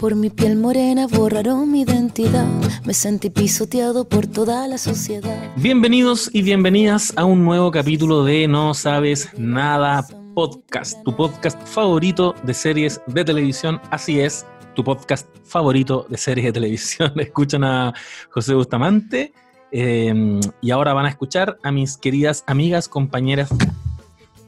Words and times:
por 0.00 0.16
mi 0.16 0.30
piel 0.30 0.56
morena 0.56 1.06
borraron 1.06 1.70
mi 1.70 1.82
identidad. 1.82 2.46
Me 2.86 2.94
sentí 2.94 3.28
pisoteado 3.28 4.08
por 4.08 4.26
toda 4.26 4.66
la 4.66 4.78
sociedad. 4.78 5.52
Bienvenidos 5.56 6.30
y 6.32 6.40
bienvenidas 6.40 7.12
a 7.16 7.26
un 7.26 7.44
nuevo 7.44 7.70
capítulo 7.70 8.24
de 8.24 8.48
No 8.48 8.72
Sabes 8.72 9.28
Nada 9.36 10.06
Podcast, 10.34 11.04
tu 11.04 11.14
podcast 11.14 11.60
favorito 11.66 12.34
de 12.44 12.54
series 12.54 13.02
de 13.08 13.26
televisión. 13.26 13.78
Así 13.90 14.20
es, 14.20 14.46
tu 14.74 14.82
podcast 14.82 15.28
favorito 15.44 16.06
de 16.08 16.16
series 16.16 16.46
de 16.46 16.52
televisión. 16.52 17.12
Escuchan 17.20 17.62
a 17.64 17.92
José 18.30 18.54
Bustamante 18.54 19.34
eh, 19.70 20.40
y 20.62 20.70
ahora 20.70 20.94
van 20.94 21.04
a 21.04 21.10
escuchar 21.10 21.58
a 21.62 21.70
mis 21.70 21.98
queridas 21.98 22.42
amigas, 22.46 22.88
compañeras. 22.88 23.50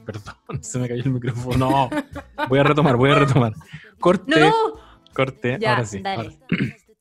Perdón, 0.06 0.34
se 0.62 0.78
me 0.78 0.88
cayó 0.88 1.02
el 1.02 1.10
micrófono. 1.10 1.58
No, 1.58 1.90
voy 2.48 2.58
a 2.58 2.62
retomar, 2.62 2.96
voy 2.96 3.10
a 3.10 3.16
retomar. 3.16 3.52
Corte. 4.00 4.40
No, 4.40 4.81
Corte, 5.12 5.58
ya, 5.60 5.72
ahora 5.72 5.86
sí. 5.86 6.02
ahora 6.04 6.16
dale. 6.16 6.38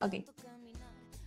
ok. 0.00 0.14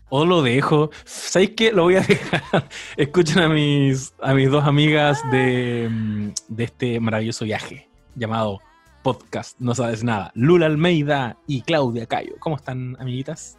O 0.10 0.26
lo 0.26 0.42
dejo. 0.44 0.92
¿Sabéis 1.04 1.52
qué? 1.52 1.72
Lo 1.72 1.84
voy 1.84 1.96
a 1.96 2.02
dejar. 2.08 2.70
Escuchen 2.96 3.40
a 3.40 3.50
mis, 3.50 4.14
a 4.22 4.34
mis 4.34 4.50
dos 4.50 4.66
amigas 4.66 5.22
de, 5.32 5.90
mm, 5.92 6.30
de 6.48 6.64
este 6.64 7.00
maravilloso 7.00 7.46
viaje 7.46 7.90
llamado 8.16 8.60
podcast. 9.04 9.60
No 9.60 9.76
sabes 9.76 10.04
nada. 10.04 10.32
Lula 10.36 10.68
Almeida 10.68 11.38
y 11.48 11.62
Claudia 11.62 12.06
Cayo. 12.06 12.36
¿Cómo 12.40 12.56
están, 12.56 12.98
amiguitas? 13.00 13.58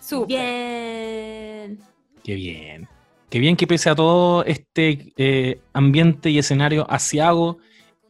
Súper. 0.00 0.28
Bien. 0.28 1.78
Qué 2.24 2.34
bien. 2.34 2.88
Qué 3.30 3.38
bien 3.40 3.56
que 3.56 3.66
pese 3.66 3.90
a 3.90 3.94
todo 3.94 4.42
este 4.44 5.12
eh, 5.16 5.60
ambiente 5.74 6.30
y 6.30 6.38
escenario 6.38 6.90
asiago 6.90 7.58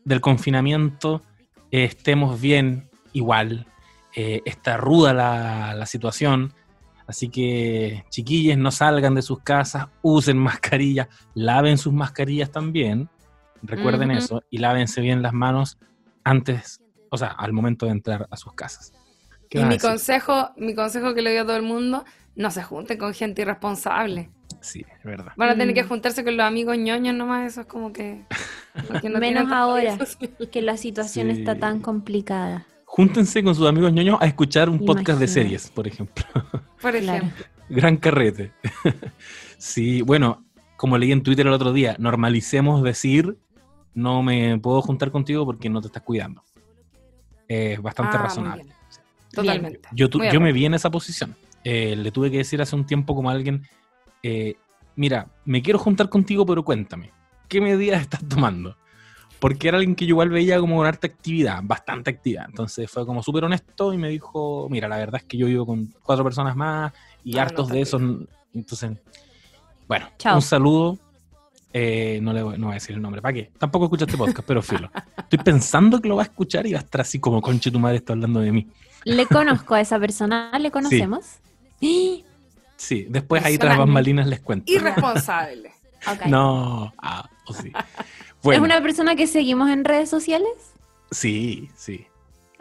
del 0.05 0.21
confinamiento, 0.21 1.23
eh, 1.73 1.85
estemos 1.85 2.41
bien 2.41 2.89
igual. 3.13 3.67
Eh, 4.21 4.43
está 4.45 4.77
ruda 4.77 5.15
la, 5.15 5.75
la 5.75 5.87
situación. 5.87 6.53
Así 7.07 7.29
que, 7.29 8.05
chiquillos, 8.11 8.59
no 8.59 8.73
salgan 8.73 9.15
de 9.15 9.23
sus 9.23 9.39
casas, 9.43 9.87
usen 10.03 10.37
mascarillas, 10.49 11.07
laven 11.35 11.79
sus 11.79 11.93
mascarillas 11.93 12.51
también. 12.51 13.09
Recuerden 13.63 14.11
eso 14.11 14.43
y 14.51 14.59
lávense 14.59 15.01
bien 15.01 15.23
las 15.23 15.33
manos 15.33 15.79
antes, 16.25 16.81
o 17.11 17.17
sea, 17.17 17.29
al 17.29 17.53
momento 17.53 17.87
de 17.87 17.93
entrar 17.93 18.27
a 18.31 18.37
sus 18.37 18.53
casas. 18.55 18.93
¿Qué 19.49 19.61
Y 19.61 19.65
mi 19.65 19.79
consejo, 19.79 20.51
mi 20.57 20.75
consejo 20.75 21.15
que 21.15 21.23
le 21.23 21.31
doy 21.31 21.39
a 21.39 21.45
todo 21.45 21.57
el 21.57 21.63
mundo, 21.63 22.05
no 22.35 22.51
se 22.51 22.63
junten 22.65 22.99
con 22.99 23.15
gente 23.15 23.43
irresponsable. 23.43 24.31
Sí, 24.61 24.85
es 24.99 25.05
verdad. 25.05 25.33
Van 25.37 25.51
a 25.51 25.57
tener 25.57 25.75
que 25.75 25.85
Mm. 25.85 25.89
juntarse 25.89 26.25
con 26.25 26.37
los 26.37 26.45
amigos 26.45 26.77
ñoños 26.77 27.15
nomás, 27.15 27.53
eso 27.53 27.61
es 27.61 27.67
como 27.69 27.93
que... 27.93 28.25
como 28.89 29.01
que 29.01 29.09
no 29.11 29.19
Menos 29.21 29.51
ahora. 29.53 29.97
Que 30.51 30.61
la 30.63 30.77
situación 30.77 31.33
Sí. 31.33 31.41
está 31.41 31.57
tan 31.57 31.81
complicada. 31.81 32.67
Júntense 32.91 33.45
con 33.45 33.55
sus 33.55 33.69
amigos 33.69 33.93
ñoños 33.93 34.19
a 34.21 34.27
escuchar 34.27 34.69
un 34.71 34.85
podcast 34.85 35.21
de 35.21 35.29
series, 35.29 35.71
por 35.71 35.87
ejemplo. 35.87 36.25
Por 36.81 36.97
ejemplo. 36.97 37.45
Gran 37.69 37.97
carrete. 37.99 38.53
sí, 39.59 40.01
bueno, 40.03 40.45
como 40.77 40.97
leí 40.97 41.13
en 41.13 41.23
Twitter 41.23 41.47
el 41.47 41.53
otro 41.53 41.73
día, 41.73 41.97
normalicemos 41.99 42.83
decir 42.83 43.37
no 43.95 44.23
me 44.23 44.59
puedo 44.59 44.81
juntar 44.81 45.11
contigo 45.11 45.45
porque 45.45 45.69
no 45.69 45.81
te 45.81 45.89
estás 45.89 46.03
cuidando. 46.03 46.43
Es 47.47 47.81
bastante 47.83 48.17
Ah, 48.17 48.21
muy 48.21 48.27
razonable. 48.29 48.63
bien. 48.65 48.77
Totalmente. 49.33 49.89
Yo, 49.93 50.09
tu- 50.09 50.19
Muy 50.19 50.29
de 50.29 50.33
yo 50.33 50.41
me 50.41 50.53
vi 50.53 50.65
en 50.67 50.75
esa 50.75 50.91
posición. 50.91 51.35
Eh, 51.65 51.95
le 51.97 52.11
tuve 52.11 52.31
que 52.31 52.39
decir 52.39 52.63
hace 52.63 52.75
un 52.75 52.87
tiempo 52.87 53.15
como 53.15 53.29
a 53.29 53.33
alguien, 53.33 53.63
eh, 54.23 54.55
mira, 54.97 55.29
me 55.45 55.61
quiero 55.61 55.79
juntar 55.79 56.09
contigo, 56.09 56.47
pero 56.47 56.65
cuéntame, 56.65 57.11
¿qué 57.49 57.61
medidas 57.61 58.01
estás 58.01 58.27
tomando? 58.27 58.77
Porque 59.39 59.69
era 59.69 59.79
alguien 59.79 59.95
que 59.95 60.05
yo 60.05 60.11
igual 60.11 60.31
veía 60.31 60.59
como 60.59 60.77
con 60.77 60.87
harta 60.87 61.07
actividad, 61.07 61.61
bastante 61.63 62.11
actividad. 62.11 62.47
Entonces 62.49 62.91
fue 62.91 63.07
como 63.07 63.23
súper 63.23 63.45
honesto 63.45 63.93
y 63.93 63.99
me 63.99 64.09
dijo, 64.09 64.69
mira, 64.71 64.89
la 64.89 64.97
verdad 64.97 65.21
es 65.21 65.25
que 65.25 65.37
yo 65.37 65.47
vivo 65.47 65.65
con 65.67 65.95
cuatro 66.03 66.25
personas 66.25 66.57
más 66.57 66.93
y 67.25 67.33
Ah, 67.33 67.37
no, 67.37 67.43
hartos 67.43 67.69
de 67.69 67.81
esos. 67.81 68.03
Entonces, 68.53 68.93
bueno, 69.87 70.07
Chao. 70.19 70.37
un 70.37 70.43
saludo. 70.43 70.99
Eh, 71.73 72.19
no 72.23 72.33
le 72.33 72.43
voy, 72.43 72.59
no 72.59 72.67
voy 72.67 72.73
a 72.73 72.75
decir 72.75 72.97
el 72.97 73.03
nombre, 73.03 73.21
¿para 73.21 73.35
qué? 73.35 73.51
Tampoco 73.59 73.85
escucha 73.85 74.07
este 74.07 74.17
podcast, 74.17 74.47
pero 74.47 74.63
filo. 74.63 74.91
Estoy 75.19 75.39
pensando 75.39 76.01
que 76.01 76.09
lo 76.09 76.17
va 76.17 76.23
a 76.23 76.25
escuchar 76.25 76.67
y 76.67 76.73
va 76.73 76.79
a 76.79 76.83
estar 76.83 77.03
así 77.03 77.21
como, 77.21 77.43
conche, 77.43 77.71
tu 77.71 77.79
madre 77.79 77.99
está 77.99 78.15
hablando 78.15 78.41
de 78.41 78.51
mí. 78.53 78.67
Le 79.05 79.27
conozco 79.27 79.75
a 79.75 79.81
esa 79.81 79.99
persona, 79.99 80.51
¿le 80.59 80.71
conocemos? 80.71 81.39
Sí, 82.77 83.07
después 83.09 83.45
ahí 83.45 83.59
tras 83.59 83.77
bambalinas 83.77 84.27
les 84.27 84.41
cuento. 84.41 84.73
Irresponsable. 84.73 85.73
No, 86.27 86.93
ah, 86.99 87.29
o 87.47 87.53
sí. 87.53 87.73
¿Es 88.45 88.59
una 88.61 88.81
persona 88.83 89.17
que 89.17 89.27
seguimos 89.27 89.71
en 89.71 89.85
redes 89.85 90.09
sociales? 90.09 90.75
sí, 91.11 91.69
sí. 91.77 92.07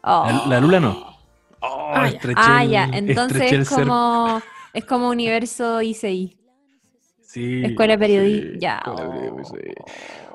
Oh. 0.04 0.26
La, 0.26 0.46
la 0.48 0.60
Lula 0.62 0.80
no. 0.80 1.18
Oh, 1.60 1.92
Ah, 1.94 2.10
ya. 2.10 2.20
Ah, 2.38 2.64
el- 2.64 2.70
ya. 2.72 2.84
estreché 2.86 2.98
Entonces 3.10 3.52
es 3.52 3.70
como, 3.70 4.42
es 4.74 4.86
como 4.86 5.10
universo 5.10 5.82
ICI. 5.82 6.38
Sí, 7.22 7.64
Escuela 7.66 7.98
de 7.98 8.06
Periodi- 8.06 8.52
sí, 8.54 8.58
ya. 8.60 8.82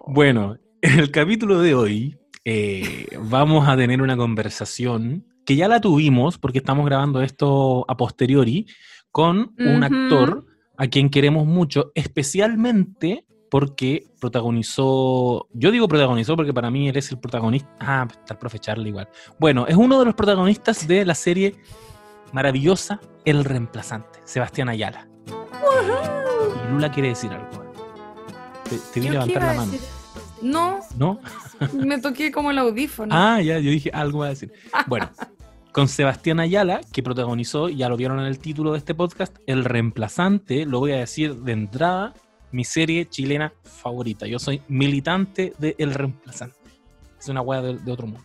Bueno, 0.07 0.57
en 0.81 0.99
el 0.99 1.11
capítulo 1.11 1.61
de 1.61 1.75
hoy 1.75 2.19
eh, 2.45 3.07
vamos 3.21 3.67
a 3.69 3.77
tener 3.77 4.03
una 4.03 4.17
conversación 4.17 5.25
que 5.47 5.57
ya 5.57 5.69
la 5.69 5.81
tuvimos 5.81 6.39
porque 6.39 6.59
estamos 6.59 6.85
grabando 6.87 7.23
esto 7.23 7.85
a 7.89 7.97
posteriori 7.97 8.67
con 9.11 9.55
un 9.59 9.85
actor 9.85 10.45
a 10.77 10.87
quien 10.89 11.09
queremos 11.11 11.47
mucho, 11.47 11.93
especialmente 11.95 13.25
porque 13.53 14.07
protagonizó, 14.19 15.47
yo 15.53 15.71
digo 15.71 15.87
protagonizó 15.87 16.37
porque 16.37 16.55
para 16.55 16.71
mí 16.71 16.89
él 16.89 16.97
es 16.97 17.11
el 17.11 17.19
protagonista, 17.19 17.69
ah, 17.81 18.09
está 18.11 18.33
el 18.33 18.39
profe 18.39 18.59
Charlie 18.59 18.89
igual. 18.89 19.11
Bueno, 19.39 19.67
es 19.67 19.77
uno 19.77 19.99
de 19.99 20.07
los 20.07 20.15
protagonistas 20.15 20.89
de 20.89 21.05
la 21.05 21.15
serie 21.15 21.57
maravillosa 22.33 22.99
El 23.27 23.45
Reemplazante, 23.45 24.21
Sebastián 24.25 24.71
Ayala. 24.71 25.07
Y 25.27 26.73
Lula 26.73 26.91
quiere 26.91 27.11
decir 27.11 27.31
algo. 27.31 27.75
Te, 28.71 28.79
te 28.95 29.01
vi 29.01 29.09
¿Yo 29.09 29.13
qué 29.13 29.19
levantar 29.19 29.43
la 29.43 29.53
mano. 29.53 29.73
decir? 29.73 29.87
No, 30.41 30.79
¿No? 30.97 31.21
me 31.75 32.01
toqué 32.01 32.33
como 32.33 32.53
el 32.53 32.57
audífono. 32.57 33.15
Ah, 33.15 33.43
ya, 33.43 33.59
yo 33.59 33.71
dije 33.71 33.91
algo 33.93 34.23
a 34.23 34.31
decir. 34.31 34.51
Bueno, 34.87 35.11
con 35.73 35.89
Sebastián 35.89 36.41
Ayala, 36.41 36.81
que 36.91 37.03
protagonizó, 37.03 37.69
ya 37.69 37.91
lo 37.91 37.99
vieron 37.99 38.19
en 38.19 38.25
el 38.25 38.39
título 38.39 38.73
de 38.73 38.79
este 38.79 38.95
podcast, 38.95 39.37
El 39.47 39.67
Reemplazante, 39.67 40.65
lo 40.65 40.79
voy 40.79 40.93
a 40.93 40.97
decir 40.97 41.35
de 41.37 41.53
entrada, 41.53 42.15
mi 42.53 42.65
serie 42.65 43.09
chilena 43.09 43.53
favorita. 43.65 44.27
Yo 44.27 44.39
soy 44.39 44.63
militante 44.69 45.53
de 45.59 45.75
El 45.79 45.95
Reemplazante. 45.95 46.57
Es 47.19 47.29
una 47.29 47.41
weá 47.41 47.61
de, 47.63 47.79
de 47.79 47.93
otro 47.93 48.07
mundo. 48.07 48.23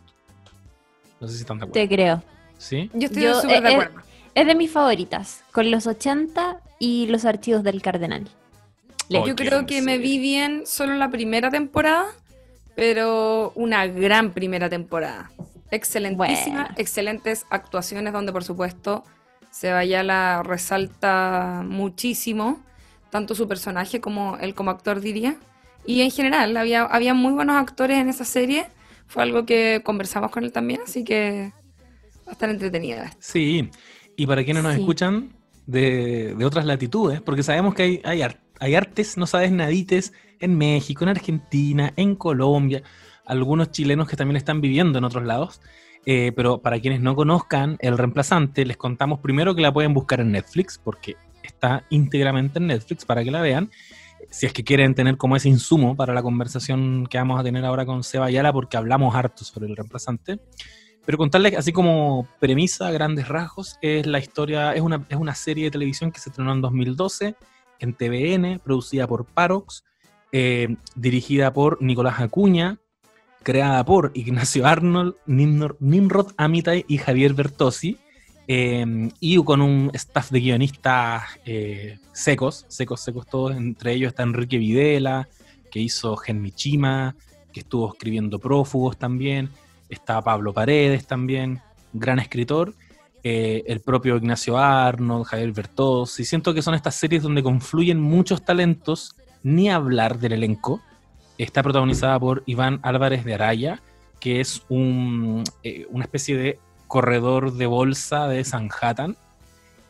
No 1.19 1.27
sé 1.27 1.35
si 1.35 1.41
están 1.41 1.57
de 1.57 1.65
acuerdo. 1.65 1.73
Te 1.87 1.95
creo. 1.95 2.23
¿Sí? 2.57 2.89
Yo 2.93 3.07
estoy 3.07 3.23
Yo, 3.23 3.41
súper 3.41 3.61
de 3.63 3.69
eh, 3.69 3.71
eh, 3.71 3.75
acuerdo. 3.75 4.01
Es 4.35 4.45
de 4.45 4.55
mis 4.55 4.71
favoritas, 4.71 5.43
con 5.51 5.71
los 5.71 5.87
80 5.87 6.59
y 6.79 7.07
los 7.07 7.25
archivos 7.25 7.63
del 7.63 7.81
cardenal. 7.81 8.27
Le- 9.09 9.19
Oh, 9.19 9.25
Yo 9.27 9.35
qué 9.35 9.47
creo 9.47 9.65
que 9.65 9.81
me 9.81 9.97
vi 9.97 10.19
bien 10.19 10.63
solo 10.67 10.93
la 10.95 11.09
primera 11.09 11.49
temporada, 11.49 12.05
pero 12.75 13.51
una 13.55 13.87
gran 13.87 14.31
primera 14.33 14.69
temporada. 14.69 15.31
Excelentísima, 15.71 16.61
Bueno. 16.63 16.75
excelentes 16.77 17.45
actuaciones 17.49 18.13
donde 18.13 18.31
por 18.31 18.43
supuesto 18.43 19.03
Sebayala 19.51 20.43
resalta 20.43 21.63
muchísimo, 21.65 22.59
tanto 23.09 23.35
su 23.35 23.47
personaje 23.47 23.99
como 24.01 24.37
él 24.37 24.53
como 24.53 24.71
actor 24.71 24.99
diría. 25.01 25.37
Y 25.85 26.01
en 26.01 26.11
general, 26.11 26.55
había, 26.57 26.83
había 26.83 27.13
muy 27.13 27.33
buenos 27.33 27.55
actores 27.55 27.97
en 27.97 28.09
esa 28.09 28.25
serie. 28.25 28.65
Fue 29.07 29.23
algo 29.23 29.45
que 29.45 29.81
conversamos 29.83 30.31
con 30.31 30.43
él 30.43 30.51
también, 30.51 30.81
así 30.83 31.03
que 31.03 31.53
va 32.25 32.31
a 32.31 32.33
estar 32.33 32.49
entretenida. 32.49 33.11
Sí. 33.19 33.69
Y 34.17 34.25
para 34.27 34.43
quienes 34.43 34.63
nos 34.63 34.73
Sí. 34.73 34.81
escuchan 34.81 35.33
de, 35.65 36.35
de 36.37 36.45
otras 36.45 36.65
latitudes, 36.65 37.21
porque 37.21 37.43
sabemos 37.43 37.73
que 37.73 37.83
hay, 37.83 38.01
hay, 38.03 38.21
hay 38.59 38.75
artes, 38.75 39.17
no 39.17 39.27
sabes 39.27 39.51
nadites, 39.51 40.11
en 40.39 40.57
México, 40.57 41.03
en 41.03 41.09
Argentina, 41.09 41.93
en 41.95 42.15
Colombia, 42.15 42.83
algunos 43.25 43.71
chilenos 43.71 44.07
que 44.07 44.15
también 44.15 44.37
están 44.37 44.61
viviendo 44.61 44.97
en 44.99 45.03
otros 45.05 45.23
lados. 45.23 45.61
Eh, 46.05 46.31
pero 46.35 46.61
para 46.61 46.79
quienes 46.79 47.01
no 47.01 47.15
conozcan 47.15 47.75
El 47.79 47.97
Reemplazante, 47.97 48.65
les 48.65 48.77
contamos 48.77 49.19
primero 49.19 49.55
que 49.55 49.61
la 49.61 49.73
pueden 49.73 49.93
buscar 49.93 50.21
en 50.21 50.31
Netflix, 50.31 50.79
porque 50.81 51.17
está 51.47 51.85
íntegramente 51.89 52.59
en 52.59 52.67
Netflix 52.67 53.05
para 53.05 53.23
que 53.23 53.31
la 53.31 53.41
vean. 53.41 53.69
Si 54.29 54.45
es 54.45 54.53
que 54.53 54.63
quieren 54.63 54.95
tener 54.95 55.17
como 55.17 55.35
ese 55.35 55.49
insumo 55.49 55.95
para 55.95 56.13
la 56.13 56.21
conversación 56.21 57.07
que 57.07 57.17
vamos 57.17 57.39
a 57.39 57.43
tener 57.43 57.63
ahora 57.65 57.85
con 57.85 58.03
Seba 58.03 58.25
Ayala, 58.25 58.51
porque 58.51 58.77
hablamos 58.77 59.15
harto 59.15 59.43
sobre 59.43 59.67
El 59.67 59.75
Reemplazante. 59.75 60.39
Pero 61.05 61.17
contarles, 61.17 61.55
así 61.55 61.71
como 61.71 62.27
premisa, 62.39 62.91
grandes 62.91 63.29
rasgos, 63.29 63.77
es 63.81 64.05
la 64.05 64.19
historia, 64.19 64.73
es 64.73 64.81
una, 64.81 65.05
es 65.07 65.17
una 65.17 65.35
serie 65.35 65.65
de 65.65 65.71
televisión 65.71 66.11
que 66.11 66.19
se 66.19 66.29
estrenó 66.29 66.51
en 66.51 66.61
2012 66.61 67.35
en 67.79 67.93
TVN, 67.93 68.59
producida 68.59 69.07
por 69.07 69.25
Parox, 69.25 69.83
eh, 70.31 70.75
dirigida 70.95 71.53
por 71.53 71.81
Nicolás 71.81 72.19
Acuña, 72.19 72.79
creada 73.43 73.83
por 73.85 74.11
Ignacio 74.13 74.65
Arnold, 74.65 75.15
Nimrod 75.25 76.33
Amitai 76.37 76.85
y 76.87 76.97
Javier 76.97 77.33
Bertossi, 77.33 77.97
eh, 78.47 79.09
y 79.19 79.43
con 79.43 79.61
un 79.61 79.91
staff 79.93 80.31
de 80.31 80.39
guionistas 80.39 81.23
eh, 81.45 81.99
secos, 82.13 82.65
secos, 82.69 83.01
secos 83.01 83.27
todos, 83.27 83.55
entre 83.55 83.93
ellos 83.93 84.09
está 84.09 84.23
Enrique 84.23 84.57
Videla, 84.57 85.27
que 85.69 85.79
hizo 85.79 86.15
Gen 86.15 86.41
Michima, 86.41 87.15
que 87.51 87.59
estuvo 87.59 87.91
escribiendo 87.91 88.39
Prófugos 88.39 88.97
también, 88.97 89.49
está 89.89 90.21
Pablo 90.21 90.53
Paredes 90.53 91.05
también, 91.05 91.61
gran 91.91 92.19
escritor, 92.19 92.73
eh, 93.23 93.63
el 93.67 93.81
propio 93.81 94.15
Ignacio 94.15 94.57
Arnold, 94.57 95.25
Javier 95.25 95.51
Bertos, 95.51 96.17
y 96.19 96.25
siento 96.25 96.53
que 96.53 96.61
son 96.61 96.73
estas 96.73 96.95
series 96.95 97.23
donde 97.23 97.43
confluyen 97.43 97.99
muchos 97.99 98.45
talentos, 98.45 99.15
ni 99.43 99.69
hablar 99.69 100.19
del 100.19 100.33
elenco. 100.33 100.81
Está 101.37 101.61
protagonizada 101.61 102.17
por 102.19 102.43
Iván 102.45 102.79
Álvarez 102.83 103.25
de 103.25 103.33
Araya, 103.33 103.81
que 104.19 104.39
es 104.39 104.63
eh, 104.69 105.85
una 105.89 106.03
especie 106.05 106.37
de 106.37 106.59
corredor 106.87 107.53
de 107.53 107.65
bolsa 107.65 108.27
de 108.27 108.43
Sanhattan. 108.43 109.15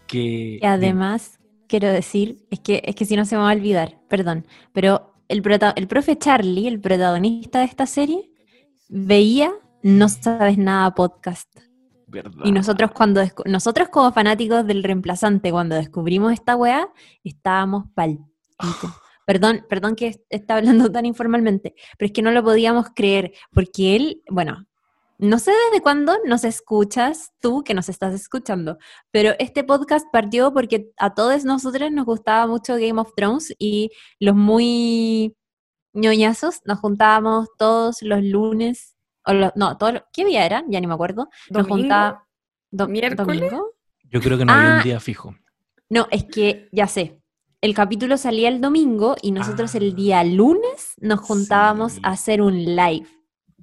Que, 0.07 0.59
Y 0.61 0.65
además, 0.65 1.39
quiero 1.67 1.89
decir, 1.89 2.45
es 2.49 2.59
que, 2.61 2.81
es 2.85 2.95
que 2.95 3.05
si 3.05 3.15
no 3.15 3.25
se 3.25 3.35
me 3.35 3.41
va 3.41 3.49
a 3.51 3.53
olvidar, 3.53 3.99
perdón, 4.07 4.45
pero 4.73 5.13
el, 5.27 5.41
prota- 5.41 5.73
el 5.75 5.87
profe 5.87 6.17
Charlie, 6.17 6.67
el 6.67 6.79
protagonista 6.79 7.59
de 7.59 7.65
esta 7.65 7.85
serie, 7.85 8.31
veía 8.89 9.51
No 9.83 10.07
Sabes 10.09 10.57
Nada 10.57 10.93
podcast. 10.95 11.49
¿verdad? 12.09 12.45
Y 12.45 12.53
nosotros 12.53 12.91
cuando 12.91 13.21
nosotros 13.45 13.89
como 13.89 14.13
fanáticos 14.13 14.65
del 14.65 14.81
reemplazante, 14.81 15.51
cuando 15.51 15.75
descubrimos 15.75 16.31
esta 16.31 16.55
weá, 16.55 16.87
estábamos 17.23 17.85
pal. 17.93 18.19
pico. 18.57 18.95
Perdón, 19.25 19.65
perdón 19.67 19.97
que 19.97 20.07
est- 20.07 20.21
está 20.29 20.55
hablando 20.55 20.89
tan 20.89 21.05
informalmente, 21.05 21.75
pero 21.97 22.05
es 22.07 22.13
que 22.13 22.21
no 22.21 22.31
lo 22.31 22.41
podíamos 22.45 22.87
creer, 22.95 23.33
porque 23.51 23.97
él, 23.97 24.21
bueno, 24.29 24.65
no 25.19 25.39
sé 25.39 25.51
desde 25.69 25.81
cuándo 25.81 26.13
nos 26.25 26.43
escuchas, 26.43 27.31
tú 27.39 27.63
que 27.63 27.73
nos 27.73 27.89
estás 27.89 28.13
escuchando, 28.13 28.77
pero 29.11 29.31
este 29.39 29.63
podcast 29.63 30.05
partió 30.11 30.53
porque 30.53 30.91
a 30.97 31.13
todos 31.15 31.43
nosotros 31.45 31.91
nos 31.91 32.05
gustaba 32.05 32.45
mucho 32.47 32.73
Game 32.75 32.99
of 33.01 33.13
Thrones 33.15 33.53
y 33.57 33.89
los 34.19 34.35
muy 34.35 35.35
ñoñazos 35.93 36.61
nos 36.65 36.79
juntábamos 36.79 37.47
todos 37.57 38.01
los 38.01 38.23
lunes, 38.23 38.95
o 39.25 39.33
los- 39.33 39.51
no, 39.55 39.77
todos 39.77 39.93
los- 39.93 40.03
¿qué 40.13 40.25
día 40.25 40.45
era? 40.45 40.63
Ya 40.67 40.79
ni 40.79 40.87
me 40.87 40.93
acuerdo. 40.93 41.29
Nos 41.49 41.63
¿Domingo? 41.67 41.77
juntaba- 41.83 42.27
do- 42.71 42.87
¿Miércoles? 42.87 43.39
¿Domingo? 43.41 43.71
Yo 44.03 44.21
creo 44.21 44.37
que 44.37 44.45
no 44.45 44.53
había 44.53 44.73
Ah. 44.75 44.77
un 44.77 44.83
día 44.83 44.99
fijo. 44.99 45.35
No, 45.89 46.07
es 46.11 46.25
que 46.25 46.69
ya 46.71 46.87
sé. 46.87 47.21
El 47.59 47.73
capítulo 47.73 48.17
salía 48.17 48.49
el 48.49 48.61
domingo 48.61 49.15
y 49.21 49.31
nosotros 49.31 49.73
Ah. 49.73 49.79
el 49.79 49.95
día 49.95 50.23
lunes 50.23 50.93
nos 50.97 51.21
juntábamos 51.21 51.93
Sí. 51.93 51.99
a 52.03 52.09
hacer 52.11 52.41
un 52.41 52.55
live 52.75 53.07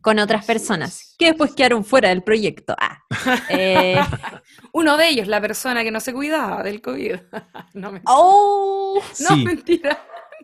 con 0.04 0.18
otras 0.18 0.40
Así 0.42 0.46
personas 0.52 1.00
es. 1.00 1.14
que 1.18 1.26
después 1.26 1.54
quedaron 1.54 1.82
fuera 1.84 2.10
del 2.10 2.22
proyecto. 2.22 2.76
Ah. 2.78 3.02
Eh, 3.48 3.98
Uno 4.72 4.96
de 4.98 5.08
ellos, 5.08 5.26
la 5.28 5.40
persona 5.40 5.82
que 5.82 5.90
no 5.90 5.98
se 6.00 6.12
cuidaba 6.12 6.62
del 6.62 6.82
COVID. 6.82 7.14
no, 7.74 7.92
mentira. 7.92 8.12
¡Oh! 8.14 9.00
No, 9.20 9.34
Sí. 9.36 9.44
mentira. 9.44 9.98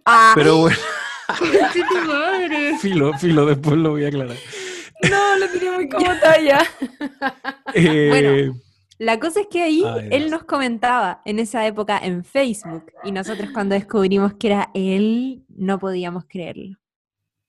Ah, 0.06 0.32
Pero 0.34 0.56
bueno, 0.60 0.76
madre. 2.06 2.78
filo, 2.78 3.12
filo, 3.18 3.44
después 3.46 3.76
lo 3.76 3.90
voy 3.90 4.04
a 4.04 4.08
aclarar. 4.08 4.36
No, 5.10 5.36
lo 5.36 5.48
tiré 5.50 5.70
muy 5.70 5.88
como 5.88 6.10
talla. 6.20 6.62
Eh, 7.74 8.08
Bueno. 8.08 8.60
La 8.98 9.18
cosa 9.18 9.40
es 9.40 9.46
que 9.50 9.62
ahí 9.62 9.82
Ay, 9.86 10.08
él 10.10 10.30
nos 10.30 10.44
comentaba 10.44 11.22
en 11.24 11.38
esa 11.38 11.66
época 11.66 11.98
en 12.02 12.22
Facebook 12.24 12.84
y 13.02 13.12
nosotros 13.12 13.48
cuando 13.54 13.74
descubrimos 13.74 14.34
que 14.34 14.48
era 14.48 14.70
él 14.74 15.42
no 15.48 15.78
podíamos 15.78 16.24
creerlo. 16.28 16.76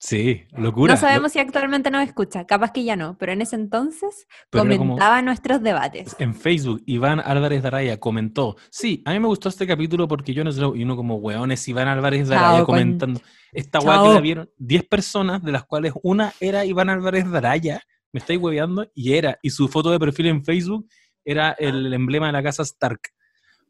Sí, 0.03 0.43
locura. 0.57 0.95
No 0.95 0.99
sabemos 0.99 1.31
si 1.31 1.37
actualmente 1.39 1.91
nos 1.91 2.03
escucha, 2.03 2.45
capaz 2.45 2.71
que 2.71 2.83
ya 2.83 2.95
no, 2.95 3.15
pero 3.19 3.31
en 3.33 3.41
ese 3.41 3.55
entonces 3.55 4.27
Pero 4.49 4.63
era 4.65 4.77
como- 4.77 4.93
comentaba 4.95 5.21
nuestros 5.21 5.61
debates. 5.61 6.15
En 6.19 6.33
Facebook, 6.33 6.81
Iván 6.87 7.19
Álvarez 7.19 7.61
de 7.61 7.67
Araya 7.67 7.99
comentó, 7.99 8.55
sí, 8.71 9.03
a 9.05 9.11
mí 9.13 9.19
me 9.19 9.27
gustó 9.27 9.49
este 9.49 9.67
capítulo 9.67 10.07
porque 10.07 10.33
yo 10.33 10.43
no 10.43 10.51
sé, 10.51 10.61
y 10.61 10.83
uno 10.83 10.95
como 10.95 11.15
weones 11.17 11.67
Iván 11.67 11.87
Álvarez 11.87 12.27
de 12.27 12.35
Chao, 12.35 12.43
Araya 12.45 12.65
con- 12.65 12.75
comentando. 12.75 13.21
Esta 13.53 13.79
weá 13.79 14.01
que 14.01 14.13
la 14.15 14.19
vieron 14.21 14.49
10 14.57 14.83
personas, 14.85 15.43
de 15.43 15.51
las 15.51 15.65
cuales 15.65 15.93
una 16.03 16.33
era 16.39 16.65
Iván 16.65 16.89
Álvarez 16.89 17.29
de 17.29 17.37
Araya, 17.37 17.81
me 18.11 18.19
estáis 18.19 18.39
hueveando, 18.39 18.89
y 18.95 19.13
era, 19.13 19.37
y 19.41 19.49
su 19.51 19.67
foto 19.67 19.91
de 19.91 19.99
perfil 19.99 20.25
en 20.27 20.43
Facebook 20.43 20.87
era 21.23 21.51
el 21.59 21.93
emblema 21.93 22.25
de 22.27 22.33
la 22.33 22.41
casa 22.43 22.63
Stark. 22.63 22.99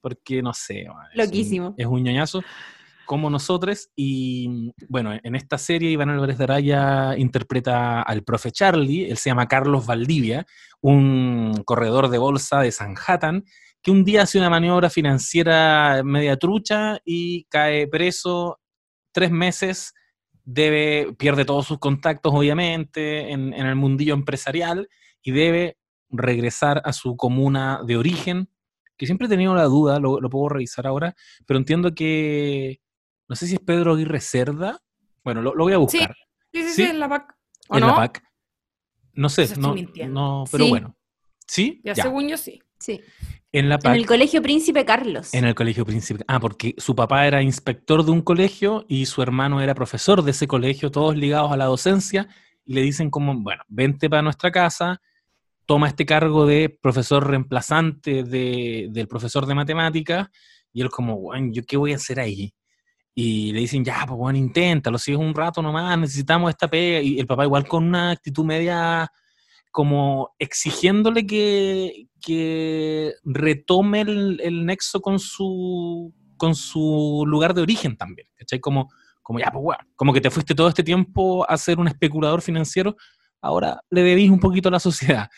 Porque 0.01 0.41
no 0.41 0.51
sé, 0.53 0.81
es 0.81 0.89
un- 0.89 0.95
Loquísimo. 1.13 1.75
Es 1.77 1.85
un 1.85 2.01
ñoñazo 2.01 2.41
como 3.11 3.29
nosotros. 3.29 3.89
Y 3.93 4.71
bueno, 4.87 5.11
en 5.21 5.35
esta 5.35 5.57
serie 5.57 5.91
Iván 5.91 6.11
Álvarez 6.11 6.37
de 6.37 6.45
Araya 6.45 7.17
interpreta 7.17 8.01
al 8.01 8.23
profe 8.23 8.53
Charlie, 8.53 9.11
él 9.11 9.17
se 9.17 9.29
llama 9.29 9.49
Carlos 9.49 9.85
Valdivia, 9.85 10.45
un 10.79 11.61
corredor 11.65 12.07
de 12.07 12.17
bolsa 12.17 12.61
de 12.61 12.71
Sanhattan, 12.71 13.43
que 13.81 13.91
un 13.91 14.05
día 14.05 14.21
hace 14.21 14.37
una 14.37 14.49
maniobra 14.49 14.89
financiera 14.89 16.03
media 16.05 16.37
trucha 16.37 16.99
y 17.03 17.43
cae 17.49 17.85
preso 17.89 18.61
tres 19.11 19.29
meses, 19.29 19.93
debe, 20.45 21.13
pierde 21.19 21.43
todos 21.43 21.67
sus 21.67 21.79
contactos, 21.79 22.33
obviamente, 22.33 23.33
en, 23.33 23.53
el 23.53 23.75
mundillo 23.75 24.13
empresarial 24.13 24.87
y 25.21 25.31
debe 25.31 25.75
regresar 26.07 26.81
a 26.85 26.93
su 26.93 27.17
comuna 27.17 27.81
de 27.85 27.97
origen, 27.97 28.47
que 28.97 29.05
siempre 29.05 29.27
he 29.27 29.29
tenido 29.29 29.53
la 29.53 29.65
duda, 29.65 29.99
lo 29.99 30.29
puedo 30.29 30.47
revisar 30.47 30.87
ahora, 30.87 31.13
pero 31.45 31.57
entiendo 31.59 31.93
que, 31.93 32.79
no 33.31 33.35
sé 33.37 33.47
si 33.47 33.53
es 33.55 33.61
Pedro 33.61 33.93
Aguirre 33.93 34.19
Cerda, 34.19 34.77
bueno, 35.23 35.41
lo, 35.41 35.55
lo 35.55 35.63
voy 35.63 35.71
a 35.73 35.77
buscar, 35.77 36.13
Sí, 36.53 36.61
sí, 36.63 36.67
sí, 36.67 36.73
Sí. 36.73 36.83
en 36.83 36.99
la 36.99 37.07
PAC. 37.07 37.33
¿O 37.69 37.75
en 37.75 37.81
no? 37.81 37.87
la 37.87 37.95
PAC. 37.95 38.21
No 39.13 39.29
sé, 39.29 39.43
Eso 39.43 39.59
no, 39.61 39.73
mintiendo. 39.73 40.13
no, 40.19 40.43
pero 40.51 40.65
Sí. 40.65 40.69
bueno. 40.69 40.97
¿Sí? 41.47 41.81
Ya, 41.85 41.93
Ya. 41.93 42.03
según 42.03 42.27
yo 42.27 42.35
sí. 42.37 42.61
Sí. 42.77 42.99
En 43.53 43.69
la 43.69 43.79
En 43.83 43.91
el 43.93 44.05
Colegio 44.05 44.41
Príncipe 44.41 44.83
Carlos. 44.83 45.33
En 45.33 45.45
el 45.45 45.55
colegio 45.55 45.85
príncipe. 45.85 46.23
Ah, 46.27 46.39
porque 46.41 46.73
su 46.77 46.93
papá 46.93 47.25
era 47.27 47.41
inspector 47.41 48.03
de 48.03 48.11
un 48.11 48.21
colegio 48.21 48.85
y 48.89 49.05
su 49.05 49.21
hermano 49.21 49.61
era 49.61 49.73
profesor 49.75 50.23
de 50.23 50.31
ese 50.31 50.45
colegio, 50.47 50.91
todos 50.91 51.15
ligados 51.15 51.51
a 51.53 51.57
la 51.57 51.65
docencia, 51.65 52.27
y 52.65 52.73
le 52.73 52.81
dicen 52.81 53.09
como, 53.09 53.33
bueno, 53.39 53.63
vente 53.69 54.09
para 54.09 54.21
nuestra 54.23 54.51
casa, 54.51 55.01
toma 55.65 55.87
este 55.87 56.05
cargo 56.05 56.45
de 56.45 56.69
profesor 56.69 57.27
reemplazante 57.29 58.23
de- 58.23 58.87
del 58.91 59.07
profesor 59.07 59.45
de 59.45 59.55
matemáticas, 59.55 60.27
y 60.73 60.81
él 60.81 60.89
como, 60.89 61.17
bueno, 61.17 61.49
¿yo 61.53 61.63
qué 61.63 61.77
voy 61.77 61.93
a 61.93 61.97
hacer 61.97 62.19
ahí? 62.19 62.53
Y 63.13 63.51
le 63.51 63.59
dicen, 63.61 63.83
ya, 63.83 64.05
pues 64.07 64.17
bueno, 64.17 64.39
inténtalo, 64.39 64.97
si 64.97 65.11
es 65.11 65.17
un 65.17 65.33
rato 65.33 65.61
nomás, 65.61 65.97
necesitamos 65.97 66.49
esta 66.49 66.69
pega, 66.69 67.01
y 67.01 67.19
el 67.19 67.27
papá 67.27 67.43
igual 67.43 67.67
con 67.67 67.85
una 67.85 68.11
actitud 68.11 68.45
media 68.45 69.11
como 69.71 70.35
exigiéndole 70.37 71.25
que, 71.25 72.07
que 72.21 73.13
retome 73.23 74.01
el, 74.01 74.39
el 74.41 74.65
nexo 74.65 75.01
con 75.01 75.19
su, 75.19 76.13
con 76.37 76.55
su 76.55 77.23
lugar 77.25 77.53
de 77.53 77.61
origen 77.61 77.95
también, 77.97 78.27
¿cachai? 78.35 78.59
Como, 78.59 78.89
como 79.21 79.39
ya, 79.39 79.51
pues 79.51 79.63
bueno, 79.63 79.83
como 79.95 80.13
que 80.13 80.21
te 80.21 80.29
fuiste 80.29 80.55
todo 80.55 80.67
este 80.69 80.83
tiempo 80.83 81.49
a 81.49 81.57
ser 81.57 81.79
un 81.79 81.87
especulador 81.87 82.41
financiero, 82.41 82.95
ahora 83.41 83.81
le 83.89 84.03
debís 84.03 84.29
un 84.29 84.39
poquito 84.39 84.69
a 84.69 84.73
la 84.73 84.79
sociedad. 84.79 85.29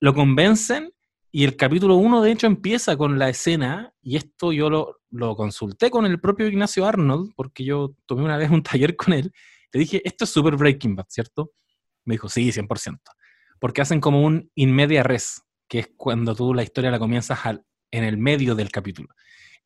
Lo 0.00 0.14
convencen 0.14 0.92
y 1.36 1.44
el 1.44 1.56
capítulo 1.56 1.96
1 1.96 2.22
de 2.22 2.32
hecho 2.32 2.46
empieza 2.46 2.96
con 2.96 3.18
la 3.18 3.28
escena, 3.28 3.92
y 4.00 4.16
esto 4.16 4.52
yo 4.52 4.70
lo, 4.70 5.00
lo 5.10 5.36
consulté 5.36 5.90
con 5.90 6.06
el 6.06 6.20
propio 6.20 6.46
Ignacio 6.46 6.86
Arnold, 6.86 7.32
porque 7.36 7.64
yo 7.64 7.94
tomé 8.06 8.24
una 8.24 8.36
vez 8.36 8.50
un 8.50 8.62
taller 8.62 8.96
con 8.96 9.12
él, 9.12 9.32
le 9.72 9.80
dije, 9.80 10.00
esto 10.04 10.24
es 10.24 10.30
super 10.30 10.56
Breaking 10.56 10.96
Bad, 10.96 11.06
¿cierto? 11.08 11.52
Me 12.04 12.14
dijo, 12.14 12.28
sí, 12.28 12.50
100% 12.50 12.98
porque 13.58 13.82
hacen 13.82 14.00
como 14.00 14.22
un 14.22 14.50
in 14.54 14.74
media 14.74 15.02
res, 15.02 15.42
que 15.68 15.80
es 15.80 15.90
cuando 15.96 16.34
tú 16.34 16.54
la 16.54 16.62
historia 16.62 16.90
la 16.90 16.98
comienzas 16.98 17.38
en 17.90 18.04
el 18.04 18.18
medio 18.18 18.54
del 18.54 18.70
capítulo. 18.70 19.08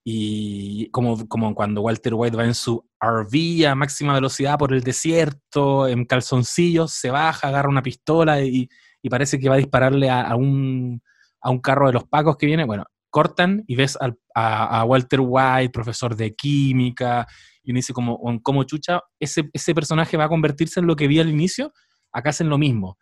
Y 0.03 0.89
como, 0.91 1.29
como 1.29 1.55
cuando 1.55 1.83
Walter 1.83 2.15
White 2.15 2.37
va 2.37 2.47
en 2.47 2.55
su 2.55 2.89
RV 3.01 3.67
a 3.67 3.75
máxima 3.75 4.15
velocidad 4.15 4.59
por 4.59 4.73
el 4.73 4.83
desierto, 4.83 5.87
en 5.87 6.07
calzoncillos, 6.07 6.93
se 6.93 7.11
baja, 7.11 7.49
agarra 7.49 7.69
una 7.69 7.83
pistola 7.83 8.41
y, 8.43 8.69
y 9.03 9.09
parece 9.11 9.39
que 9.39 9.49
va 9.49 9.57
a 9.57 9.59
dispararle 9.59 10.09
a, 10.09 10.23
a 10.23 10.37
un, 10.37 11.03
a 11.41 11.51
un 11.51 11.61
carro 11.61 11.87
de 11.87 11.93
los 11.95 12.05
pacos 12.05 12.37
que 12.37 12.47
viene. 12.47 12.65
Bueno, 12.65 12.85
cortan 13.11 13.65
y 13.67 13.77
ves 13.77 13.97
al- 14.01 14.19
a, 14.35 14.81
a 14.81 14.85
Walter 14.85 15.21
White, 15.23 15.71
profesor 15.71 16.17
de 16.17 16.35
química, 16.35 17.27
y 17.63 17.71
uno 17.73 17.79
dice 17.79 17.93
como, 17.93 18.19
como 18.43 18.65
chucha, 18.65 19.01
ese, 19.19 19.51
ese 19.53 19.75
personaje 19.75 20.17
va 20.17 20.25
a 20.25 20.29
convertirse 20.29 20.81
en 20.81 20.87
lo 20.87 20.97
que 20.97 21.09
vi 21.09 21.21
al 21.21 21.29
inicio, 21.29 21.73
acá 22.13 22.31
hacen 22.31 22.49
lo 22.49 22.59
mismo 22.59 22.97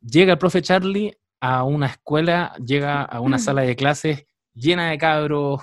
llega 0.00 0.32
el 0.32 0.38
profe 0.38 0.62
Charlie 0.62 1.16
a 1.40 1.64
una 1.64 1.86
escuela, 1.86 2.54
llega 2.64 3.02
a 3.02 3.20
una 3.20 3.38
sala 3.38 3.62
de 3.62 3.76
clases 3.76 4.24
llena 4.54 4.90
de 4.90 4.98
cabros, 4.98 5.62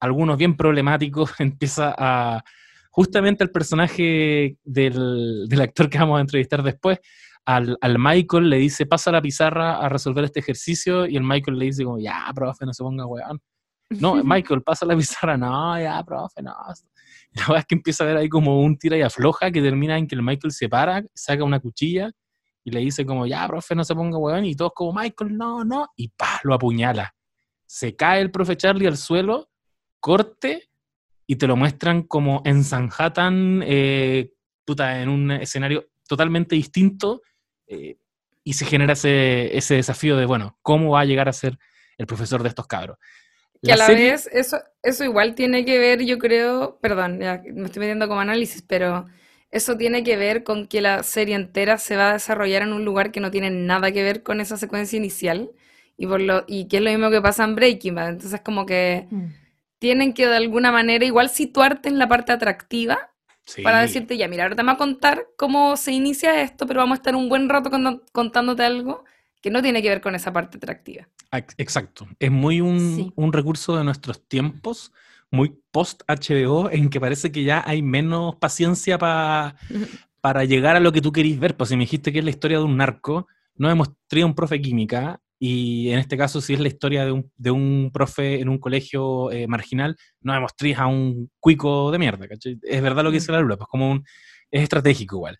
algunos 0.00 0.36
bien 0.36 0.56
problemáticos, 0.56 1.32
empieza 1.40 1.94
a... 1.96 2.44
Justamente 2.90 3.42
el 3.42 3.50
personaje 3.50 4.56
del, 4.62 5.46
del 5.48 5.60
actor 5.60 5.90
que 5.90 5.98
vamos 5.98 6.18
a 6.18 6.20
entrevistar 6.20 6.62
después, 6.62 7.00
al, 7.46 7.76
al 7.80 7.98
Michael 7.98 8.48
le 8.48 8.56
dice, 8.56 8.86
pasa 8.86 9.12
la 9.12 9.20
pizarra 9.20 9.78
a 9.78 9.88
resolver 9.88 10.24
este 10.24 10.40
ejercicio, 10.40 11.06
y 11.06 11.16
el 11.16 11.22
Michael 11.22 11.58
le 11.58 11.66
dice 11.66 11.84
como, 11.84 11.98
ya, 11.98 12.30
profe, 12.34 12.64
no 12.64 12.72
se 12.72 12.82
ponga 12.82 13.06
weón. 13.06 13.40
No, 13.90 14.14
Michael, 14.24 14.62
pasa 14.62 14.86
la 14.86 14.96
pizarra, 14.96 15.36
no, 15.36 15.78
ya, 15.78 16.02
profe, 16.04 16.42
no. 16.42 16.54
La 17.32 17.42
verdad 17.42 17.58
es 17.58 17.66
que 17.66 17.74
empieza 17.74 18.04
a 18.04 18.06
ver 18.06 18.16
ahí 18.16 18.28
como 18.28 18.60
un 18.60 18.78
tira 18.78 18.96
y 18.96 19.02
afloja 19.02 19.50
que 19.50 19.60
termina 19.60 19.98
en 19.98 20.06
que 20.06 20.14
el 20.14 20.22
Michael 20.22 20.52
se 20.52 20.68
para, 20.68 21.04
saca 21.14 21.42
una 21.42 21.58
cuchilla 21.58 22.10
y 22.62 22.70
le 22.70 22.80
dice 22.80 23.04
como, 23.04 23.26
ya, 23.26 23.46
profe, 23.46 23.74
no 23.74 23.84
se 23.84 23.94
ponga 23.94 24.16
huevón, 24.16 24.44
y 24.46 24.54
todos 24.54 24.72
como, 24.74 24.92
Michael, 24.98 25.36
no, 25.36 25.64
no, 25.64 25.88
y 25.96 26.08
pa, 26.08 26.40
lo 26.44 26.54
apuñala. 26.54 27.14
Se 27.66 27.94
cae 27.94 28.20
el 28.20 28.30
profe 28.30 28.56
Charlie 28.56 28.86
al 28.86 28.96
suelo, 28.96 29.50
corte, 30.00 30.70
y 31.26 31.36
te 31.36 31.46
lo 31.46 31.56
muestran 31.56 32.02
como 32.02 32.42
en 32.44 32.64
Sanhattan, 32.64 33.62
eh, 33.66 34.32
puta, 34.64 35.00
en 35.00 35.08
un 35.08 35.30
escenario 35.32 35.88
totalmente 36.06 36.54
distinto, 36.54 37.22
eh, 37.66 37.96
y 38.42 38.52
se 38.54 38.66
genera 38.66 38.92
ese, 38.92 39.56
ese 39.56 39.74
desafío 39.74 40.16
de, 40.16 40.26
bueno, 40.26 40.58
¿cómo 40.62 40.92
va 40.92 41.00
a 41.00 41.04
llegar 41.04 41.28
a 41.28 41.32
ser 41.32 41.58
el 41.98 42.06
profesor 42.06 42.42
de 42.42 42.48
estos 42.48 42.66
cabros. 42.66 42.98
Que 43.62 43.72
a 43.72 43.76
la 43.76 43.88
vez, 43.88 44.28
eso, 44.32 44.58
eso 44.82 45.04
igual 45.04 45.34
tiene 45.34 45.64
que 45.64 45.78
ver, 45.78 46.02
yo 46.04 46.18
creo, 46.18 46.78
perdón, 46.80 47.18
ya 47.20 47.42
me 47.52 47.64
estoy 47.64 47.80
metiendo 47.80 48.08
como 48.08 48.20
análisis, 48.20 48.60
pero 48.60 49.06
eso 49.50 49.76
tiene 49.78 50.04
que 50.04 50.18
ver 50.18 50.44
con 50.44 50.66
que 50.66 50.82
la 50.82 51.02
serie 51.02 51.34
entera 51.34 51.78
se 51.78 51.96
va 51.96 52.10
a 52.10 52.12
desarrollar 52.14 52.62
en 52.62 52.74
un 52.74 52.84
lugar 52.84 53.10
que 53.10 53.20
no 53.20 53.30
tiene 53.30 53.50
nada 53.50 53.90
que 53.90 54.02
ver 54.02 54.22
con 54.22 54.40
esa 54.40 54.58
secuencia 54.58 54.98
inicial 54.98 55.50
y, 55.96 56.06
por 56.06 56.20
lo, 56.20 56.44
y 56.46 56.68
que 56.68 56.78
es 56.78 56.82
lo 56.82 56.90
mismo 56.90 57.10
que 57.10 57.22
pasa 57.22 57.44
en 57.44 57.54
Breaking 57.54 57.94
Bad. 57.94 58.08
Entonces 58.10 58.42
como 58.42 58.66
que 58.66 59.06
mm. 59.10 59.26
tienen 59.78 60.12
que 60.12 60.26
de 60.26 60.36
alguna 60.36 60.70
manera 60.70 61.06
igual 61.06 61.30
situarte 61.30 61.88
en 61.88 61.98
la 61.98 62.08
parte 62.08 62.32
atractiva 62.32 63.13
para 63.62 63.80
decirte, 63.80 64.16
ya, 64.16 64.28
mira, 64.28 64.44
ahora 64.44 64.56
te 64.56 64.62
vamos 64.62 64.74
a 64.74 64.78
contar 64.78 65.26
cómo 65.36 65.76
se 65.76 65.92
inicia 65.92 66.40
esto, 66.42 66.66
pero 66.66 66.80
vamos 66.80 66.96
a 66.96 67.00
estar 67.00 67.14
un 67.14 67.28
buen 67.28 67.48
rato 67.48 67.70
contándote 68.12 68.62
algo 68.62 69.04
que 69.40 69.50
no 69.50 69.60
tiene 69.60 69.82
que 69.82 69.90
ver 69.90 70.00
con 70.00 70.14
esa 70.14 70.32
parte 70.32 70.56
atractiva. 70.56 71.08
Exacto. 71.58 72.06
Es 72.18 72.30
muy 72.30 72.60
un, 72.60 73.12
un 73.14 73.32
recurso 73.32 73.76
de 73.76 73.84
nuestros 73.84 74.26
tiempos 74.26 74.92
muy 75.30 75.58
post-HBO 75.70 76.70
en 76.70 76.88
que 76.88 77.00
parece 77.00 77.32
que 77.32 77.44
ya 77.44 77.62
hay 77.66 77.82
menos 77.82 78.36
paciencia 78.36 78.98
para 80.20 80.44
llegar 80.44 80.76
a 80.76 80.80
lo 80.80 80.92
que 80.92 81.02
tú 81.02 81.12
querís 81.12 81.38
ver. 81.38 81.56
Pues 81.56 81.68
si 81.68 81.76
me 81.76 81.84
dijiste 81.84 82.12
que 82.12 82.20
es 82.20 82.24
la 82.24 82.30
historia 82.30 82.58
de 82.58 82.64
un 82.64 82.76
narco, 82.76 83.26
no 83.56 83.70
hemos 83.70 83.90
traído 84.06 84.28
un 84.28 84.34
profe 84.34 84.60
química 84.60 85.20
y 85.46 85.90
en 85.90 85.98
este 85.98 86.16
caso 86.16 86.40
si 86.40 86.54
es 86.54 86.60
la 86.60 86.68
historia 86.68 87.04
de 87.04 87.12
un, 87.12 87.30
de 87.36 87.50
un 87.50 87.90
profe 87.92 88.40
en 88.40 88.48
un 88.48 88.56
colegio 88.56 89.30
eh, 89.30 89.46
marginal, 89.46 89.94
no 90.22 90.34
hemos 90.34 90.56
traído 90.56 90.80
a 90.80 90.86
un 90.86 91.30
cuico 91.38 91.90
de 91.90 91.98
mierda. 91.98 92.26
Es 92.62 92.80
verdad 92.80 93.04
lo 93.04 93.10
que 93.10 93.18
dice 93.18 93.30
la 93.30 93.40
Lula, 93.40 93.58
pues 93.58 93.68
como 93.68 93.90
un... 93.90 94.04
es 94.50 94.62
estratégico 94.62 95.16
igual. 95.16 95.36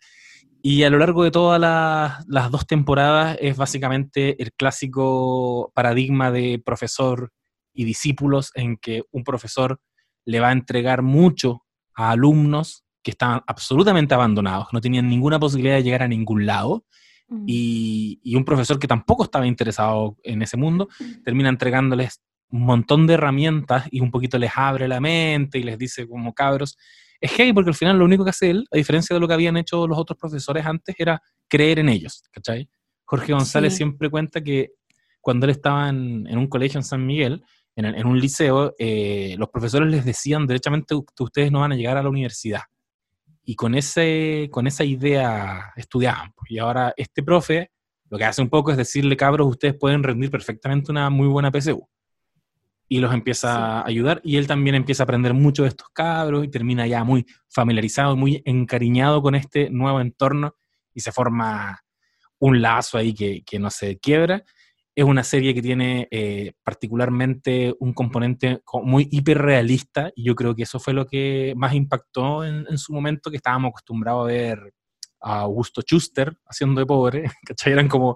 Y 0.61 0.83
a 0.83 0.91
lo 0.91 0.99
largo 0.99 1.23
de 1.23 1.31
todas 1.31 1.59
las, 1.59 2.23
las 2.27 2.51
dos 2.51 2.67
temporadas 2.67 3.35
es 3.41 3.57
básicamente 3.57 4.39
el 4.43 4.53
clásico 4.53 5.71
paradigma 5.73 6.29
de 6.29 6.61
profesor 6.63 7.31
y 7.73 7.83
discípulos 7.83 8.51
en 8.53 8.77
que 8.77 9.05
un 9.09 9.23
profesor 9.23 9.79
le 10.23 10.39
va 10.39 10.49
a 10.49 10.51
entregar 10.51 11.01
mucho 11.01 11.63
a 11.95 12.11
alumnos 12.11 12.83
que 13.01 13.09
estaban 13.09 13.41
absolutamente 13.47 14.13
abandonados, 14.13 14.67
no 14.71 14.81
tenían 14.81 15.09
ninguna 15.09 15.39
posibilidad 15.39 15.77
de 15.77 15.83
llegar 15.83 16.03
a 16.03 16.07
ningún 16.07 16.45
lado, 16.45 16.85
mm. 17.27 17.43
y, 17.47 18.35
un 18.35 18.45
profesor 18.45 18.79
que 18.79 18.87
tampoco 18.87 19.23
estaba 19.23 19.47
interesado 19.47 20.17
en 20.23 20.41
ese 20.41 20.57
mundo, 20.57 20.87
termina 21.23 21.49
entregándoles 21.49 22.21
un 22.49 22.61
montón 22.61 23.07
de 23.07 23.15
herramientas 23.15 23.87
y 23.91 23.99
un 24.01 24.11
poquito 24.11 24.37
les 24.37 24.51
abre 24.55 24.87
la 24.87 24.99
mente 24.99 25.59
y 25.59 25.63
les 25.63 25.77
dice 25.77 26.07
como 26.07 26.33
cabros, 26.33 26.77
es 27.19 27.35
gay 27.35 27.53
porque 27.53 27.69
al 27.69 27.75
final 27.75 27.97
lo 27.97 28.05
único 28.05 28.23
que 28.23 28.29
hace 28.29 28.49
él, 28.51 28.65
a 28.71 28.77
diferencia 28.77 29.13
de 29.13 29.19
lo 29.19 29.27
que 29.27 29.33
habían 29.33 29.57
hecho 29.57 29.87
los 29.87 29.97
otros 29.97 30.17
profesores 30.19 30.65
antes, 30.65 30.95
era 30.97 31.21
creer 31.47 31.79
en 31.79 31.89
ellos, 31.89 32.23
¿cachai? 32.31 32.69
Jorge 33.05 33.33
González 33.33 33.75
siempre 33.75 34.09
cuenta 34.09 34.41
que 34.41 34.71
cuando 35.21 35.45
él 35.45 35.51
estaba 35.51 35.89
en, 35.89 36.27
en, 36.27 36.37
un 36.37 36.47
colegio 36.47 36.79
en 36.79 36.83
San 36.83 37.05
Miguel, 37.05 37.43
en, 37.75 38.07
un 38.07 38.19
liceo, 38.19 38.73
eh, 38.79 39.35
los 39.37 39.49
profesores 39.49 39.89
les 39.89 40.05
decían 40.05 40.47
derechamente 40.47 40.95
ustedes 41.19 41.51
no 41.51 41.59
van 41.59 41.73
a 41.73 41.75
llegar 41.75 41.97
a 41.97 42.03
la 42.03 42.09
universidad. 42.09 42.61
Y 43.45 43.55
con, 43.55 43.75
ese, 43.75 44.49
con 44.51 44.67
esa 44.67 44.83
idea 44.83 45.71
estudiaban. 45.75 46.33
Pues. 46.35 46.51
Y 46.51 46.57
ahora 46.57 46.93
este 46.97 47.23
profe 47.23 47.71
lo 48.09 48.17
que 48.17 48.25
hace 48.25 48.41
un 48.41 48.49
poco 48.49 48.71
es 48.71 48.77
decirle, 48.77 49.17
cabros, 49.17 49.47
ustedes 49.47 49.75
pueden 49.75 50.03
rendir 50.03 50.29
perfectamente 50.29 50.91
una 50.91 51.09
muy 51.09 51.27
buena 51.27 51.51
PSU. 51.51 51.87
Y 52.87 52.99
los 52.99 53.13
empieza 53.13 53.79
a 53.79 53.87
ayudar 53.87 54.21
y 54.23 54.37
él 54.37 54.45
también 54.45 54.75
empieza 54.75 55.03
a 55.03 55.05
aprender 55.05 55.33
mucho 55.33 55.63
de 55.63 55.69
estos 55.69 55.89
cabros 55.89 56.45
y 56.45 56.49
termina 56.49 56.85
ya 56.85 57.03
muy 57.03 57.25
familiarizado, 57.49 58.15
muy 58.15 58.43
encariñado 58.45 59.23
con 59.23 59.33
este 59.33 59.71
nuevo 59.71 59.99
entorno 59.99 60.55
y 60.93 60.99
se 60.99 61.11
forma 61.11 61.79
un 62.37 62.61
lazo 62.61 62.99
ahí 62.99 63.13
que, 63.13 63.41
que 63.43 63.57
no 63.57 63.71
se 63.71 63.97
quiebra 63.97 64.43
es 64.95 65.03
una 65.03 65.23
serie 65.23 65.53
que 65.53 65.61
tiene 65.61 66.07
eh, 66.09 66.53
particularmente 66.63 67.75
un 67.79 67.93
componente 67.93 68.61
muy 68.83 69.09
hiperrealista 69.11 70.09
y 70.15 70.23
yo 70.23 70.35
creo 70.35 70.55
que 70.55 70.63
eso 70.63 70.79
fue 70.79 70.93
lo 70.93 71.05
que 71.05 71.53
más 71.57 71.73
impactó 71.73 72.45
en, 72.45 72.77
su 72.77 72.93
momento, 72.93 73.29
que 73.29 73.37
estábamos 73.37 73.69
acostumbrados 73.69 74.23
a 74.23 74.27
ver 74.27 74.73
a 75.19 75.41
Augusto 75.41 75.81
Schuster 75.81 76.37
haciendo 76.47 76.79
de 76.79 76.85
pobre, 76.85 77.25
¿cachai? 77.45 77.73
Eran 77.73 77.89
como 77.89 78.15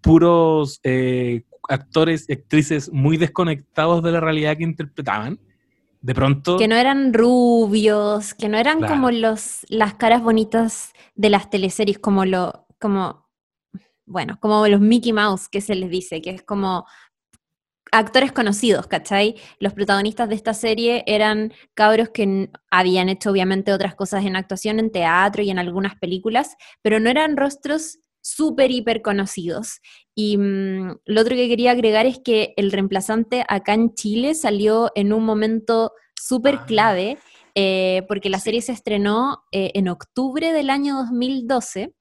puros 0.00 0.80
eh, 0.82 1.42
actores 1.68 2.26
y 2.28 2.32
actrices 2.32 2.90
muy 2.90 3.18
desconectados 3.18 4.02
de 4.02 4.12
la 4.12 4.20
realidad 4.20 4.56
que 4.56 4.64
interpretaban. 4.64 5.38
De 6.00 6.14
pronto... 6.14 6.56
Que 6.58 6.68
no 6.68 6.76
eran 6.76 7.12
rubios, 7.12 8.34
que 8.34 8.48
no 8.48 8.58
eran 8.58 8.80
como 8.80 9.10
los, 9.10 9.64
las 9.68 9.94
caras 9.94 10.22
bonitas 10.22 10.92
de 11.14 11.28
las 11.30 11.50
teleseries, 11.50 11.98
como 11.98 12.24
lo... 12.24 12.66
Como 12.78 13.23
bueno, 14.06 14.38
como 14.40 14.66
los 14.68 14.80
Mickey 14.80 15.12
Mouse 15.12 15.48
que 15.48 15.60
se 15.60 15.74
les 15.74 15.90
dice, 15.90 16.20
que 16.20 16.30
es 16.30 16.42
como 16.42 16.86
actores 17.92 18.32
conocidos, 18.32 18.86
¿cachai? 18.86 19.36
Los 19.60 19.72
protagonistas 19.72 20.28
de 20.28 20.34
esta 20.34 20.52
serie 20.52 21.04
eran 21.06 21.52
cabros 21.74 22.10
que 22.10 22.50
habían 22.70 23.08
hecho 23.08 23.30
obviamente 23.30 23.72
otras 23.72 23.94
cosas 23.94 24.24
en 24.24 24.36
actuación, 24.36 24.80
en 24.80 24.90
teatro 24.90 25.42
y 25.42 25.50
en 25.50 25.58
algunas 25.58 25.94
películas, 25.96 26.56
pero 26.82 26.98
no 26.98 27.08
eran 27.08 27.36
rostros 27.36 28.00
súper, 28.20 28.70
hiper 28.70 29.02
conocidos. 29.02 29.80
Y 30.14 30.38
mm, 30.38 30.98
lo 31.04 31.20
otro 31.20 31.36
que 31.36 31.48
quería 31.48 31.70
agregar 31.70 32.06
es 32.06 32.18
que 32.18 32.54
el 32.56 32.72
reemplazante 32.72 33.44
acá 33.48 33.74
en 33.74 33.94
Chile 33.94 34.34
salió 34.34 34.90
en 34.94 35.12
un 35.12 35.24
momento 35.24 35.92
súper 36.20 36.56
ah. 36.56 36.64
clave, 36.66 37.18
eh, 37.54 38.02
porque 38.08 38.30
la 38.30 38.40
serie 38.40 38.62
se 38.62 38.72
estrenó 38.72 39.44
eh, 39.52 39.70
en 39.74 39.88
octubre 39.88 40.52
del 40.52 40.70
año 40.70 40.96
2012 40.96 41.94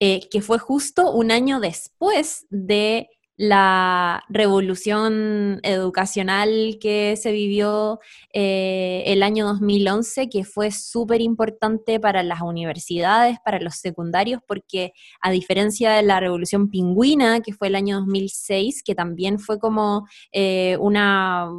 eh, 0.00 0.28
que 0.30 0.40
fue 0.42 0.58
justo 0.58 1.12
un 1.12 1.30
año 1.30 1.60
después 1.60 2.46
de 2.50 3.08
la 3.36 4.24
revolución 4.28 5.60
educacional 5.62 6.78
que 6.80 7.16
se 7.16 7.32
vivió 7.32 8.00
eh, 8.32 9.02
el 9.06 9.22
año 9.22 9.46
2011, 9.46 10.28
que 10.30 10.44
fue 10.44 10.70
súper 10.70 11.20
importante 11.20 12.00
para 12.00 12.22
las 12.22 12.40
universidades, 12.40 13.38
para 13.44 13.60
los 13.60 13.76
secundarios, 13.76 14.40
porque 14.46 14.92
a 15.20 15.30
diferencia 15.30 15.92
de 15.92 16.02
la 16.02 16.18
revolución 16.18 16.70
pingüina, 16.70 17.40
que 17.40 17.52
fue 17.52 17.68
el 17.68 17.74
año 17.74 17.98
2006, 17.98 18.82
que 18.82 18.94
también 18.94 19.38
fue 19.38 19.58
como 19.58 20.06
eh, 20.32 20.78
una 20.80 21.50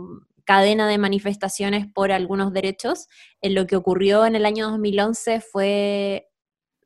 cadena 0.45 0.87
de 0.87 0.97
manifestaciones 0.97 1.85
por 1.93 2.11
algunos 2.11 2.53
derechos, 2.53 3.07
lo 3.41 3.67
que 3.67 3.75
ocurrió 3.75 4.25
en 4.25 4.35
el 4.35 4.45
año 4.45 4.71
2011 4.71 5.41
fue 5.41 6.27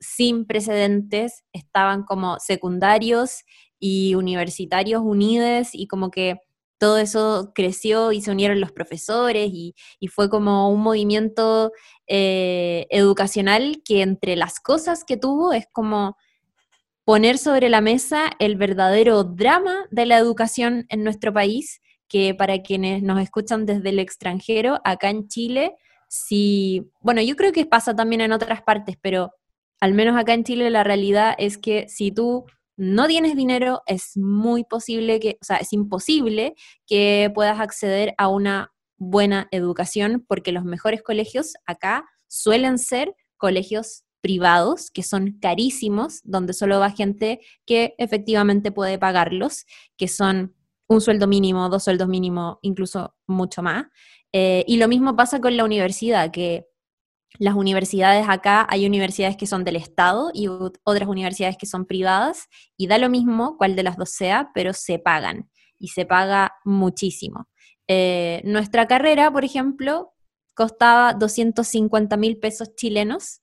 sin 0.01 0.45
precedentes, 0.45 1.45
estaban 1.53 2.03
como 2.03 2.39
secundarios 2.39 3.43
y 3.79 4.15
universitarios 4.15 5.01
unidos 5.01 5.69
y 5.73 5.87
como 5.87 6.11
que 6.11 6.39
todo 6.79 6.97
eso 6.97 7.51
creció 7.53 8.11
y 8.11 8.21
se 8.21 8.31
unieron 8.31 8.59
los 8.59 8.71
profesores 8.71 9.51
y, 9.53 9.75
fue 10.09 10.29
como 10.29 10.71
un 10.71 10.81
movimiento 10.81 11.71
eh, 12.07 12.87
educacional 12.89 13.83
que 13.85 14.01
entre 14.01 14.35
las 14.35 14.59
cosas 14.59 15.03
que 15.03 15.15
tuvo 15.15 15.53
es 15.53 15.67
como 15.71 16.17
poner 17.05 17.37
sobre 17.37 17.69
la 17.69 17.81
mesa 17.81 18.31
el 18.39 18.55
verdadero 18.55 19.23
drama 19.23 19.85
de 19.91 20.07
la 20.07 20.17
educación 20.17 20.85
en 20.89 21.03
nuestro 21.03 21.31
país, 21.31 21.81
que 22.07 22.33
para 22.33 22.63
quienes 22.63 23.03
nos 23.03 23.21
escuchan 23.21 23.67
desde 23.67 23.89
el 23.89 23.99
extranjero, 23.99 24.79
acá 24.83 25.11
en 25.11 25.27
Chile, 25.27 25.75
si, 26.07 26.89
bueno, 26.99 27.21
yo 27.21 27.35
creo 27.35 27.51
que 27.51 27.65
pasa 27.65 27.95
también 27.95 28.21
en 28.21 28.31
otras 28.31 28.63
partes, 28.63 28.97
pero 28.99 29.31
al 29.81 29.93
menos 29.93 30.15
acá 30.17 30.33
en 30.33 30.43
Chile 30.43 30.69
la 30.69 30.83
realidad 30.83 31.35
es 31.37 31.57
que 31.57 31.89
si 31.89 32.11
tú 32.11 32.45
no 32.77 33.07
tienes 33.07 33.35
dinero, 33.35 33.81
es 33.85 34.15
muy 34.15 34.63
posible 34.63 35.19
que, 35.19 35.37
o 35.41 35.45
sea, 35.45 35.57
es 35.57 35.73
imposible 35.73 36.55
que 36.87 37.31
puedas 37.35 37.59
acceder 37.59 38.13
a 38.17 38.27
una 38.27 38.71
buena 38.97 39.47
educación 39.51 40.23
porque 40.27 40.51
los 40.51 40.63
mejores 40.63 41.01
colegios 41.01 41.53
acá 41.65 42.05
suelen 42.27 42.77
ser 42.77 43.13
colegios 43.37 44.03
privados, 44.21 44.91
que 44.91 45.03
son 45.03 45.37
carísimos, 45.41 46.21
donde 46.23 46.53
solo 46.53 46.79
va 46.79 46.91
gente 46.91 47.39
que 47.65 47.95
efectivamente 47.97 48.71
puede 48.71 48.99
pagarlos, 48.99 49.65
que 49.97 50.07
son 50.07 50.55
un 50.87 51.01
sueldo 51.01 51.27
mínimo, 51.27 51.69
dos 51.69 51.83
sueldos 51.83 52.07
mínimos, 52.07 52.57
incluso 52.61 53.15
mucho 53.25 53.63
más. 53.63 53.85
Eh, 54.33 54.63
y 54.67 54.77
lo 54.77 54.87
mismo 54.87 55.15
pasa 55.15 55.41
con 55.41 55.57
la 55.57 55.65
universidad, 55.65 56.31
que 56.31 56.67
las 57.39 57.55
universidades 57.55 58.25
acá, 58.27 58.67
hay 58.69 58.85
universidades 58.85 59.37
que 59.37 59.47
son 59.47 59.63
del 59.63 59.75
Estado 59.75 60.31
y 60.33 60.47
otras 60.47 61.07
universidades 61.07 61.57
que 61.57 61.65
son 61.65 61.85
privadas, 61.85 62.47
y 62.77 62.87
da 62.87 62.97
lo 62.97 63.09
mismo 63.09 63.57
cuál 63.57 63.75
de 63.75 63.83
las 63.83 63.97
dos 63.97 64.11
sea, 64.11 64.51
pero 64.53 64.73
se 64.73 64.99
pagan, 64.99 65.49
y 65.79 65.89
se 65.89 66.05
paga 66.05 66.53
muchísimo. 66.65 67.47
Eh, 67.87 68.41
nuestra 68.45 68.87
carrera, 68.87 69.31
por 69.31 69.43
ejemplo, 69.43 70.13
costaba 70.53 71.13
250 71.13 72.17
mil 72.17 72.37
pesos 72.37 72.75
chilenos 72.75 73.41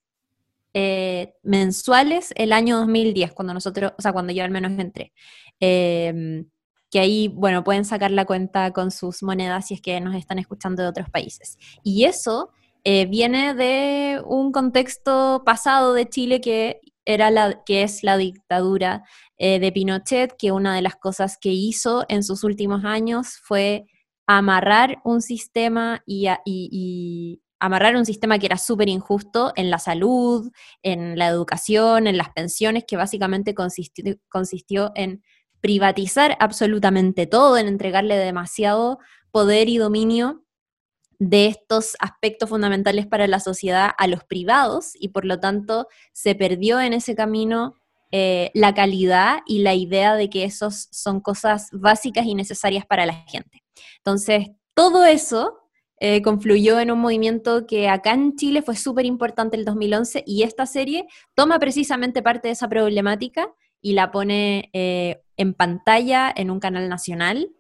eh, 0.75 1.35
mensuales 1.43 2.33
el 2.37 2.53
año 2.53 2.79
2010, 2.79 3.33
cuando 3.33 3.55
nosotros, 3.55 3.93
o 3.99 4.03
sea, 4.03 4.13
cuando 4.13 4.33
yo 4.33 4.45
al 4.45 4.51
menos 4.51 4.73
entré. 4.79 5.13
Em, 5.61 6.49
que 6.91 7.01
ahí, 7.01 7.29
bueno, 7.29 7.65
pueden 7.65 7.85
sacar 7.85 8.11
la 8.11 8.25
cuenta 8.25 8.73
con 8.73 8.91
sus 8.91 9.23
monedas 9.23 9.67
si 9.67 9.75
es 9.75 9.81
que 9.83 10.01
nos 10.01 10.15
están 10.15 10.39
escuchando 10.39 10.83
de 10.83 10.89
otros 10.89 11.11
países. 11.11 11.59
Y 11.83 12.05
eso 12.05 12.51
eh, 12.85 13.07
viene 13.07 13.55
de 13.55 14.23
un 14.25 14.53
contexto 14.53 15.43
pasado 15.45 15.95
de 15.95 16.09
Chile 16.09 16.41
que 16.41 16.81
era 17.05 17.31
la, 17.31 17.63
que 17.65 17.83
es 17.83 18.03
la 18.03 18.17
dictadura 18.19 19.03
eh, 19.39 19.59
de 19.59 19.73
Pinochet, 19.73 20.37
que 20.37 20.53
una 20.53 20.75
de 20.75 20.83
las 20.83 20.97
cosas 20.97 21.39
que 21.41 21.51
hizo 21.51 22.05
en 22.09 22.23
sus 22.23 22.45
últimos 22.45 22.85
años 22.85 23.39
fue 23.43 23.87
amarrar 24.27 24.99
un 25.05 25.23
sistema 25.23 26.03
y, 26.07 26.29
amarrar 27.61 27.97
un 27.97 28.05
sistema 28.05 28.39
que 28.39 28.47
era 28.47 28.59
súper 28.59 28.89
injusto 28.89 29.53
en 29.57 29.71
la 29.71 29.79
salud, 29.79 30.53
en 30.83 31.19
la 31.19 31.29
educación, 31.29 32.07
en 32.07 32.19
las 32.19 32.29
pensiones, 32.31 32.85
que 32.87 32.97
básicamente 32.97 33.55
consistió, 33.55 34.17
consistió 34.29 34.93
en 34.95 35.23
privatizar 35.61 36.37
absolutamente 36.41 37.27
todo, 37.27 37.57
en 37.57 37.69
entregarle 37.69 38.17
demasiado 38.17 38.99
poder 39.33 39.69
y 39.69 39.79
dominio 39.79 40.45
de 41.19 41.47
estos 41.47 41.97
aspectos 41.99 42.49
fundamentales 42.49 43.07
para 43.07 43.27
la 43.27 43.41
sociedad 43.41 43.91
a 43.99 44.07
los 44.07 44.25
privados 44.25 44.93
y 44.95 45.09
por 45.09 45.25
lo 45.25 45.41
tanto 45.41 45.89
se 46.13 46.35
perdió 46.35 46.81
en 46.81 46.93
ese 46.93 47.15
camino 47.15 47.75
eh, 48.11 48.51
la 48.55 48.73
calidad 48.73 49.41
y 49.47 49.59
la 49.59 49.75
idea 49.75 50.15
de 50.15 50.31
que 50.31 50.45
esos 50.45 50.89
son 50.93 51.21
cosas 51.21 51.69
básicas 51.73 52.25
y 52.25 52.35
necesarias 52.35 52.87
para 52.87 53.05
la 53.05 53.15
gente. 53.15 53.63
Entonces, 53.99 54.49
todo 54.75 55.05
eso 55.05 55.59
eh, 56.01 56.23
confluyó 56.23 56.79
en 56.79 56.93
un 56.93 57.01
movimiento 57.01 57.67
que 57.67 57.89
acá 57.89 58.13
en 58.15 58.37
Chile 58.37 58.63
fue 58.63 58.77
súper 58.77 59.05
importante 59.05 59.57
el 59.57 59.65
2011 59.65 60.23
y 60.27 60.45
esta 60.45 60.65
serie 60.65 61.07
toma 61.35 61.59
precisamente 61.59 62.23
parte 62.23 62.49
de 62.49 62.53
esa 62.53 62.69
problemática 62.69 63.53
y 63.81 63.93
la 63.93 64.11
pone 64.11 64.71
eh, 64.73 65.21
en 65.37 65.55
pantalla 65.55 66.33
en 66.35 66.51
un 66.51 66.61
canal 66.61 66.89
nacional, 66.89 67.51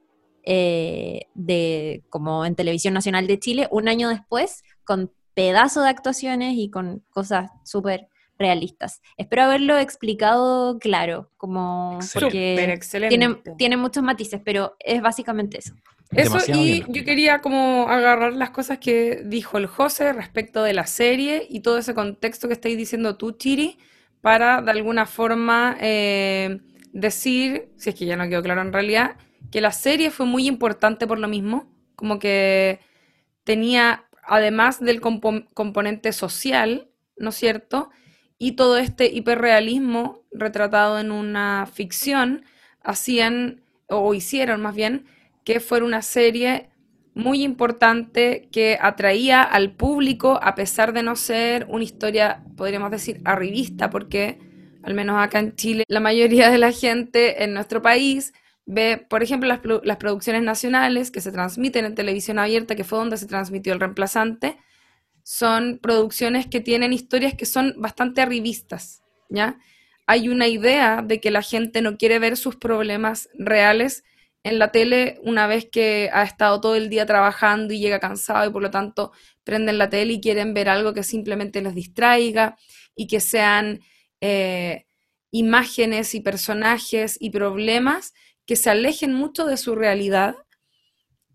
eh, 0.44 1.26
de, 1.34 2.02
como 2.10 2.44
en 2.44 2.54
Televisión 2.54 2.94
Nacional 2.94 3.26
de 3.26 3.38
Chile, 3.38 3.68
un 3.70 3.88
año 3.88 4.08
después, 4.08 4.62
con 4.84 5.12
pedazo 5.34 5.82
de 5.82 5.90
actuaciones 5.90 6.54
y 6.56 6.70
con 6.70 7.04
cosas 7.10 7.50
súper 7.64 8.08
realistas. 8.38 9.02
Espero 9.16 9.42
haberlo 9.42 9.78
explicado 9.78 10.78
claro, 10.78 11.30
como 11.36 11.98
porque 12.14 12.78
tiene, 13.08 13.36
tiene 13.56 13.76
muchos 13.76 14.02
matices, 14.02 14.40
pero 14.44 14.76
es 14.78 15.02
básicamente 15.02 15.58
eso. 15.58 15.74
Eso 16.10 16.38
y 16.54 16.84
yo 16.88 17.04
quería 17.04 17.40
como 17.40 17.86
agarrar 17.88 18.32
las 18.32 18.50
cosas 18.50 18.78
que 18.78 19.22
dijo 19.26 19.58
el 19.58 19.66
José 19.66 20.12
respecto 20.14 20.62
de 20.62 20.72
la 20.72 20.86
serie 20.86 21.46
y 21.50 21.60
todo 21.60 21.78
ese 21.78 21.94
contexto 21.94 22.48
que 22.48 22.54
estáis 22.54 22.78
diciendo 22.78 23.16
tú, 23.16 23.32
Chiri, 23.32 23.78
para 24.22 24.62
de 24.62 24.70
alguna 24.70 25.04
forma 25.04 25.76
eh, 25.80 26.60
decir, 26.92 27.68
si 27.76 27.90
es 27.90 27.94
que 27.94 28.06
ya 28.06 28.16
no 28.16 28.26
quedó 28.28 28.42
claro 28.42 28.62
en 28.62 28.72
realidad, 28.72 29.16
que 29.50 29.60
la 29.60 29.72
serie 29.72 30.10
fue 30.10 30.26
muy 30.26 30.46
importante 30.46 31.06
por 31.06 31.18
lo 31.18 31.28
mismo, 31.28 31.72
como 31.96 32.18
que 32.18 32.80
tenía, 33.44 34.04
además 34.22 34.80
del 34.80 35.00
componente 35.00 36.12
social, 36.12 36.88
¿no 37.16 37.30
es 37.30 37.36
cierto? 37.36 37.90
Y 38.38 38.52
todo 38.52 38.76
este 38.76 39.06
hiperrealismo 39.06 40.22
retratado 40.32 40.98
en 40.98 41.10
una 41.10 41.66
ficción, 41.72 42.44
hacían, 42.82 43.62
o 43.88 44.14
hicieron 44.14 44.60
más 44.60 44.74
bien, 44.74 45.06
que 45.44 45.60
fuera 45.60 45.84
una 45.84 46.02
serie 46.02 46.68
muy 47.14 47.42
importante 47.42 48.48
que 48.52 48.78
atraía 48.80 49.42
al 49.42 49.72
público 49.72 50.38
a 50.40 50.54
pesar 50.54 50.92
de 50.92 51.02
no 51.02 51.16
ser 51.16 51.66
una 51.68 51.82
historia, 51.82 52.44
podríamos 52.56 52.92
decir, 52.92 53.20
arribista, 53.24 53.90
porque 53.90 54.38
al 54.84 54.94
menos 54.94 55.16
acá 55.18 55.40
en 55.40 55.56
Chile, 55.56 55.84
la 55.88 56.00
mayoría 56.00 56.50
de 56.50 56.58
la 56.58 56.70
gente 56.70 57.42
en 57.42 57.54
nuestro 57.54 57.82
país 57.82 58.32
ve, 58.68 58.98
por 59.08 59.22
ejemplo, 59.22 59.48
las, 59.48 59.60
las 59.82 59.96
producciones 59.96 60.42
nacionales 60.42 61.10
que 61.10 61.22
se 61.22 61.32
transmiten 61.32 61.86
en 61.86 61.94
televisión 61.94 62.38
abierta, 62.38 62.76
que 62.76 62.84
fue 62.84 62.98
donde 62.98 63.16
se 63.16 63.26
transmitió 63.26 63.72
el 63.72 63.80
reemplazante, 63.80 64.58
son 65.24 65.78
producciones 65.82 66.46
que 66.46 66.60
tienen 66.60 66.92
historias 66.92 67.34
que 67.34 67.46
son 67.46 67.74
bastante 67.78 68.20
arribistas, 68.20 69.02
¿ya? 69.30 69.58
Hay 70.06 70.28
una 70.28 70.48
idea 70.48 71.02
de 71.02 71.18
que 71.18 71.30
la 71.30 71.42
gente 71.42 71.80
no 71.80 71.96
quiere 71.96 72.18
ver 72.18 72.36
sus 72.36 72.56
problemas 72.56 73.30
reales 73.38 74.04
en 74.42 74.58
la 74.58 74.70
tele 74.70 75.18
una 75.22 75.46
vez 75.46 75.66
que 75.70 76.10
ha 76.12 76.22
estado 76.22 76.60
todo 76.60 76.76
el 76.76 76.90
día 76.90 77.06
trabajando 77.06 77.72
y 77.72 77.80
llega 77.80 78.00
cansado 78.00 78.48
y 78.48 78.52
por 78.52 78.62
lo 78.62 78.70
tanto 78.70 79.12
prenden 79.44 79.78
la 79.78 79.88
tele 79.88 80.14
y 80.14 80.20
quieren 80.20 80.52
ver 80.54 80.68
algo 80.68 80.92
que 80.92 81.02
simplemente 81.02 81.62
los 81.62 81.74
distraiga 81.74 82.56
y 82.94 83.06
que 83.06 83.20
sean 83.20 83.80
eh, 84.20 84.86
imágenes 85.30 86.14
y 86.14 86.20
personajes 86.20 87.16
y 87.20 87.30
problemas 87.30 88.14
que 88.48 88.56
se 88.56 88.70
alejen 88.70 89.12
mucho 89.12 89.44
de 89.44 89.58
su 89.58 89.74
realidad. 89.74 90.34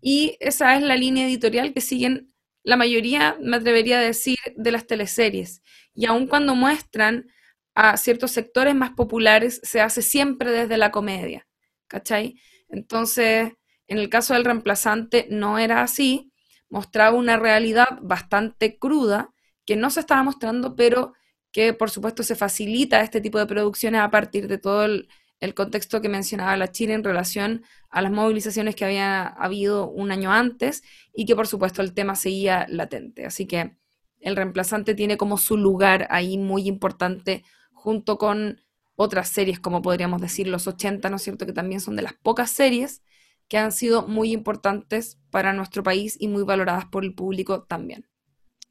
Y 0.00 0.36
esa 0.40 0.76
es 0.76 0.82
la 0.82 0.96
línea 0.96 1.26
editorial 1.26 1.72
que 1.72 1.80
siguen 1.80 2.34
la 2.64 2.76
mayoría, 2.76 3.36
me 3.40 3.56
atrevería 3.56 4.00
a 4.00 4.02
decir, 4.02 4.36
de 4.56 4.72
las 4.72 4.88
teleseries. 4.88 5.62
Y 5.94 6.06
aun 6.06 6.26
cuando 6.26 6.56
muestran 6.56 7.28
a 7.76 7.96
ciertos 7.98 8.32
sectores 8.32 8.74
más 8.74 8.90
populares, 8.90 9.60
se 9.62 9.80
hace 9.80 10.02
siempre 10.02 10.50
desde 10.50 10.76
la 10.76 10.90
comedia. 10.90 11.46
¿Cachai? 11.86 12.34
Entonces, 12.68 13.52
en 13.86 13.98
el 13.98 14.08
caso 14.08 14.34
del 14.34 14.44
reemplazante 14.44 15.28
no 15.30 15.60
era 15.60 15.82
así, 15.82 16.32
mostraba 16.68 17.16
una 17.16 17.36
realidad 17.36 18.00
bastante 18.02 18.76
cruda 18.76 19.30
que 19.64 19.76
no 19.76 19.90
se 19.90 20.00
estaba 20.00 20.24
mostrando, 20.24 20.74
pero 20.74 21.12
que 21.52 21.74
por 21.74 21.90
supuesto 21.90 22.24
se 22.24 22.34
facilita 22.34 23.02
este 23.02 23.20
tipo 23.20 23.38
de 23.38 23.46
producciones 23.46 24.00
a 24.00 24.10
partir 24.10 24.48
de 24.48 24.58
todo 24.58 24.84
el, 24.86 25.08
contexto 25.52 26.00
que 26.00 26.08
mencionaba 26.08 26.56
la 26.56 26.72
Chile 26.72 26.94
en 26.94 27.04
relación 27.04 27.64
a 27.90 28.00
las 28.00 28.12
movilizaciones 28.12 28.74
que 28.74 28.86
había 28.86 29.26
habido 29.26 29.90
un 29.90 30.10
año 30.10 30.32
antes 30.32 30.82
y 31.12 31.26
que 31.26 31.36
por 31.36 31.46
supuesto 31.46 31.82
el 31.82 31.92
tema 31.92 32.16
seguía 32.16 32.66
latente. 32.70 33.26
Así 33.26 33.46
que 33.46 33.76
el 34.20 34.36
reemplazante 34.36 34.94
tiene 34.94 35.18
como 35.18 35.36
su 35.36 35.58
lugar 35.58 36.06
ahí 36.10 36.38
muy 36.38 36.66
importante 36.66 37.44
junto 37.72 38.16
con 38.16 38.62
otras 38.96 39.28
series, 39.28 39.60
como 39.60 39.82
podríamos 39.82 40.20
decir 40.22 40.48
los 40.48 40.66
80, 40.66 41.10
¿no 41.10 41.16
es 41.16 41.22
cierto? 41.22 41.44
Que 41.44 41.52
también 41.52 41.80
son 41.80 41.96
de 41.96 42.02
las 42.02 42.14
pocas 42.14 42.50
series 42.50 43.02
que 43.48 43.58
han 43.58 43.72
sido 43.72 44.06
muy 44.06 44.32
importantes 44.32 45.18
para 45.30 45.52
nuestro 45.52 45.82
país 45.82 46.16
y 46.18 46.28
muy 46.28 46.44
valoradas 46.44 46.86
por 46.86 47.04
el 47.04 47.14
público 47.14 47.64
también. 47.64 48.06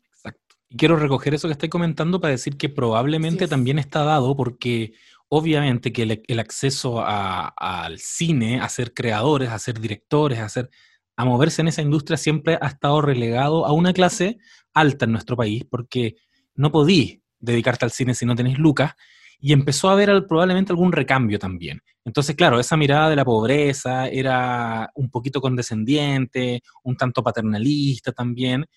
Exacto. 0.08 0.56
Y 0.70 0.78
quiero 0.78 0.96
recoger 0.96 1.34
eso 1.34 1.48
que 1.48 1.54
estoy 1.54 1.70
comentando 1.70 2.20
para 2.20 2.32
decir 2.32 2.58
que 2.58 2.70
probablemente 2.70 3.48
también 3.48 3.78
está 3.78 4.04
dado 4.04 4.36
porque 4.36 4.94
obviamente 5.36 5.92
que 5.92 6.24
el, 6.28 6.40
acceso 6.40 7.04
al 7.04 7.98
cine, 7.98 8.60
a 8.62 8.70
ser 8.70 8.94
creadores, 8.94 9.50
a 9.50 9.58
ser 9.58 9.80
directores, 9.80 10.38
a, 10.38 10.70
a 11.16 11.26
moverse 11.26 11.64
en 11.64 11.70
esa 11.70 11.82
industria 11.82 12.18
siempre 12.18 12.60
ha 12.62 12.68
estado 12.68 13.02
relegado 13.02 13.66
a 13.66 13.72
una 13.72 13.94
clase 13.94 14.38
alta 14.76 15.06
en 15.06 15.12
nuestro 15.12 15.36
país 15.36 15.66
porque 15.68 16.18
no 16.54 16.72
podí 16.72 17.24
dedicarte 17.40 17.84
al 17.84 17.90
cine 17.90 18.14
si 18.14 18.28
no 18.28 18.36
tenés 18.36 18.60
lucas 18.60 18.94
y 19.40 19.54
empezó 19.54 19.90
a 19.90 19.94
haber 19.94 20.28
probablemente 20.28 20.72
algún 20.72 20.92
recambio 20.92 21.40
también. 21.40 21.82
Entonces, 22.06 22.36
claro, 22.36 22.60
esa 22.60 22.78
mirada 22.78 23.10
de 23.10 23.16
la 23.16 23.26
pobreza 23.26 24.08
era 24.10 24.92
un 24.94 25.10
poquito 25.10 25.42
condescendiente, 25.42 26.62
un 26.84 26.96
tanto 26.96 27.24
paternalista 27.24 28.12
también, 28.12 28.68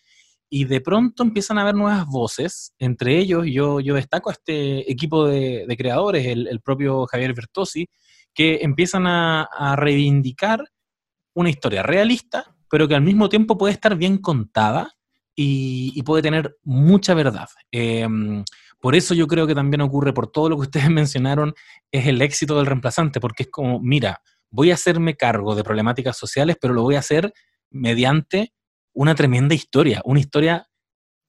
y 0.49 0.65
de 0.65 0.81
pronto 0.81 1.23
empiezan 1.23 1.59
a 1.59 1.63
haber 1.63 1.75
nuevas 1.75 2.07
voces, 2.07 2.73
entre 2.79 3.19
ellos 3.19 3.45
yo, 3.47 3.81
yo 3.81 3.95
destaco 3.95 4.31
a 4.31 4.33
este 4.33 4.91
equipo 4.91 5.27
de, 5.27 5.67
creadores, 5.77 6.27
el, 6.27 6.61
propio 6.61 7.07
Javier 7.07 7.35
Bertossi, 7.35 7.89
que 8.33 8.61
empiezan 8.63 9.07
a, 9.07 9.75
reivindicar 9.77 10.63
una 11.35 11.51
historia 11.51 11.83
realista, 11.83 12.55
pero 12.71 12.87
que 12.87 12.95
al 12.95 13.03
mismo 13.03 13.29
tiempo 13.29 13.59
puede 13.59 13.75
estar 13.75 13.97
bien 13.97 14.19
contada 14.19 14.93
y, 15.35 16.01
puede 16.03 16.23
tener 16.23 16.57
mucha 16.63 17.15
verdad. 17.15 17.49
Em, 17.71 18.45
por 18.81 18.95
eso 18.95 19.15
yo 19.15 19.27
creo 19.27 19.47
que 19.47 19.55
también 19.55 19.81
ocurre, 19.81 20.13
por 20.13 20.31
todo 20.31 20.49
lo 20.49 20.57
que 20.57 20.63
ustedes 20.63 20.91
mencionaron, 20.91 21.55
es 21.91 22.07
el 22.07 22.23
éxito 22.23 22.57
del 22.57 22.67
reemplazante, 22.67 23.21
porque 23.21 23.45
es 23.45 23.51
como, 23.51 23.81
mira, 23.81 24.23
voy 24.51 24.71
a 24.71 24.75
hacerme 24.75 25.17
cargo 25.17 25.55
de 25.55 25.65
problemáticas 25.65 26.17
sociales, 26.17 26.57
pero 26.61 26.73
lo 26.73 26.83
voy 26.83 26.95
a 26.95 27.01
hacer 27.01 27.33
mediante 27.71 28.53
una 28.97 29.15
tremenda 29.15 29.55
historia, 29.55 30.01
una 30.05 30.21
historia, 30.21 30.69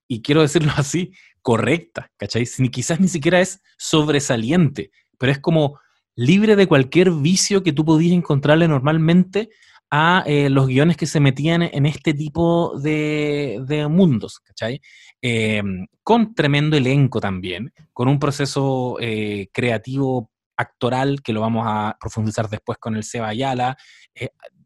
y 0.07 0.21
quiero 0.21 0.41
decirlo 0.41 0.71
así, 0.77 1.11
correcta, 1.41 2.09
¿cachai? 2.17 2.47
Ni, 2.59 2.69
quizás 2.69 2.99
ni 2.99 3.09
siquiera 3.09 3.39
es 3.41 3.61
sobresaliente, 3.77 4.89
pero 5.19 5.31
es 5.31 5.39
como 5.39 5.79
libre 6.15 6.55
de 6.55 6.67
cualquier 6.67 7.11
vicio 7.11 7.61
que 7.61 7.73
tú 7.73 7.85
podías 7.85 8.13
encontrarle 8.13 8.67
normalmente 8.67 9.49
a 9.91 10.23
eh, 10.25 10.49
los 10.49 10.67
guiones 10.67 10.97
que 10.97 11.05
se 11.05 11.19
metían 11.19 11.61
en 11.61 11.85
este 11.85 12.13
tipo 12.13 12.79
de, 12.79 13.87
mundos, 13.89 14.39
¿cachai? 14.39 14.81
Eh, 15.21 15.61
con 16.03 16.33
tremendo 16.33 16.77
elenco 16.77 17.19
también, 17.19 17.73
con 17.93 18.07
un 18.07 18.17
proceso 18.17 18.97
eh, 18.99 19.49
creativo 19.53 20.31
actoral 20.55 21.21
que 21.21 21.33
lo 21.33 21.41
vamos 21.41 21.65
a 21.67 21.97
profundizar 21.99 22.49
después 22.49 22.77
con 22.77 22.95
el 22.95 23.03
Seba 23.03 23.27
Ayala, 23.27 23.77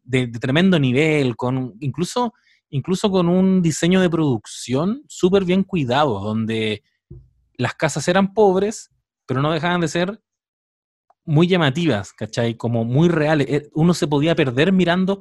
de, 0.04 0.28
tremendo 0.28 0.78
nivel, 0.78 1.36
con 1.36 1.74
incluso, 1.80 2.32
incluso 2.72 3.10
con 3.10 3.28
un 3.28 3.62
diseño 3.62 4.00
de 4.00 4.10
producción 4.10 5.04
súper 5.06 5.44
bien 5.44 5.62
cuidado, 5.62 6.20
donde 6.20 6.82
las 7.56 7.74
casas 7.74 8.08
eran 8.08 8.32
pobres, 8.32 8.90
pero 9.26 9.42
no 9.42 9.52
dejaban 9.52 9.82
de 9.82 9.88
ser 9.88 10.20
muy 11.24 11.46
llamativas, 11.46 12.12
¿cachai? 12.14 12.56
Como 12.56 12.84
muy 12.84 13.08
reales. 13.08 13.46
Eh, 13.48 13.68
uno 13.74 13.92
se 13.92 14.08
podía 14.08 14.34
perder 14.34 14.72
mirando 14.72 15.20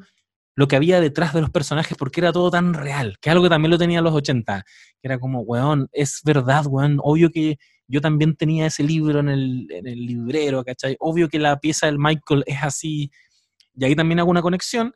lo 0.56 0.68
que 0.68 0.78
había 0.78 1.02
detrás 1.02 1.34
de 1.34 1.42
los 1.42 1.50
personajes 1.50 1.98
porque 1.98 2.22
era 2.22 2.32
todo 2.32 2.50
tan 2.50 2.74
real, 2.74 3.18
que 3.20 3.30
algo 3.30 3.44
que 3.44 3.50
también 3.50 3.72
lo 3.72 3.78
tenía 3.78 4.00
en 4.00 4.06
los 4.06 4.14
80, 4.14 4.64
que 4.64 5.08
era 5.08 5.20
como, 5.20 5.42
weón, 5.42 5.90
es 5.92 6.22
verdad, 6.24 6.66
weón, 6.68 7.00
obvio 7.04 7.32
que 7.32 7.58
yo 7.88 8.00
también 8.00 8.36
tenía 8.38 8.68
ese 8.68 8.84
libro 8.84 9.20
en 9.20 9.28
el, 9.28 9.68
en 9.72 9.88
el 9.88 10.06
librero, 10.06 10.64
¿cachai? 10.64 10.96
Obvio 11.00 11.28
que 11.28 11.40
la 11.40 11.60
pieza 11.60 11.88
del 11.88 12.00
Michael 12.00 12.44
es 12.48 12.64
así, 12.64 13.12
y 13.76 13.86
ahí 13.86 13.96
también 13.96 14.20
hago 14.20 14.32
una 14.32 14.42
conexión 14.42 14.94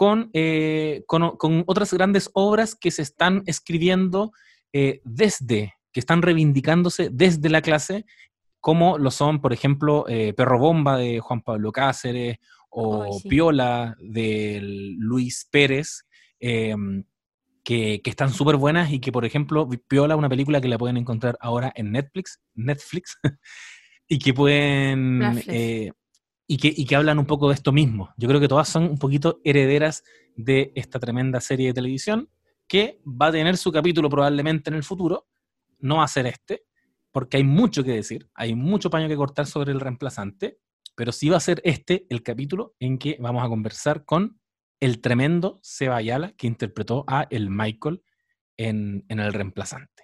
con, 0.00 0.30
eh, 0.32 1.04
con, 1.06 1.36
con 1.36 1.62
otras 1.66 1.92
grandes 1.92 2.30
obras 2.32 2.74
que 2.74 2.90
se 2.90 3.02
están 3.02 3.42
escribiendo 3.44 4.32
eh, 4.72 5.02
desde, 5.04 5.74
que 5.92 6.00
están 6.00 6.22
reivindicándose 6.22 7.10
desde 7.12 7.50
la 7.50 7.60
clase, 7.60 8.06
como 8.60 8.96
lo 8.96 9.10
son, 9.10 9.42
por 9.42 9.52
ejemplo, 9.52 10.06
eh, 10.08 10.32
Perro 10.32 10.58
Bomba 10.58 10.96
de 10.96 11.20
Juan 11.20 11.42
Pablo 11.42 11.70
Cáceres 11.70 12.38
o 12.70 13.18
sí. 13.20 13.28
Piola 13.28 13.94
de 14.00 14.60
Luis 14.62 15.46
Pérez, 15.50 16.06
em, 16.38 17.04
que, 17.62 18.00
que 18.02 18.08
están 18.08 18.32
súper 18.32 18.56
buenas 18.56 18.90
y 18.90 19.00
que, 19.00 19.12
por 19.12 19.26
ejemplo, 19.26 19.68
Piola, 19.86 20.16
una 20.16 20.30
película 20.30 20.62
que 20.62 20.68
la 20.68 20.78
pueden 20.78 20.96
encontrar 20.96 21.36
ahora 21.42 21.74
en 21.76 21.92
Netflix, 21.92 22.40
Netflix, 22.54 23.18
y 24.08 24.18
que 24.18 24.32
pueden... 24.32 25.42
Eh, 25.46 25.92
y, 26.50 26.56
que, 26.56 26.74
y 26.76 26.84
que 26.84 26.96
hablan 26.96 27.20
un 27.20 27.26
poco 27.26 27.46
de 27.46 27.54
esto 27.54 27.70
mismo. 27.70 28.12
Yo 28.16 28.26
creo 28.26 28.40
que 28.40 28.48
todas 28.48 28.68
son 28.68 28.82
un 28.82 28.98
poquito 28.98 29.40
herederas 29.44 30.02
de 30.34 30.72
esta 30.74 30.98
tremenda 30.98 31.40
serie 31.40 31.68
de 31.68 31.74
televisión 31.74 32.28
que 32.66 33.00
va 33.06 33.26
a 33.26 33.30
tener 33.30 33.56
su 33.56 33.70
capítulo 33.70 34.10
probablemente 34.10 34.68
en 34.68 34.74
el 34.74 34.82
futuro, 34.82 35.28
no 35.78 35.98
va 35.98 36.04
a 36.04 36.08
ser 36.08 36.26
este, 36.26 36.64
porque 37.12 37.36
hay 37.36 37.44
mucho 37.44 37.84
que 37.84 37.92
decir, 37.92 38.28
hay 38.34 38.56
mucho 38.56 38.90
paño 38.90 39.06
que 39.06 39.14
cortar 39.14 39.46
sobre 39.46 39.70
el 39.70 39.78
reemplazante, 39.78 40.58
pero 40.96 41.12
sí 41.12 41.28
va 41.28 41.36
a 41.36 41.40
ser 41.40 41.62
este 41.64 42.08
el 42.10 42.24
capítulo 42.24 42.74
en 42.80 42.98
que 42.98 43.16
vamos 43.20 43.44
a 43.44 43.48
conversar 43.48 44.04
con 44.04 44.40
el 44.80 45.00
tremendo 45.00 45.60
Seba 45.62 46.02
que 46.36 46.48
interpretó 46.48 47.04
a 47.06 47.28
el 47.30 47.48
Michael 47.48 48.02
en, 48.56 49.04
en 49.08 49.20
el 49.20 49.32
reemplazante. 49.32 49.99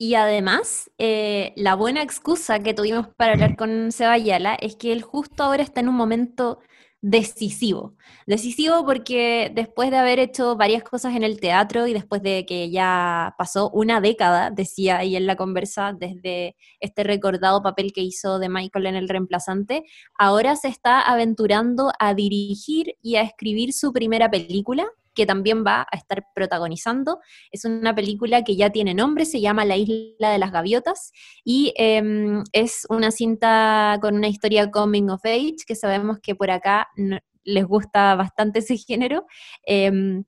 Y 0.00 0.14
además, 0.14 0.90
eh, 0.98 1.52
la 1.56 1.74
buena 1.74 2.02
excusa 2.02 2.60
que 2.60 2.72
tuvimos 2.72 3.08
para 3.16 3.32
hablar 3.32 3.56
con 3.56 3.90
Sebayala 3.90 4.54
es 4.54 4.76
que 4.76 4.92
él 4.92 5.02
justo 5.02 5.42
ahora 5.42 5.64
está 5.64 5.80
en 5.80 5.88
un 5.88 5.96
momento 5.96 6.60
decisivo. 7.00 7.96
Decisivo 8.26 8.84
porque 8.84 9.50
después 9.54 9.90
de 9.90 9.98
haber 9.98 10.20
hecho 10.20 10.56
varias 10.56 10.84
cosas 10.84 11.16
en 11.16 11.24
el 11.24 11.40
teatro 11.40 11.86
y 11.88 11.94
después 11.94 12.22
de 12.22 12.46
que 12.46 12.70
ya 12.70 13.34
pasó 13.38 13.70
una 13.70 14.00
década, 14.00 14.50
decía 14.50 14.98
ahí 14.98 15.16
en 15.16 15.26
la 15.26 15.36
conversa, 15.36 15.92
desde 15.92 16.56
este 16.80 17.04
recordado 17.04 17.62
papel 17.62 17.92
que 17.92 18.02
hizo 18.02 18.38
de 18.38 18.48
Michael 18.48 18.86
en 18.86 18.96
El 18.96 19.08
Reemplazante, 19.08 19.84
ahora 20.16 20.54
se 20.56 20.68
está 20.68 21.00
aventurando 21.00 21.92
a 21.98 22.14
dirigir 22.14 22.94
y 23.02 23.16
a 23.16 23.22
escribir 23.22 23.72
su 23.72 23.92
primera 23.92 24.30
película 24.30 24.88
que 25.18 25.26
también 25.26 25.64
va 25.66 25.84
a 25.90 25.96
estar 25.96 26.24
protagonizando. 26.32 27.18
Es 27.50 27.64
una 27.64 27.92
película 27.92 28.44
que 28.44 28.54
ya 28.54 28.70
tiene 28.70 28.94
nombre, 28.94 29.24
se 29.24 29.40
llama 29.40 29.64
La 29.64 29.76
Isla 29.76 30.30
de 30.30 30.38
las 30.38 30.52
Gaviotas 30.52 31.10
y 31.42 31.74
eh, 31.76 32.00
es 32.52 32.86
una 32.88 33.10
cinta 33.10 33.98
con 34.00 34.14
una 34.14 34.28
historia 34.28 34.70
coming 34.70 35.08
of 35.08 35.24
age, 35.24 35.56
que 35.66 35.74
sabemos 35.74 36.20
que 36.22 36.36
por 36.36 36.52
acá 36.52 36.86
les 37.42 37.66
gusta 37.66 38.14
bastante 38.14 38.60
ese 38.60 38.76
género, 38.76 39.26
eh, 39.66 40.22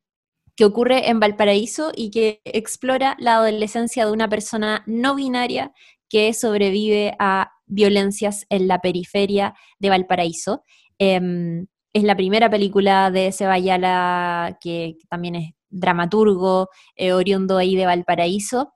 que 0.57 0.65
ocurre 0.65 1.09
en 1.09 1.21
Valparaíso 1.21 1.93
y 1.95 2.11
que 2.11 2.41
explora 2.45 3.17
la 3.21 3.37
adolescencia 3.37 4.05
de 4.05 4.11
una 4.11 4.29
persona 4.29 4.83
no 4.87 5.15
binaria 5.15 5.73
que 6.09 6.35
sobrevive 6.35 7.15
a 7.21 7.53
violencias 7.67 8.45
en 8.51 8.67
la 8.67 8.81
periferia 8.81 9.55
de 9.79 9.89
Valparaíso. 9.89 10.65
Em, 10.99 11.69
es 11.93 12.05
la 12.05 12.17
primera 12.17 12.49
película 12.51 13.11
de 13.11 13.33
Sebayala 13.33 14.59
que 14.61 14.97
también 15.09 15.35
es 15.35 15.55
dramaturgo, 15.69 16.69
eh, 16.97 17.13
oriundo 17.13 17.57
ahí 17.57 17.77
de 17.77 17.87
Valparaíso, 17.87 18.73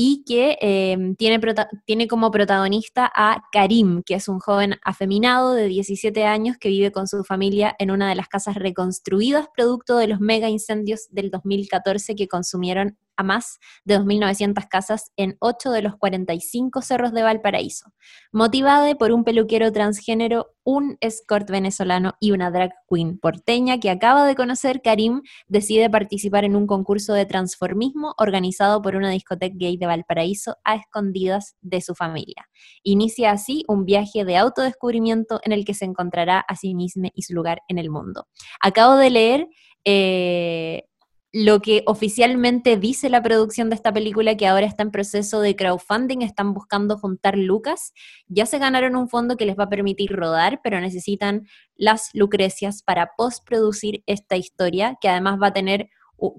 y 0.00 0.22
que 0.24 0.56
eh, 0.60 0.96
tiene, 1.18 1.40
tiene 1.84 2.06
como 2.06 2.30
protagonista 2.30 3.10
a 3.12 3.42
Karim, 3.50 4.02
que 4.06 4.14
es 4.14 4.28
un 4.28 4.38
joven 4.38 4.76
afeminado 4.84 5.54
de 5.54 5.66
17 5.66 6.24
años 6.24 6.56
que 6.56 6.68
vive 6.68 6.92
con 6.92 7.08
su 7.08 7.24
familia 7.24 7.74
en 7.80 7.90
una 7.90 8.08
de 8.08 8.14
las 8.14 8.28
casas 8.28 8.54
reconstruidas 8.54 9.48
producto 9.56 9.96
de 9.96 10.06
los 10.06 10.20
mega 10.20 10.48
incendios 10.48 11.08
del 11.10 11.32
2014 11.32 12.14
que 12.14 12.28
consumieron 12.28 12.96
a 13.18 13.24
más 13.24 13.58
de 13.84 13.98
2.900 13.98 14.68
casas 14.68 15.12
en 15.16 15.36
8 15.40 15.72
de 15.72 15.82
los 15.82 15.96
45 15.96 16.80
cerros 16.80 17.12
de 17.12 17.22
Valparaíso, 17.22 17.92
motivada 18.32 18.94
por 18.94 19.12
un 19.12 19.24
peluquero 19.24 19.70
transgénero, 19.72 20.54
un 20.64 20.96
escort 21.00 21.50
venezolano 21.50 22.14
y 22.20 22.30
una 22.30 22.50
drag 22.50 22.70
queen 22.88 23.18
porteña 23.18 23.80
que 23.80 23.90
acaba 23.90 24.24
de 24.24 24.36
conocer, 24.36 24.80
Karim 24.82 25.22
decide 25.48 25.90
participar 25.90 26.44
en 26.44 26.54
un 26.54 26.66
concurso 26.66 27.12
de 27.12 27.26
transformismo 27.26 28.14
organizado 28.18 28.80
por 28.80 28.94
una 28.94 29.10
discoteca 29.10 29.56
gay 29.58 29.76
de 29.76 29.86
Valparaíso 29.86 30.56
a 30.62 30.76
escondidas 30.76 31.56
de 31.60 31.80
su 31.80 31.94
familia. 31.94 32.48
Inicia 32.84 33.32
así 33.32 33.64
un 33.66 33.84
viaje 33.84 34.24
de 34.24 34.36
autodescubrimiento 34.36 35.40
en 35.42 35.52
el 35.52 35.64
que 35.64 35.74
se 35.74 35.84
encontrará 35.84 36.38
a 36.40 36.54
sí 36.54 36.74
mismo 36.74 37.08
y 37.14 37.22
su 37.22 37.34
lugar 37.34 37.62
en 37.68 37.78
el 37.78 37.90
mundo. 37.90 38.28
Acabo 38.60 38.96
de 38.96 39.10
leer 39.10 39.48
eh, 39.84 40.87
lo 41.32 41.60
que 41.60 41.82
oficialmente 41.86 42.76
dice 42.76 43.10
la 43.10 43.22
producción 43.22 43.68
de 43.68 43.74
esta 43.74 43.92
película, 43.92 44.36
que 44.36 44.46
ahora 44.46 44.66
está 44.66 44.82
en 44.82 44.90
proceso 44.90 45.40
de 45.40 45.56
crowdfunding, 45.56 46.22
están 46.22 46.54
buscando 46.54 46.96
juntar 46.96 47.36
lucas, 47.36 47.92
ya 48.28 48.46
se 48.46 48.58
ganaron 48.58 48.96
un 48.96 49.08
fondo 49.08 49.36
que 49.36 49.44
les 49.44 49.58
va 49.58 49.64
a 49.64 49.68
permitir 49.68 50.12
rodar, 50.12 50.60
pero 50.62 50.80
necesitan 50.80 51.46
las 51.76 52.10
lucrecias 52.14 52.82
para 52.82 53.10
postproducir 53.16 54.02
esta 54.06 54.36
historia, 54.36 54.96
que 55.00 55.08
además 55.08 55.38
va 55.40 55.48
a 55.48 55.52
tener, 55.52 55.90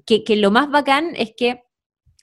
que 0.06 0.36
lo 0.36 0.50
más 0.52 0.72
bacán 0.72 1.14
es 1.16 1.34
que 1.38 1.64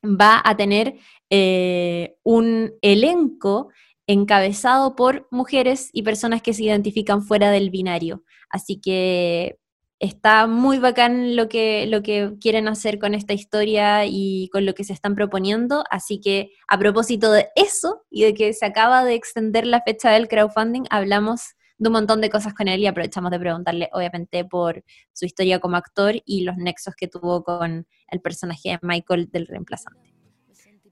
va 0.02 0.40
a 0.44 0.57
tener 0.57 0.96
eh, 1.31 2.16
un 2.22 2.74
elenco 2.83 3.68
encabezado 4.07 4.94
por 4.94 5.26
mujeres 5.31 5.90
y 5.92 6.02
personas 6.02 6.42
que 6.42 6.52
se 6.52 6.64
identifican 6.64 7.22
fuera 7.22 7.50
del 7.50 7.70
binario. 7.70 8.22
Así 8.50 8.81
que 8.81 9.59
está 9.98 10.46
muy 10.46 10.78
bacán 10.78 11.37
lo 11.37 11.48
que, 11.48 11.87
lo 11.87 12.02
que 12.02 12.35
quieren 12.40 12.68
hacer 12.68 12.98
con 12.98 13.14
esta 13.14 13.32
historia 13.32 14.04
y 14.06 14.48
con 14.52 14.66
lo 14.66 14.74
que 14.74 14.85
se 14.85 14.92
están 14.92 15.14
proponiendo. 15.14 15.85
Así 15.90 16.20
que 16.20 16.52
a 16.68 16.78
propósito 16.78 17.32
de 17.32 17.48
eso 17.54 18.04
y 18.11 18.24
de 18.24 18.35
que 18.35 18.52
se 18.52 18.66
acaba 18.66 19.04
de 19.04 19.14
extender 19.14 19.66
la 19.66 19.80
fecha 19.80 20.11
del 20.11 20.28
crowdfunding, 20.28 20.85
hablamos 20.90 21.54
de 21.78 21.88
un 21.88 21.92
montón 21.92 22.20
de 22.20 22.30
cosas 22.30 22.54
con 22.54 22.68
él 22.68 22.80
y 22.80 22.87
aprovechamos 22.87 23.30
de 23.30 23.38
preguntarle, 23.38 23.90
obviamente, 23.92 24.44
por 24.44 24.82
su 25.12 25.26
historia 25.26 25.61
como 25.61 25.76
actor 25.76 26.14
y 26.24 26.42
los 26.42 26.56
nexos 26.56 26.94
que 26.94 27.09
tuvo 27.09 27.44
con 27.44 27.87
el 28.09 28.20
personaje 28.20 28.70
de 28.70 28.78
Michael 28.82 29.28
del 29.30 29.46
reemplazante. 29.46 30.14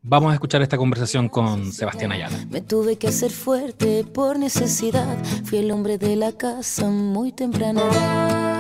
Vamos 0.07 0.33
a 0.33 0.35
escuchar 0.35 0.61
esta 0.61 0.77
conversación 0.77 1.31
con 1.31 1.73
Sebastián 1.73 2.13
Ayala. 2.13 2.37
Me 2.51 2.61
tuve 2.61 2.99
que 2.99 3.09
hacer 3.09 3.31
fuerte 3.31 4.05
por 4.05 4.39
necesidad. 4.39 5.17
Fui 5.45 5.59
el 5.61 5.71
hombre 5.71 5.97
de 5.97 6.17
la 6.17 6.33
casa 6.33 6.91
muy 6.91 7.33
temprana. 7.33 8.54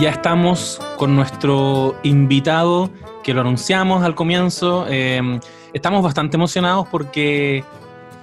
Ya 0.00 0.10
estamos 0.10 0.80
con 0.96 1.14
nuestro 1.14 1.96
invitado, 2.02 2.90
que 3.22 3.34
lo 3.34 3.40
anunciamos 3.42 4.02
al 4.04 4.14
comienzo. 4.14 4.86
Eh, 4.88 5.40
estamos 5.72 6.02
bastante 6.02 6.36
emocionados 6.36 6.88
porque, 6.88 7.64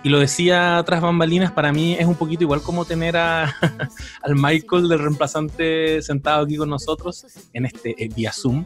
y 0.04 0.10
lo 0.10 0.20
decía 0.20 0.84
tras 0.86 1.02
bambalinas, 1.02 1.52
para 1.52 1.72
mí 1.72 1.96
es 1.98 2.06
un 2.06 2.16
poquito 2.16 2.44
igual 2.44 2.62
como 2.62 2.86
tener 2.86 3.18
a, 3.18 3.56
al 4.24 4.36
Michael 4.36 4.88
del 4.90 5.00
reemplazante 5.00 6.02
sentado 6.02 6.44
aquí 6.44 6.58
con 6.58 6.70
nosotros 6.70 7.26
en 7.54 7.66
este 7.66 7.96
eh, 8.04 8.10
vía 8.14 8.32
Zoom. 8.34 8.66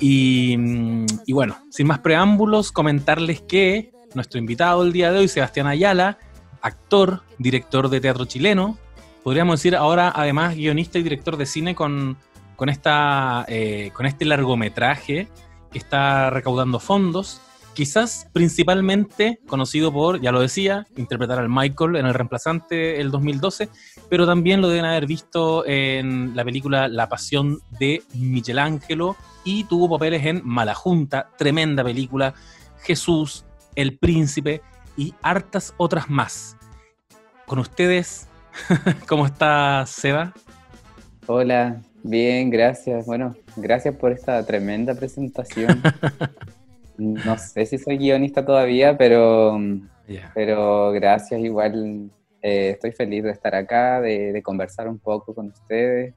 Y, 0.00 0.56
mm, 0.58 1.06
y 1.26 1.32
bueno, 1.32 1.56
sin 1.70 1.86
más 1.86 2.00
preámbulos, 2.00 2.72
comentarles 2.72 3.40
que 3.42 3.92
nuestro 4.14 4.38
invitado 4.38 4.82
el 4.82 4.92
día 4.92 5.10
de 5.10 5.20
hoy, 5.20 5.28
Sebastián 5.28 5.66
Ayala, 5.66 6.18
actor, 6.62 7.22
director 7.38 7.88
de 7.88 8.00
teatro 8.00 8.24
chileno, 8.24 8.78
podríamos 9.24 9.58
decir 9.58 9.74
ahora 9.74 10.12
además 10.14 10.54
guionista 10.54 10.98
y 10.98 11.02
director 11.02 11.36
de 11.36 11.46
cine 11.46 11.74
con, 11.74 12.16
con, 12.54 12.68
esta, 12.68 13.44
eh, 13.48 13.90
con 13.94 14.06
este 14.06 14.26
largometraje 14.26 15.28
que 15.72 15.78
está 15.78 16.28
recaudando 16.30 16.78
fondos, 16.78 17.40
quizás 17.72 18.28
principalmente 18.32 19.40
conocido 19.46 19.90
por, 19.90 20.20
ya 20.20 20.30
lo 20.30 20.40
decía, 20.40 20.86
interpretar 20.96 21.38
al 21.38 21.48
Michael 21.48 21.96
en 21.96 22.06
El 22.06 22.14
Reemplazante 22.14 23.00
el 23.00 23.10
2012, 23.10 23.70
pero 24.10 24.26
también 24.26 24.60
lo 24.60 24.68
deben 24.68 24.84
haber 24.84 25.06
visto 25.06 25.66
en 25.66 26.36
la 26.36 26.44
película 26.44 26.86
La 26.86 27.08
Pasión 27.08 27.60
de 27.80 28.02
Michelangelo 28.12 29.16
y 29.42 29.64
tuvo 29.64 29.88
papeles 29.88 30.24
en 30.26 30.42
Malajunta, 30.44 31.30
tremenda 31.38 31.82
película, 31.82 32.34
Jesús, 32.82 33.46
El 33.74 33.96
Príncipe 33.96 34.60
y 34.98 35.14
hartas 35.22 35.72
otras 35.78 36.10
más. 36.10 36.58
Con 37.46 37.58
ustedes, 37.58 38.28
¿cómo 39.08 39.26
está 39.26 39.84
Seba? 39.86 40.32
Hola, 41.26 41.80
bien, 42.02 42.50
gracias. 42.50 43.06
Bueno, 43.06 43.34
gracias 43.56 43.94
por 43.96 44.12
esta 44.12 44.44
tremenda 44.44 44.94
presentación. 44.94 45.82
No 46.96 47.36
sé 47.38 47.66
si 47.66 47.76
soy 47.76 47.98
guionista 47.98 48.46
todavía, 48.46 48.96
pero, 48.96 49.58
pero 50.32 50.92
gracias 50.92 51.40
igual. 51.40 52.08
eh, 52.40 52.70
estoy 52.70 52.92
feliz 52.92 53.24
de 53.24 53.32
estar 53.32 53.52
acá, 53.56 54.00
de, 54.00 54.32
de 54.32 54.42
conversar 54.44 54.86
un 54.86 55.00
poco 55.00 55.34
con 55.34 55.48
ustedes. 55.48 56.14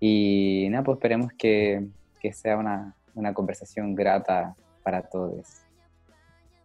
Y 0.00 0.66
nada, 0.68 0.84
pues 0.84 0.96
esperemos 0.96 1.32
que, 1.38 1.86
que 2.20 2.34
sea 2.34 2.58
una, 2.58 2.94
una 3.14 3.32
conversación 3.32 3.94
grata 3.94 4.54
para 4.82 5.00
todos. 5.00 5.63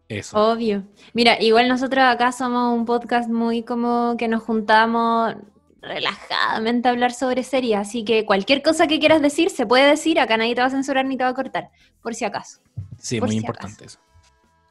Eso. 0.10 0.52
Obvio. 0.52 0.84
Mira, 1.14 1.40
igual 1.40 1.70
nosotros 1.70 2.04
acá 2.04 2.32
somos 2.32 2.76
un 2.76 2.86
podcast 2.86 3.30
muy 3.30 3.62
como 3.62 4.16
que 4.18 4.28
nos 4.28 4.42
juntamos 4.42 5.36
relajadamente 5.82 6.88
a 6.88 6.92
hablar 6.92 7.14
sobre 7.14 7.44
series, 7.44 7.78
así 7.78 8.04
que 8.04 8.26
cualquier 8.26 8.64
cosa 8.64 8.88
que 8.88 9.00
quieras 9.00 9.22
decir 9.22 9.52
se 9.52 9.68
puede 9.68 9.88
decir, 9.88 10.20
acá 10.20 10.36
nadie 10.36 10.56
te 10.56 10.62
va 10.62 10.68
a 10.68 10.72
censurar 10.72 11.06
ni 11.06 11.16
te 11.16 11.24
va 11.24 11.30
a 11.30 11.34
cortar, 11.36 11.70
por 12.02 12.16
si 12.16 12.26
acaso. 12.26 12.60
Sí, 12.98 13.20
por 13.20 13.30
muy 13.30 13.36
si 13.36 13.42
importante 13.42 13.86
eso. 13.86 14.00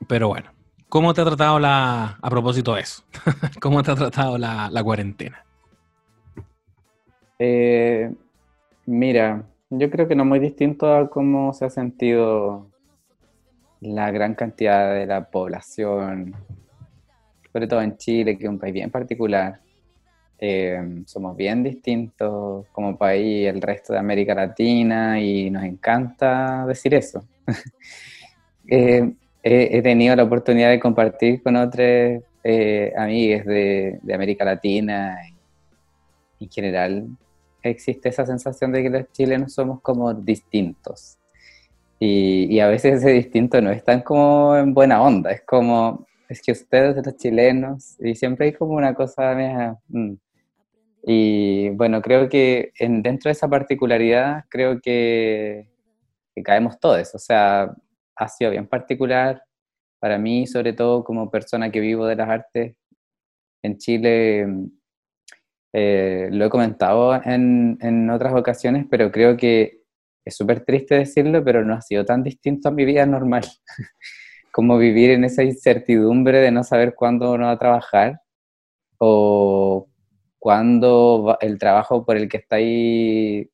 Pero 0.09 0.29
bueno, 0.29 0.51
¿cómo 0.88 1.14
te 1.14 1.20
ha 1.20 1.24
tratado 1.24 1.61
la, 1.61 2.18
a 2.20 2.31
propósito 2.31 2.74
de 2.74 2.83
eso? 2.83 3.05
¿Cómo 3.61 3.83
te 3.83 3.92
ha 3.92 3.94
tratado 3.94 4.38
la, 4.38 4.68
la 4.70 4.83
cuarentena? 4.83 5.44
Eh, 7.38 8.12
mira, 8.87 9.46
yo 9.70 9.88
creo 9.88 10.09
que 10.09 10.16
no 10.16 10.24
muy 10.24 10.40
distinto 10.40 10.92
a 10.92 11.09
cómo 11.09 11.53
se 11.53 11.64
ha 11.64 11.70
sentido 11.70 12.66
la 13.81 14.11
gran 14.11 14.35
cantidad 14.35 14.95
de 14.95 15.07
la 15.07 15.31
población, 15.31 16.35
sobre 17.53 17.67
todo 17.67 17.83
en 17.83 17.97
Chile, 17.97 18.37
que 18.37 18.45
es 18.45 18.51
un 18.51 18.59
país 18.59 18.75
bien 18.75 18.91
particular. 18.91 19.61
Eh, 20.41 21.03
somos 21.07 21.37
bien 21.37 21.62
distintos 21.62 22.67
como 22.73 22.97
país 22.97 23.49
el 23.49 23.61
resto 23.61 23.93
de 23.93 23.99
América 23.99 24.35
Latina 24.35 25.21
y 25.21 25.51
nos 25.51 25.64
encanta 25.64 26.64
decir 26.67 26.95
eso. 26.95 27.25
Eh, 28.71 29.14
he, 29.43 29.81
tenido 29.81 30.14
la 30.14 30.25
oportunidad 30.25 30.69
de 30.69 30.79
compartir 30.79 31.43
con 31.43 31.57
otros 31.57 32.23
eh, 32.45 32.93
amigos 32.95 33.47
de, 33.47 33.99
de 34.03 34.14
América 34.14 34.45
Latina 34.45 35.17
en 36.41 36.51
general 36.51 37.07
existe 37.62 38.09
esa 38.09 38.25
sensación 38.27 38.73
de 38.73 38.83
que 38.83 38.91
los 38.91 39.12
chilenos 39.12 39.53
somos 39.53 39.81
como 39.81 40.12
distintos. 40.14 41.18
Y, 41.99 42.47
y 42.55 42.61
a 42.61 42.69
veces 42.69 42.99
ese 42.99 43.11
distinto 43.11 43.61
no 43.61 43.71
es 43.71 43.85
tan 43.85 44.03
como 44.03 44.57
en 44.57 44.73
buena 44.75 45.03
onda, 45.03 45.33
es 45.33 45.43
como, 45.45 46.07
es 46.29 46.41
que 46.43 46.53
ustedes 46.53 47.05
los 47.05 47.17
chilenos, 47.17 47.97
y 48.01 48.15
siempre 48.15 48.47
hay 48.47 48.53
como 48.53 48.75
una 48.75 48.95
cosa 48.95 49.35
media, 49.35 49.77
mm. 49.89 50.15
Y 51.11 51.71
bueno, 51.71 52.03
creo 52.03 52.29
que 52.29 52.73
en, 52.79 53.03
dentro 53.03 53.29
de 53.29 53.33
esa 53.33 53.49
particularidad, 53.49 54.45
creo 54.51 54.81
que, 54.81 55.69
que 56.35 56.43
caemos 56.43 56.79
todos, 56.81 57.15
o 57.15 57.19
sea, 57.19 57.75
ha 58.17 58.29
sido 58.29 58.51
bien 58.51 58.69
particular 58.69 59.43
para 60.01 60.19
mí, 60.19 60.47
sobre 60.47 60.73
todo 60.75 61.05
como 61.05 61.31
persona 61.31 61.71
que 61.71 61.81
vivo 61.81 62.07
de 62.07 62.17
las 62.17 62.29
artes 62.29 62.77
en 63.63 63.79
Chile, 63.79 64.47
eh, 65.73 66.29
lo 66.31 66.45
he 66.47 66.51
comentado 66.51 67.15
en, 67.25 67.79
en, 67.81 68.11
otras 68.11 68.35
ocasiones, 68.35 68.87
pero 68.91 69.11
creo 69.13 69.37
que 69.37 69.78
es 70.29 70.37
súper 70.37 70.64
triste 70.64 70.95
decirlo, 70.95 71.43
pero 71.43 71.64
no 71.64 71.75
ha 71.75 71.81
sido 71.81 72.05
tan 72.05 72.23
distinto 72.23 72.69
a 72.69 72.73
mi 72.73 72.85
vida 72.85 73.07
normal, 73.07 73.45
como 74.53 74.77
vivir 74.79 75.11
en 75.11 75.25
esa 75.25 75.43
incertidumbre 75.43 76.38
de 76.38 76.51
no 76.51 76.62
saber 76.64 76.95
cuándo 76.95 77.33
uno 77.33 77.47
va 77.47 77.53
a 77.53 77.59
trabajar 77.59 78.21
o 78.99 79.88
cuándo 80.38 81.38
el 81.41 81.59
trabajo 81.59 82.05
por 82.05 82.17
el 82.17 82.29
que 82.29 82.38
estáis 82.38 83.49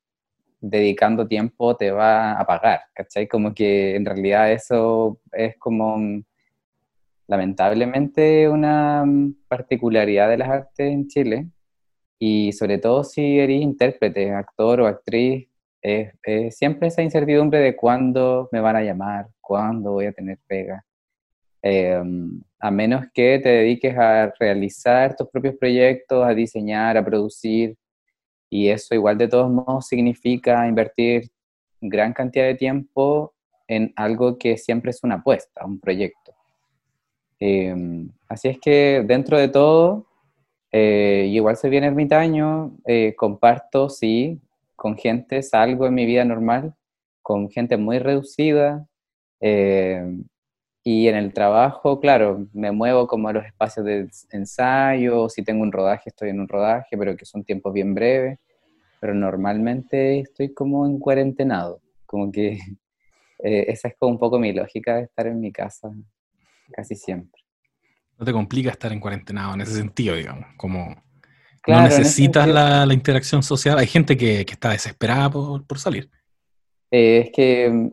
dedicando 0.61 1.29
tiempo 1.29 1.77
te 1.77 1.91
va 1.93 2.33
a 2.33 2.45
pagar, 2.45 2.81
¿cachai? 2.95 3.29
Como 3.29 3.55
que 3.55 3.95
en 3.97 4.05
realidad 4.05 4.51
eso 4.51 5.21
es 5.33 5.57
como 5.59 5.97
lamentablemente 7.29 8.49
una 8.49 9.05
particularidad 9.49 10.29
de 10.29 10.39
las 10.39 10.49
artes 10.49 10.93
en 10.93 11.07
Chile 11.07 11.49
y 12.19 12.53
sobre 12.53 12.79
todo 12.79 13.05
si 13.05 13.39
eres 13.39 13.61
intérprete, 13.61 14.33
actor 14.33 14.81
o 14.81 14.87
actriz, 14.87 15.49
es, 15.85 16.15
es 16.23 16.57
siempre 16.57 16.89
esa 16.89 17.03
incertidumbre 17.03 17.61
de 17.61 17.77
cuándo 17.77 18.49
me 18.51 18.61
van 18.61 18.77
a 18.77 18.83
llamar, 18.83 19.29
cuándo 19.41 19.93
voy 19.93 20.07
a 20.07 20.13
tener 20.13 20.39
pega. 20.47 20.83
Eh, 21.63 22.03
a 22.59 22.71
menos 22.71 23.07
que 23.13 23.39
te 23.39 23.51
dediques 23.51 23.97
a 23.97 24.33
realizar 24.41 25.15
tus 25.15 25.29
propios 25.29 25.57
proyectos, 25.57 26.27
a 26.27 26.35
diseñar, 26.35 26.97
a 26.97 27.05
producir, 27.05 27.77
y 28.49 28.69
eso 28.69 28.95
igual 28.95 29.19
de 29.19 29.29
todos 29.29 29.51
modos 29.51 29.87
significa 29.87 30.67
invertir 30.67 31.29
gran 31.81 32.15
cantidad 32.15 32.47
de 32.47 32.55
tiempo 32.55 33.35
en 33.69 33.93
algo 33.97 34.39
que 34.39 34.57
siempre 34.57 34.91
es 34.91 35.05
una 35.05 35.17
apuesta, 35.17 35.67
un 35.67 35.81
proyecto. 35.81 36.33
Eh, 37.41 38.07
así 38.29 38.49
es 38.49 38.59
que 38.59 39.05
dentro 39.07 39.39
de 39.39 39.49
todo, 39.49 40.07
eh, 40.73 41.27
igual 41.31 41.57
se 41.57 41.69
viene 41.69 41.89
ermitaño, 41.89 42.75
eh, 42.87 43.15
comparto, 43.17 43.91
sí, 43.91 44.41
con 44.85 44.99
gente, 44.99 45.43
salgo 45.43 45.87
en 45.87 45.95
mi 45.95 46.05
vida 46.05 46.27
normal, 46.27 46.75
con 47.23 47.49
gente 47.49 47.79
muy 47.79 47.99
reducida, 47.99 48.87
eh, 49.41 50.05
y 50.83 51.09
en 51.09 51.17
el 51.17 51.33
trabajo, 51.33 52.01
claro, 52.01 52.47
me 52.53 52.71
muevo 52.71 53.07
como 53.07 53.29
a 53.29 53.33
los 53.33 53.47
espacios 53.47 53.87
de 53.87 54.11
ensayo, 54.33 55.31
si 55.31 55.43
tengo 55.43 55.63
un 55.63 55.73
rodaje, 55.73 56.11
estoy 56.11 56.29
en 56.29 56.41
un 56.41 56.49
rodaje, 56.49 56.99
pero 56.99 57.17
que 57.17 57.25
son 57.25 57.45
tiempos 57.45 57.73
bien 57.73 57.95
breves, 57.95 58.39
pero 59.01 59.15
normalmente 59.15 60.21
estoy 60.21 60.53
como 60.53 60.85
en 60.85 60.99
cuarentenado, 60.99 61.81
como 62.05 62.31
que 62.31 62.59
eh, 63.43 63.65
esa 63.69 63.89
es 63.89 63.95
como 63.99 64.13
un 64.13 64.19
poco 64.19 64.39
mi 64.39 64.53
lógica 64.53 64.97
de 64.97 65.05
estar 65.05 65.27
en 65.27 65.41
mi 65.41 65.51
casa 65.51 65.91
casi 66.71 66.95
siempre. 66.95 67.41
No 68.19 68.27
te 68.27 68.33
complica 68.35 68.69
estar 68.69 68.93
en 68.93 69.01
cuarentenado 69.01 69.55
en 69.55 69.63
ese 69.63 69.77
sentido, 69.77 70.15
digamos, 70.15 70.45
como 70.59 70.95
Claro, 71.65 71.83
no 71.83 71.89
necesitas 71.89 72.47
la, 72.47 72.85
la 72.87 72.95
interacción 72.95 73.43
social. 73.43 73.79
Hay 73.79 73.87
gente 73.87 74.17
que, 74.17 74.45
que 74.45 74.53
está 74.53 74.71
desesperada 74.71 75.31
por, 75.31 75.67
por 75.67 75.79
salir. 75.79 76.11
Eh, 76.91 77.25
es 77.25 77.31
que 77.33 77.71
mm, 77.71 77.91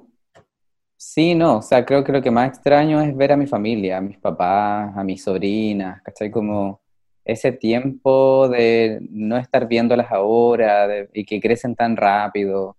sí, 0.98 1.36
no, 1.36 1.58
o 1.58 1.62
sea, 1.62 1.86
creo 1.86 2.04
que 2.04 2.12
lo 2.12 2.22
que 2.22 2.32
más 2.32 2.50
extraño 2.50 3.02
es 3.02 3.16
ver 3.16 3.32
a 3.32 3.38
mi 3.38 3.48
familia, 3.48 3.98
a 3.98 4.02
mis 4.02 4.18
papás, 4.18 4.92
a 4.96 5.04
mis 5.04 5.24
sobrinas, 5.24 6.02
¿cachai? 6.04 6.30
Como 6.30 6.82
ese 7.24 7.52
tiempo 7.52 8.50
de 8.50 9.00
no 9.10 9.38
estar 9.38 9.68
viéndolas 9.68 10.12
ahora 10.12 10.88
de- 10.88 11.10
y 11.14 11.24
que 11.24 11.40
crecen 11.40 11.76
tan 11.76 11.96
rápido. 11.96 12.76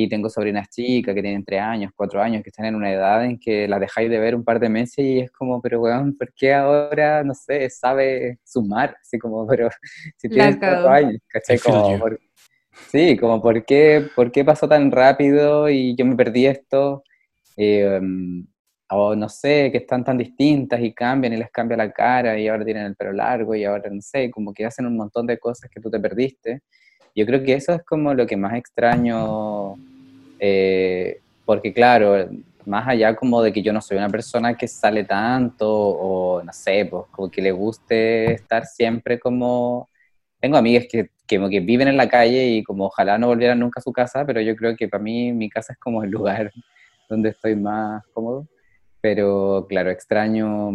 Y 0.00 0.08
tengo 0.08 0.28
sobrinas 0.30 0.68
chicas 0.70 1.14
que 1.14 1.22
tienen 1.22 1.44
tres 1.44 1.60
años, 1.60 1.92
cuatro 1.96 2.20
años, 2.22 2.42
que 2.42 2.50
están 2.50 2.66
en 2.66 2.76
una 2.76 2.92
edad 2.92 3.24
en 3.24 3.38
que 3.38 3.66
las 3.68 3.80
dejáis 3.80 4.08
de 4.10 4.18
ver 4.20 4.34
un 4.36 4.44
par 4.44 4.60
de 4.60 4.68
meses 4.68 4.98
y 5.04 5.20
es 5.20 5.30
como, 5.32 5.60
pero 5.62 5.80
weón, 5.80 6.16
¿por 6.16 6.32
qué 6.34 6.54
ahora, 6.54 7.24
no 7.24 7.34
sé, 7.34 7.68
sabe 7.70 8.38
sumar? 8.44 8.96
Así 9.02 9.18
como, 9.18 9.46
pero 9.48 9.68
si 10.16 10.28
tienes 10.30 10.58
cuatro 10.64 10.90
cagó. 10.90 10.94
años, 10.94 11.20
¿cachai? 11.28 11.58
Como, 11.58 11.98
por- 11.98 12.20
Sí, 12.90 13.16
como 13.18 13.42
por 13.42 13.64
qué, 13.66 14.08
por 14.16 14.32
qué 14.32 14.44
pasó 14.44 14.68
tan 14.68 14.90
rápido 14.90 15.68
y 15.68 15.94
yo 15.96 16.04
me 16.06 16.16
perdí 16.16 16.46
esto, 16.46 17.02
Eh, 17.56 17.98
um, 18.00 18.46
o 18.90 19.14
no 19.16 19.28
sé, 19.28 19.70
que 19.72 19.78
están 19.78 20.04
tan 20.04 20.16
distintas 20.18 20.80
y 20.80 20.94
cambian 20.94 21.34
y 21.34 21.36
les 21.38 21.50
cambia 21.50 21.76
la 21.76 21.92
cara 21.92 22.38
y 22.38 22.48
ahora 22.48 22.64
tienen 22.64 22.86
el 22.86 22.96
pelo 22.96 23.12
largo 23.12 23.54
y 23.54 23.64
ahora 23.64 23.90
no 23.90 24.00
sé, 24.00 24.30
como 24.30 24.54
que 24.54 24.64
hacen 24.66 24.86
un 24.86 24.96
montón 24.96 25.26
de 25.26 25.38
cosas 25.38 25.70
que 25.70 25.80
tú 25.80 25.90
te 25.90 26.00
perdiste. 26.00 26.62
Yo 27.14 27.26
creo 27.26 27.42
que 27.42 27.54
eso 27.54 27.72
es 27.74 27.82
como 27.84 28.14
lo 28.14 28.26
que 28.26 28.36
más 28.36 28.54
extraño, 28.56 29.78
eh, 30.38 31.20
porque 31.44 31.72
claro, 31.72 32.28
más 32.66 32.86
allá 32.86 33.16
como 33.16 33.42
de 33.42 33.52
que 33.52 33.62
yo 33.62 33.72
no 33.72 33.80
soy 33.80 33.96
una 33.96 34.10
persona 34.10 34.54
que 34.56 34.68
sale 34.68 35.04
tanto 35.04 35.66
o 35.68 36.42
no 36.42 36.52
sé, 36.52 36.86
pues 36.88 37.04
como 37.10 37.30
que 37.30 37.42
le 37.42 37.52
guste 37.52 38.32
estar 38.32 38.66
siempre 38.66 39.18
como... 39.18 39.88
Tengo 40.40 40.56
amigas 40.56 40.86
que, 40.88 41.10
que, 41.26 41.48
que 41.50 41.60
viven 41.60 41.88
en 41.88 41.96
la 41.96 42.08
calle 42.08 42.46
y 42.46 42.62
como 42.62 42.86
ojalá 42.86 43.18
no 43.18 43.26
volvieran 43.28 43.58
nunca 43.58 43.80
a 43.80 43.82
su 43.82 43.92
casa, 43.92 44.24
pero 44.24 44.40
yo 44.40 44.54
creo 44.54 44.76
que 44.76 44.88
para 44.88 45.02
mí 45.02 45.32
mi 45.32 45.48
casa 45.48 45.72
es 45.72 45.78
como 45.78 46.04
el 46.04 46.10
lugar 46.10 46.52
donde 47.08 47.30
estoy 47.30 47.56
más 47.56 48.04
cómodo. 48.12 48.46
Pero 49.00 49.66
claro, 49.68 49.90
extraño, 49.90 50.70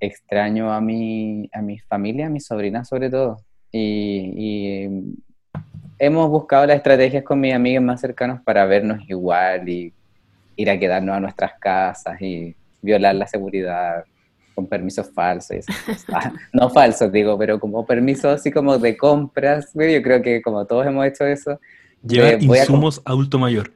extraño 0.00 0.72
a 0.72 0.80
mi, 0.80 1.48
a 1.52 1.62
mi 1.62 1.78
familia, 1.78 2.26
a 2.26 2.30
mis 2.30 2.46
sobrinas 2.46 2.88
sobre 2.88 3.10
todo. 3.10 3.38
Y, 3.72 4.32
y, 4.36 5.25
hemos 5.98 6.28
buscado 6.28 6.66
las 6.66 6.76
estrategias 6.76 7.24
con 7.24 7.40
mis 7.40 7.54
amigos 7.54 7.84
más 7.84 8.00
cercanos 8.00 8.40
para 8.42 8.64
vernos 8.66 8.98
igual 9.08 9.68
y 9.68 9.92
ir 10.56 10.70
a 10.70 10.78
quedarnos 10.78 11.16
a 11.16 11.20
nuestras 11.20 11.52
casas 11.58 12.20
y 12.20 12.54
violar 12.82 13.14
la 13.14 13.26
seguridad 13.26 14.04
con 14.54 14.66
permisos 14.66 15.10
falsos. 15.12 15.66
Ah, 16.12 16.32
no 16.52 16.70
falsos, 16.70 17.12
digo, 17.12 17.36
pero 17.38 17.60
como 17.60 17.84
permisos 17.84 18.26
así 18.26 18.50
como 18.50 18.78
de 18.78 18.96
compras. 18.96 19.72
Yo 19.74 20.02
creo 20.02 20.22
que 20.22 20.40
como 20.40 20.64
todos 20.64 20.86
hemos 20.86 21.06
hecho 21.06 21.26
eso, 21.26 21.60
Llevar 22.06 22.34
Eh, 22.34 22.38
voy 22.46 22.58
a 22.58 22.60
insumos 22.62 23.02
adulto 23.04 23.38
mayor. 23.38 23.70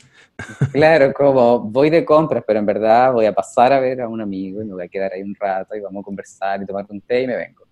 Claro, 0.73 1.13
como 1.13 1.61
voy 1.61 1.91
de 1.91 2.05
compras, 2.05 2.43
pero 2.47 2.59
en 2.61 2.67
verdad 2.67 3.13
voy 3.13 3.27
a 3.27 3.33
pasar 3.33 3.73
a 3.73 3.81
ver 3.81 4.01
a 4.01 4.09
un 4.09 4.21
amigo 4.21 4.63
y 4.63 4.65
me 4.65 4.73
voy 4.73 4.85
a 4.85 4.89
quedar 4.89 5.13
ahí 5.13 5.23
un 5.23 5.35
rato 5.35 5.75
y 5.75 5.81
vamos 5.81 6.01
a 6.01 6.05
conversar 6.05 6.63
y 6.63 6.67
tomar 6.67 6.87
un 6.89 7.01
té 7.01 7.23
y 7.23 7.27
me 7.27 7.37
vengo. 7.37 7.65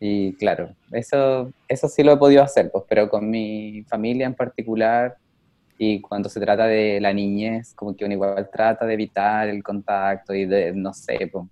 Y 0.00 0.34
claro, 0.36 0.74
eso, 0.92 1.52
eso 1.68 1.88
sí 1.88 2.02
lo 2.04 2.12
he 2.12 2.16
podido 2.16 2.42
hacer, 2.42 2.70
pues, 2.70 2.84
pero 2.88 3.08
con 3.08 3.28
mi 3.30 3.84
familia 3.88 4.26
en 4.26 4.34
particular 4.34 5.16
y 5.78 6.00
cuando 6.00 6.28
se 6.28 6.40
trata 6.40 6.66
de 6.66 7.00
la 7.00 7.12
niñez, 7.12 7.74
como 7.74 7.96
que 7.96 8.04
uno 8.04 8.14
igual 8.14 8.48
trata 8.52 8.86
de 8.86 8.94
evitar 8.94 9.48
el 9.48 9.62
contacto 9.62 10.34
y 10.34 10.46
de, 10.46 10.72
no 10.74 10.92
sé, 10.94 11.28
pues, 11.32 11.46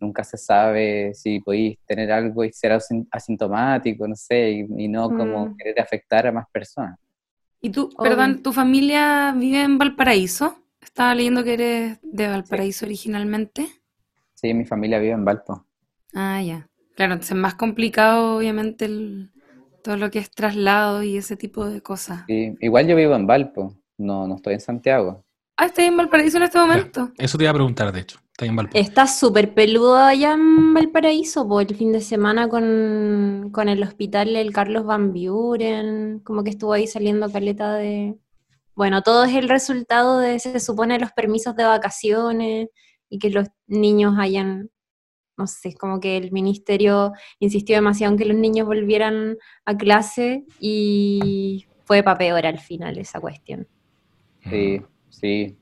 nunca 0.00 0.24
se 0.24 0.36
sabe 0.36 1.12
si 1.14 1.40
podéis 1.40 1.78
tener 1.86 2.12
algo 2.12 2.44
y 2.44 2.52
ser 2.52 2.72
asin- 2.72 3.08
asintomático, 3.10 4.06
no 4.08 4.14
sé, 4.16 4.50
y, 4.52 4.84
y 4.84 4.88
no 4.88 5.08
como 5.14 5.46
Mm. 5.46 5.56
querer 5.56 5.80
afectar 5.80 6.26
a 6.26 6.32
más 6.32 6.46
personas. 6.52 6.98
¿Y 7.60 7.70
tú, 7.70 7.90
perdón, 8.02 8.42
tu 8.42 8.52
familia 8.52 9.32
vive 9.36 9.62
en 9.62 9.78
Valparaíso? 9.78 10.58
Estaba 10.80 11.14
leyendo 11.14 11.42
que 11.44 11.54
eres 11.54 11.98
de 12.02 12.28
Valparaíso 12.28 12.84
originalmente. 12.86 13.68
Sí, 14.34 14.54
mi 14.54 14.64
familia 14.64 14.98
vive 14.98 15.14
en 15.14 15.24
Valpo. 15.24 15.66
Ah, 16.14 16.40
ya. 16.42 16.68
Claro, 16.96 17.12
entonces 17.12 17.32
es 17.32 17.36
más 17.40 17.54
complicado, 17.54 18.38
obviamente, 18.38 18.86
el- 18.86 19.30
todo 19.84 19.96
lo 19.96 20.10
que 20.10 20.18
es 20.18 20.30
traslado 20.30 21.02
y 21.02 21.16
ese 21.16 21.36
tipo 21.36 21.66
de 21.66 21.80
cosas. 21.80 22.24
Sí, 22.26 22.54
igual 22.60 22.88
yo 22.88 22.96
vivo 22.96 23.14
en 23.14 23.26
Valpo, 23.26 23.74
no, 23.98 24.26
no 24.26 24.36
estoy 24.36 24.54
en 24.54 24.60
Santiago. 24.60 25.24
Ah, 25.58 25.66
¿estás 25.66 25.84
en 25.86 25.96
Valparaíso 25.96 26.38
en 26.38 26.42
este 26.42 26.58
momento? 26.58 27.12
Eso 27.18 27.38
te 27.38 27.44
iba 27.44 27.50
a 27.50 27.54
preguntar, 27.54 27.92
de 27.92 28.00
hecho. 28.00 28.18
Está 28.32 28.44
en 28.46 28.56
Valpo. 28.56 28.76
Está 28.76 29.06
súper 29.06 29.54
peludo 29.54 29.96
allá 29.96 30.32
en 30.34 30.74
Valparaíso, 30.74 31.46
por 31.48 31.62
el 31.62 31.74
fin 31.76 31.92
de 31.92 32.00
semana 32.00 32.48
con, 32.48 33.50
con 33.52 33.68
el 33.68 33.82
hospital 33.82 34.36
el 34.36 34.52
Carlos 34.52 34.84
Van 34.84 35.12
Buren, 35.12 36.20
como 36.20 36.44
que 36.44 36.50
estuvo 36.50 36.72
ahí 36.72 36.86
saliendo 36.86 37.30
caleta 37.30 37.74
de... 37.74 38.18
Bueno, 38.74 39.00
todo 39.02 39.24
es 39.24 39.34
el 39.34 39.48
resultado 39.48 40.18
de, 40.18 40.38
se 40.38 40.60
supone, 40.60 40.98
los 40.98 41.12
permisos 41.12 41.56
de 41.56 41.64
vacaciones 41.64 42.68
y 43.08 43.18
que 43.18 43.30
los 43.30 43.48
niños 43.66 44.16
hayan, 44.18 44.70
no 45.36 45.46
sé, 45.46 45.74
como 45.74 46.00
que 46.00 46.16
el 46.16 46.32
ministerio 46.32 47.12
insistió 47.38 47.76
demasiado 47.76 48.12
en 48.12 48.18
que 48.18 48.24
los 48.24 48.36
niños 48.36 48.66
volvieran 48.66 49.36
a 49.64 49.76
clase 49.76 50.44
y 50.60 51.66
fue 51.84 52.02
pa' 52.02 52.18
peor 52.18 52.46
al 52.46 52.58
final 52.58 52.98
esa 52.98 53.20
cuestión. 53.20 53.66
Sí, 54.48 54.82
sí. 55.08 55.56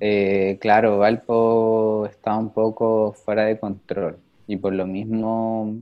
Eh, 0.00 0.58
claro, 0.60 0.98
Valpo 0.98 2.06
está 2.06 2.36
un 2.36 2.52
poco 2.52 3.12
fuera 3.12 3.44
de 3.44 3.58
control 3.58 4.18
y 4.46 4.56
por 4.56 4.72
lo 4.72 4.86
mismo 4.86 5.76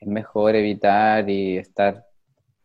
es 0.00 0.08
mejor 0.08 0.56
evitar 0.56 1.28
y 1.28 1.58
estar, 1.58 2.06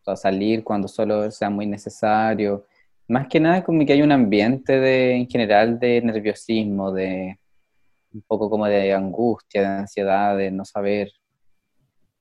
o 0.02 0.06
sea, 0.06 0.16
salir 0.16 0.64
cuando 0.64 0.88
solo 0.88 1.30
sea 1.32 1.50
muy 1.50 1.66
necesario. 1.66 2.66
Más 3.08 3.28
que 3.28 3.40
nada 3.40 3.64
como 3.64 3.86
que 3.86 3.94
hay 3.94 4.02
un 4.02 4.12
ambiente 4.12 4.80
de, 4.80 5.16
en 5.16 5.30
general 5.30 5.80
de 5.80 6.02
nerviosismo, 6.02 6.92
de 6.92 7.38
un 8.14 8.22
poco 8.28 8.50
como 8.50 8.66
de 8.66 8.94
angustia, 8.94 9.62
de 9.62 9.68
ansiedad, 9.68 10.38
de 10.38 10.52
no 10.52 10.66
saber 10.66 11.10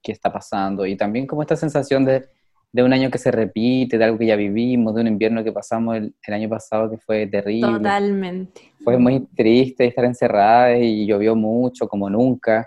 qué 0.03 0.13
está 0.13 0.33
pasando 0.33 0.85
y 0.87 0.97
también 0.97 1.27
como 1.27 1.43
esta 1.43 1.57
sensación 1.57 2.05
de 2.05 2.29
de 2.73 2.83
un 2.83 2.93
año 2.93 3.11
que 3.11 3.19
se 3.19 3.31
repite, 3.31 3.99
de 3.99 4.05
algo 4.05 4.19
que 4.19 4.27
ya 4.27 4.37
vivimos, 4.37 4.95
de 4.95 5.03
un 5.03 5.07
invierno 5.07 5.45
que 5.45 5.53
pasamos 5.53 5.97
el, 5.97 6.15
el 6.27 6.35
año 6.35 6.49
pasado 6.49 6.91
que 6.91 6.97
fue 6.97 7.27
terrible. 7.27 7.71
Totalmente. 7.71 8.73
Fue 8.83 8.97
muy 8.97 9.21
triste 9.37 9.87
estar 9.87 10.07
encerrada 10.07 10.77
y 10.79 11.07
llovió 11.07 11.37
mucho, 11.37 11.87
como 11.87 12.09
nunca. 12.09 12.67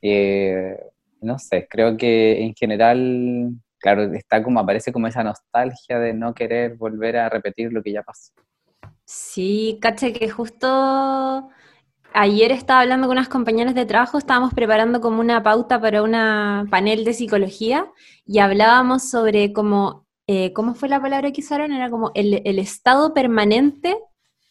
Eh, 0.00 0.78
no 1.20 1.38
sé, 1.38 1.66
creo 1.68 1.96
que 1.96 2.44
en 2.44 2.54
general, 2.54 3.50
claro, 3.78 4.04
está 4.14 4.42
como, 4.42 4.60
aparece 4.60 4.92
como 4.92 5.08
esa 5.08 5.24
nostalgia 5.24 5.98
de 5.98 6.14
no 6.14 6.32
querer 6.32 6.76
volver 6.76 7.16
a 7.16 7.28
repetir 7.28 7.72
lo 7.72 7.82
que 7.82 7.92
ya 7.92 8.04
pasó. 8.04 8.32
Sí, 9.04 9.78
caché 9.82 10.12
que 10.12 10.30
justo 10.30 11.48
ayer 12.12 12.52
estaba 12.52 12.80
hablando 12.80 13.06
con 13.06 13.16
unas 13.16 13.28
compañeras 13.28 13.74
de 13.74 13.86
trabajo, 13.86 14.18
estábamos 14.18 14.54
preparando 14.54 15.00
como 15.00 15.20
una 15.20 15.42
pauta 15.42 15.80
para 15.80 16.02
una 16.02 16.66
panel 16.70 17.04
de 17.04 17.14
psicología 17.14 17.90
y 18.26 18.38
hablábamos 18.38 19.08
sobre 19.10 19.52
como, 19.52 20.06
eh, 20.26 20.52
¿cómo 20.52 20.74
fue 20.74 20.88
la 20.88 21.00
palabra 21.00 21.32
que 21.32 21.40
usaron? 21.40 21.72
Era 21.72 21.90
como 21.90 22.12
el, 22.14 22.42
el 22.44 22.58
estado 22.58 23.14
permanente 23.14 23.96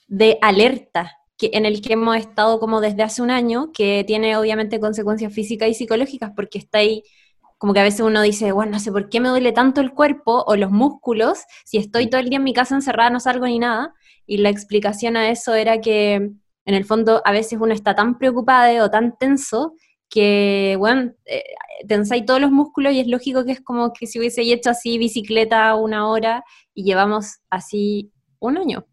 de 0.07 0.37
alerta 0.41 1.17
que, 1.37 1.51
en 1.53 1.65
el 1.65 1.81
que 1.81 1.93
hemos 1.93 2.17
estado 2.17 2.59
como 2.59 2.81
desde 2.81 3.03
hace 3.03 3.21
un 3.21 3.31
año, 3.31 3.71
que 3.73 4.03
tiene 4.05 4.37
obviamente 4.37 4.79
consecuencias 4.79 5.33
físicas 5.33 5.69
y 5.69 5.73
psicológicas 5.73 6.31
porque 6.35 6.59
está 6.59 6.79
ahí 6.79 7.03
como 7.57 7.73
que 7.73 7.81
a 7.81 7.83
veces 7.83 7.99
uno 8.01 8.21
dice, 8.21 8.53
bueno, 8.53 8.71
no 8.73 8.79
sé 8.79 8.91
por 8.91 9.09
qué 9.09 9.19
me 9.19 9.27
duele 9.29 9.51
tanto 9.51 9.81
el 9.81 9.91
cuerpo 9.91 10.45
o 10.47 10.55
los 10.55 10.71
músculos 10.71 11.39
si 11.65 11.77
estoy 11.77 12.07
todo 12.07 12.21
el 12.21 12.29
día 12.29 12.37
en 12.37 12.43
mi 12.45 12.53
casa 12.53 12.73
encerrada, 12.73 13.09
no 13.09 13.19
salgo 13.19 13.45
ni 13.45 13.59
nada. 13.59 13.93
Y 14.25 14.37
la 14.37 14.49
explicación 14.49 15.17
a 15.17 15.29
eso 15.29 15.53
era 15.53 15.81
que 15.81 16.31
en 16.65 16.75
el 16.75 16.85
fondo 16.85 17.21
a 17.25 17.31
veces 17.31 17.59
uno 17.61 17.73
está 17.73 17.95
tan 17.95 18.17
preocupado 18.17 18.85
o 18.85 18.89
tan 18.91 19.17
tenso 19.17 19.73
que, 20.09 20.75
bueno, 20.79 21.13
eh, 21.25 21.43
tensáis 21.87 22.25
todos 22.25 22.41
los 22.41 22.51
músculos 22.51 22.93
y 22.93 22.99
es 22.99 23.07
lógico 23.07 23.45
que 23.45 23.51
es 23.53 23.61
como 23.61 23.93
que 23.93 24.07
si 24.07 24.19
hubiese 24.19 24.41
hecho 24.41 24.71
así 24.71 24.97
bicicleta 24.97 25.75
una 25.75 26.07
hora 26.09 26.43
y 26.73 26.83
llevamos 26.83 27.39
así 27.49 28.11
un 28.39 28.57
año. 28.57 28.85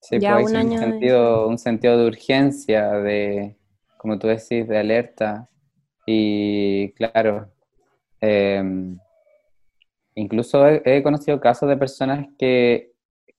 Sí, 0.00 0.18
Ya 0.18 0.34
pues, 0.34 0.50
un 0.50 0.56
año 0.56 0.70
de- 0.70 0.78
sentido, 0.78 1.48
un 1.48 1.58
sentido 1.58 1.98
de 1.98 2.06
urgencia, 2.06 2.88
de, 2.92 3.56
como 3.98 4.18
tú 4.18 4.26
decís, 4.28 4.66
de 4.68 4.78
alerta. 4.78 5.48
Y 6.06 6.92
claro, 6.92 7.50
em, 8.20 8.98
incluso 10.14 10.66
he, 10.66 10.82
he 10.84 11.02
conocido 11.02 11.40
casos 11.40 11.68
de 11.68 11.76
personas 11.76 12.26
que, 12.38 12.92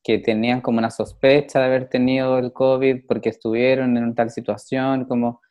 que 0.07 0.19
tenían 0.19 0.61
como 0.61 0.77
una 0.77 0.89
sospecha 0.89 1.59
de 1.59 1.65
haber 1.65 1.89
tenido 1.89 2.39
el 2.39 2.53
COVID 2.53 3.05
porque 3.05 3.27
estuvieron 3.27 3.97
en 3.97 4.15
tal 4.15 4.31
situación, 4.31 5.03
como, 5.03 5.41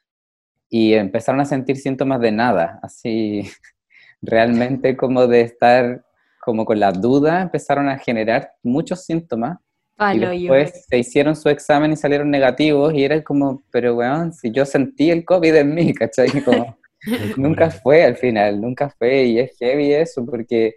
y 0.71 0.95
empezaron 0.95 1.43
a 1.43 1.45
sentir 1.45 1.77
síntomas 1.77 2.23
de 2.23 2.33
nada, 2.33 2.81
así 2.83 3.43
realmente 4.23 4.97
como 4.97 5.27
de 5.27 5.43
estar 5.43 6.03
como 6.41 6.65
con 6.65 6.81
la 6.81 6.91
duda, 6.91 7.43
empezaron 7.43 7.91
a 7.91 7.99
generar 7.99 8.51
muchos 8.63 9.05
síntomas 9.05 9.59
y 9.59 9.99
Palo 9.99 10.33
yo. 10.33 10.55
después 10.55 10.87
se 10.89 10.99
hicieron 11.01 11.37
su 11.37 11.51
examen 11.51 11.93
y 11.93 11.97
salieron 11.97 12.31
negativos 12.31 12.95
y 12.95 13.05
era 13.05 13.23
como, 13.23 13.63
pero 13.71 13.95
weón, 13.97 14.33
si 14.33 14.51
yo 14.51 14.65
sentí 14.65 15.11
el 15.11 15.27
COVID 15.27 15.55
en 15.55 15.75
mí, 15.75 15.93
¿cachai? 15.93 16.31
Como, 16.43 16.79
nunca 17.37 17.69
fue 17.71 18.05
al 18.05 18.17
final, 18.17 18.59
nunca 18.59 18.89
fue 18.89 19.25
y 19.25 19.39
es 19.39 19.55
heavy 19.59 19.93
eso 19.93 20.25
porque 20.25 20.77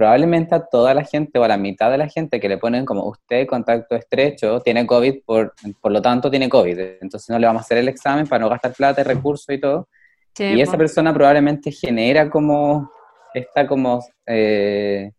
probablemente 0.00 0.54
a 0.54 0.64
toda 0.64 0.94
la 0.94 1.04
gente 1.04 1.38
o 1.38 1.44
a 1.44 1.48
la 1.48 1.58
mitad 1.58 1.90
de 1.90 1.98
la 1.98 2.08
gente 2.08 2.40
que 2.40 2.48
le 2.48 2.56
ponen 2.56 2.86
como 2.86 3.04
usted 3.06 3.46
contacto 3.46 3.94
estrecho 3.94 4.58
tiene 4.60 4.86
COVID, 4.86 5.24
por, 5.26 5.52
por 5.78 5.92
lo 5.92 6.00
tanto 6.00 6.30
tiene 6.30 6.48
COVID, 6.48 6.78
entonces 7.02 7.28
no 7.28 7.38
le 7.38 7.46
vamos 7.46 7.60
a 7.60 7.64
hacer 7.64 7.76
el 7.76 7.88
examen 7.88 8.26
para 8.26 8.42
no 8.42 8.48
gastar 8.48 8.72
plata 8.72 9.02
y 9.02 9.04
recursos 9.04 9.54
y 9.54 9.60
todo. 9.60 9.88
Sí, 10.34 10.44
Y 10.44 10.62
esa 10.62 10.78
persona 10.78 11.12
probablemente 11.12 11.70
genera 11.70 12.30
como, 12.30 12.90
está 13.34 13.66
como, 13.66 14.02
eh, 14.24 15.12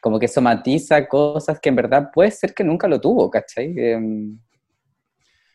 como 0.00 0.18
que 0.18 0.28
somatiza 0.28 1.06
cosas 1.06 1.60
que 1.60 1.68
en 1.68 1.76
verdad 1.76 2.08
puede 2.10 2.30
ser 2.30 2.54
que 2.54 2.64
nunca 2.64 2.88
lo 2.88 2.98
tuvo, 2.98 3.28
¿cachai? 3.28 3.74
Em, 3.76 4.38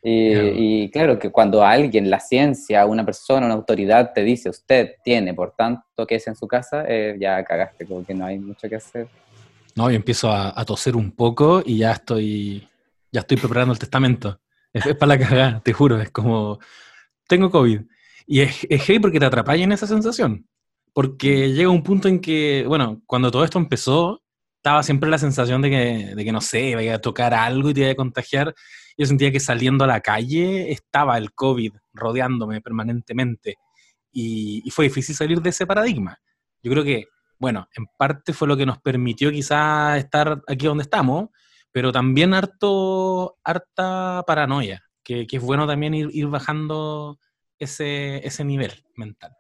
y, 0.10 0.32
Claro. 0.32 0.52
y 0.56 0.90
claro 0.90 1.20
que 1.20 1.30
cuando 1.32 1.64
alguien, 1.66 2.10
la 2.10 2.22
ciencia, 2.22 2.86
una 2.86 3.04
persona, 3.04 3.46
una 3.46 3.56
autoridad 3.56 4.14
te 4.14 4.24
dice 4.24 4.50
usted 4.50 4.92
tiene, 5.04 5.34
por 5.34 5.52
tanto, 5.52 6.08
que 6.08 6.16
es 6.16 6.28
en 6.28 6.36
su 6.36 6.48
casa, 6.48 6.86
eh, 6.88 7.18
ya 7.20 7.44
cagaste, 7.44 7.86
como 7.86 8.06
que 8.06 8.14
no 8.14 8.26
hay 8.26 8.40
mucho 8.40 8.70
que 8.70 8.78
hacer. 8.78 9.08
No, 9.76 9.90
yo 9.90 9.98
empiezo 9.98 10.32
a, 10.32 10.58
a 10.58 10.64
toser 10.64 10.96
un 10.96 11.12
poco 11.12 11.62
y 11.66 11.80
ya 11.80 11.92
estoy, 11.92 12.66
ya 13.12 13.20
estoy 13.20 13.36
preparando 13.36 13.74
el 13.74 13.80
testamento. 13.80 14.40
Es, 14.72 14.86
es 14.86 14.96
para 14.96 15.10
la 15.16 15.20
cagada, 15.20 15.62
te 15.62 15.74
juro, 15.74 16.00
es 16.00 16.10
como, 16.10 16.58
tengo 17.28 17.52
COVID. 17.52 17.82
Y 18.28 18.40
es, 18.40 18.66
es 18.70 18.84
heavy 18.84 19.00
porque 19.00 19.20
te 19.20 19.26
atrapáis 19.26 19.62
en 19.62 19.74
esa 19.74 19.88
sensación. 19.88 20.48
Porque 20.94 21.52
llega 21.52 21.70
un 21.70 21.84
punto 21.84 22.08
en 22.08 22.22
que, 22.22 22.64
bueno, 22.66 23.02
cuando 23.06 23.30
todo 23.30 23.44
esto 23.44 23.60
empezó, 23.60 24.24
estaba 24.56 24.84
siempre 24.84 25.10
la 25.10 25.18
sensación 25.18 25.62
de 25.62 25.70
que, 25.70 26.16
de 26.16 26.26
que 26.26 26.32
no 26.32 26.42
sé, 26.42 26.76
vaya 26.76 26.96
a 26.96 27.02
tocar 27.02 27.34
algo 27.34 27.70
y 27.70 27.74
te 27.74 27.82
iba 27.82 27.92
a 27.92 27.96
contagiar. 27.96 28.56
Yo 28.98 29.06
sentía 29.06 29.32
que 29.32 29.40
saliendo 29.40 29.84
a 29.84 29.88
la 29.88 30.02
calle 30.02 30.72
estaba 30.72 31.18
el 31.18 31.34
COVID 31.34 31.74
rodeándome 31.94 32.62
permanentemente. 32.62 33.56
Y, 34.12 34.70
fue 34.72 34.86
difícil 34.86 35.16
salir 35.16 35.42
de 35.42 35.52
ese 35.52 35.68
paradigma. 35.68 36.18
Yo 36.64 36.72
creo 36.72 36.84
que 36.84 37.06
bueno, 37.40 37.68
en 37.76 37.86
parte 37.98 38.34
fue 38.34 38.48
lo 38.48 38.58
que 38.58 38.66
nos 38.66 38.80
permitió 38.80 39.32
quizás 39.32 39.98
estar 39.98 40.42
aquí 40.48 40.66
donde 40.66 40.84
estamos, 40.84 41.30
pero 41.72 41.92
también 41.92 42.34
harto, 42.34 43.38
harta 43.44 44.24
paranoia, 44.26 44.84
que, 45.04 45.28
que 45.28 45.38
es 45.38 45.44
bueno 45.44 45.68
también 45.68 45.94
ir, 45.94 46.10
ir 46.14 46.28
bajando 46.28 47.20
ese, 47.60 48.26
ese 48.26 48.44
nivel 48.44 48.72
mental. 48.96 49.34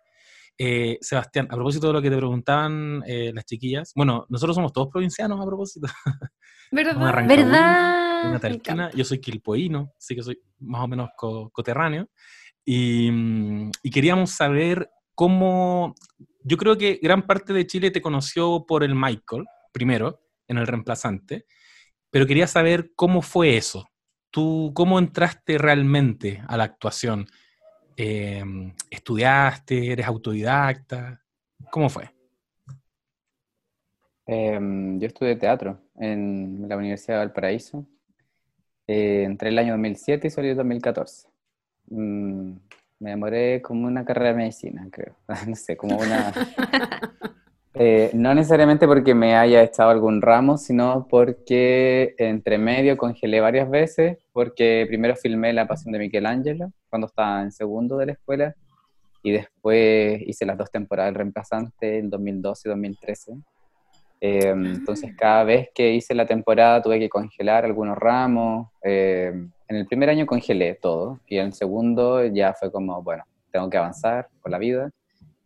Eh, 0.57 0.97
Sebastián, 1.01 1.47
a 1.51 1.55
propósito 1.55 1.87
de 1.87 1.93
lo 1.93 2.01
que 2.01 2.09
te 2.09 2.17
preguntaban 2.17 3.03
eh, 3.05 3.31
las 3.33 3.45
chiquillas, 3.45 3.91
bueno, 3.95 4.25
nosotros 4.29 4.55
somos 4.55 4.73
todos 4.73 4.87
provincianos 4.89 5.39
a 5.39 5.45
propósito. 5.45 5.87
¿Verdad? 8.75 8.91
Yo 8.93 9.05
soy 9.05 9.19
quilpoíno, 9.19 9.93
así 9.97 10.15
que 10.15 10.23
soy 10.23 10.39
más 10.59 10.81
o 10.83 10.87
menos 10.87 11.09
co- 11.15 11.49
coterráneo. 11.51 12.09
Y, 12.65 13.09
mm, 13.11 13.71
y 13.83 13.91
queríamos 13.91 14.31
saber 14.31 14.89
cómo. 15.15 15.95
Yo 16.43 16.57
creo 16.57 16.77
que 16.77 16.99
gran 17.01 17.25
parte 17.25 17.53
de 17.53 17.67
Chile 17.67 17.91
te 17.91 18.01
conoció 18.01 18.65
por 18.67 18.83
el 18.83 18.95
Michael, 18.95 19.45
primero, 19.71 20.21
en 20.47 20.57
el 20.57 20.67
reemplazante, 20.67 21.45
pero 22.09 22.25
quería 22.25 22.47
saber 22.47 22.91
cómo 22.95 23.21
fue 23.21 23.57
eso. 23.57 23.87
¿Tú 24.31 24.71
cómo 24.75 24.99
entraste 24.99 25.57
realmente 25.57 26.43
a 26.47 26.57
la 26.57 26.65
actuación? 26.65 27.27
Eh, 27.99 28.43
¿Estudiaste? 28.91 29.91
¿Eres 29.91 30.05
autodidacta? 30.05 31.19
¿Cómo 31.71 31.89
fue? 31.89 32.07
Em, 34.27 34.99
yo 34.99 35.07
estudié 35.07 35.35
teatro 35.35 35.79
en 35.95 36.67
la 36.69 36.77
Universidad 36.77 37.15
de 37.15 37.25
Valparaíso. 37.25 37.87
Eh, 38.85 39.23
entré 39.23 39.49
el 39.49 39.57
año 39.57 39.71
2007 39.71 40.27
y 40.27 40.29
salí 40.29 40.49
en 40.49 40.57
2014. 40.57 41.27
Mm, 41.87 42.51
me 42.99 43.09
demoré 43.09 43.63
como 43.63 43.87
una 43.87 44.05
carrera 44.05 44.29
de 44.29 44.35
medicina, 44.35 44.87
creo. 44.91 45.15
No 45.47 45.55
sé, 45.55 45.75
como 45.75 45.97
una... 45.97 46.33
Eh, 47.79 48.09
no 48.13 48.33
necesariamente 48.33 48.87
porque 48.87 49.13
me 49.13 49.35
haya 49.35 49.61
echado 49.61 49.91
algún 49.91 50.21
ramo, 50.21 50.57
sino 50.57 51.07
porque 51.07 52.15
entre 52.17 52.57
medio 52.57 52.97
congelé 52.97 53.39
varias 53.39 53.69
veces, 53.69 54.17
porque 54.33 54.85
primero 54.87 55.15
filmé 55.15 55.53
La 55.53 55.67
Pasión 55.67 55.91
de 55.91 55.99
Michelangelo 55.99 56.71
cuando 56.89 57.07
estaba 57.07 57.43
en 57.43 57.51
segundo 57.51 57.97
de 57.97 58.07
la 58.07 58.11
escuela 58.13 58.55
y 59.21 59.31
después 59.31 60.21
hice 60.25 60.45
las 60.45 60.57
dos 60.57 60.71
temporadas 60.71 61.13
reemplazante 61.13 61.99
en 61.99 62.09
2012 62.09 62.67
y 62.67 62.69
2013. 62.69 63.33
Eh, 64.21 64.49
entonces 64.49 65.15
cada 65.15 65.43
vez 65.43 65.69
que 65.75 65.93
hice 65.93 66.15
la 66.15 66.25
temporada 66.25 66.81
tuve 66.81 66.97
que 66.97 67.09
congelar 67.09 67.63
algunos 67.63 67.97
ramos. 67.97 68.69
Eh, 68.83 69.31
en 69.67 69.75
el 69.75 69.85
primer 69.85 70.09
año 70.09 70.25
congelé 70.25 70.75
todo 70.75 71.19
y 71.27 71.37
en 71.37 71.47
el 71.47 71.53
segundo 71.53 72.25
ya 72.25 72.53
fue 72.53 72.71
como, 72.71 73.03
bueno, 73.03 73.23
tengo 73.51 73.69
que 73.69 73.77
avanzar 73.77 74.29
con 74.41 74.51
la 74.51 74.57
vida. 74.57 74.89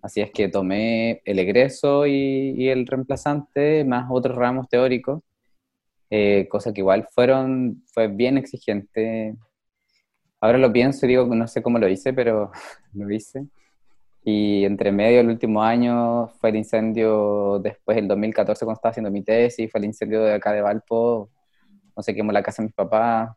Así 0.01 0.21
es 0.21 0.31
que 0.31 0.47
tomé 0.47 1.21
el 1.25 1.39
egreso 1.39 2.07
y, 2.07 2.69
el 2.69 2.87
reemplazante 2.87 3.85
más 3.85 4.07
otros 4.09 4.35
ramos 4.35 4.67
teóricos, 4.67 5.21
eh, 6.09 6.47
cosa 6.49 6.73
que 6.73 6.81
igual 6.81 7.07
fueron, 7.11 7.83
fue 7.93 8.07
bien 8.07 8.37
exigente. 8.37 9.35
Ahora 10.39 10.57
lo 10.57 10.73
pienso 10.73 11.05
y 11.05 11.09
digo, 11.09 11.25
no 11.25 11.47
sé 11.47 11.61
cómo 11.61 11.79
lo 11.79 11.87
hice, 11.87 12.13
pero 12.13 12.51
lo 12.93 13.11
hice. 13.11 13.45
Y 14.23 14.65
entre 14.65 14.91
medio 14.91 15.17
del 15.17 15.29
último 15.29 15.63
año 15.63 16.27
fue 16.39 16.49
el 16.51 16.57
incendio, 16.57 17.59
después 17.59 17.95
del 17.95 18.07
2014 18.07 18.65
cuando 18.65 18.77
estaba 18.77 18.91
haciendo 18.91 19.11
mi 19.11 19.23
tesis, 19.23 19.71
fue 19.71 19.79
el 19.79 19.85
incendio 19.85 20.23
de 20.23 20.33
acá 20.35 20.51
de 20.53 20.61
Valpo, 20.61 21.29
no 21.95 22.03
sé, 22.03 22.13
quemó 22.15 22.31
la 22.31 22.43
casa 22.43 22.61
de 22.61 22.67
mis 22.67 22.75
papás. 22.75 23.31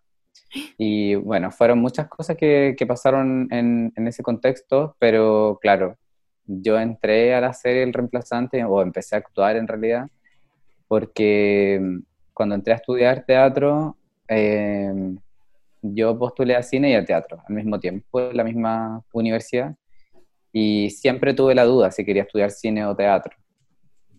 Y 0.79 1.15
bueno, 1.17 1.51
fueron 1.51 1.79
muchas 1.81 2.09
cosas 2.09 2.37
que, 2.37 2.75
que 2.79 2.87
pasaron 2.87 3.49
en, 3.51 3.93
en, 3.97 4.09
ese 4.09 4.23
contexto, 4.23 4.97
pero 4.99 5.59
claro, 5.61 5.97
yo 6.47 6.79
entré 6.79 7.35
a 7.35 7.41
la 7.41 7.53
serie 7.53 7.83
El 7.83 7.93
Reemplazante, 7.93 8.65
o 8.65 8.83
empecé 8.83 9.15
a 9.15 9.19
actuar 9.19 9.57
en 9.57 9.69
realidad, 9.69 10.09
porque 10.89 11.81
cuando 12.33 12.55
entré 12.55 12.73
a 12.73 12.77
estudiar 12.77 13.25
teatro, 13.25 13.97
eh, 14.29 15.15
yo 15.83 16.19
postulé 16.19 16.57
a 16.57 16.63
cine 16.63 16.91
y 16.91 16.95
a 16.95 17.05
teatro 17.05 17.43
al 17.47 17.55
mismo 17.55 17.79
tiempo, 17.79 18.21
en 18.21 18.37
la 18.37 18.45
misma 18.45 19.03
universidad 19.13 19.75
y 20.57 20.89
siempre 20.91 21.35
tuve 21.35 21.53
la 21.53 21.65
duda 21.65 21.91
si 21.91 22.05
quería 22.05 22.23
estudiar 22.23 22.53
cine 22.53 22.87
o 22.87 22.95
teatro. 22.95 23.37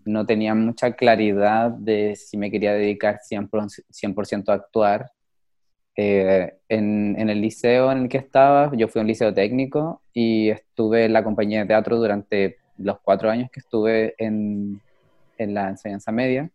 No 0.03 0.25
tenía 0.25 0.53
mucha 0.53 0.91
claridad 0.91 1.71
de 1.71 2.15
si 2.17 2.37
me 2.37 2.51
quería 2.51 2.73
dedicar 2.73 3.19
100%, 3.21 4.49
a 4.49 4.53
actuar. 4.53 5.11
Eh, 5.97 6.53
en, 6.67 7.15
en, 7.17 7.29
el 7.29 7.39
liceo 7.39 7.91
en 7.91 8.03
el 8.03 8.09
que 8.09 8.17
estaba, 8.17 8.69
yo 8.75 8.89
fui 8.89 8.99
a 8.99 9.03
un 9.03 9.07
liceo 9.07 9.33
técnico 9.33 10.01
y 10.13 10.49
estuve 10.49 11.05
en 11.05 11.13
la 11.13 11.23
compañía 11.23 11.61
de 11.61 11.67
teatro 11.67 11.95
durante 11.97 12.57
los 12.77 12.99
cuatro 12.99 13.29
años 13.29 13.49
que 13.49 13.61
estuve 13.61 14.13
en, 14.17 14.81
en 15.37 15.53
la 15.53 15.69
enseñanza 15.69 16.11
media. 16.11 16.49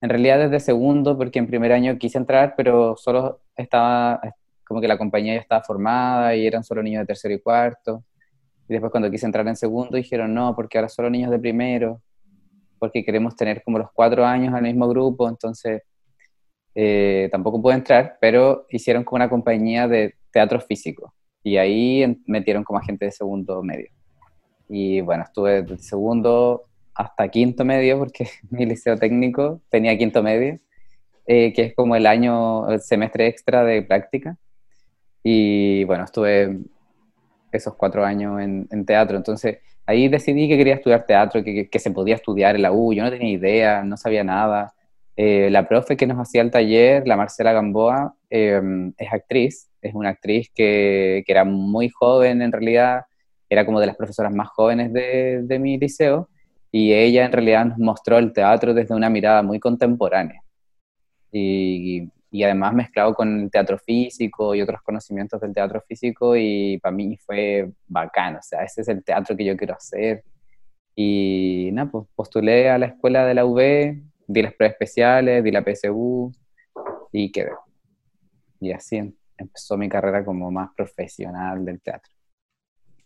En 0.00 0.08
realidad 0.08 0.38
desde 0.38 0.60
segundo, 0.60 1.16
porque 1.16 1.38
en 1.38 1.46
primer 1.46 1.72
año 1.72 1.96
quise 1.96 2.18
entrar, 2.18 2.54
pero 2.56 2.96
solo 2.96 3.40
estaba, 3.56 4.20
como 4.66 4.80
que 4.80 4.88
la 4.88 4.98
compañía 4.98 5.34
ya 5.34 5.40
estaba 5.40 5.62
formada 5.62 6.34
y 6.34 6.46
eran 6.46 6.64
solo 6.64 6.82
niños 6.82 7.02
de 7.02 7.06
tercero 7.06 7.34
y 7.34 7.40
cuarto. 7.40 8.02
Y 8.68 8.72
después 8.72 8.90
cuando 8.90 9.10
quise 9.10 9.26
entrar 9.26 9.46
en 9.46 9.56
segundo 9.56 9.96
dijeron, 9.96 10.34
no, 10.34 10.56
porque 10.56 10.78
ahora 10.78 10.88
solo 10.88 11.08
niños 11.08 11.30
de 11.30 11.38
primero, 11.38 12.00
porque 12.80 13.04
queremos 13.04 13.36
tener 13.36 13.62
como 13.62 13.78
los 13.78 13.92
cuatro 13.92 14.24
años 14.24 14.52
al 14.54 14.62
mismo 14.62 14.88
grupo, 14.88 15.28
entonces 15.28 15.82
eh, 16.74 17.28
tampoco 17.30 17.60
pude 17.60 17.74
entrar, 17.74 18.16
pero 18.20 18.66
hicieron 18.70 19.04
como 19.04 19.16
una 19.16 19.28
compañía 19.28 19.88
de 19.88 20.14
teatro 20.30 20.60
físico. 20.60 21.14
Y 21.42 21.56
ahí 21.56 22.20
metieron 22.26 22.64
como 22.64 22.78
agente 22.78 23.06
de 23.06 23.12
segundo 23.12 23.62
medio. 23.62 23.88
Y 24.68 25.00
bueno, 25.00 25.24
estuve 25.24 25.62
de 25.62 25.78
segundo 25.78 26.64
hasta 26.94 27.28
quinto 27.28 27.64
medio, 27.64 27.98
porque 27.98 28.28
mi 28.50 28.66
liceo 28.66 28.96
técnico 28.96 29.60
tenía 29.70 29.96
quinto 29.96 30.22
medio, 30.22 30.58
eh, 31.26 31.52
que 31.52 31.62
es 31.62 31.74
como 31.74 31.96
el 31.96 32.06
año, 32.06 32.68
el 32.70 32.80
semestre 32.80 33.26
extra 33.26 33.64
de 33.64 33.82
práctica. 33.82 34.36
Y 35.22 35.84
bueno, 35.84 36.04
estuve 36.04 36.58
esos 37.52 37.74
cuatro 37.74 38.04
años 38.04 38.40
en, 38.40 38.86
teatro. 38.86 39.16
Entonces 39.16 39.58
ahí 39.86 40.08
decidí 40.08 40.48
que 40.48 40.56
quería 40.56 40.74
estudiar 40.74 41.06
teatro, 41.06 41.44
que, 41.44 41.78
se 41.78 41.90
podía 41.90 42.16
estudiar 42.16 42.56
en 42.56 42.62
la 42.62 42.72
U. 42.72 42.92
Yo 42.92 43.04
no 43.04 43.10
tenía 43.10 43.30
idea, 43.30 43.84
no 43.84 43.96
sabía 43.96 44.24
nada. 44.24 44.74
Eh, 45.16 45.50
la 45.50 45.68
profe 45.68 45.96
que 45.96 46.06
nos 46.06 46.18
hacía 46.18 46.42
el 46.42 46.50
taller, 46.50 47.06
la 47.06 47.16
Marcela 47.16 47.52
Gamboa, 47.52 48.14
em, 48.30 48.92
es 48.96 49.12
actriz, 49.12 49.68
es 49.82 49.94
una 49.94 50.10
actriz 50.10 50.50
que, 50.54 51.22
que, 51.26 51.32
era 51.32 51.44
muy 51.44 51.90
joven 51.90 52.40
en 52.42 52.52
realidad, 52.52 53.02
era 53.48 53.66
como 53.66 53.80
de 53.80 53.86
las 53.86 53.96
profesoras 53.96 54.34
más 54.34 54.48
jóvenes 54.48 54.92
de, 54.92 55.42
de 55.42 55.58
mi 55.58 55.78
liceo, 55.78 56.28
y 56.70 56.94
ella 56.94 57.26
en 57.26 57.32
realidad 57.32 57.66
nos 57.66 57.78
mostró 57.78 58.18
el 58.18 58.32
teatro 58.32 58.72
desde 58.72 58.94
una 58.94 59.10
mirada 59.10 59.42
muy 59.42 59.60
contemporánea. 59.60 60.42
Y, 61.30 62.08
y 62.32 62.42
además 62.44 62.72
mezclado 62.72 63.14
con 63.14 63.42
el 63.42 63.50
teatro 63.50 63.78
físico 63.78 64.54
y 64.54 64.62
otros 64.62 64.80
conocimientos 64.82 65.40
del 65.40 65.52
teatro 65.52 65.82
físico 65.86 66.34
y 66.34 66.78
para 66.78 66.96
mí 66.96 67.16
fue 67.18 67.70
bacán, 67.86 68.36
o 68.36 68.42
sea, 68.42 68.64
ese 68.64 68.80
es 68.80 68.88
el 68.88 69.04
teatro 69.04 69.36
que 69.36 69.44
yo 69.44 69.56
quiero 69.56 69.74
hacer. 69.74 70.24
Y 70.94 71.70
nada, 71.72 71.90
pues 71.90 72.06
postulé 72.14 72.70
a 72.70 72.78
la 72.78 72.86
escuela 72.86 73.26
de 73.26 73.34
la 73.34 73.44
UB, 73.44 74.02
di 74.32 74.42
las 74.42 74.54
pruebas 74.54 74.74
especiales, 74.74 75.44
di 75.44 75.50
la 75.50 75.62
PSU 75.62 76.32
y 77.12 77.30
quedé. 77.30 77.50
Y 78.60 78.72
así 78.72 78.96
em, 78.96 79.12
empezó 79.36 79.76
mi 79.76 79.88
carrera 79.88 80.24
como 80.24 80.50
más 80.50 80.70
profesional 80.76 81.64
del 81.64 81.80
teatro. 81.80 82.12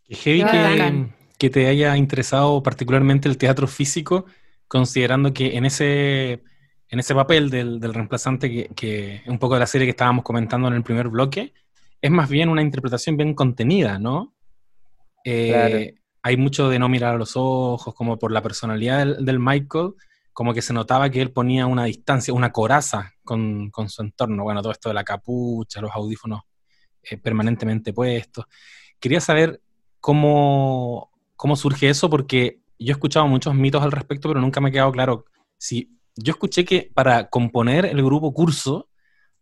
Qué 0.04 0.14
heavy 0.14 0.44
que, 0.44 1.06
que 1.38 1.50
te 1.50 1.66
haya 1.66 1.96
interesado 1.96 2.62
particularmente 2.62 3.28
el 3.28 3.38
teatro 3.38 3.66
físico, 3.66 4.26
considerando 4.68 5.32
que 5.32 5.56
en 5.56 5.64
ese 5.64 6.42
en 6.88 7.00
ese 7.00 7.14
papel 7.14 7.50
del, 7.50 7.82
reemplazante, 7.82 8.48
que, 8.48 8.68
que, 8.74 9.22
un 9.26 9.38
poco 9.38 9.54
de 9.54 9.60
la 9.60 9.66
serie 9.66 9.86
que 9.86 9.90
estábamos 9.90 10.24
comentando 10.24 10.68
en 10.68 10.74
el 10.74 10.84
primer 10.84 11.08
bloque, 11.08 11.52
es 12.00 12.10
más 12.10 12.28
bien 12.28 12.48
una 12.48 12.62
interpretación 12.62 13.16
bien 13.16 13.34
contenida, 13.34 13.98
¿no? 13.98 14.34
Eh, 15.24 15.94
hay 16.22 16.36
mucho 16.36 16.68
de 16.68 16.78
no 16.78 16.88
mirar 16.88 17.14
a 17.14 17.18
los 17.18 17.32
ojos, 17.34 17.94
como 17.94 18.18
por 18.18 18.30
la 18.30 18.42
personalidad 18.42 19.04
del, 19.18 19.38
Michael, 19.38 19.94
como 20.36 20.52
que 20.52 20.60
se 20.60 20.74
notaba 20.74 21.08
que 21.08 21.22
él 21.22 21.32
ponía 21.32 21.66
una 21.66 21.84
distancia, 21.84 22.34
una 22.34 22.52
coraza 22.52 23.14
con, 23.24 23.72
su 23.88 24.02
entorno. 24.02 24.44
Bueno, 24.44 24.60
todo 24.60 24.72
esto 24.72 24.90
de 24.90 24.94
la 24.94 25.02
capucha, 25.02 25.80
los 25.80 25.92
audífonos 25.92 26.42
eh, 27.02 27.16
permanentemente 27.16 27.94
puestos. 27.94 28.44
Quería 29.00 29.22
saber 29.22 29.62
cómo, 29.98 31.10
cómo 31.36 31.56
surge 31.56 31.88
eso, 31.88 32.10
porque 32.10 32.60
yo 32.78 32.90
he 32.90 32.92
escuchado 32.92 33.26
muchos 33.26 33.54
mitos 33.54 33.82
al 33.82 33.92
respecto, 33.92 34.28
pero 34.28 34.38
nunca 34.42 34.60
me 34.60 34.68
ha 34.68 34.72
quedado 34.72 34.92
claro 34.92 35.24
si 35.56 35.96
yo 36.14 36.32
escuché 36.32 36.66
que 36.66 36.90
para 36.92 37.30
componer 37.30 37.86
el 37.86 38.04
grupo 38.04 38.34
curso 38.34 38.90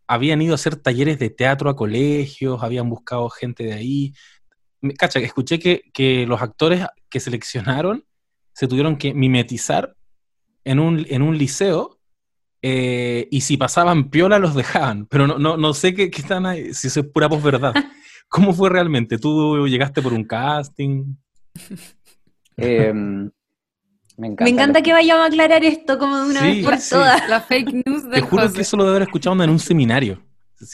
habían 0.06 0.42
ido 0.42 0.52
a 0.52 0.54
hacer 0.54 0.76
talleres 0.76 1.18
de 1.18 1.28
teatro 1.28 1.70
a 1.70 1.74
colegios, 1.74 2.62
habían 2.62 2.88
buscado 2.88 3.28
gente 3.30 3.64
de 3.64 3.72
ahí. 3.72 4.14
Cacha, 4.96 5.18
escuché 5.18 5.58
que, 5.58 6.24
los 6.28 6.40
actores 6.40 6.86
que 7.10 7.18
seleccionaron 7.18 8.04
se 8.52 8.68
tuvieron 8.68 8.96
que 8.96 9.12
mimetizar 9.12 9.96
en 10.64 10.78
un, 10.78 11.06
en 11.08 11.22
un 11.22 11.36
liceo 11.38 11.98
eh, 12.62 13.28
y 13.30 13.42
si 13.42 13.56
pasaban 13.56 14.08
piola 14.08 14.38
los 14.38 14.54
dejaban, 14.54 15.06
pero 15.06 15.26
no, 15.26 15.38
no, 15.38 15.56
no 15.56 15.74
sé 15.74 15.94
qué, 15.94 16.04
están 16.04 16.46
ahí, 16.46 16.72
si 16.72 16.86
eso 16.86 17.00
es 17.00 17.06
pura 17.06 17.28
verdad. 17.28 17.74
¿Cómo 18.28 18.52
fue 18.54 18.70
realmente? 18.70 19.18
¿Tú 19.18 19.66
llegaste 19.68 20.00
por 20.00 20.12
un 20.12 20.24
casting? 20.24 21.14
Eh, 22.56 22.92
me 24.16 24.28
encanta, 24.28 24.80
que 24.80 24.92
vayamos 24.92 25.24
a 25.24 25.26
aclarar 25.26 25.64
esto 25.64 25.98
como 25.98 26.16
de 26.16 26.30
una 26.30 26.42
vez 26.42 26.64
por 26.64 26.74
todas. 26.78 27.28
La 27.28 27.40
fake 27.40 27.84
news 27.84 28.08
Te 28.10 28.20
juro 28.20 28.52
que 28.52 28.60
eso 28.62 28.76
lo 28.76 28.84
de 28.84 28.90
haber 28.90 29.02
escuchado 29.02 29.42
en 29.42 29.50
un 29.50 29.58
seminario. 29.58 30.22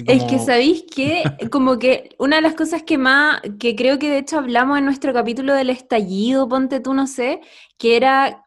Es 0.06 0.24
que 0.24 0.38
sabéis 0.38 0.84
que, 0.94 1.24
como 1.50 1.78
que 1.78 2.10
una 2.18 2.36
de 2.36 2.42
las 2.42 2.54
cosas 2.54 2.82
que 2.82 2.98
más, 2.98 3.40
que 3.58 3.74
creo 3.74 3.98
que 3.98 4.10
de 4.10 4.18
hecho 4.18 4.38
hablamos 4.38 4.78
en 4.78 4.84
nuestro 4.84 5.12
capítulo 5.12 5.54
del 5.54 5.70
estallido, 5.70 6.48
ponte 6.48 6.80
tú, 6.80 6.94
no 6.94 7.06
sé, 7.06 7.40
que 7.78 7.96
era 7.96 8.44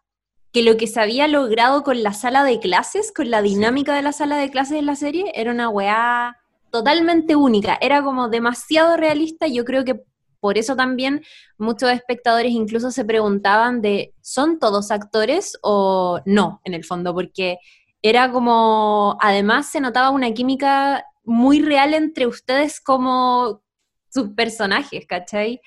que 0.54 0.62
lo 0.62 0.78
que 0.78 0.88
se 0.88 1.02
había 1.02 1.28
logrado 1.28 1.84
con 1.84 2.04
la 2.04 2.14
sala 2.14 2.44
de 2.44 2.60
clases, 2.60 3.12
con 3.12 3.32
la 3.32 3.42
dinámica 3.42 3.96
de 3.96 4.04
la 4.04 4.14
sala 4.14 4.38
de 4.38 4.52
clases 4.52 4.78
de 4.78 4.84
la 4.84 4.96
serie, 4.96 5.32
era 5.34 5.52
una 5.52 5.68
weá 5.68 6.38
totalmente 6.72 7.36
única. 7.36 7.78
Era 7.82 8.04
como 8.04 8.30
demasiado 8.30 8.96
realista. 8.96 9.48
Yo 9.48 9.66
creo 9.66 9.84
que 9.84 10.04
por 10.40 10.60
eso 10.60 10.76
también 10.76 11.24
muchos 11.58 11.90
espectadores 11.90 12.52
incluso 12.52 12.92
se 12.92 13.04
preguntaban 13.04 13.82
de, 13.82 14.14
¿son 14.22 14.60
todos 14.60 14.92
actores 14.92 15.58
o 15.64 16.22
no, 16.26 16.62
en 16.66 16.76
el 16.76 16.86
fondo? 16.86 17.16
Porque 17.16 17.58
era 18.04 18.32
como, 18.32 19.18
además 19.22 19.68
se 19.72 19.82
notaba 19.82 20.12
una 20.12 20.34
química 20.34 21.04
muy 21.24 21.62
real 21.62 21.96
entre 21.96 22.28
ustedes 22.28 22.80
como 22.80 23.64
sus 24.10 24.30
personajes, 24.30 25.08
¿cachai? 25.08 25.62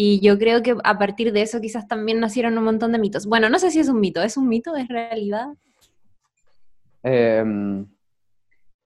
Y 0.00 0.20
yo 0.20 0.38
creo 0.38 0.62
que 0.62 0.76
a 0.84 0.96
partir 0.96 1.32
de 1.32 1.42
eso 1.42 1.60
quizás 1.60 1.88
también 1.88 2.20
nacieron 2.20 2.56
un 2.56 2.62
montón 2.62 2.92
de 2.92 3.00
mitos. 3.00 3.26
Bueno, 3.26 3.48
no 3.48 3.58
sé 3.58 3.72
si 3.72 3.80
es 3.80 3.88
un 3.88 3.98
mito, 3.98 4.22
¿es 4.22 4.36
un 4.36 4.48
mito? 4.48 4.76
¿Es 4.76 4.86
realidad? 4.86 5.48
Em, 7.02 7.84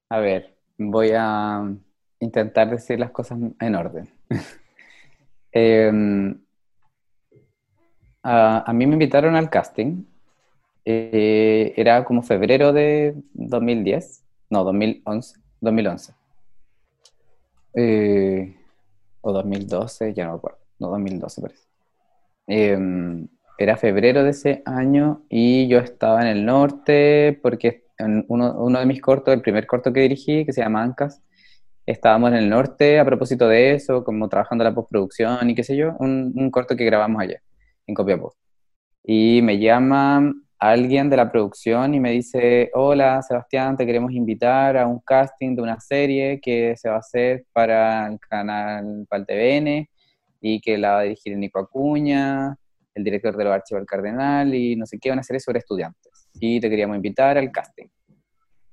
a 0.09 0.19
ver, 0.21 0.57
voy 0.79 1.11
a 1.15 1.71
intentar 2.19 2.71
decir 2.71 2.99
las 2.99 3.11
cosas 3.11 3.39
en 3.61 3.75
orden. 3.75 4.09
Em, 5.55 6.41
a, 8.23 8.73
mí 8.73 8.87
me 8.87 8.95
invitaron 8.95 9.37
al 9.37 9.51
casting 9.51 10.07
Eh, 10.87 11.75
era 11.77 12.05
como 12.05 12.23
febrero 12.23 12.73
de 12.73 13.15
2010, 13.35 14.25
no, 14.49 14.65
2011, 14.65 15.39
2011. 15.61 16.15
Eh, 17.75 18.57
o 19.21 19.33
2012, 19.33 20.15
ya 20.15 20.25
no 20.25 20.33
me 20.33 20.37
acuerdo, 20.39 20.62
no, 20.83 20.91
2012 20.91 21.41
parece. 21.41 21.67
Em, 22.47 23.29
era 23.59 23.77
febrero 23.77 24.25
de 24.25 24.31
ese 24.31 24.63
año 24.67 25.23
y 25.29 25.69
yo 25.69 25.79
estaba 25.79 26.21
en 26.23 26.29
el 26.29 26.45
norte 26.45 27.39
porque 27.43 27.85
en 27.99 28.25
uno, 28.29 28.55
uno 28.59 28.79
de 28.81 28.87
mis 28.87 29.01
cortos, 29.01 29.33
el 29.33 29.43
primer 29.43 29.67
corto 29.67 29.93
que 29.93 30.01
dirigí, 30.01 30.45
que 30.45 30.53
se 30.53 30.63
llama 30.63 30.83
Ancas, 30.83 31.23
estábamos 31.87 32.31
en 32.31 32.37
el 32.37 32.49
norte 32.51 32.99
a 32.99 33.05
propósito 33.05 33.49
de 33.49 33.75
eso, 33.75 34.05
como 34.05 34.29
trabajando 34.29 34.65
la 34.65 34.75
postproducción 34.75 35.51
y 35.51 35.55
qué 35.55 35.65
sé 35.65 35.77
yo, 35.77 35.95
un, 35.99 36.33
un 36.37 36.51
corto 36.51 36.77
que 36.77 36.85
grabamos 36.85 37.23
allá, 37.23 37.41
en 37.87 37.95
Copiapó. 37.95 38.35
Y 39.05 39.41
me 39.43 39.59
llama 39.59 40.33
alguien 40.63 41.11
de 41.11 41.17
la 41.17 41.31
producción 41.31 41.95
y 41.95 42.01
me 42.01 42.13
dice, 42.13 42.71
hola 42.75 43.21
Sebastián, 43.23 43.77
te 43.77 43.85
queremos 43.85 44.13
invitar 44.13 44.77
a 44.77 44.87
un 44.87 45.01
casting 45.01 45.57
de 45.57 45.63
una 45.63 45.81
serie 45.81 46.41
que 46.41 46.77
se 46.77 46.89
va 46.89 46.97
a 46.97 46.99
hacer 46.99 47.45
para 47.53 48.07
el 48.07 48.21
canal 48.21 49.05
para 49.09 49.21
el 49.21 49.27
TVN 49.27 49.92
y 50.43 50.61
que 50.61 50.77
la 50.77 50.91
va 50.91 50.99
a 50.99 51.03
dirigir 51.05 51.37
Nico 51.39 51.61
Acuña, 51.61 52.57
el 52.95 53.05
director 53.05 53.37
de 53.37 53.45
los 53.45 53.55
archivos 53.55 53.81
del 53.81 53.87
Cardenal 53.87 54.53
y 54.55 54.75
no 54.77 54.85
sé 54.85 54.99
qué, 54.99 55.13
una 55.13 55.23
serie 55.23 55.41
sobre 55.41 55.61
estudiantes. 55.61 56.29
Y 56.35 56.61
te 56.61 56.69
queríamos 56.69 56.97
invitar 56.97 57.39
al 57.39 57.51
casting. 57.53 57.87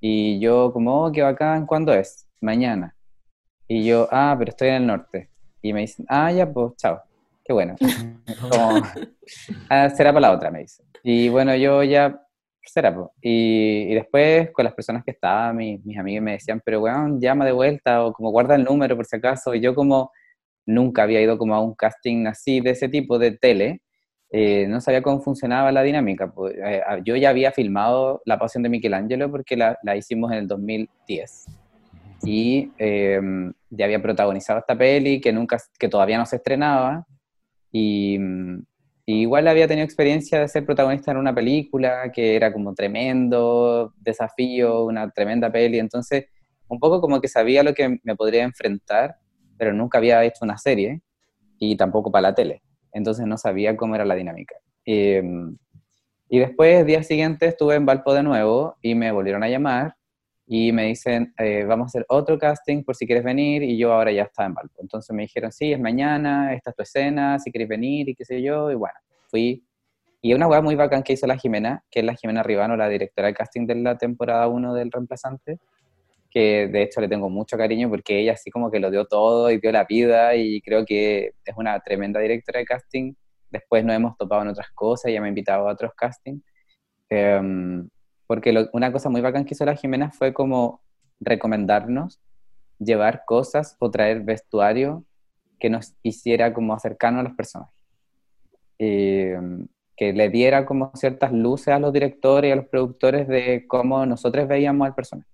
Y 0.02 0.40
yo 0.40 0.74
como, 0.74 1.06
oh, 1.06 1.12
qué 1.12 1.22
bacán, 1.22 1.68
¿cuándo 1.68 1.94
es? 1.94 2.28
Mañana. 2.42 2.96
Y 3.68 3.86
yo, 3.86 4.08
ah, 4.12 4.36
pero 4.38 4.50
estoy 4.50 4.70
en 4.70 4.76
el 4.76 4.88
norte. 4.88 5.30
Y 5.62 5.72
me 5.74 5.82
dicen, 5.82 6.06
ah, 6.10 6.32
ya, 6.32 6.52
pues, 6.52 6.76
chao. 6.78 7.02
Qué 7.46 7.54
bueno. 7.54 7.76
Como, 8.50 8.82
ah, 9.70 9.90
será 9.90 10.12
para 10.12 10.22
la 10.22 10.32
otra, 10.32 10.50
me 10.50 10.60
dicen. 10.60 10.86
Y 11.04 11.30
bueno, 11.30 11.56
yo 11.56 11.84
ya, 11.84 12.20
será, 12.64 12.96
pues. 12.96 13.10
Y, 13.22 13.92
y 13.92 13.94
después 13.94 14.50
con 14.52 14.66
las 14.66 14.74
personas 14.74 15.04
que 15.04 15.12
estaban, 15.12 15.58
mis, 15.58 15.86
mis 15.86 15.98
amigos 15.98 16.24
me 16.24 16.32
decían, 16.32 16.62
pero 16.64 16.80
bueno, 16.80 17.20
llama 17.20 17.46
de 17.46 17.52
vuelta 17.52 18.06
o 18.06 18.14
como 18.14 18.32
guarda 18.32 18.56
el 18.56 18.64
número 18.64 18.96
por 18.96 19.06
si 19.06 19.18
acaso. 19.18 19.54
Y 19.54 19.62
yo 19.62 19.76
como 19.76 20.12
nunca 20.70 21.04
había 21.04 21.22
ido 21.22 21.38
como 21.38 21.56
a 21.56 21.62
un 21.62 21.74
casting 21.74 22.28
así 22.28 22.62
de 22.62 22.72
ese 22.72 22.90
tipo 22.90 23.18
de 23.18 23.32
tele, 23.32 23.82
eh, 24.32 24.68
no 24.68 24.80
sabía 24.80 25.02
cómo 25.02 25.20
funcionaba 25.20 25.72
la 25.72 25.82
dinámica. 25.82 26.32
Pues, 26.32 26.56
eh, 26.64 26.82
yo 27.04 27.16
ya 27.16 27.30
había 27.30 27.52
filmado 27.52 28.22
La 28.26 28.38
Pasión 28.38 28.62
de 28.62 28.70
Michelangelo 28.70 29.32
porque 29.32 29.58
la, 29.58 29.78
la 29.84 29.96
hicimos 29.98 30.32
en 30.32 30.38
el 30.38 30.48
2010 30.48 31.48
y 32.24 32.72
eh, 32.78 33.20
ya 33.70 33.86
había 33.86 34.02
protagonizado 34.02 34.60
esta 34.60 34.78
peli 34.78 35.20
que 35.22 35.32
nunca 35.32 35.58
que 35.80 35.88
todavía 35.88 36.18
no 36.18 36.26
se 36.26 36.36
estrenaba 36.36 37.08
y, 37.72 38.20
y, 39.06 39.22
igual 39.22 39.48
había 39.48 39.70
tenido 39.70 39.86
experiencia 39.86 40.42
de 40.42 40.50
ser 40.50 40.66
protagonista 40.66 41.12
en 41.12 41.18
una 41.18 41.34
película 41.34 42.12
que 42.12 42.36
era 42.36 42.52
como 42.52 42.74
tremendo 42.74 43.94
desafío 43.96 44.84
una 44.84 45.10
tremenda 45.12 45.50
peli 45.50 45.80
entonces 45.80 46.26
un 46.68 46.78
poco 46.78 47.00
como 47.00 47.22
que 47.22 47.30
sabía 47.30 47.64
lo 47.64 47.74
que 47.74 48.00
me 48.04 48.16
podría 48.18 48.44
enfrentar 48.44 49.16
pero 49.60 49.74
nunca 49.74 50.00
había 50.00 50.24
hecho 50.24 50.40
una 50.42 50.58
serie 50.58 51.02
y 51.60 51.78
tampoco 51.78 52.12
para 52.12 52.30
la 52.30 52.34
tele 52.34 52.64
entonces 52.94 53.28
no 53.28 53.38
sabía 53.38 53.78
cómo 53.78 53.94
era 53.94 54.06
la 54.06 54.16
dinámica 54.16 54.56
eh, 54.86 55.22
y 56.32 56.38
después, 56.38 56.86
día 56.86 57.02
siguiente, 57.02 57.48
estuve 57.48 57.74
en 57.74 57.88
Valpo 57.88 58.14
de 58.14 58.22
nuevo 58.22 58.78
y 58.84 58.94
me 58.94 59.12
volvieron 59.12 59.42
a 59.42 59.50
llamar 59.50 59.96
y 60.46 60.72
me 60.72 60.86
dicen, 60.86 61.34
eh, 61.40 61.64
vamos 61.64 61.86
a 61.86 61.88
hacer 61.88 62.06
otro 62.08 62.38
casting 62.38 62.84
por 62.84 62.96
si 62.96 63.08
quieres 63.08 63.24
venir, 63.24 63.64
y 63.64 63.78
yo 63.78 63.94
ahora 63.94 64.12
ya 64.12 64.24
estaba 64.24 64.48
en 64.48 64.54
Valpo. 64.54 64.82
Entonces 64.82 65.16
me 65.16 65.24
dijeron, 65.24 65.52
sí, 65.52 65.74
es 65.74 65.80
mañana, 65.80 66.54
esta 66.54 66.70
es 66.70 66.76
tu 66.76 66.84
escena, 66.84 67.40
si 67.40 67.52
quieres 67.52 67.68
venir, 67.68 68.10
y 68.10 68.16
qué 68.16 68.26
sé 68.26 68.42
yo, 68.42 68.72
y 68.72 68.76
bueno, 68.76 68.96
fui. 69.28 69.64
Y 70.22 70.34
una 70.34 70.48
weá 70.48 70.62
muy 70.62 70.76
bacán 70.76 71.02
que 71.02 71.14
hizo 71.14 71.26
la 71.28 71.38
Jimena, 71.38 71.84
que 71.90 72.00
es 72.02 72.06
la 72.06 72.14
Jimena 72.14 72.44
Ribano, 72.44 72.76
la 72.76 72.90
directora 72.90 73.28
de 73.28 73.34
casting 73.34 73.66
de 73.66 73.76
la 73.76 73.98
temporada 73.98 74.48
1 74.48 74.74
del 74.74 74.92
reemplazante, 74.92 75.60
que 76.30 76.68
de 76.68 76.84
hecho 76.84 77.02
le 77.02 77.08
tengo 77.08 77.30
mucho 77.30 77.58
cariño 77.58 77.90
porque 77.90 78.20
ella 78.20 78.34
así 78.34 78.52
como 78.52 78.70
que 78.70 78.80
lo 78.80 78.92
dio 78.92 79.06
todo 79.06 79.50
y 79.50 79.60
dio 79.60 79.72
la 79.72 79.86
vida, 79.86 80.36
y 80.36 80.62
creo 80.62 80.86
que 80.86 81.34
es 81.46 81.56
una 81.58 81.80
tremenda 81.80 82.20
directora 82.20 82.60
de 82.60 82.66
casting. 82.66 83.14
Después 83.50 83.84
nos 83.84 83.96
hemos 83.96 84.18
topado 84.18 84.44
en 84.44 84.50
otras 84.50 84.70
cosas, 84.74 85.10
ella 85.10 85.22
me 85.22 85.28
ha 85.28 85.30
invitado 85.30 85.68
a 85.68 85.74
otros 85.74 85.94
castings. 85.96 86.44
Um, 87.10 87.90
porque 88.28 88.54
una 88.74 88.92
cosa 88.92 89.10
muy 89.10 89.22
bacán 89.22 89.44
que 89.44 89.56
hizo 89.56 89.66
la 89.66 89.76
Jimena 89.76 90.12
fue 90.12 90.34
como 90.34 90.82
recomendarnos 91.20 92.20
llevar 92.78 93.24
cosas 93.26 93.76
o 93.80 93.90
traer 93.90 94.22
vestuario 94.22 95.04
que 95.60 95.70
nos 95.70 95.96
hiciera 96.04 96.54
como 96.54 96.74
acercarnos 96.74 97.22
a 97.22 97.24
los 97.24 97.36
personajes. 97.36 97.76
Eh, 98.78 99.38
que 99.98 100.14
le 100.14 100.30
diera 100.30 100.66
como 100.66 100.92
ciertas 100.96 101.34
luces 101.34 101.74
a 101.74 101.80
los 101.80 101.92
directores 101.92 102.48
y 102.48 102.52
a 102.54 102.56
los 102.56 102.68
productores 102.68 103.28
de 103.28 103.66
cómo 103.68 104.06
nosotros 104.06 104.48
veíamos 104.48 104.88
al 104.88 104.96
personaje. 104.96 105.30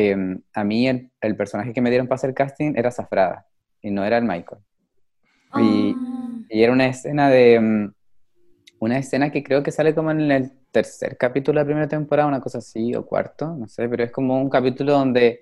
Eh, 0.00 0.16
a 0.54 0.62
mí 0.62 0.86
el, 0.86 1.10
el, 1.20 1.34
personaje 1.34 1.72
que 1.72 1.80
me 1.80 1.90
dieron 1.90 2.06
para 2.06 2.18
hacer 2.18 2.32
casting 2.32 2.74
era 2.76 2.92
Zafrada 2.92 3.48
y 3.82 3.90
no 3.90 4.04
era 4.04 4.18
el 4.18 4.22
Michael. 4.22 4.60
Y, 5.56 5.92
ah. 5.98 6.44
y, 6.48 6.62
era 6.62 6.72
una 6.72 6.86
escena 6.86 7.28
de... 7.28 7.58
Mm, 7.58 7.92
una 8.78 8.98
escena 8.98 9.32
que 9.32 9.42
creo 9.42 9.64
que 9.64 9.72
sale 9.72 9.96
como 9.96 10.12
en 10.12 10.30
el 10.30 10.52
tercer 10.70 11.16
capítulo 11.16 11.58
de 11.58 11.64
la 11.64 11.66
primera 11.66 11.88
temporada, 11.88 12.28
una 12.28 12.40
cosa 12.40 12.58
así, 12.58 12.94
o 12.94 13.04
cuarto, 13.04 13.56
no 13.56 13.66
sé, 13.66 13.88
pero 13.88 14.04
es 14.04 14.12
como 14.12 14.40
un 14.40 14.48
capítulo 14.48 14.92
donde 14.92 15.40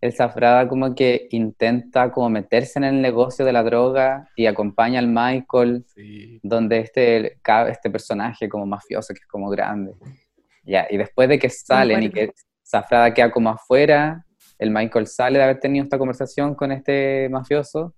el 0.00 0.14
Zafrada 0.14 0.66
como 0.66 0.94
que 0.94 1.28
intenta 1.32 2.10
como 2.10 2.30
meterse 2.30 2.78
en 2.78 2.84
el 2.84 3.02
negocio 3.02 3.44
de 3.44 3.52
la 3.52 3.62
droga 3.62 4.30
y 4.36 4.46
acompaña 4.46 5.00
al 5.00 5.08
Michael, 5.08 5.84
sí. 5.94 6.40
donde 6.42 6.78
este, 6.78 7.38
este 7.68 7.90
personaje 7.90 8.48
como 8.48 8.64
mafioso 8.64 9.12
que 9.12 9.20
es 9.20 9.26
como 9.26 9.50
grande. 9.50 9.92
Ya, 10.64 10.86
y 10.88 10.96
después 10.96 11.28
de 11.28 11.38
que 11.38 11.50
salen 11.50 12.04
y 12.04 12.10
que 12.10 12.32
Zafrada 12.64 13.12
queda 13.12 13.30
como 13.30 13.50
afuera, 13.50 14.24
el 14.58 14.70
Michael 14.70 15.06
sale 15.06 15.38
de 15.38 15.44
haber 15.44 15.60
tenido 15.60 15.84
esta 15.84 15.98
conversación 15.98 16.54
con 16.54 16.72
este 16.72 17.28
mafioso 17.30 17.94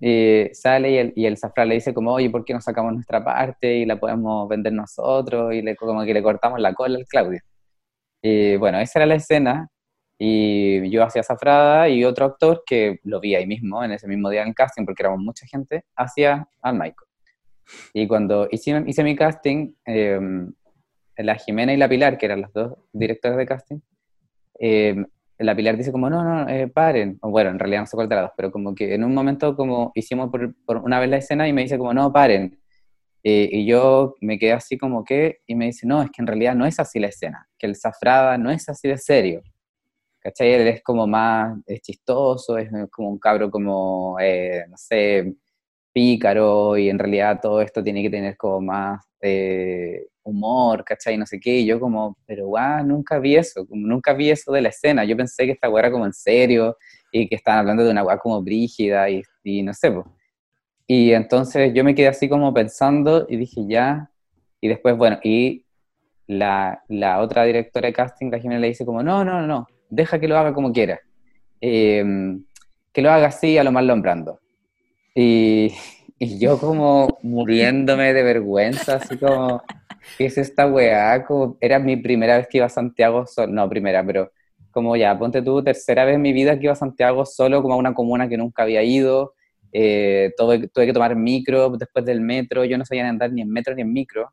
y 0.00 0.50
sale 0.52 0.90
y 0.90 0.96
el, 0.98 1.12
y 1.16 1.26
el 1.26 1.38
Zafra 1.38 1.64
le 1.64 1.76
dice 1.76 1.94
como, 1.94 2.12
oye, 2.12 2.28
¿por 2.28 2.44
qué 2.44 2.52
no 2.52 2.60
sacamos 2.60 2.92
nuestra 2.92 3.24
parte 3.24 3.74
y 3.76 3.86
la 3.86 3.98
podemos 3.98 4.46
vender 4.48 4.72
nosotros? 4.72 5.54
Y 5.54 5.62
le, 5.62 5.76
como 5.76 6.04
que 6.04 6.12
le 6.12 6.22
cortamos 6.22 6.60
la 6.60 6.74
cola 6.74 6.98
al 6.98 7.06
Claudio. 7.06 7.40
Y 8.20 8.56
bueno, 8.56 8.78
esa 8.80 8.98
era 8.98 9.06
la 9.06 9.14
escena. 9.14 9.68
Y 10.18 10.90
yo 10.90 11.02
hacía 11.04 11.22
Zafrada 11.22 11.88
y 11.88 12.04
otro 12.04 12.26
actor 12.26 12.62
que 12.66 13.00
lo 13.04 13.18
vi 13.18 13.34
ahí 13.34 13.46
mismo, 13.46 13.82
en 13.82 13.92
ese 13.92 14.06
mismo 14.06 14.30
día 14.30 14.42
en 14.42 14.52
casting, 14.52 14.84
porque 14.84 15.02
éramos 15.02 15.20
mucha 15.20 15.46
gente, 15.46 15.84
hacía 15.96 16.46
al 16.62 16.74
Michael. 16.74 17.08
Y 17.94 18.06
cuando 18.06 18.46
hice, 18.50 18.84
hice 18.86 19.02
mi 19.04 19.16
casting, 19.16 19.72
eh, 19.86 20.20
la 21.16 21.34
Jimena 21.36 21.72
y 21.72 21.76
la 21.76 21.88
Pilar, 21.88 22.18
que 22.18 22.26
eran 22.26 22.42
las 22.42 22.52
dos 22.52 22.74
directores 22.92 23.38
de 23.38 23.46
casting, 23.46 23.78
eh, 24.60 24.96
la 25.38 25.56
Pilar 25.56 25.76
dice 25.76 25.92
como, 25.92 26.08
no, 26.08 26.22
no, 26.22 26.48
eh, 26.48 26.68
paren. 26.68 27.18
Bueno, 27.20 27.50
en 27.50 27.58
realidad 27.58 27.80
no 27.80 27.86
se 27.86 27.96
de 27.96 28.06
las 28.06 28.22
dos, 28.22 28.32
pero 28.36 28.52
como 28.52 28.74
que 28.74 28.94
en 28.94 29.04
un 29.04 29.14
momento 29.14 29.56
como 29.56 29.92
hicimos 29.94 30.30
por, 30.30 30.54
por, 30.64 30.78
una 30.78 31.00
vez 31.00 31.08
la 31.10 31.16
escena 31.18 31.48
y 31.48 31.52
me 31.52 31.62
dice 31.62 31.78
como, 31.78 31.92
no, 31.92 32.12
paren. 32.12 32.58
Eh, 33.22 33.48
y 33.52 33.66
yo 33.66 34.16
me 34.20 34.38
quedé 34.38 34.52
así 34.52 34.76
como 34.76 35.04
que, 35.04 35.38
y 35.46 35.54
me 35.54 35.66
dice, 35.66 35.86
no, 35.86 36.02
es 36.02 36.10
que 36.10 36.20
en 36.22 36.26
realidad 36.26 36.54
no 36.54 36.66
es 36.66 36.78
así 36.78 36.98
la 37.00 37.08
escena, 37.08 37.48
que 37.58 37.66
el 37.66 37.76
Zafrada 37.76 38.36
no 38.38 38.50
es 38.50 38.68
así 38.68 38.88
de 38.88 38.98
serio. 38.98 39.42
¿Cachai? 40.20 40.52
Él 40.52 40.68
es 40.68 40.82
como 40.82 41.06
más, 41.06 41.58
es 41.66 41.80
chistoso, 41.82 42.58
es 42.58 42.70
como 42.90 43.10
un 43.10 43.18
cabro 43.18 43.50
como, 43.50 44.18
eh, 44.20 44.64
no 44.68 44.76
sé, 44.76 45.34
pícaro, 45.92 46.76
y 46.76 46.90
en 46.90 46.98
realidad 46.98 47.40
todo 47.42 47.60
esto 47.62 47.82
tiene 47.82 48.02
que 48.02 48.10
tener 48.10 48.36
como 48.36 48.60
más 48.60 49.04
eh, 49.20 50.06
humor, 50.24 50.84
¿cachai? 50.84 51.16
No 51.16 51.26
sé 51.26 51.38
qué, 51.38 51.58
y 51.58 51.66
yo 51.66 51.78
como, 51.78 52.16
pero 52.26 52.46
guau, 52.46 52.84
nunca 52.84 53.18
vi 53.18 53.36
eso, 53.36 53.66
como 53.66 53.86
nunca 53.86 54.12
vi 54.14 54.30
eso 54.30 54.52
de 54.52 54.62
la 54.62 54.70
escena, 54.70 55.04
yo 55.04 55.16
pensé 55.16 55.44
que 55.44 55.52
esta 55.52 55.68
guay 55.68 55.80
era 55.80 55.92
como 55.92 56.06
en 56.06 56.12
serio, 56.12 56.76
y 57.12 57.28
que 57.28 57.36
estaban 57.36 57.60
hablando 57.60 57.84
de 57.84 57.90
una 57.90 58.02
guay 58.02 58.18
como 58.18 58.42
brígida, 58.42 59.08
y, 59.08 59.22
y 59.44 59.62
no 59.62 59.72
sé, 59.72 59.92
pues. 59.92 60.06
Y 60.86 61.12
entonces 61.12 61.72
yo 61.74 61.84
me 61.84 61.94
quedé 61.94 62.08
así 62.08 62.28
como 62.28 62.52
pensando, 62.52 63.26
y 63.28 63.36
dije, 63.36 63.62
ya, 63.68 64.10
y 64.60 64.68
después, 64.68 64.96
bueno, 64.96 65.18
y 65.22 65.64
la, 66.26 66.82
la 66.88 67.20
otra 67.20 67.44
directora 67.44 67.86
de 67.86 67.92
casting, 67.92 68.30
la 68.30 68.38
Jimena, 68.38 68.60
le 68.60 68.68
dice 68.68 68.84
como, 68.84 69.02
no, 69.02 69.24
no, 69.24 69.46
no, 69.46 69.66
deja 69.90 70.18
que 70.18 70.28
lo 70.28 70.38
haga 70.38 70.54
como 70.54 70.72
quiera, 70.72 71.00
eh, 71.60 72.04
que 72.92 73.02
lo 73.02 73.10
haga 73.10 73.28
así 73.28 73.58
a 73.58 73.64
lo 73.64 73.72
más 73.72 73.84
lombrando. 73.84 74.40
Y, 75.14 75.72
y 76.18 76.38
yo 76.38 76.58
como 76.58 77.18
muriéndome 77.22 78.12
de 78.12 78.22
vergüenza, 78.22 78.96
así 78.96 79.18
como, 79.18 79.62
¿qué 80.18 80.26
es 80.26 80.38
esta 80.38 80.66
weá? 80.66 81.24
Como, 81.24 81.56
era 81.60 81.78
mi 81.78 81.96
primera 81.96 82.38
vez 82.38 82.48
que 82.48 82.58
iba 82.58 82.66
a 82.66 82.70
Santiago, 82.70 83.26
solo, 83.26 83.52
no 83.52 83.68
primera, 83.68 84.04
pero 84.04 84.30
como 84.70 84.96
ya, 84.96 85.16
ponte 85.18 85.40
tú, 85.40 85.62
tercera 85.62 86.04
vez 86.04 86.16
en 86.16 86.22
mi 86.22 86.32
vida 86.32 86.58
que 86.58 86.64
iba 86.64 86.72
a 86.72 86.76
Santiago 86.76 87.24
solo, 87.24 87.62
como 87.62 87.74
a 87.74 87.76
una 87.76 87.94
comuna 87.94 88.28
que 88.28 88.36
nunca 88.36 88.64
había 88.64 88.82
ido, 88.82 89.34
eh, 89.72 90.32
tuve, 90.36 90.68
tuve, 90.68 90.86
que 90.86 90.92
tomar 90.92 91.16
micro 91.16 91.70
después 91.70 92.04
del 92.04 92.20
metro, 92.20 92.64
yo 92.64 92.76
no 92.76 92.84
sabía 92.84 93.08
andar 93.08 93.32
ni 93.32 93.42
en 93.42 93.50
metro 93.50 93.74
ni 93.74 93.82
en 93.82 93.92
micro, 93.92 94.32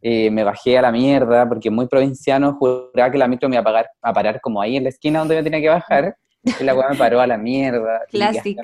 eh, 0.00 0.30
me 0.30 0.42
bajé 0.42 0.78
a 0.78 0.82
la 0.82 0.90
mierda, 0.90 1.48
porque 1.48 1.70
muy 1.70 1.86
provinciano, 1.86 2.54
juraba 2.54 3.10
que 3.10 3.18
la 3.18 3.28
micro 3.28 3.48
me 3.48 3.56
iba 3.56 3.60
a, 3.60 3.64
pagar, 3.64 3.90
a 4.00 4.12
parar 4.12 4.40
como 4.40 4.60
ahí 4.60 4.76
en 4.76 4.82
la 4.82 4.88
esquina 4.88 5.20
donde 5.20 5.36
me 5.36 5.42
tenía 5.42 5.60
que 5.60 5.68
bajar, 5.68 6.16
y 6.42 6.64
la 6.64 6.74
weá 6.74 6.88
me 6.88 6.96
paró 6.96 7.20
a 7.20 7.26
la 7.26 7.38
mierda. 7.38 8.02
Clásico. 8.10 8.62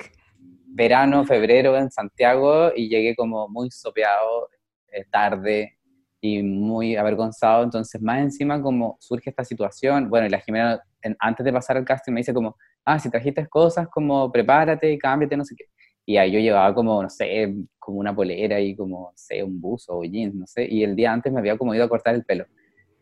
verano, 0.67 1.25
febrero 1.25 1.77
en 1.77 1.89
Santiago 1.89 2.71
y 2.75 2.89
llegué 2.89 3.15
como 3.15 3.47
muy 3.47 3.71
sopeado, 3.71 4.49
eh, 4.91 5.05
tarde, 5.09 5.78
y 6.21 6.43
muy 6.43 6.95
avergonzado, 6.95 7.63
entonces 7.63 8.01
más 8.01 8.19
encima 8.21 8.61
como 8.61 8.97
surge 8.99 9.29
esta 9.29 9.43
situación, 9.45 10.09
bueno, 10.09 10.27
y 10.27 10.29
la 10.29 10.39
Jimena 10.39 10.81
en- 11.01 11.15
antes 11.19 11.45
de 11.45 11.53
pasar 11.53 11.77
al 11.77 11.85
casting 11.85 12.11
me 12.13 12.19
dice 12.21 12.33
como, 12.33 12.57
ah, 12.85 12.99
si 12.99 13.09
trajiste 13.09 13.47
cosas, 13.47 13.87
como 13.89 14.31
prepárate 14.31 14.97
cámbiate, 14.97 15.37
no 15.37 15.45
sé 15.45 15.55
qué. 15.55 15.65
Y 16.05 16.17
ahí 16.17 16.31
yo 16.31 16.39
llevaba 16.39 16.73
como, 16.73 17.01
no 17.03 17.09
sé, 17.09 17.55
como 17.77 17.99
una 17.99 18.15
polera 18.15 18.59
y 18.59 18.75
como, 18.75 19.11
no 19.11 19.13
sé, 19.15 19.43
un 19.43 19.61
buzo 19.61 19.97
o 19.97 20.03
jeans, 20.03 20.33
no 20.35 20.47
sé, 20.47 20.65
y 20.69 20.83
el 20.83 20.95
día 20.95 21.13
antes 21.13 21.31
me 21.31 21.39
había 21.39 21.57
como 21.57 21.73
ido 21.75 21.83
a 21.85 21.89
cortar 21.89 22.15
el 22.15 22.25
pelo. 22.25 22.45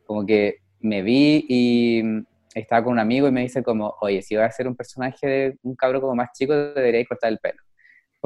Como 0.05 0.25
que 0.25 0.57
me 0.81 1.01
vi 1.01 1.45
y 1.49 2.03
mm, 2.03 2.25
estaba 2.55 2.83
con 2.83 2.93
un 2.93 2.99
amigo 2.99 3.27
y 3.27 3.31
me 3.31 3.41
dice 3.41 3.63
como, 3.63 3.95
oye, 4.01 4.21
si 4.21 4.35
vas 4.35 4.49
a 4.49 4.51
ser 4.57 4.67
un 4.67 4.75
personaje 4.75 5.27
de 5.27 5.57
un 5.63 5.75
cabro 5.75 6.01
como 6.01 6.15
más 6.15 6.29
chico, 6.33 6.53
debería 6.55 7.05
cortar 7.05 7.31
el 7.31 7.39
pelo 7.39 7.61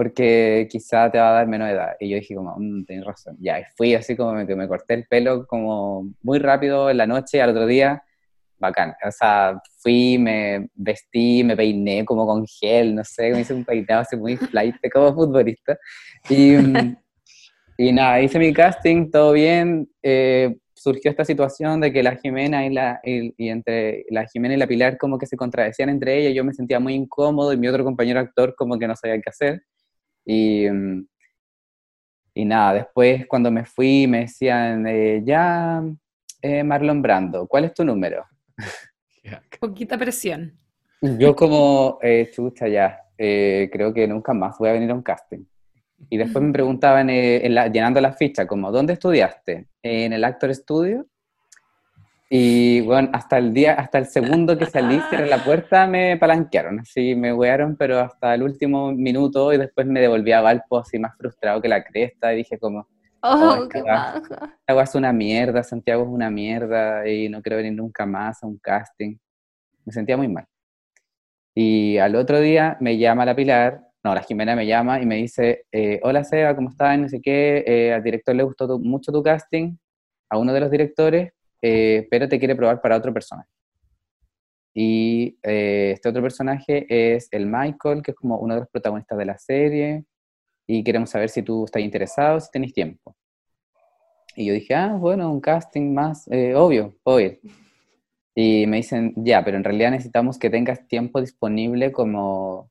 porque 0.02 0.68
quizá 0.68 1.12
te 1.12 1.20
va 1.20 1.30
a 1.30 1.34
dar 1.34 1.47
menos 1.47 1.70
edad. 1.70 1.91
Y 1.99 2.10
yo 2.10 2.16
dije 2.16 2.34
como, 2.34 2.56
mmm, 2.58 2.86
tenés 2.86 3.06
razón. 3.06 3.38
Ya, 3.39 3.60
y 3.60 3.64
fui 3.78 3.93
así 3.93 4.16
como 4.16 4.34
me 4.34 4.68
corté 4.68 4.95
el 4.95 5.06
pelo 5.06 5.45
como 5.45 6.12
muy 6.24 6.39
rápido 6.39 6.89
en 6.89 6.97
la 6.97 7.06
noche, 7.06 7.39
al 7.39 7.52
otro 7.52 7.68
día, 7.68 8.04
bacán. 8.58 8.95
O 9.08 9.12
sea, 9.12 9.62
fui, 9.78 10.18
me 10.18 10.70
vestí, 10.74 11.43
me 11.43 11.56
peiné 11.56 12.04
como 12.04 12.26
con 12.26 12.47
gel, 12.47 12.95
no 12.95 13.04
sé, 13.04 13.30
me 13.30 13.41
hice 13.41 13.54
un 13.54 13.64
peinado 13.64 14.02
así 14.02 14.18
muy 14.18 14.38
flight 14.38 14.78
como 14.91 15.14
futbolista. 15.14 15.78
Y, 16.28 16.56
y 17.78 17.93
nada, 17.93 18.22
hice 18.22 18.39
mi 18.39 18.52
casting, 18.52 19.12
todo 19.12 19.34
bien. 19.34 19.88
eh, 20.02 20.58
surgió 20.74 21.12
esta 21.12 21.26
situación 21.26 21.80
de 21.80 21.93
que 21.93 22.02
la 22.02 22.16
Jimena 22.16 22.66
y 22.66 22.74
la 22.74 22.99
y 23.04 23.49
entre 23.49 24.04
la 24.10 24.26
Jimena 24.26 24.56
y 24.56 24.58
la 24.58 24.66
Pilar 24.66 24.97
como 24.97 25.20
que 25.20 25.28
se 25.28 25.38
contradecían 25.38 25.89
entre 25.89 26.18
ellas, 26.18 26.34
yo 26.34 26.43
me 26.43 26.56
sentía 26.56 26.80
muy 26.80 26.95
incómodo 26.95 27.54
y 27.54 27.58
mi 27.58 27.68
otro 27.68 27.84
compañero 27.84 28.20
actor 28.20 28.56
como 28.56 28.80
que 28.80 28.88
no 28.88 28.95
sabía 28.95 29.22
qué 29.22 29.30
hacer. 29.30 29.62
Y, 30.26 30.69
mm, 30.69 31.07
y 32.34 32.45
nada, 32.45 32.74
después 32.74 33.28
cuando 33.28 33.51
me 33.51 33.65
fui 33.65 34.07
me 34.07 34.22
decían, 34.22 34.86
eh, 34.88 35.22
ya, 35.24 35.84
eh, 36.41 36.63
Marlon 36.63 37.01
Brando, 37.01 37.47
¿cuál 37.47 37.65
es 37.65 37.74
tu 37.74 37.84
número? 37.84 38.26
Poquita 39.59 39.97
presión. 39.97 40.57
Yo 41.01 41.36
como, 41.36 41.97
eh, 42.01 42.30
chucha, 42.32 42.67
ya, 42.67 42.99
eh, 43.17 43.69
creo 43.72 43.93
que 43.93 44.07
nunca 44.07 44.34
más 44.34 44.57
voy 44.59 44.69
a 44.69 44.74
venir 44.74 44.91
a 44.91 44.93
un 44.93 45.01
casting. 45.01 45.43
Y 46.09 46.17
después 46.17 46.43
me 46.43 46.51
preguntaban, 46.53 47.09
eh, 47.09 47.45
en 47.45 47.55
la- 47.55 47.67
llenando 47.67 47.99
la 48.01 48.13
ficha, 48.13 48.45
como, 48.47 48.72
¿dónde 48.72 48.93
estudiaste? 48.93 49.67
en 49.84 50.13
el 50.13 50.24
Actor 50.24 50.53
Studio. 50.53 51.07
Y 52.34 52.80
bueno, 52.82 53.10
hasta 53.12 53.38
el 53.40 53.54
día, 53.54 53.74
hasta 53.74 53.98
el 53.98 54.06
segundo 54.06 54.58
que 54.58 54.66
salí, 54.66 54.98
cerré 55.10 55.28
la 55.28 55.44
puerta, 55.44 55.86
me 55.86 56.16
palanquearon, 56.18 56.80
así 56.80 57.14
me 57.14 57.34
wearon, 57.34 57.76
pero 57.76 58.00
hasta 58.00 58.34
el 58.34 58.44
último 58.44 58.94
minuto 58.94 59.52
y 59.52 59.58
después 59.58 59.86
me 59.86 60.00
devolví 60.00 60.32
a 60.32 60.40
Valpo 60.42 60.80
así 60.80 60.98
más 60.98 61.16
frustrado 61.18 61.62
que 61.62 61.68
la 61.68 61.84
cresta 61.84 62.34
y 62.34 62.38
dije 62.38 62.58
como, 62.58 62.88
Oh, 63.24 63.52
Ay, 63.54 63.68
qué 63.70 63.82
baja. 63.82 64.14
Santiago 64.68 64.82
es 64.82 64.96
una 64.96 65.14
mierda, 65.14 65.64
Santiago 65.64 66.04
es 66.04 66.10
una 66.10 66.30
mierda 66.32 67.08
y 67.08 67.28
no 67.30 67.42
quiero 67.42 67.58
venir 67.58 67.74
nunca 67.74 68.06
más 68.06 68.42
a 68.44 68.48
un 68.48 68.58
casting. 68.60 69.18
Me 69.86 69.94
sentía 69.94 70.18
muy 70.18 70.28
mal. 70.30 70.46
Y 71.54 71.98
al 71.98 72.16
otro 72.16 72.40
día 72.40 72.78
me 72.80 72.98
llama 72.98 73.26
la 73.26 73.36
Pilar, 73.36 73.82
no, 74.04 74.16
la 74.16 74.22
Jimena 74.24 74.56
me 74.56 74.66
llama 74.66 75.02
y 75.02 75.06
me 75.06 75.16
dice, 75.18 75.66
eh, 75.72 76.00
hola 76.04 76.24
Seba, 76.24 76.56
¿cómo 76.56 76.70
estás? 76.70 76.98
No 76.98 77.10
sé 77.10 77.22
qué, 77.22 77.64
eh, 77.68 77.94
al 77.94 78.04
director 78.04 78.34
le 78.36 78.44
gustó 78.44 78.68
tu- 78.68 78.80
mucho 78.80 79.12
tu 79.12 79.22
casting, 79.22 79.76
a 80.30 80.38
uno 80.38 80.54
de 80.54 80.60
los 80.62 80.72
directores, 80.72 81.34
eh, 81.62 82.07
pero 82.09 82.28
te 82.28 82.39
quiere 82.39 82.55
probar 82.55 82.82
para 82.82 82.97
otro 82.97 83.14
personaje. 83.14 83.49
Y 84.74 85.38
eh, 85.43 85.91
este 85.93 86.09
otro 86.09 86.22
personaje 86.22 86.86
es 87.16 87.28
el 87.32 87.45
Michael, 87.45 88.01
que 88.01 88.12
es 88.12 88.18
como 88.18 88.38
uno 88.38 88.53
de 88.53 88.62
los 88.62 88.70
protagonistas 88.70 89.18
de 89.18 89.26
la 89.26 89.38
serie, 89.38 90.05
y 90.68 90.84
queremos 90.84 91.09
saber 91.09 91.30
si 91.30 91.41
tú 91.43 91.66
estás 91.66 91.82
interesado, 91.82 92.39
si 92.39 92.49
tenés 92.51 92.74
tiempo. 92.74 93.16
Y 94.36 94.45
yo 94.45 94.53
dije, 94.53 94.74
ah, 94.74 94.95
bueno, 94.97 95.32
un 95.32 95.41
casting 95.41 95.93
más, 95.93 96.28
eh, 96.32 96.55
obvio. 96.55 96.95
Y 98.34 98.66
me 98.68 98.78
dicen, 98.78 99.14
ya, 99.18 99.43
pero 99.43 99.57
en 99.57 99.64
realidad 99.64 99.91
necesitamos 99.91 100.39
que 100.39 100.49
tengas 100.49 100.88
tiempo 100.88 101.20
disponible 101.20 101.91
como 101.91 102.70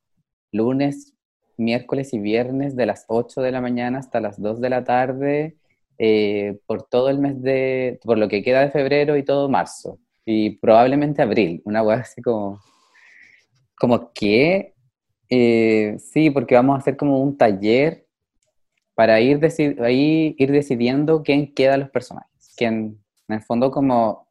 lunes, 0.53 1.15
miércoles 1.59 2.15
y 2.15 2.19
viernes 2.19 2.75
de 2.77 2.87
las 2.87 3.05
8 3.09 3.43
de 3.43 3.53
la 3.53 3.61
mañana 3.61 3.99
hasta 3.99 4.21
las 4.21 4.41
2 4.41 4.61
de 4.61 4.71
la 4.71 4.85
tarde, 4.85 5.59
eh, 6.03 6.59
por 6.67 6.85
todo 6.85 7.11
el 7.11 7.19
mes 7.19 7.43
de, 7.43 8.01
por 8.03 8.17
lo 8.17 8.27
que 8.27 8.43
queda 8.43 8.63
de 8.63 8.71
febrero 8.71 9.19
y 9.19 9.23
todo 9.23 9.51
marzo. 9.51 9.99
Y 10.25 10.57
probablemente 10.57 11.21
abril, 11.21 11.61
una 11.67 11.83
hueá 11.83 11.99
así 11.99 12.23
como, 12.23 12.59
como 13.79 14.11
que, 14.15 14.73
eh, 15.29 15.97
sí, 15.99 16.31
porque 16.31 16.55
vamos 16.55 16.77
a 16.77 16.79
hacer 16.79 16.97
como 16.97 17.21
un 17.23 17.37
taller 17.37 18.07
para 18.95 19.21
ir, 19.21 19.39
deci- 19.41 19.79
ahí, 19.83 20.35
ir 20.39 20.51
decidiendo 20.53 21.23
quién 21.23 21.53
queda 21.53 21.77
los 21.77 21.91
personajes. 21.91 22.55
Quién, 22.57 22.99
en 23.29 23.35
el 23.35 23.43
fondo, 23.43 23.71
como, 23.71 24.27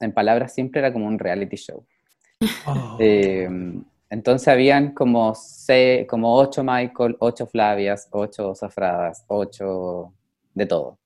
en 0.00 0.12
palabras 0.12 0.54
simples, 0.54 0.80
era 0.82 0.92
como 0.92 1.06
un 1.06 1.18
reality 1.18 1.56
show. 1.56 1.84
Oh. 2.66 2.74
Eh, 2.98 3.48
entonces 4.08 4.48
habían 4.48 4.94
como, 4.94 5.34
se, 5.34 6.06
como 6.08 6.34
ocho 6.34 6.62
Michael, 6.64 7.16
ocho 7.18 7.46
Flavias, 7.46 8.08
ocho 8.10 8.54
Zafradas, 8.54 9.24
ocho 9.28 10.14
de 10.54 10.66
todo. 10.66 10.98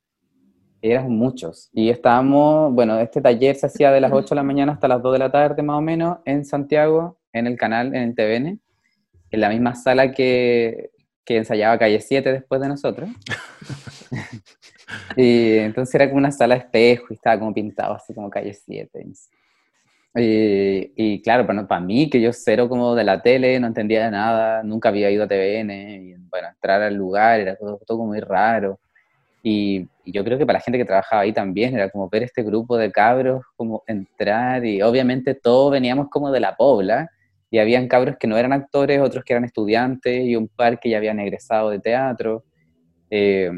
Eran 0.80 1.10
muchos. 1.10 1.70
Y 1.72 1.90
estábamos, 1.90 2.72
bueno, 2.72 2.98
este 3.00 3.20
taller 3.20 3.56
se 3.56 3.66
hacía 3.66 3.90
de 3.90 4.00
las 4.00 4.12
8 4.12 4.28
de 4.30 4.36
la 4.36 4.42
mañana 4.42 4.72
hasta 4.72 4.88
las 4.88 5.02
2 5.02 5.12
de 5.12 5.18
la 5.18 5.32
tarde 5.32 5.62
más 5.62 5.78
o 5.78 5.80
menos 5.80 6.18
en 6.24 6.44
Santiago, 6.44 7.18
en 7.32 7.46
el 7.46 7.56
canal, 7.56 7.94
en 7.94 8.02
el 8.02 8.14
TVN, 8.14 8.60
en 9.30 9.40
la 9.40 9.48
misma 9.48 9.74
sala 9.74 10.12
que, 10.12 10.90
que 11.24 11.38
ensayaba 11.38 11.78
Calle 11.78 12.00
7 12.00 12.32
después 12.32 12.60
de 12.60 12.68
nosotros. 12.68 13.10
y 15.16 15.56
entonces 15.56 15.94
era 15.94 16.06
como 16.06 16.18
una 16.18 16.30
sala 16.30 16.54
de 16.54 16.60
espejo 16.60 17.06
y 17.10 17.14
estaba 17.14 17.38
como 17.38 17.52
pintado 17.52 17.94
así 17.94 18.14
como 18.14 18.30
Calle 18.30 18.54
7. 18.54 19.04
Y, 20.14 20.92
y 20.96 21.22
claro, 21.22 21.46
para, 21.46 21.66
para 21.66 21.80
mí, 21.80 22.08
que 22.08 22.20
yo 22.20 22.32
cero 22.32 22.68
como 22.68 22.94
de 22.94 23.04
la 23.04 23.20
tele, 23.22 23.60
no 23.60 23.66
entendía 23.66 24.04
de 24.04 24.10
nada, 24.10 24.62
nunca 24.62 24.88
había 24.88 25.10
ido 25.10 25.24
a 25.24 25.28
TVN, 25.28 25.70
y 25.70 26.14
bueno, 26.14 26.48
entrar 26.48 26.82
al 26.82 26.94
lugar 26.94 27.40
era 27.40 27.56
todo, 27.56 27.80
todo 27.86 28.04
muy 28.04 28.20
raro. 28.20 28.80
Y, 29.50 29.88
y 30.04 30.12
yo 30.12 30.22
creo 30.24 30.36
que 30.36 30.44
para 30.44 30.58
la 30.58 30.62
gente 30.62 30.76
que 30.76 30.84
trabajaba 30.84 31.22
ahí 31.22 31.32
también 31.32 31.74
era 31.74 31.88
como 31.88 32.06
ver 32.10 32.22
este 32.22 32.42
grupo 32.42 32.76
de 32.76 32.92
cabros, 32.92 33.42
como 33.56 33.82
entrar, 33.86 34.62
y 34.66 34.82
obviamente 34.82 35.34
todos 35.34 35.72
veníamos 35.72 36.08
como 36.10 36.30
de 36.30 36.40
la 36.40 36.54
pobla, 36.54 37.08
y 37.50 37.58
habían 37.58 37.88
cabros 37.88 38.16
que 38.20 38.26
no 38.26 38.36
eran 38.36 38.52
actores, 38.52 39.00
otros 39.00 39.24
que 39.24 39.32
eran 39.32 39.44
estudiantes, 39.44 40.22
y 40.22 40.36
un 40.36 40.48
par 40.48 40.78
que 40.78 40.90
ya 40.90 40.98
habían 40.98 41.18
egresado 41.18 41.70
de 41.70 41.78
teatro. 41.78 42.44
Eh, 43.08 43.50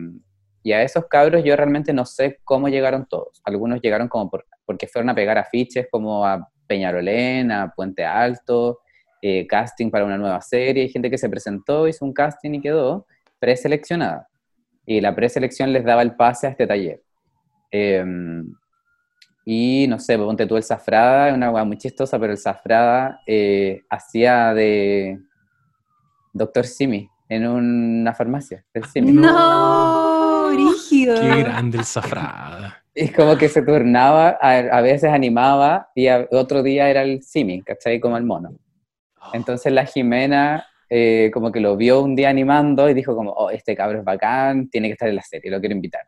y 0.62 0.70
a 0.70 0.82
esos 0.82 1.06
cabros 1.06 1.42
yo 1.42 1.56
realmente 1.56 1.92
no 1.92 2.06
sé 2.06 2.38
cómo 2.44 2.68
llegaron 2.68 3.06
todos. 3.06 3.40
Algunos 3.42 3.80
llegaron 3.80 4.06
como 4.06 4.30
por, 4.30 4.46
porque 4.64 4.86
fueron 4.86 5.10
a 5.10 5.14
pegar 5.16 5.38
afiches 5.38 5.88
como 5.90 6.24
a 6.24 6.48
Peñarolén, 6.68 7.50
a 7.50 7.72
Puente 7.74 8.04
Alto, 8.04 8.78
eh, 9.22 9.44
casting 9.48 9.90
para 9.90 10.04
una 10.04 10.18
nueva 10.18 10.40
serie. 10.40 10.88
Gente 10.88 11.10
que 11.10 11.18
se 11.18 11.28
presentó, 11.28 11.88
hizo 11.88 12.04
un 12.04 12.12
casting 12.12 12.52
y 12.54 12.60
quedó 12.60 13.06
preseleccionada. 13.40 14.29
Y 14.86 15.00
la 15.00 15.14
preselección 15.14 15.72
les 15.72 15.84
daba 15.84 16.02
el 16.02 16.14
pase 16.16 16.46
a 16.46 16.50
este 16.50 16.66
taller. 16.66 17.02
Eh, 17.70 18.04
y 19.44 19.86
no 19.88 19.98
sé, 19.98 20.18
ponte 20.18 20.46
tú 20.46 20.56
el 20.56 20.62
Zafrada, 20.62 21.32
una 21.34 21.50
hueá 21.50 21.64
muy 21.64 21.76
chistosa, 21.78 22.18
pero 22.18 22.32
el 22.32 22.38
Zafrada 22.38 23.20
eh, 23.26 23.82
hacía 23.88 24.52
de 24.54 25.18
Doctor 26.32 26.64
Simi 26.66 27.08
en 27.28 27.46
una 27.46 28.12
farmacia 28.14 28.64
del 28.74 28.84
Simi. 28.84 29.12
No, 29.12 30.48
brígido. 30.52 31.20
Qué 31.20 31.42
grande 31.42 31.78
el 31.78 31.84
zafrada. 31.84 32.82
Es 32.94 33.12
como 33.14 33.36
que 33.36 33.48
se 33.48 33.62
turnaba, 33.62 34.36
a, 34.40 34.58
a 34.58 34.80
veces 34.80 35.10
animaba 35.12 35.88
y 35.94 36.08
a- 36.08 36.26
otro 36.32 36.62
día 36.62 36.90
era 36.90 37.02
el 37.02 37.22
Simi, 37.22 37.62
¿cachai? 37.62 38.00
Como 38.00 38.16
el 38.16 38.24
mono. 38.24 38.52
Entonces 39.32 39.72
la 39.72 39.84
Jimena 39.86 40.66
eh, 40.92 41.30
como 41.32 41.52
que 41.52 41.60
lo 41.60 41.76
vio 41.76 42.02
un 42.02 42.16
día 42.16 42.28
animando 42.30 42.90
y 42.90 42.94
dijo 42.94 43.14
como, 43.14 43.30
oh, 43.30 43.50
este 43.50 43.76
cabro 43.76 44.00
es 44.00 44.04
bacán, 44.04 44.68
tiene 44.68 44.88
que 44.88 44.94
estar 44.94 45.08
en 45.08 45.14
la 45.14 45.22
serie, 45.22 45.48
lo 45.48 45.60
quiero 45.60 45.76
invitar. 45.76 46.02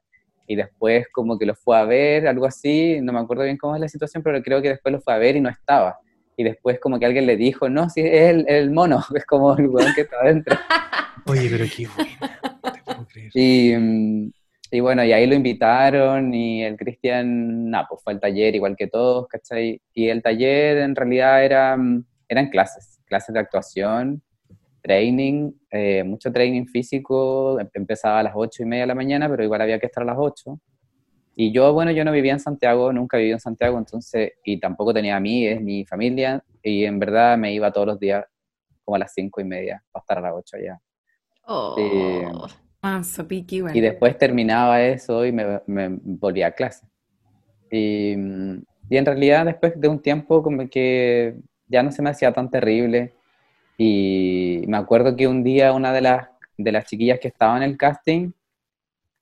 Y 0.49 0.57
después 0.57 1.07
como 1.13 1.39
que 1.39 1.47
lo 1.47 1.55
fue 1.55 1.79
a 1.79 1.85
ver, 1.85 2.27
algo 2.27 2.47
así, 2.47 3.01
no 3.01 3.13
me 3.13 3.21
acuerdo 3.21 3.45
bien 3.45 3.57
cómo 3.57 3.77
es 3.77 3.81
la 3.81 3.89
situación, 3.89 4.25
pero 4.25 4.43
creo 4.43 4.61
que 4.61 4.71
después 4.71 4.93
lo 4.93 5.01
fue 5.01 5.15
a 5.15 5.19
ver 5.19 5.37
y 5.37 5.41
no 5.41 5.49
estaba. 5.49 5.99
Y 6.37 6.43
después 6.43 6.81
como 6.81 6.99
que 6.99 7.07
alguien 7.07 7.27
le 7.27 7.37
dijo, 7.37 7.69
no, 7.69 7.89
sí, 7.89 8.01
es 8.01 8.31
el, 8.31 8.45
el 8.49 8.73
mono, 8.73 9.05
es 9.15 9.25
como 9.25 9.57
el 9.57 9.69
weón 9.69 9.95
que 9.95 10.01
está 10.01 10.17
adentro. 10.17 10.57
Oye, 11.27 11.49
pero 11.49 11.65
qué 11.75 11.87
buena. 11.87 12.41
No 12.65 12.73
te 12.73 12.83
puedo 12.83 13.07
creer. 13.07 13.31
Y, 13.35 14.33
y 14.73 14.81
bueno, 14.81 15.05
y 15.05 15.13
ahí 15.13 15.27
lo 15.29 15.37
invitaron 15.37 16.35
y 16.35 16.65
el 16.65 16.77
Cristian, 16.77 17.71
nada, 17.71 17.87
pues 17.89 18.03
fue 18.03 18.15
al 18.15 18.21
taller 18.21 18.57
igual 18.57 18.75
que 18.75 18.89
todos, 18.89 19.29
¿cachai? 19.29 19.81
Y 19.95 20.09
el 20.09 20.23
taller 20.23 20.79
en 20.79 20.97
realidad 20.97 21.45
era, 21.45 21.77
mm, 21.77 22.05
eran 22.29 22.49
clases, 22.49 22.99
clases 23.07 23.33
de 23.33 23.39
actuación, 23.41 24.23
training, 24.83 25.53
eh, 25.71 26.03
mucho 26.05 26.33
training 26.33 26.67
físico, 26.67 27.59
em- 27.61 27.69
empezaba 27.75 28.21
a 28.21 28.23
las 28.25 28.33
ocho 28.37 28.63
y 28.63 28.67
media 28.67 28.83
de 28.83 28.89
la 28.89 28.95
mañana, 28.95 29.29
pero 29.29 29.45
igual 29.45 29.61
había 29.63 29.79
que 29.79 29.87
estar 29.87 30.03
a 30.03 30.07
las 30.07 30.17
8. 30.19 30.59
Y 31.35 31.53
yo, 31.53 31.73
bueno, 31.73 31.91
yo 31.93 32.05
no 32.05 32.13
vivía 32.13 32.33
en 32.33 32.41
Santiago, 32.41 32.93
nunca 32.93 33.17
viví 33.17 33.33
en 33.33 33.41
Santiago, 33.41 33.79
entonces, 33.79 34.33
y 34.45 34.61
tampoco 34.61 34.93
tenía 34.93 35.17
amigos 35.17 35.63
ni 35.63 35.87
familia, 35.87 36.45
y 36.63 36.85
en 36.85 36.99
verdad 36.99 37.39
me 37.39 37.53
iba 37.55 37.73
todos 37.73 37.87
los 37.87 37.99
días 37.99 38.25
como 38.85 38.97
a 38.97 38.99
las 38.99 39.15
cinco 39.15 39.41
y 39.41 39.45
media 39.45 39.83
para 39.91 40.03
estar 40.03 40.19
a 40.19 40.21
las 40.21 40.33
8 40.35 40.57
allá. 40.57 40.81
Oh. 41.47 41.77
Eh, 41.79 42.29
Manso, 42.83 43.27
piqui, 43.27 43.61
bueno. 43.61 43.77
Y 43.77 43.81
después 43.81 44.19
terminaba 44.19 44.83
eso 44.83 45.25
y 45.25 45.33
me, 45.33 45.61
me 45.67 45.89
volvía 45.89 46.49
a 46.49 46.51
clase. 46.51 46.87
Y, 47.71 48.13
y 48.91 48.97
en 48.97 49.07
realidad 49.07 49.47
después 49.47 49.81
de 49.81 49.89
un 49.89 50.03
tiempo 50.03 50.43
como 50.43 50.69
que 50.69 51.37
ya 51.67 51.83
no 51.83 51.91
se 51.93 52.03
me 52.03 52.11
hacía 52.11 52.33
tan 52.33 52.51
terrible. 52.51 53.15
Y 53.79 54.63
me 54.67 54.77
acuerdo 54.77 55.17
que 55.17 55.27
un 55.27 55.43
día 55.43 55.73
una 55.73 55.93
de 55.93 56.03
las, 56.03 56.29
de 56.57 56.73
las 56.73 56.85
chiquillas 56.87 57.19
que 57.21 57.29
estaba 57.29 57.57
en 57.57 57.63
el 57.63 57.77
casting 57.77 58.33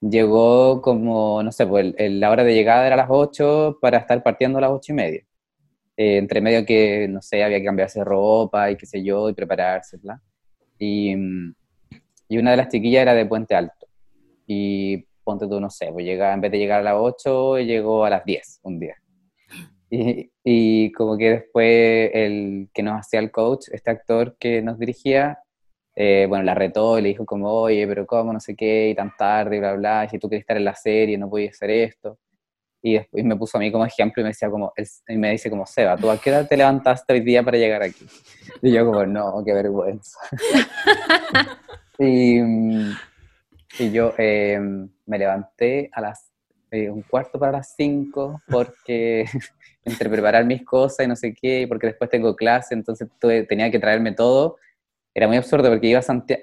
llegó 0.01 0.81
como, 0.83 1.43
no 1.43 1.53
sé, 1.53 1.67
pues 1.67 1.95
la 1.99 2.31
hora 2.31 2.45
de 2.45 2.55
llegada 2.55 2.87
era 2.87 2.95
a 2.95 2.99
las 2.99 3.09
8 3.11 3.79
para 3.81 3.99
estar 3.99 4.23
partiendo 4.23 4.59
a 4.59 4.63
las 4.63 4.71
8 4.71 4.93
y 4.93 4.95
media. 4.95 5.27
Eh, 5.97 6.17
entre 6.17 6.41
medio 6.41 6.65
que, 6.65 7.07
no 7.09 7.21
sé, 7.21 7.43
había 7.45 7.59
que 7.59 7.65
cambiarse 7.65 8.03
ropa 8.03 8.71
y 8.71 8.77
qué 8.77 8.87
sé 8.87 9.05
yo, 9.05 9.29
y 9.29 9.35
prepararse, 9.35 9.99
bla. 9.99 10.21
Y, 10.79 11.15
y 12.29 12.39
una 12.39 12.53
de 12.53 12.57
las 12.57 12.69
chiquillas 12.69 13.03
era 13.03 13.15
de 13.15 13.27
Puente 13.27 13.55
Alto. 13.55 13.87
Y 14.47 15.05
ponte 15.23 15.47
tú, 15.47 15.61
no 15.61 15.71
sé, 15.71 15.91
pues 15.93 16.05
llega, 16.05 16.33
en 16.33 16.41
vez 16.41 16.51
de 16.53 16.59
llegar 16.59 16.81
a 16.81 16.85
las 16.85 16.95
8, 16.97 17.59
llegó 17.59 18.05
a 18.05 18.11
las 18.11 18.25
10 18.25 18.61
un 18.63 18.81
día. 18.81 18.97
Y, 19.91 20.31
y 20.45 20.93
como 20.93 21.19
que 21.19 21.31
después 21.31 22.11
el 22.15 22.69
que 22.73 22.83
nos 22.83 23.01
hacía 23.01 23.19
el 23.21 23.31
coach, 23.33 23.67
este 23.73 23.91
actor 23.91 24.37
que 24.39 24.63
nos 24.63 24.79
dirigía, 24.79 25.41
eh, 25.97 26.27
bueno, 26.29 26.45
la 26.45 26.55
retó 26.55 26.99
y 26.99 27.03
le 27.03 27.09
dijo 27.09 27.27
como, 27.27 27.51
oye, 27.53 27.87
pero 27.89 28.07
cómo, 28.07 28.33
no 28.33 28.39
sé 28.41 28.55
qué, 28.55 28.91
y 28.91 28.95
tan 28.95 29.15
tarde, 29.17 29.57
y 29.57 29.59
bla, 29.59 29.73
bla, 29.75 30.05
y 30.05 30.09
si 30.09 30.19
tú 30.19 30.29
querías 30.29 30.43
estar 30.45 30.57
en 30.57 30.65
la 30.65 30.75
serie, 30.77 31.19
no 31.19 31.29
podías 31.29 31.55
hacer 31.57 31.71
esto. 31.71 32.19
Y 32.83 32.95
después 32.95 33.25
me 33.25 33.37
puso 33.37 33.59
a 33.59 33.61
mí 33.61 33.71
como 33.71 33.85
ejemplo 33.85 34.21
y 34.23 34.25
me 34.25 34.31
decía 34.31 34.49
como, 34.49 34.73
el- 34.77 34.87
y 35.09 35.17
me 35.19 35.33
dice 35.33 35.51
como, 35.51 35.67
Seba, 35.67 35.97
¿tú 35.97 36.09
a 36.11 36.19
qué 36.19 36.31
hora 36.31 36.47
te 36.47 36.57
levantaste 36.57 37.13
hoy 37.13 37.21
día 37.21 37.43
para 37.43 37.59
llegar 37.59 37.83
aquí? 37.83 38.07
Y 38.63 38.73
yo 38.73 38.87
como, 38.87 39.05
no, 39.05 39.43
qué 39.45 39.53
vergüenza. 39.53 40.19
y, 41.99 42.39
y 43.79 43.91
yo 43.93 44.15
eh, 44.17 44.59
me 45.07 45.19
levanté 45.19 45.91
a 45.93 46.01
las 46.01 46.31
eh, 46.71 46.89
un 46.91 47.03
cuarto 47.03 47.39
para 47.39 47.53
las 47.53 47.75
cinco 47.77 48.41
porque 48.49 49.25
entre 49.85 50.09
preparar 50.09 50.45
mis 50.45 50.65
cosas 50.65 51.05
y 51.07 51.09
no 51.09 51.17
sé 51.17 51.35
qué, 51.35 51.63
y 51.63 51.67
porque 51.67 51.89
después 51.89 52.09
tengo 52.11 52.37
clase, 52.37 52.75
entonces 52.75 53.09
tuve- 53.21 53.47
tenía 53.47 53.71
que 53.71 53.79
traerme 53.79 54.13
todo. 54.13 54.57
Era 55.15 55.27
muy 55.27 55.37
absurdo 55.37 55.69
porque 55.69 55.89
iba 55.89 55.99
a 55.99 56.03
Santiago, 56.03 56.43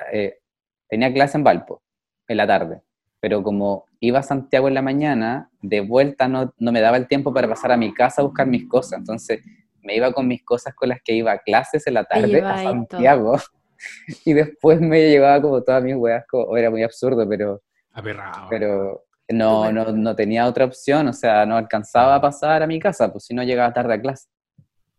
tenía 0.89 1.13
clase 1.13 1.37
en 1.37 1.43
Valpo 1.43 1.81
en 2.27 2.37
la 2.37 2.45
tarde, 2.47 2.81
pero 3.21 3.41
como 3.41 3.85
iba 3.99 4.19
a 4.19 4.23
Santiago 4.23 4.67
en 4.67 4.73
la 4.73 4.81
mañana, 4.81 5.49
de 5.61 5.79
vuelta 5.81 6.27
no, 6.27 6.53
no 6.57 6.71
me 6.71 6.81
daba 6.81 6.97
el 6.97 7.07
tiempo 7.07 7.33
para 7.33 7.47
pasar 7.47 7.71
a 7.71 7.77
mi 7.77 7.93
casa 7.93 8.21
a 8.21 8.25
buscar 8.25 8.45
mis 8.47 8.67
cosas, 8.67 8.99
entonces 8.99 9.41
me 9.81 9.95
iba 9.95 10.11
con 10.11 10.27
mis 10.27 10.43
cosas 10.43 10.73
con 10.75 10.89
las 10.89 11.01
que 11.01 11.13
iba 11.13 11.31
a 11.31 11.37
clases 11.39 11.87
en 11.87 11.93
la 11.93 12.03
tarde 12.03 12.41
a. 12.41 12.57
Santiago. 12.57 13.37
Y 14.25 14.33
después 14.33 14.81
me 14.81 15.07
llevaba 15.07 15.39
como 15.39 15.61
todas 15.61 15.83
mis 15.83 15.95
weas, 15.95 16.25
como, 16.27 16.57
era 16.57 16.71
muy 16.71 16.81
absurdo, 16.81 17.29
pero 17.29 17.61
Aperrado. 17.93 18.47
pero 18.49 19.03
no, 19.29 19.71
no, 19.71 19.91
no 19.91 20.15
tenía 20.15 20.47
otra 20.47 20.65
opción, 20.65 21.07
o 21.07 21.13
sea, 21.13 21.45
no 21.45 21.57
alcanzaba 21.57 22.15
a 22.15 22.21
pasar 22.21 22.63
a 22.63 22.67
mi 22.67 22.79
casa, 22.79 23.11
pues 23.11 23.25
si 23.25 23.33
no 23.33 23.43
llegaba 23.43 23.73
tarde 23.73 23.93
a 23.93 24.01
clase. 24.01 24.29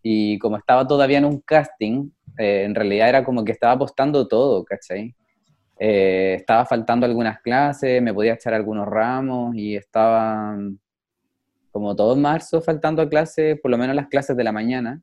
Y 0.03 0.39
como 0.39 0.57
estaba 0.57 0.87
todavía 0.87 1.19
en 1.19 1.25
un 1.25 1.41
casting, 1.41 2.11
eh, 2.39 2.65
en 2.65 2.75
realidad 2.75 3.09
era 3.09 3.25
como 3.25 3.45
que 3.45 3.53
estaba 3.53 3.73
apostando 3.73 4.29
todo, 4.29 4.65
¿cachai? 4.65 5.15
Eh, 5.79 6.35
estaba 6.39 6.67
faltando 6.67 7.07
algunas 7.07 7.41
clases, 7.41 8.03
me 8.03 8.13
podía 8.13 8.35
echar 8.35 8.53
algunos 8.55 8.87
ramos 8.87 9.55
y 9.55 9.77
estaba 9.77 10.57
mm, 10.57 10.79
como 11.71 11.95
todo 11.95 12.17
marzo 12.17 12.61
faltando 12.61 13.03
a 13.03 13.09
clases, 13.09 13.61
por 13.61 13.71
lo 13.71 13.79
menos 13.79 13.95
las 13.95 14.09
clases 14.09 14.37
de 14.37 14.45
la 14.45 14.53
mañana, 14.53 15.03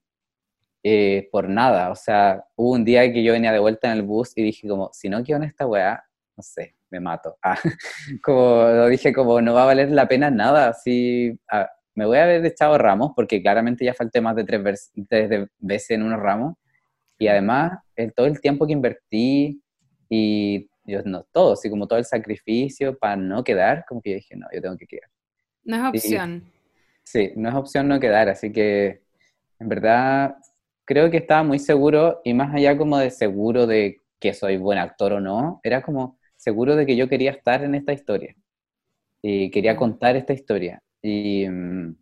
eh, 0.84 1.30
por 1.32 1.50
nada. 1.50 1.92
O 1.92 1.96
sea, 1.96 2.44
hubo 2.56 2.72
un 2.72 2.86
día 2.86 3.12
que 3.12 3.24
yo 3.24 3.34
venía 3.34 3.52
de 3.52 3.60
vuelta 3.60 3.92
en 3.92 3.98
el 3.98 4.04
bus 4.04 4.34
y 4.36 4.44
dije 4.44 4.68
como, 4.68 4.90
si 4.94 5.10
no 5.10 5.24
quiero 5.24 5.42
en 5.42 5.50
esta 5.50 5.66
weá, 5.66 6.04
no 6.36 6.44
sé, 6.44 6.76
me 6.90 7.00
mato. 7.00 7.38
Ah, 7.42 7.58
como 8.24 8.88
dije, 8.88 9.14
como 9.14 9.42
no 9.42 9.54
va 9.54 9.64
a 9.64 9.68
valer 9.68 9.92
la 9.92 10.08
pena 10.08 10.30
nada, 10.30 10.70
así 10.70 11.38
ah, 11.50 11.70
me 11.96 12.06
voy 12.06 12.18
a 12.18 12.24
haber 12.24 12.46
echado 12.46 12.78
ramos, 12.78 13.12
porque 13.16 13.42
claramente 13.42 13.86
ya 13.86 13.94
falté 13.94 14.22
más 14.22 14.36
de 14.36 14.44
tres, 14.44 14.92
tres 15.08 15.50
veces 15.58 15.92
en 15.92 16.04
unos 16.04 16.20
ramos, 16.20 16.56
y 17.18 17.28
además 17.28 17.80
el, 17.96 18.14
todo 18.14 18.26
el 18.26 18.42
tiempo 18.42 18.68
que 18.68 18.74
invertí 18.74 19.62
y 20.10 20.70
yo, 20.86 21.02
no 21.04 21.24
todo, 21.32 21.54
así 21.54 21.70
como 21.70 21.88
todo 21.88 21.98
el 21.98 22.06
sacrificio 22.06 22.98
para 22.98 23.16
no 23.16 23.44
quedar, 23.44 23.86
como 23.88 24.02
que 24.02 24.12
yo 24.12 24.16
dije, 24.18 24.36
no, 24.36 24.48
yo 24.54 24.62
tengo 24.62 24.78
que 24.78 24.86
quedar. 24.86 25.10
No 25.64 25.78
es 25.78 26.04
opción. 26.04 26.44
Sí, 27.04 27.32
no 27.36 27.50
es 27.50 27.56
opción 27.56 27.88
no 27.88 28.00
quedar, 28.00 28.30
así 28.30 28.52
que 28.52 29.02
en 29.60 29.70
verdad 29.70 30.36
creo 30.86 31.10
que 31.10 31.18
estaba 31.18 31.44
muy 31.44 31.60
seguro 31.60 32.22
y 32.24 32.34
más 32.34 32.54
allá 32.54 32.78
como 32.78 32.98
de 32.98 33.10
seguro 33.10 33.66
de 33.66 34.02
que 34.20 34.34
soy 34.34 34.58
buen 34.58 34.78
actor 34.78 35.14
o 35.14 35.20
no, 35.20 35.60
era 35.64 35.82
como 35.82 36.20
seguro 36.46 36.76
de 36.76 36.86
que 36.86 36.96
yo 36.96 37.10
quería 37.10 37.32
estar 37.32 37.64
en 37.64 37.74
esta 37.74 37.92
historia 37.92 38.36
y 39.22 39.50
quería 39.50 39.76
contar 39.76 40.16
esta 40.16 40.34
historia. 40.34 40.80
Y, 41.02 41.50
mm, 41.50 41.96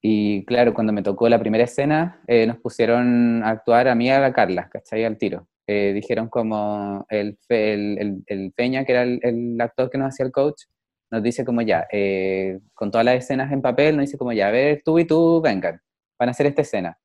y 0.00 0.44
claro, 0.44 0.72
cuando 0.74 0.92
me 0.92 1.02
tocó 1.02 1.28
la 1.28 1.40
primera 1.40 1.64
escena, 1.64 2.22
eh, 2.28 2.46
nos 2.46 2.58
pusieron 2.58 3.42
a 3.42 3.50
actuar 3.50 3.88
a 3.88 3.96
mí 3.96 4.06
y 4.06 4.10
a 4.10 4.20
la 4.20 4.32
Carla, 4.32 4.68
¿cachai? 4.68 5.04
Al 5.04 5.18
tiro. 5.18 5.48
Eh, 5.66 5.92
dijeron 5.92 6.28
como 6.28 7.04
el, 7.08 7.36
el, 7.48 7.98
el, 7.98 8.22
el 8.26 8.52
Peña, 8.52 8.84
que 8.84 8.92
era 8.92 9.02
el, 9.02 9.18
el 9.22 9.60
actor 9.60 9.90
que 9.90 9.98
nos 9.98 10.08
hacía 10.08 10.26
el 10.26 10.32
coach, 10.32 10.62
nos 11.10 11.22
dice 11.22 11.44
como 11.44 11.62
ya, 11.62 11.86
eh, 11.90 12.60
con 12.74 12.90
todas 12.90 13.04
las 13.04 13.16
escenas 13.16 13.50
en 13.50 13.62
papel, 13.62 13.96
nos 13.96 14.06
dice 14.06 14.18
como 14.18 14.32
ya, 14.32 14.48
a 14.48 14.50
ver, 14.52 14.82
tú 14.84 14.98
y 15.00 15.06
tú, 15.06 15.40
vengan, 15.40 15.80
van 16.18 16.28
a 16.28 16.32
hacer 16.32 16.46
esta 16.46 16.62
escena. 16.62 16.96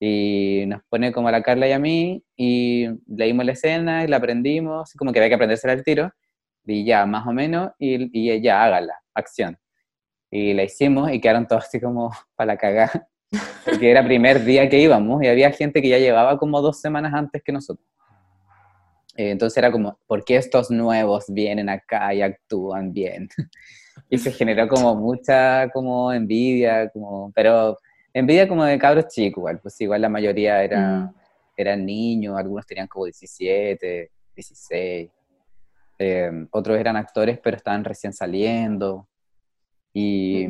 Y 0.00 0.64
nos 0.66 0.82
pone 0.88 1.12
como 1.12 1.28
a 1.28 1.32
la 1.32 1.42
Carla 1.42 1.68
y 1.68 1.72
a 1.72 1.78
mí, 1.78 2.22
y 2.36 2.86
leímos 3.06 3.44
la 3.44 3.52
escena 3.52 4.04
y 4.04 4.06
la 4.06 4.18
aprendimos, 4.18 4.92
como 4.94 5.12
que 5.12 5.18
había 5.18 5.28
que 5.28 5.34
aprendérsela 5.34 5.72
al 5.72 5.82
tiro, 5.82 6.12
y 6.64 6.84
ya, 6.84 7.06
más 7.06 7.26
o 7.26 7.32
menos, 7.32 7.72
y, 7.78 8.08
y 8.12 8.40
ya, 8.40 8.62
hágala, 8.62 8.94
acción. 9.14 9.58
Y 10.30 10.52
la 10.52 10.64
hicimos 10.64 11.10
y 11.10 11.20
quedaron 11.20 11.46
todos 11.46 11.64
así 11.64 11.80
como 11.80 12.10
para 12.36 12.54
la 12.54 12.56
cagada, 12.58 13.08
porque 13.64 13.90
era 13.90 14.04
primer 14.04 14.44
día 14.44 14.68
que 14.68 14.78
íbamos 14.78 15.22
y 15.22 15.26
había 15.26 15.50
gente 15.50 15.82
que 15.82 15.88
ya 15.88 15.98
llevaba 15.98 16.38
como 16.38 16.60
dos 16.60 16.80
semanas 16.80 17.12
antes 17.14 17.42
que 17.42 17.52
nosotros. 17.52 17.86
Eh, 19.16 19.30
Entonces 19.32 19.56
era 19.58 19.72
como, 19.72 19.98
¿por 20.06 20.24
qué 20.24 20.36
estos 20.36 20.70
nuevos 20.70 21.24
vienen 21.28 21.68
acá 21.68 22.14
y 22.14 22.22
actúan 22.22 22.92
bien? 22.92 23.28
Y 24.10 24.16
se 24.16 24.30
generó 24.30 24.68
como 24.68 24.94
mucha 24.94 25.68
como 25.70 26.12
envidia, 26.12 26.88
como, 26.90 27.32
pero 27.34 27.76
envidia 28.12 28.48
como 28.48 28.64
de 28.64 28.78
cabros 28.78 29.08
chicos, 29.08 29.38
igual, 29.42 29.60
pues 29.60 29.80
igual 29.80 30.00
la 30.02 30.08
mayoría 30.08 30.62
era, 30.62 31.00
Mm. 31.00 31.14
eran 31.56 31.86
niños, 31.86 32.36
algunos 32.38 32.66
tenían 32.66 32.86
como 32.88 33.04
17, 33.04 34.10
16, 34.34 35.10
eh, 35.98 36.30
otros 36.52 36.78
eran 36.78 36.96
actores 36.96 37.38
pero 37.42 37.56
estaban 37.56 37.84
recién 37.84 38.12
saliendo, 38.12 39.08
y, 39.92 40.46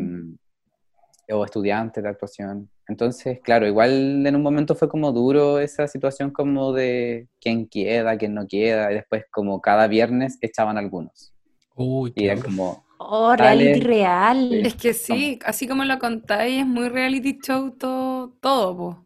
o 1.31 1.45
estudiantes 1.45 2.03
de 2.03 2.09
actuación. 2.09 2.71
Entonces, 2.87 3.41
claro, 3.43 3.67
igual 3.67 4.27
en 4.27 4.35
un 4.35 4.43
momento 4.43 4.75
fue 4.75 4.89
como 4.89 5.13
duro 5.13 5.59
esa 5.59 5.87
situación 5.87 6.31
como 6.31 6.73
de 6.73 7.29
quién 7.41 7.67
queda, 7.69 8.17
quién 8.17 8.33
no 8.35 8.47
queda, 8.47 8.91
y 8.91 8.95
después 8.95 9.25
como 9.31 9.61
cada 9.61 9.87
viernes 9.89 10.39
echaban 10.41 10.79
algunos. 10.79 11.35
Uy, 11.75 12.11
Y 12.11 12.21
qué 12.21 12.25
era 12.27 12.35
duro. 12.37 12.47
como, 12.49 12.85
Oh, 12.99 13.37
Dale. 13.37 13.65
reality 13.65 13.81
real. 13.81 14.53
Es 14.67 14.75
que 14.75 14.93
sí, 14.93 15.39
así 15.45 15.67
como 15.69 15.85
lo 15.85 15.99
contáis, 15.99 16.61
es 16.61 16.67
muy 16.67 16.89
reality 16.89 17.39
show 17.41 17.71
todo, 17.71 18.31
todo 18.41 18.77
po. 18.77 19.05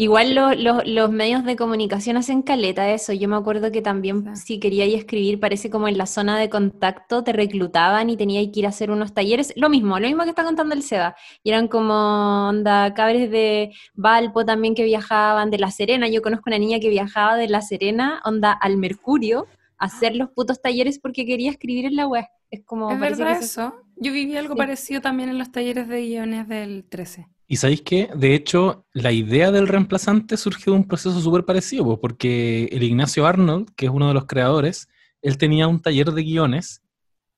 Igual 0.00 0.32
lo- 0.36 0.54
lo- 0.54 0.82
los 0.84 1.10
medios 1.10 1.44
de 1.44 1.56
comunicación 1.56 2.16
hacen 2.16 2.42
caleta 2.42 2.84
de 2.84 2.94
eso. 2.94 3.12
Yo 3.12 3.28
me 3.28 3.34
acuerdo 3.34 3.72
que 3.72 3.82
también 3.82 4.36
Sí. 4.36 4.42
si 4.46 4.60
queríais 4.60 4.94
escribir, 4.94 5.40
parece 5.40 5.70
como 5.70 5.88
en 5.88 5.98
la 5.98 6.06
zona 6.06 6.38
de 6.38 6.48
contacto 6.48 7.24
te 7.24 7.32
reclutaban 7.32 8.08
y 8.08 8.16
teníais 8.16 8.50
que 8.52 8.60
ir 8.60 8.66
a 8.66 8.68
hacer 8.68 8.92
unos 8.92 9.12
talleres. 9.12 9.52
Lo 9.56 9.68
mismo, 9.68 9.98
lo 9.98 10.06
mismo 10.06 10.22
que 10.22 10.30
está 10.30 10.44
contando 10.44 10.72
el 10.72 10.84
Seba. 10.84 11.16
Y 11.42 11.50
eran 11.50 11.66
como 11.66 12.48
onda 12.48 12.94
cabres 12.94 13.28
de 13.32 13.72
Valpo 13.94 14.44
también 14.44 14.76
que 14.76 14.84
viajaban, 14.84 15.50
de 15.50 15.58
La 15.58 15.72
Serena. 15.72 16.06
Yo 16.06 16.22
conozco 16.22 16.44
una 16.46 16.60
niña 16.60 16.78
que 16.78 16.90
viajaba 16.90 17.36
de 17.36 17.48
La 17.48 17.60
Serena, 17.60 18.20
onda 18.24 18.52
al 18.52 18.76
Mercurio, 18.76 19.46
hacer 19.78 20.16
los 20.16 20.30
putos 20.30 20.60
talleres 20.60 20.98
porque 20.98 21.24
quería 21.24 21.50
escribir 21.50 21.86
en 21.86 21.96
la 21.96 22.06
web. 22.06 22.24
Es 22.50 22.62
como 22.64 22.90
¿Es 22.90 22.98
verdad 23.00 23.38
que 23.38 23.44
eso? 23.44 23.74
Yo 23.96 24.12
viví 24.12 24.36
algo 24.36 24.54
Sí. 24.54 24.58
parecido 24.58 25.00
también 25.00 25.28
en 25.28 25.38
los 25.38 25.50
talleres 25.52 25.88
de 25.88 26.00
guiones 26.06 26.48
del 26.48 26.84
13. 26.88 27.28
Y 27.46 27.56
sabéis 27.56 27.80
que, 27.82 28.10
de 28.14 28.34
hecho, 28.34 28.86
la 28.92 29.10
idea 29.10 29.50
del 29.50 29.68
reemplazante 29.68 30.36
surgió 30.36 30.72
de 30.72 30.78
un 30.80 30.86
proceso 30.86 31.18
súper 31.20 31.44
parecido, 31.44 31.84
pues, 31.84 31.98
porque 31.98 32.64
el 32.72 32.82
Ignacio 32.82 33.26
Arnold, 33.26 33.70
que 33.74 33.86
es 33.86 33.92
uno 33.92 34.08
de 34.08 34.14
los 34.14 34.26
creadores, 34.26 34.88
él 35.22 35.38
tenía 35.38 35.66
un 35.66 35.80
taller 35.80 36.12
de 36.12 36.22
guiones 36.22 36.82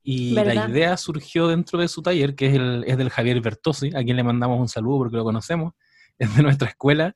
y 0.03 0.31
la 0.33 0.69
idea 0.69 0.97
surgió 0.97 1.47
dentro 1.47 1.79
de 1.79 1.87
su 1.87 2.03
taller, 2.03 2.35
que 2.35 2.47
es, 2.47 2.55
el, 2.55 2.85
es 2.87 2.97
del 2.99 3.11
Javier 3.11 3.41
Bertosi, 3.41 3.91
a 3.95 4.03
quien 4.03 4.17
le 4.17 4.25
mandamos 4.25 4.59
un 4.59 4.69
saludo 4.69 4.99
porque 4.99 5.17
lo 5.17 5.25
conocemos, 5.25 5.75
es 6.19 6.35
de 6.37 6.43
nuestra 6.43 6.69
escuela 6.69 7.15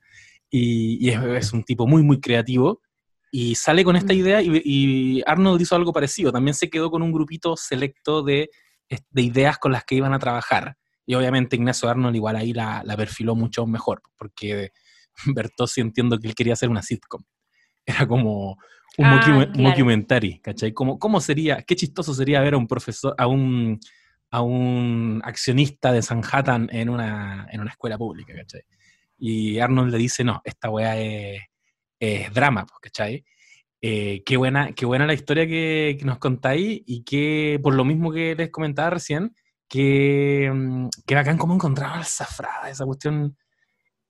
y, 0.49 1.05
y 1.05 1.11
es, 1.11 1.21
es 1.23 1.53
un 1.53 1.65
tipo 1.65 1.87
muy, 1.87 2.03
muy 2.03 2.21
creativo. 2.21 2.81
Y 3.37 3.57
sale 3.57 3.83
con 3.83 3.97
esta 3.97 4.13
Mm. 4.13 4.17
idea 4.17 4.43
y, 4.43 4.63
y 4.65 5.23
Arnold 5.27 5.61
hizo 5.61 5.75
algo 5.75 5.93
parecido, 5.93 6.31
también 6.31 6.55
se 6.55 6.71
quedó 6.71 6.89
con 6.89 7.03
un 7.03 7.11
grupito 7.11 7.57
selecto 7.57 8.23
de, 8.23 8.49
de 9.11 9.23
ideas 9.23 9.59
con 9.59 9.73
las 9.73 9.83
que 9.85 9.97
iban 9.97 10.15
a 10.15 10.21
trabajar. 10.21 10.77
Y 11.05 11.15
obviamente 11.17 11.57
Ignacio 11.57 11.89
Arnold 11.89 12.15
igual 12.15 12.37
ahí 12.37 12.53
la, 12.53 12.83
la 12.85 12.97
perfiló 12.97 13.35
mucho 13.35 13.67
mejor, 13.67 14.03
porque 14.17 14.71
Bertossi 15.35 15.81
entiendo 15.81 16.17
que 16.21 16.29
él 16.29 16.35
quería 16.37 16.53
hacer 16.53 16.69
una 16.69 16.81
sitcom. 16.83 17.25
Era 17.85 18.07
como 18.07 18.57
Un 18.99 19.07
Ah, 19.07 19.11
mockume- 19.11 19.51
claro. 19.53 19.69
mockumentary, 19.69 20.39
¿cachai? 20.39 20.73
¿Cómo, 20.73 21.01
¿Cómo 21.01 21.21
sería, 21.21 21.61
qué 21.67 21.75
chistoso 21.75 22.15
sería 22.15 22.41
ver 22.41 22.55
a 22.55 22.59
un 22.59 22.69
profesor, 22.69 23.17
a 23.19 23.27
un, 23.27 23.81
a 24.31 24.43
un 24.43 25.21
accionista 25.25 25.91
de 25.91 26.03
Sanhattan 26.03 26.69
en 26.71 26.89
una, 26.89 27.49
en 27.51 27.61
una 27.61 27.71
escuela 27.73 27.99
pública, 27.99 28.33
¿cachai? 28.33 28.63
Y 29.19 29.59
Arnold 29.59 29.91
le 29.91 29.99
dice, 29.99 30.23
no, 30.23 30.41
esta 30.45 30.71
weá 30.71 30.97
es, 31.01 31.41
es 32.05 32.33
drama, 32.35 32.67
pues, 32.67 32.79
¿cachai? 32.83 33.25
Eh, 33.81 34.23
qué, 34.25 34.37
buena, 34.37 34.73
qué 34.73 34.87
buena 34.87 35.07
la 35.07 35.15
historia 35.15 35.47
que, 35.47 35.97
que 35.99 36.05
nos 36.05 36.19
contáis 36.19 36.83
y 36.87 37.05
que, 37.05 37.61
por 37.63 37.75
lo 37.75 37.85
mismo 37.85 38.13
que 38.13 38.35
les 38.35 38.51
comentaba 38.51 38.91
recién, 38.91 39.35
que, 39.69 40.51
mm, 40.53 40.89
que 41.07 41.15
bacán 41.15 41.37
cómo 41.39 41.55
encontraba 41.55 41.95
al 41.97 42.05
Zafrada, 42.05 42.71
esa 42.71 42.85
cuestión 42.87 43.37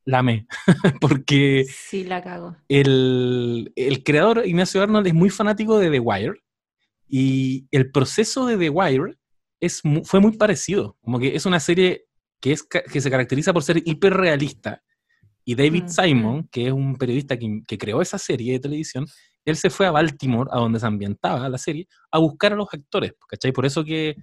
la 0.05 0.18
amé, 0.18 0.47
porque 1.01 1.64
Sí, 1.68 2.05
la 2.05 2.22
cago. 2.22 2.57
el, 2.68 3.72
el 3.74 4.05
creador 4.05 4.42
Ignacio 4.47 4.82
Arnold 4.82 5.07
es 5.07 5.14
muy 5.14 5.30
fanático 5.30 5.78
de 5.78 5.90
The 5.90 6.01
Wire 6.01 6.34
y 7.09 7.66
el 7.70 7.90
proceso 7.90 8.47
de 8.47 8.59
The 8.59 8.70
Wire 8.70 9.16
es, 9.61 9.82
fue 10.05 10.20
muy 10.20 10.36
parecido, 10.36 10.97
como 11.01 11.18
que 11.18 11.34
es 11.34 11.47
una 11.47 11.59
serie 11.61 12.07
que, 12.40 12.53
es, 12.53 12.62
que 12.62 13.01
se 13.01 13.11
caracteriza 13.11 13.53
por 13.53 13.62
ser 13.62 13.78
hiperrealista 13.84 14.82
y 15.45 15.55
David 15.55 15.84
Mm. 15.84 15.88
Simon, 15.88 16.49
que 16.51 16.66
es 16.66 16.72
un 16.72 16.97
periodista 16.97 17.36
que, 17.38 17.62
que 17.66 17.78
creó 17.78 18.01
esa 18.03 18.18
serie 18.18 18.53
de 18.55 18.61
televisión, 18.61 19.07
él 19.45 19.57
se 19.57 19.68
fue 19.70 19.86
a 19.86 19.90
Baltimore, 19.90 20.49
a 20.53 20.59
donde 20.59 20.80
se 20.80 20.86
ambientaba 20.86 21.49
la 21.49 21.59
serie, 21.59 21.86
a 22.11 22.18
buscar 22.18 22.53
a 22.53 22.57
los 22.57 22.68
actores, 22.72 23.12
¿cachai? 23.28 23.53
Por 23.53 23.66
eso 23.66 23.84
que 23.84 24.16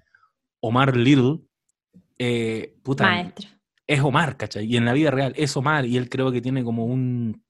Omar 0.61 0.95
Little, 0.97 1.39
eh, 2.17 2.75
puta, 2.83 3.03
Maestro. 3.03 3.47
es 3.85 3.99
Omar, 4.01 4.35
¿cachai? 4.37 4.65
Y 4.65 4.77
en 4.77 4.85
la 4.85 4.93
vida 4.93 5.11
real 5.11 5.33
es 5.35 5.55
Omar 5.55 5.85
y 5.85 5.97
él 5.97 6.09
creo 6.09 6.31
que 6.31 6.41
tiene 6.41 6.63
como 6.63 6.85
un, 6.85 7.43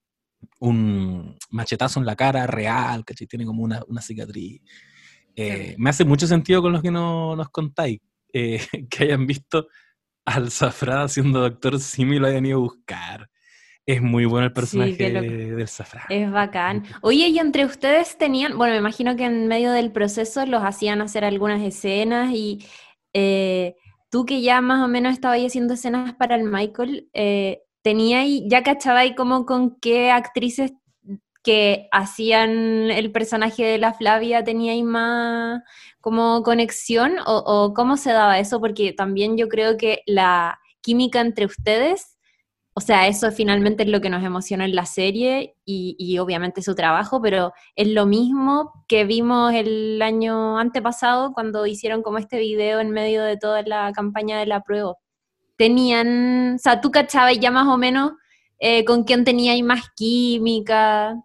un 0.59 1.37
machetazo 1.49 1.99
en 1.99 2.05
la 2.05 2.15
cara 2.15 2.45
real, 2.47 3.05
¿cachai? 3.05 3.27
Tiene 3.27 3.45
como 3.45 3.63
una, 3.63 3.81
una 3.87 4.01
cicatriz. 4.01 4.61
Eh, 5.35 5.75
me 5.77 5.89
hace 5.89 6.03
mucho 6.03 6.27
sentido 6.27 6.61
con 6.61 6.73
lo 6.73 6.81
que 6.81 6.91
no- 6.91 7.35
nos 7.37 7.49
contáis, 7.49 7.99
eh, 8.33 8.59
que 8.89 9.03
hayan 9.05 9.25
visto 9.25 9.67
al 10.25 10.51
Zafrada 10.51 11.07
siendo 11.07 11.39
Doctor 11.39 11.79
Simi 11.79 12.17
y 12.17 12.19
lo 12.19 12.27
hayan 12.27 12.45
ido 12.45 12.57
a 12.57 12.61
buscar. 12.61 13.29
Es 13.91 14.01
muy 14.01 14.25
bueno 14.25 14.45
el 14.45 14.51
Sí, 14.51 14.55
personaje 14.55 15.09
de- 15.11 15.55
del 15.55 15.67
Zafrada. 15.67 16.05
Es 16.09 16.31
bacán. 16.31 16.83
Oye, 17.01 17.27
y 17.27 17.39
entre 17.39 17.65
ustedes 17.65 18.17
tenían, 18.17 18.57
bueno, 18.57 18.73
me 18.73 18.79
imagino 18.79 19.15
que 19.15 19.25
en 19.25 19.47
medio 19.47 19.71
del 19.71 19.91
proceso 19.91 20.45
los 20.45 20.63
hacían 20.63 21.01
hacer 21.01 21.25
algunas 21.25 21.61
escenas 21.61 22.31
y 22.33 22.65
eh, 23.13 23.75
tú 24.09 24.25
que 24.25 24.41
ya 24.41 24.61
más 24.61 24.83
o 24.83 24.87
menos 24.87 25.13
estabas 25.13 25.39
haciendo 25.39 25.73
escenas 25.73 26.13
para 26.13 26.35
el 26.35 26.43
Michael, 26.43 27.09
eh, 27.13 27.63
tenía 27.81 28.19
ahí, 28.19 28.45
ya 28.49 28.63
cachabais 28.63 29.13
como 29.15 29.45
con 29.45 29.77
qué 29.79 30.11
actrices 30.11 30.73
que 31.43 31.87
hacían 31.91 32.91
el 32.91 33.11
personaje 33.11 33.65
de 33.65 33.79
la 33.79 33.93
Flavia 33.93 34.43
teníais 34.43 34.83
más 34.83 35.61
como 35.99 36.43
conexión 36.43 37.13
o, 37.25 37.37
o 37.45 37.73
cómo 37.73 37.97
se 37.97 38.11
daba 38.11 38.37
eso, 38.39 38.59
porque 38.61 38.93
también 38.93 39.37
yo 39.37 39.47
creo 39.49 39.75
que 39.75 40.01
la 40.05 40.59
química 40.81 41.19
entre 41.19 41.45
ustedes 41.45 42.10
o 42.73 42.79
sea, 42.79 43.07
eso 43.07 43.31
finalmente 43.31 43.83
es 43.83 43.89
lo 43.89 43.99
que 43.99 44.09
nos 44.09 44.23
emocionó 44.23 44.63
en 44.63 44.75
la 44.75 44.85
serie 44.85 45.55
y, 45.65 45.95
y 45.99 46.19
obviamente 46.19 46.61
su 46.61 46.73
trabajo, 46.73 47.21
pero 47.21 47.51
es 47.75 47.89
lo 47.89 48.05
mismo 48.05 48.71
que 48.87 49.03
vimos 49.03 49.53
el 49.53 50.01
año 50.01 50.57
antepasado 50.57 51.33
cuando 51.33 51.65
hicieron 51.65 52.01
como 52.01 52.17
este 52.17 52.39
video 52.39 52.79
en 52.79 52.91
medio 52.91 53.23
de 53.23 53.35
toda 53.35 53.61
la 53.63 53.91
campaña 53.91 54.39
de 54.39 54.45
la 54.45 54.61
prueba. 54.61 54.95
Tenían, 55.57 56.55
o 56.55 56.57
sea, 56.59 56.79
tú 56.79 56.91
cachabas 56.91 57.37
ya 57.39 57.51
más 57.51 57.67
o 57.67 57.77
menos 57.77 58.13
eh, 58.57 58.85
con 58.85 59.03
quién 59.03 59.25
teníais 59.25 59.63
más 59.63 59.89
química. 59.93 61.21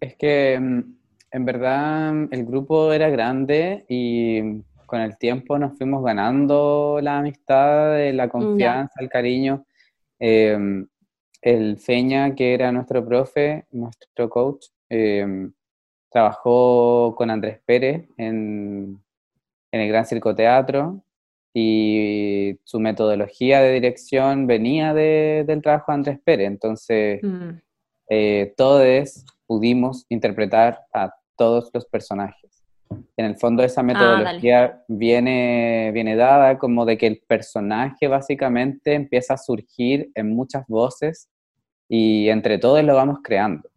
Es 0.00 0.14
que 0.16 0.60
mm, 0.60 0.94
en 1.32 1.44
verdad 1.44 2.14
el 2.30 2.44
grupo 2.46 2.92
era 2.92 3.08
grande 3.08 3.84
y 3.88 4.62
con 4.86 5.00
el 5.00 5.18
tiempo 5.18 5.58
nos 5.58 5.76
fuimos 5.76 6.04
ganando 6.04 7.00
la 7.02 7.18
amistad, 7.18 8.00
eh, 8.00 8.12
la 8.12 8.28
confianza, 8.28 8.94
el 9.00 9.08
cariño. 9.08 9.66
Eh, 10.20 10.58
el 11.42 11.78
Feña, 11.78 12.34
que 12.34 12.54
era 12.54 12.72
nuestro 12.72 13.04
profe, 13.06 13.66
nuestro 13.70 14.28
coach, 14.28 14.66
eh, 14.90 15.48
trabajó 16.10 17.14
con 17.16 17.30
Andrés 17.30 17.60
Pérez 17.64 18.08
en, 18.16 19.00
en 19.72 19.80
el 19.80 19.88
Gran 19.88 20.06
Circo 20.06 20.34
Teatro 20.34 21.02
y 21.54 22.58
su 22.64 22.80
metodología 22.80 23.60
de 23.60 23.72
dirección 23.74 24.46
venía 24.46 24.94
de- 24.94 25.44
del 25.46 25.62
trabajo 25.62 25.92
de 25.92 25.96
Andrés 25.96 26.20
Pérez. 26.24 26.46
Entonces 26.48 27.20
Mm, 27.22 27.50
eh, 28.10 28.54
todos 28.56 29.24
pudimos 29.46 30.06
interpretar 30.08 30.80
a 30.92 31.14
todos 31.36 31.70
los 31.74 31.86
personajes. 31.86 32.57
En 33.16 33.24
el 33.24 33.36
fondo 33.36 33.62
esa 33.62 33.82
metodología 33.82 34.82
viene, 34.86 35.90
viene 35.92 36.16
dada 36.16 36.56
como 36.56 36.84
de 36.84 36.96
que 36.96 37.06
el 37.06 37.20
personaje 37.26 38.06
básicamente 38.06 38.94
empieza 38.94 39.34
a 39.34 39.38
surgir 39.38 40.10
en 40.14 40.34
muchas 40.34 40.64
voces 40.68 41.28
y 41.88 42.28
entre 42.28 42.58
todos 42.58 42.82
lo 42.84 42.94
vamos 42.94 43.18
creando. 43.22 43.68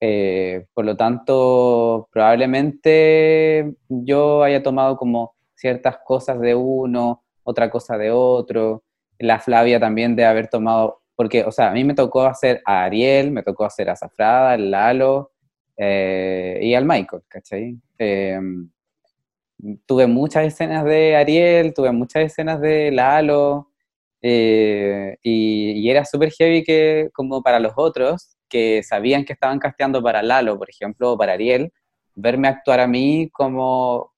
Eh, 0.00 0.66
por 0.74 0.84
lo 0.84 0.96
tanto, 0.96 2.08
probablemente 2.12 3.74
yo 3.88 4.44
haya 4.44 4.62
tomado 4.62 4.96
como 4.96 5.34
ciertas 5.54 5.98
cosas 6.04 6.38
de 6.40 6.54
uno, 6.54 7.24
otra 7.42 7.70
cosa 7.70 7.98
de 7.98 8.12
otro. 8.12 8.84
La 9.18 9.40
Flavia 9.40 9.80
también 9.80 10.14
de 10.14 10.24
haber 10.24 10.48
tomado, 10.48 11.02
porque, 11.16 11.42
o 11.44 11.50
sea, 11.50 11.70
a 11.70 11.72
mí 11.72 11.82
me 11.82 11.94
tocó 11.94 12.22
hacer 12.22 12.62
a 12.64 12.84
Ariel, 12.84 13.32
me 13.32 13.42
tocó 13.42 13.64
hacer 13.64 13.90
a 13.90 13.96
Zafrada, 13.96 14.52
al 14.52 14.70
Lalo 14.70 15.32
eh, 15.78 16.58
y 16.62 16.74
al 16.74 16.84
Michael, 16.84 17.22
¿cachai? 17.28 17.78
Eh, 17.98 18.38
tuve 19.86 20.06
muchas 20.06 20.44
escenas 20.46 20.84
de 20.84 21.16
Ariel, 21.16 21.74
tuve 21.74 21.90
muchas 21.92 22.24
escenas 22.24 22.60
de 22.60 22.90
Lalo, 22.92 23.70
eh, 24.22 25.16
y, 25.22 25.72
y 25.80 25.90
era 25.90 26.04
súper 26.04 26.30
heavy 26.32 26.62
que, 26.64 27.08
como 27.12 27.42
para 27.42 27.60
los 27.60 27.72
otros, 27.76 28.36
que 28.48 28.82
sabían 28.82 29.24
que 29.24 29.32
estaban 29.32 29.58
casteando 29.58 30.02
para 30.02 30.22
Lalo, 30.22 30.58
por 30.58 30.70
ejemplo, 30.70 31.12
o 31.12 31.18
para 31.18 31.32
Ariel, 31.34 31.72
verme 32.14 32.48
actuar 32.48 32.80
a 32.80 32.86
mí 32.88 33.28
como 33.32 34.12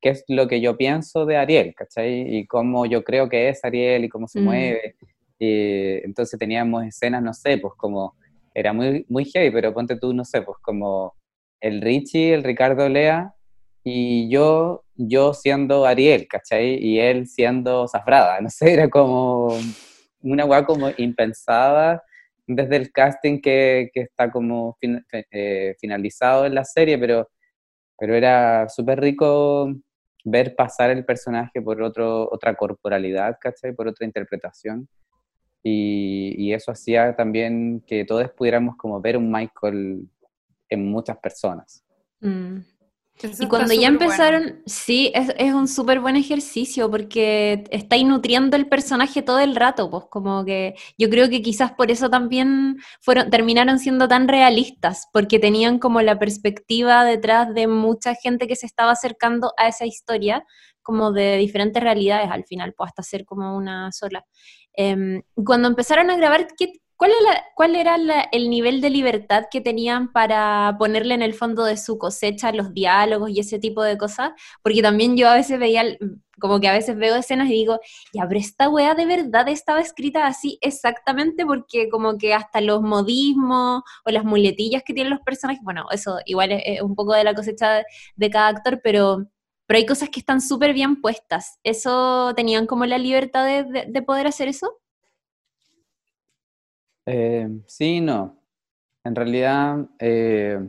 qué 0.00 0.10
es 0.10 0.24
lo 0.28 0.46
que 0.48 0.60
yo 0.60 0.76
pienso 0.76 1.26
de 1.26 1.36
Ariel, 1.36 1.74
¿cachai? 1.74 2.36
Y 2.38 2.46
cómo 2.46 2.86
yo 2.86 3.02
creo 3.04 3.28
que 3.28 3.48
es 3.48 3.64
Ariel 3.64 4.04
y 4.04 4.08
cómo 4.08 4.28
se 4.28 4.40
Mm. 4.40 4.44
mueve. 4.44 4.96
Y 5.38 6.04
entonces 6.04 6.38
teníamos 6.38 6.84
escenas, 6.84 7.22
no 7.22 7.32
sé, 7.34 7.58
pues 7.58 7.74
como, 7.76 8.14
era 8.58 8.72
muy, 8.72 9.04
muy 9.10 9.26
heavy, 9.26 9.50
pero 9.50 9.74
ponte 9.74 9.96
tú, 9.98 10.14
no 10.14 10.24
sé, 10.24 10.40
pues 10.40 10.56
como 10.62 11.14
el 11.60 11.82
Richie, 11.82 12.32
el 12.32 12.42
Ricardo 12.42 12.88
Lea, 12.88 13.34
y 13.84 14.30
yo, 14.30 14.82
yo 14.94 15.34
siendo 15.34 15.84
Ariel, 15.84 16.26
¿cachai? 16.26 16.76
Y 16.82 16.98
él 16.98 17.26
siendo 17.28 17.86
Zafrada, 17.86 18.40
no 18.40 18.48
sé, 18.50 18.72
era 18.72 18.88
como 18.88 19.48
una 20.22 20.46
weá 20.46 20.64
como 20.64 20.88
impensada 20.96 22.02
desde 22.46 22.76
el 22.76 22.90
casting 22.92 23.40
que, 23.42 23.90
que 23.92 24.00
está 24.02 24.30
como 24.30 24.74
fin- 24.80 25.04
eh, 25.30 25.74
finalizado 25.78 26.46
en 26.46 26.54
la 26.54 26.64
serie, 26.64 26.96
pero, 26.98 27.28
pero 27.98 28.14
era 28.14 28.68
súper 28.70 29.00
rico 29.00 29.68
ver 30.24 30.56
pasar 30.56 30.90
el 30.90 31.04
personaje 31.04 31.60
por 31.62 31.82
otro, 31.82 32.28
otra 32.32 32.54
corporalidad, 32.56 33.36
¿cachai? 33.40 33.72
Por 33.74 33.88
otra 33.88 34.06
interpretación. 34.06 34.88
Y, 35.68 36.32
y 36.38 36.54
eso 36.54 36.70
hacía 36.70 37.16
también 37.16 37.82
que 37.84 38.04
todos 38.04 38.30
pudiéramos 38.30 38.76
como 38.76 39.00
ver 39.00 39.16
un 39.16 39.32
Michael 39.32 40.08
en 40.68 40.88
muchas 40.88 41.18
personas. 41.18 41.84
mm. 42.20 42.58
Eso 43.20 43.42
Y 43.42 43.48
cuando 43.48 43.72
ya 43.72 43.88
súper 43.88 43.92
bueno. 43.92 44.04
empezaron, 44.04 44.62
sí, 44.66 45.10
es, 45.14 45.34
es 45.38 45.54
un 45.54 45.66
súper 45.66 46.00
buen 46.00 46.16
ejercicio 46.16 46.90
porque 46.90 47.64
estáis 47.70 48.04
nutriendo 48.04 48.56
el 48.56 48.68
personaje 48.68 49.22
todo 49.22 49.38
el 49.38 49.56
rato, 49.56 49.90
pues 49.90 50.04
como 50.10 50.44
que 50.44 50.74
yo 50.98 51.08
creo 51.08 51.30
que 51.30 51.40
quizás 51.40 51.72
por 51.72 51.90
eso 51.90 52.10
también 52.10 52.76
fueron, 53.00 53.30
terminaron 53.30 53.78
siendo 53.78 54.06
tan 54.06 54.28
realistas, 54.28 55.08
porque 55.14 55.38
tenían 55.38 55.78
como 55.78 56.02
la 56.02 56.18
perspectiva 56.18 57.06
detrás 57.06 57.54
de 57.54 57.66
mucha 57.66 58.14
gente 58.14 58.46
que 58.46 58.54
se 58.54 58.66
estaba 58.66 58.92
acercando 58.92 59.52
a 59.56 59.66
esa 59.66 59.86
historia, 59.86 60.44
como 60.86 61.10
de 61.10 61.36
diferentes 61.38 61.82
realidades 61.82 62.30
al 62.30 62.44
final, 62.44 62.72
pues 62.72 62.90
hasta 62.90 63.02
ser 63.02 63.24
como 63.24 63.56
una 63.56 63.90
sola. 63.90 64.24
Em, 64.76 65.22
cuando 65.34 65.68
empezaron 65.68 66.10
a 66.10 66.16
grabar, 66.16 66.48
¿qué, 66.58 66.72
¿cuál 66.96 67.12
era, 67.22 67.44
cuál 67.54 67.76
era 67.76 67.96
la- 67.98 68.22
el 68.32 68.50
nivel 68.50 68.80
de 68.80 68.90
libertad 68.90 69.44
que 69.50 69.60
tenían 69.60 70.12
para 70.12 70.76
ponerle 70.78 71.14
en 71.14 71.22
el 71.22 71.34
fondo 71.34 71.64
de 71.64 71.76
su 71.76 71.98
cosecha 71.98 72.52
los 72.52 72.74
diálogos 72.74 73.30
y 73.30 73.40
ese 73.40 73.58
tipo 73.58 73.82
de 73.82 73.96
cosas? 73.98 74.32
Porque 74.62 74.82
también 74.82 75.16
yo 75.16 75.28
a 75.28 75.34
veces 75.34 75.58
veía, 75.58 75.82
el- 75.82 75.98
como 76.40 76.60
que 76.60 76.68
a 76.68 76.72
veces 76.72 76.96
veo 76.96 77.16
escenas 77.16 77.48
y 77.48 77.52
digo, 77.52 77.80
ya, 78.12 78.26
pero 78.28 78.38
esta 78.40 78.68
weá 78.68 78.94
de 78.94 79.06
verdad 79.06 79.48
estaba 79.48 79.80
escrita 79.80 80.26
así 80.26 80.58
exactamente 80.60 81.46
porque 81.46 81.88
como 81.88 82.18
que 82.18 82.34
hasta 82.34 82.60
los 82.60 82.82
modismos 82.82 83.82
o 84.04 84.10
las 84.10 84.24
muletillas 84.24 84.82
que 84.84 84.92
tienen 84.94 85.10
los 85.12 85.20
personajes, 85.22 85.62
bueno, 85.64 85.86
eso 85.92 86.18
igual 86.26 86.52
es, 86.52 86.62
es 86.66 86.82
un 86.82 86.94
poco 86.94 87.14
de 87.14 87.24
la 87.24 87.34
cosecha 87.34 87.82
de 88.16 88.30
cada 88.30 88.48
actor, 88.48 88.80
pero... 88.82 89.26
Pero 89.66 89.78
hay 89.78 89.86
cosas 89.86 90.10
que 90.10 90.20
están 90.20 90.40
súper 90.40 90.72
bien 90.74 91.00
puestas. 91.00 91.58
¿Eso 91.64 92.32
tenían 92.36 92.66
como 92.66 92.86
la 92.86 92.98
libertad 92.98 93.44
de, 93.46 93.64
de- 93.64 93.86
de 93.88 94.02
poder 94.02 94.26
hacer 94.26 94.48
eso? 94.48 94.78
Eh, 97.06 97.48
sí, 97.66 98.00
no. 98.00 98.36
En 99.04 99.16
realidad, 99.16 99.86
eh, 100.00 100.60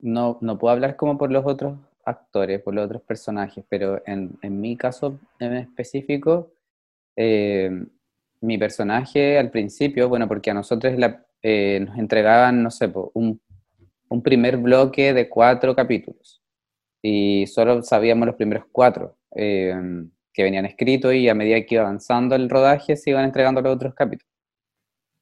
no, 0.00 0.38
no 0.42 0.58
puedo 0.58 0.74
hablar 0.74 0.96
como 0.96 1.18
por 1.18 1.32
los 1.32 1.46
otros 1.46 1.78
actores, 2.04 2.62
por 2.62 2.74
los 2.74 2.86
otros 2.86 3.02
personajes, 3.02 3.64
pero 3.70 4.02
en, 4.06 4.38
en 4.42 4.60
mi 4.60 4.76
caso 4.76 5.20
en 5.40 5.54
específico, 5.56 6.52
eh, 7.16 7.70
mi 8.42 8.58
personaje 8.58 9.38
al 9.38 9.50
principio, 9.52 10.08
bueno, 10.10 10.28
porque 10.28 10.52
a 10.52 10.54
nosotros 10.54 10.98
la, 10.98 11.26
eh, 11.42 11.80
nos 11.86 11.98
entregaban, 11.98 12.62
no 12.64 12.72
sé, 12.72 12.92
un, 13.14 13.40
un, 14.10 14.22
primer 14.24 14.58
bloque 14.58 15.14
de 15.14 15.30
cuatro 15.30 15.76
capítulos 15.76 16.43
y 17.06 17.46
solo 17.48 17.82
sabíamos 17.82 18.26
los 18.26 18.36
primeros 18.36 18.64
cuatro 18.72 19.18
eh, 19.36 19.74
que 20.32 20.42
venían 20.42 20.64
escritos 20.64 21.12
y 21.12 21.28
a 21.28 21.34
medida 21.34 21.60
que 21.60 21.74
iba 21.74 21.82
avanzando 21.82 22.34
el 22.34 22.48
rodaje 22.48 22.96
se 22.96 23.10
iban 23.10 23.26
entregando 23.26 23.60
los 23.60 23.74
otros 23.74 23.94
capítulos. 23.94 24.32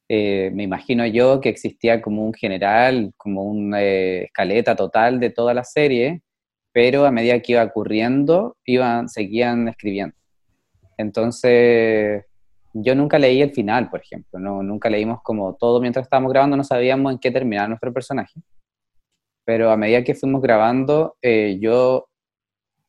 me 0.07 0.63
imagino 0.63 1.05
yo 1.05 1.41
que 1.41 1.49
existía 1.49 2.01
como 2.01 2.25
un 2.25 2.33
general, 2.33 3.11
como 3.17 3.43
una 3.43 3.81
escaleta 3.81 4.77
total 4.77 5.19
de 5.19 5.29
toda 5.29 5.53
la 5.53 5.65
serie, 5.65 6.21
pero 6.71 7.05
a 7.05 7.11
medida 7.11 7.41
que 7.41 7.51
iba 7.51 7.63
ocurriendo, 7.65 8.55
iban, 8.65 9.09
seguían 9.09 9.67
escribiendo. 9.67 10.15
Entonces, 10.97 12.23
yo 12.73 12.95
nunca 12.95 13.19
leí 13.19 13.41
el 13.41 13.51
final, 13.51 13.89
por 13.89 13.99
ejemplo, 13.99 14.39
no, 14.39 14.63
nunca 14.63 14.89
leímos 14.89 15.19
como 15.21 15.55
todo 15.55 15.81
mientras 15.81 16.05
estábamos 16.05 16.31
grabando, 16.31 16.55
no 16.55 16.63
sabíamos 16.63 17.11
en 17.11 17.19
qué 17.19 17.29
terminaba 17.29 17.67
nuestro 17.67 17.91
personaje. 17.91 18.39
Pero 19.45 19.71
a 19.71 19.77
medida 19.77 20.03
que 20.03 20.15
fuimos 20.15 20.41
grabando, 20.41 21.17
eh, 21.21 21.57
yo, 21.59 22.07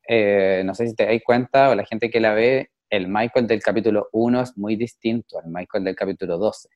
eh, 0.07 0.63
no 0.65 0.73
sé 0.73 0.87
si 0.87 0.95
te 0.95 1.05
dais 1.05 1.21
cuenta 1.23 1.69
o 1.69 1.75
la 1.75 1.85
gente 1.85 2.09
que 2.09 2.19
la 2.19 2.33
ve, 2.33 2.69
el 2.89 3.07
Michael 3.07 3.47
del 3.47 3.61
capítulo 3.61 4.07
1 4.13 4.41
es 4.41 4.57
muy 4.57 4.75
distinto 4.75 5.37
al 5.37 5.49
Michael 5.51 5.83
del 5.83 5.95
capítulo 5.95 6.37
12. 6.37 6.69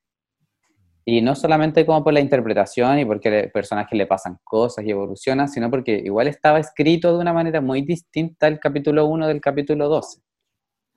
Y 1.06 1.22
no 1.22 1.34
solamente 1.34 1.86
como 1.86 2.04
por 2.04 2.12
la 2.12 2.20
interpretación 2.20 2.98
y 2.98 3.04
porque 3.06 3.28
al 3.28 3.50
personaje 3.50 3.96
le 3.96 4.06
pasan 4.06 4.38
cosas 4.44 4.84
y 4.84 4.90
evoluciona, 4.90 5.48
sino 5.48 5.70
porque 5.70 5.92
igual 5.92 6.28
estaba 6.28 6.58
escrito 6.58 7.14
de 7.14 7.20
una 7.20 7.32
manera 7.32 7.60
muy 7.60 7.82
distinta 7.82 8.48
el 8.48 8.60
capítulo 8.60 9.06
1 9.06 9.28
del 9.28 9.40
capítulo 9.40 9.88
12. 9.88 10.20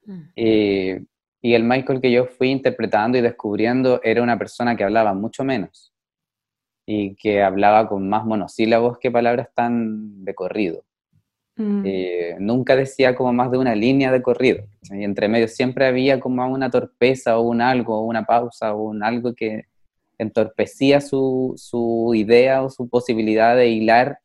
Mm. 0.05 0.21
Eh, 0.35 1.03
y 1.41 1.53
el 1.53 1.63
Michael 1.63 2.01
que 2.01 2.11
yo 2.11 2.25
fui 2.25 2.49
interpretando 2.49 3.17
y 3.17 3.21
descubriendo 3.21 4.01
era 4.03 4.21
una 4.21 4.37
persona 4.37 4.75
que 4.75 4.83
hablaba 4.83 5.13
mucho 5.13 5.43
menos 5.45 5.92
y 6.85 7.15
que 7.15 7.41
hablaba 7.41 7.87
con 7.87 8.09
más 8.09 8.25
monosílabos 8.25 8.97
que 8.99 9.11
palabras 9.11 9.49
tan 9.53 10.23
de 10.25 10.35
corrido. 10.35 10.83
Mm. 11.55 11.83
Eh, 11.85 12.35
nunca 12.39 12.75
decía 12.75 13.15
como 13.15 13.31
más 13.31 13.51
de 13.51 13.57
una 13.57 13.75
línea 13.75 14.11
de 14.11 14.21
corrido. 14.21 14.65
Y 14.89 15.03
entre 15.03 15.27
medio 15.27 15.47
siempre 15.47 15.85
había 15.85 16.19
como 16.19 16.45
una 16.47 16.69
torpeza 16.69 17.37
o 17.37 17.43
un 17.43 17.61
algo, 17.61 17.99
o 17.99 18.03
una 18.03 18.25
pausa 18.25 18.73
o 18.73 18.83
un 18.83 19.03
algo 19.03 19.33
que 19.33 19.65
entorpecía 20.17 21.01
su, 21.01 21.53
su 21.57 22.13
idea 22.15 22.63
o 22.63 22.69
su 22.69 22.89
posibilidad 22.89 23.55
de 23.55 23.69
hilar 23.69 24.19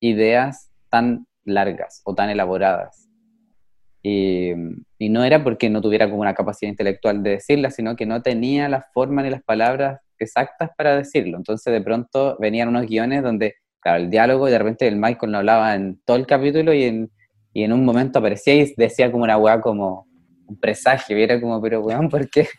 ideas 0.00 0.70
tan 0.88 1.26
largas 1.44 2.00
o 2.04 2.14
tan 2.14 2.30
elaboradas. 2.30 3.08
Y, 4.02 4.52
y, 4.98 5.10
no 5.10 5.24
era 5.24 5.44
porque 5.44 5.68
no 5.68 5.82
tuviera 5.82 6.08
como 6.08 6.22
una 6.22 6.32
capacidad 6.32 6.70
intelectual 6.70 7.22
de 7.22 7.30
decirla, 7.32 7.70
sino 7.70 7.96
que 7.96 8.06
no 8.06 8.22
tenía 8.22 8.66
la 8.70 8.80
forma 8.80 9.22
ni 9.22 9.28
las 9.28 9.42
palabras 9.42 10.00
exactas 10.24 10.70
para 10.76 10.96
decirlo. 10.96 11.36
Entonces 11.38 11.72
de 11.72 11.80
pronto 11.80 12.36
venían 12.38 12.68
unos 12.68 12.86
guiones 12.86 13.22
donde, 13.22 13.56
claro, 13.80 14.02
el 14.02 14.10
diálogo 14.10 14.48
y 14.48 14.52
de 14.52 14.58
repente 14.58 14.88
el 14.88 14.96
Michael 14.96 15.32
no 15.32 15.38
hablaba 15.38 15.74
en 15.74 16.00
todo 16.04 16.16
el 16.16 16.26
capítulo 16.26 16.72
y 16.72 16.84
en, 16.84 17.10
y 17.52 17.64
en 17.64 17.72
un 17.72 17.84
momento 17.84 18.18
aparecía 18.18 18.54
y 18.54 18.74
decía 18.76 19.10
como 19.10 19.24
una 19.24 19.36
weá 19.36 19.60
como 19.60 20.06
un 20.50 20.58
presagio, 20.58 21.18
y 21.18 21.22
era 21.22 21.40
como, 21.40 21.60
pero 21.62 21.80
weón, 21.80 22.08
¿por 22.08 22.28
qué? 22.28 22.46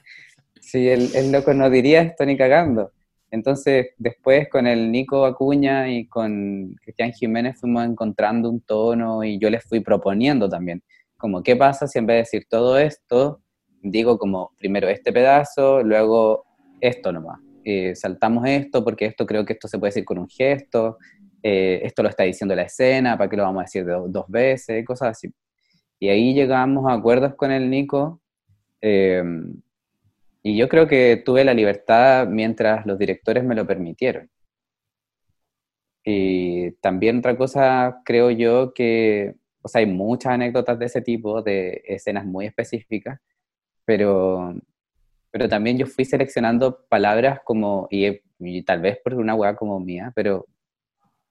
Sí, 0.63 0.87
el, 0.87 1.31
loco 1.31 1.53
no 1.53 1.69
diría 1.69 2.01
esto 2.01 2.23
ni 2.23 2.37
cagando. 2.37 2.91
Entonces, 3.31 3.87
después 3.97 4.47
con 4.47 4.67
el 4.67 4.91
Nico 4.91 5.25
Acuña 5.25 5.89
y 5.89 6.07
con 6.07 6.75
Cristian 6.83 7.11
Jiménez 7.11 7.59
fuimos 7.59 7.83
encontrando 7.83 8.49
un 8.49 8.61
tono 8.61 9.23
y 9.23 9.39
yo 9.39 9.49
les 9.49 9.65
fui 9.65 9.79
proponiendo 9.79 10.47
también, 10.47 10.83
como, 11.17 11.41
¿qué 11.41 11.55
pasa 11.55 11.87
si 11.87 11.97
en 11.99 12.05
vez 12.05 12.15
de 12.15 12.19
decir 12.19 12.45
todo 12.47 12.77
esto, 12.77 13.41
digo 13.81 14.17
como 14.17 14.51
primero 14.59 14.87
este 14.87 15.11
pedazo, 15.11 15.81
luego 15.81 16.45
esto 16.79 17.11
nomás? 17.11 17.50
Eh, 17.63 17.95
saltamos 17.95 18.45
esto 18.47 18.83
porque 18.83 19.05
esto 19.05 19.25
creo 19.25 19.45
que 19.45 19.53
esto 19.53 19.67
se 19.67 19.77
puede 19.77 19.89
decir 19.89 20.05
con 20.05 20.17
un 20.17 20.27
gesto, 20.27 20.97
eh, 21.43 21.81
esto 21.83 22.03
lo 22.03 22.09
está 22.09 22.23
diciendo 22.23 22.55
la 22.55 22.63
escena, 22.63 23.17
¿para 23.17 23.29
qué 23.29 23.37
lo 23.37 23.43
vamos 23.43 23.61
a 23.61 23.63
decir 23.65 23.85
dos 23.85 24.25
veces? 24.27 24.85
Cosas 24.85 25.09
así. 25.09 25.33
Y 25.99 26.09
ahí 26.09 26.33
llegamos 26.33 26.89
a 26.89 26.93
acuerdos 26.93 27.35
con 27.35 27.51
el 27.51 27.69
Nico. 27.69 28.21
Eh, 28.81 29.23
y 30.43 30.57
yo 30.57 30.67
creo 30.67 30.87
que 30.87 31.21
tuve 31.23 31.43
la 31.43 31.53
libertad 31.53 32.27
mientras 32.27 32.85
los 32.85 32.97
directores 32.97 33.43
me 33.43 33.55
lo 33.55 33.65
permitieron. 33.67 34.29
Y 36.03 36.71
también 36.81 37.19
otra 37.19 37.37
cosa, 37.37 38.01
creo 38.03 38.31
yo 38.31 38.73
que, 38.73 39.35
o 39.61 39.67
sea, 39.67 39.79
hay 39.79 39.85
muchas 39.85 40.33
anécdotas 40.33 40.79
de 40.79 40.85
ese 40.85 41.01
tipo, 41.01 41.43
de 41.43 41.83
escenas 41.85 42.25
muy 42.25 42.47
específicas, 42.47 43.19
pero, 43.85 44.55
pero 45.31 45.47
también 45.47 45.77
yo 45.77 45.87
fui 45.87 46.03
seleccionando 46.03 46.85
palabras 46.89 47.39
como, 47.43 47.87
y, 47.89 48.19
tal 48.63 48.81
vez 48.81 48.99
por 49.01 49.13
una 49.15 49.33
hueá 49.33 49.55
como 49.55 49.79
mía, 49.79 50.11
pero 50.13 50.45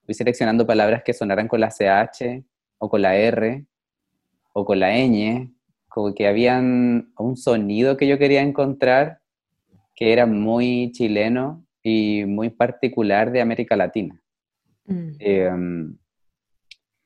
fui 0.05 0.15
seleccionando 0.15 0.67
palabras 0.67 1.03
que 1.05 1.13
sonaran 1.13 1.47
con 1.47 1.61
la 1.61 1.71
CH 1.71 2.43
o 2.79 2.89
con 2.89 3.03
la 3.03 3.17
R 3.17 3.67
o 4.55 4.65
con 4.65 4.81
la 4.81 4.91
ñ 4.97 5.53
como 5.89 6.15
que 6.15 6.27
habían 6.27 7.13
un 7.19 7.37
sonido 7.37 7.97
que 7.97 8.07
yo 8.07 8.17
quería 8.17 8.43
encontrar 8.43 9.21
que 9.95 10.13
era 10.13 10.25
muy 10.25 10.93
chileno 10.93 11.67
y 11.83 12.25
muy 12.25 12.49
particular 12.49 13.31
de 13.33 13.41
América 13.41 13.77
Latina. 13.77 14.21
Mm. 14.87 15.11
Em, 15.19 15.99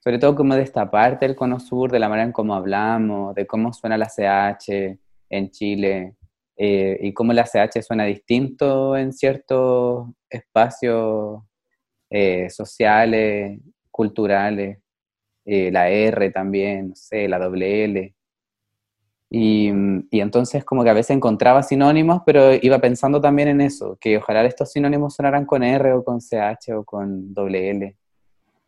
sobre 0.00 0.18
todo 0.18 0.36
como 0.36 0.54
de 0.54 0.62
esta 0.62 0.90
parte 0.90 1.26
del 1.26 1.34
Cono 1.34 1.58
Sur, 1.58 1.90
de 1.90 1.98
la 1.98 2.10
manera 2.10 2.26
en 2.26 2.32
cómo 2.32 2.54
hablamos, 2.54 3.34
de 3.34 3.46
cómo 3.46 3.72
suena 3.72 3.96
la 3.96 4.08
CH 4.08 4.98
en 5.30 5.50
Chile 5.50 6.14
eh, 6.56 6.98
y 7.00 7.12
cómo 7.12 7.32
la 7.32 7.46
CH 7.46 7.82
suena 7.82 8.04
distinto 8.04 8.96
en 8.96 9.12
ciertos 9.12 10.08
espacios 10.30 11.42
eh, 12.10 12.48
sociales, 12.50 13.60
culturales, 13.90 14.78
eh, 15.44 15.70
la 15.72 15.90
R 15.90 16.30
también, 16.30 16.90
no 16.90 16.96
sé, 16.96 17.28
la 17.28 17.38
doble 17.38 17.84
L. 17.84 18.14
Y, 19.30 19.68
y, 20.10 20.20
entonces 20.20 20.64
como 20.64 20.84
que 20.84 20.90
a 20.90 20.94
veces 20.94 21.16
encontraba 21.16 21.62
sinónimos, 21.64 22.22
pero 22.24 22.52
iba 22.54 22.78
pensando 22.78 23.20
también 23.20 23.48
en 23.48 23.60
eso, 23.60 23.98
que 24.00 24.18
ojalá 24.18 24.44
estos 24.44 24.70
sinónimos 24.70 25.14
sonaran 25.14 25.44
con 25.44 25.64
R 25.64 25.92
o 25.92 26.04
con 26.04 26.20
CH 26.20 26.72
o 26.76 26.84
con 26.84 27.34
doble 27.34 27.70
L. 27.70 27.96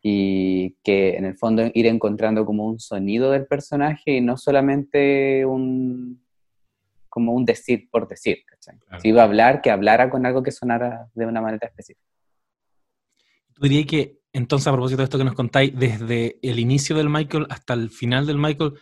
Y 0.01 0.75
que 0.83 1.15
en 1.15 1.25
el 1.25 1.37
fondo 1.37 1.63
ir 1.73 1.87
encontrando 1.87 2.45
como 2.45 2.65
un 2.67 2.79
sonido 2.79 3.31
del 3.31 3.47
personaje 3.47 4.17
y 4.17 4.21
no 4.21 4.37
solamente 4.37 5.45
un 5.45 6.21
como 7.09 7.33
un 7.33 7.45
decir 7.45 7.89
por 7.89 8.07
decir, 8.07 8.43
Si 9.01 9.09
iba 9.09 9.21
a 9.21 9.25
hablar, 9.25 9.61
que 9.61 9.71
hablara 9.71 10.09
con 10.09 10.25
algo 10.25 10.43
que 10.43 10.51
sonara 10.51 11.09
de 11.13 11.25
una 11.25 11.41
manera 11.41 11.67
específica. 11.67 12.05
¿Tú 13.53 13.61
dirías 13.63 13.85
que 13.85 14.19
entonces 14.33 14.67
a 14.67 14.71
propósito 14.71 14.97
de 14.99 15.03
esto 15.05 15.17
que 15.17 15.23
nos 15.23 15.33
contáis, 15.33 15.73
desde 15.75 16.37
el 16.43 16.59
inicio 16.59 16.95
del 16.95 17.09
Michael 17.09 17.47
hasta 17.49 17.73
el 17.73 17.89
final 17.89 18.27
del 18.27 18.37
Michael, 18.37 18.73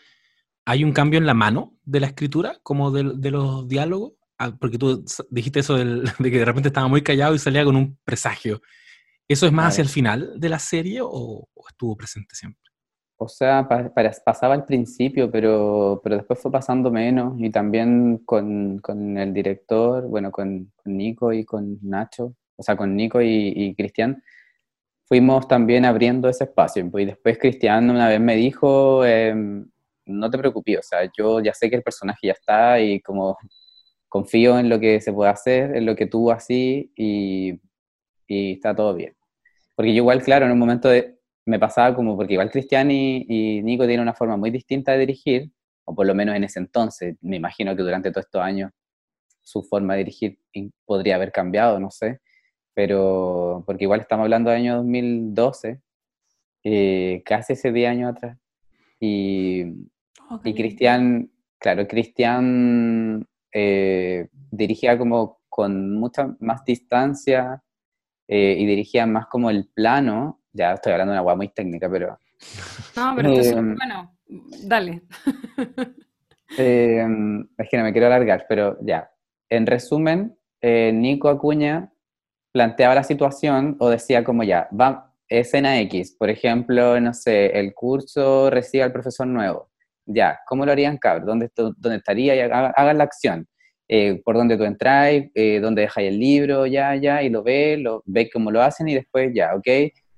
¿Hay 0.65 0.84
un 0.84 0.93
cambio 0.93 1.19
en 1.19 1.28
la 1.28 1.36
mano 1.36 1.78
de 1.84 1.99
la 1.99 2.07
escritura, 2.07 2.59
como 2.63 2.89
de, 2.91 3.03
los 3.03 3.67
diálogos? 3.67 4.13
Ah, 4.39 4.55
porque 4.59 4.80
tú 4.80 5.05
dijiste 5.30 5.59
eso 5.59 5.76
de 5.78 6.32
que 6.32 6.39
de 6.39 6.45
repente 6.45 6.69
estaba 6.69 6.88
muy 6.88 7.03
callado 7.03 7.36
y 7.36 7.39
salía 7.39 7.63
con 7.63 7.76
un 7.76 7.97
presagio. 8.03 8.61
¿Eso 9.28 9.45
es 9.45 9.51
más 9.51 9.73
hacia 9.73 9.84
el 9.84 9.89
final 9.89 10.39
de 10.39 10.49
la 10.49 10.59
serie 10.59 10.99
o, 11.03 11.47
estuvo 11.69 11.95
presente 11.95 12.36
siempre? 12.36 12.61
O 13.18 13.30
sea, 13.30 13.68
pasaba 14.26 14.55
al 14.55 14.66
principio, 14.66 15.32
pero, 15.32 16.01
pero 16.03 16.18
después 16.18 16.38
fue 16.39 16.51
pasando 16.51 16.91
menos 16.91 17.36
y 17.39 17.49
también 17.49 18.18
con, 18.26 18.82
el 19.18 19.34
director, 19.34 20.05
bueno, 20.07 20.32
con, 20.32 20.72
Nico 20.84 21.32
y 21.32 21.45
con 21.45 21.80
Nacho, 21.82 22.36
o 22.57 22.63
sea, 22.63 22.76
con 22.76 22.95
Nico 22.95 23.22
y, 23.22 23.74
Cristian, 23.76 24.22
fuimos 25.05 25.47
también 25.47 25.86
abriendo 25.86 26.28
ese 26.28 26.45
espacio. 26.45 26.89
Y 26.93 27.05
después 27.05 27.38
Cristian 27.38 27.89
una 27.89 28.09
vez 28.09 28.20
me 28.20 28.36
dijo, 28.36 29.05
em, 29.05 29.66
no 30.05 30.30
te 30.30 30.38
preocupes, 30.38 30.80
o 30.80 30.84
sea, 30.84 31.09
yo 31.18 31.39
ya 31.39 31.53
sé 31.53 31.70
que 31.70 31.78
el 31.78 31.84
personaje 31.84 32.28
ya 32.28 32.34
está 32.34 32.80
y 32.82 33.01
como 33.01 33.38
confío 34.09 34.59
en 34.59 34.70
lo 34.70 34.80
que 34.80 35.01
se 35.01 35.13
puede 35.13 35.32
hacer, 35.32 35.76
en 35.76 35.86
lo 35.86 35.95
que 35.95 36.07
tú 36.07 36.32
así 36.32 36.91
y, 36.95 37.59
y 38.28 38.53
está 38.53 38.76
todo 38.76 38.93
bien. 38.93 39.16
Porque 39.76 39.91
yo 39.93 39.97
igual, 39.97 40.24
claro, 40.24 40.45
en 40.45 40.51
un 40.53 40.59
momento 40.59 40.89
de, 40.89 41.14
me 41.46 41.60
pasaba 41.60 41.96
como, 41.96 42.16
porque 42.18 42.34
igual 42.34 42.50
Cristian 42.50 42.91
y, 42.91 43.26
y, 43.28 43.62
Nico 43.64 43.86
tienen 43.86 44.02
una 44.02 44.14
forma 44.14 44.38
muy 44.38 44.52
distinta 44.52 44.93
de 44.93 45.00
dirigir, 45.00 45.52
o 45.86 45.93
por 45.93 46.08
lo 46.08 46.16
menos 46.16 46.36
en 46.36 46.43
ese 46.43 46.60
entonces, 46.60 47.16
me 47.22 47.38
imagino 47.38 47.76
que 47.76 47.84
durante 47.84 48.12
todos 48.12 48.26
estos 48.26 48.41
años 48.41 48.72
su 49.41 49.62
forma 49.64 49.93
de 49.93 50.00
dirigir 50.00 50.39
podría 50.86 51.16
haber 51.16 51.32
cambiado, 51.32 51.80
no 51.80 51.91
sé, 51.91 52.20
pero 52.74 53.64
porque 53.66 53.84
igual 53.84 54.02
estamos 54.02 54.24
hablando 54.24 54.50
del 54.50 54.62
año 54.62 54.76
2012, 54.78 55.82
eh, 56.64 57.22
casi 57.26 57.54
ese 57.54 57.72
10 57.72 57.89
años 57.89 58.12
atrás, 58.12 58.38
y, 59.00 59.66
y 60.43 60.54
Cristian, 60.56 61.32
claro, 61.60 61.88
Cristian 61.88 63.26
eh, 63.54 64.28
dirigía 64.52 64.98
como 64.98 65.39
con 65.48 65.98
mucha 65.98 66.36
más 66.39 66.66
distancia 66.66 67.64
eh, 68.28 68.56
y 68.58 68.66
dirigía 68.66 69.06
más 69.06 69.28
como 69.28 69.50
el 69.50 69.70
plano 69.74 70.41
ya 70.56 70.74
estoy 70.74 70.93
hablando 70.93 71.12
de 71.12 71.20
una 71.20 71.24
guay 71.24 71.36
muy 71.36 71.49
técnica, 71.49 71.89
pero... 71.89 72.18
No, 72.95 73.14
pero 73.16 73.30
Eh, 73.30 73.53
bueno, 73.53 74.18
dale. 74.64 75.01
Eh, 76.58 77.03
es 77.58 77.70
que 77.70 77.78
no 77.78 77.84
me 77.84 77.91
quiero 77.91 78.06
alargar, 78.08 78.45
pero 78.47 78.78
ya. 78.80 79.10
En 79.49 79.66
resumen, 79.66 80.38
eh, 80.62 80.91
Nico 80.93 81.28
Acuña 81.28 81.91
planteaba 82.53 82.95
la 82.95 83.03
situación 83.03 83.76
o 83.80 83.89
decía 83.89 84.24
como 84.24 84.43
ya, 84.43 84.70
va, 84.80 85.12
escena 85.28 85.80
X, 85.82 86.16
por 86.18 86.30
ejemplo, 86.30 86.99
no 87.01 87.14
sé, 87.14 87.47
el 87.60 87.74
curso 87.74 88.49
recibe 88.51 88.84
al 88.84 88.93
profesor 88.93 89.28
nuevo. 89.28 89.72
Ya, 90.06 90.39
¿cómo 90.47 90.66
lo 90.66 90.72
harían, 90.72 90.97
cabrón? 90.97 91.26
¿Dónde, 91.26 91.51
dónde 91.56 91.97
estaría? 91.97 92.45
Hagan 92.45 92.99
la 92.99 93.03
acción. 93.03 93.47
Eh, 93.88 94.22
por 94.24 94.36
dónde 94.36 94.58
tú 94.58 94.64
entras, 94.64 95.12
eh, 95.36 95.60
dónde 95.62 95.84
dejáis 95.84 96.10
el 96.10 96.20
libro, 96.20 96.66
ya, 96.66 96.95
ya, 96.95 97.22
y 97.22 97.30
lo 97.30 97.43
ve, 97.43 97.78
lo 97.78 98.01
ve 98.06 98.30
cómo 98.32 98.49
lo 98.49 98.62
hacen 98.62 98.88
y 98.88 98.95
después 98.95 99.32
ya, 99.34 99.53
ok, 99.56 99.68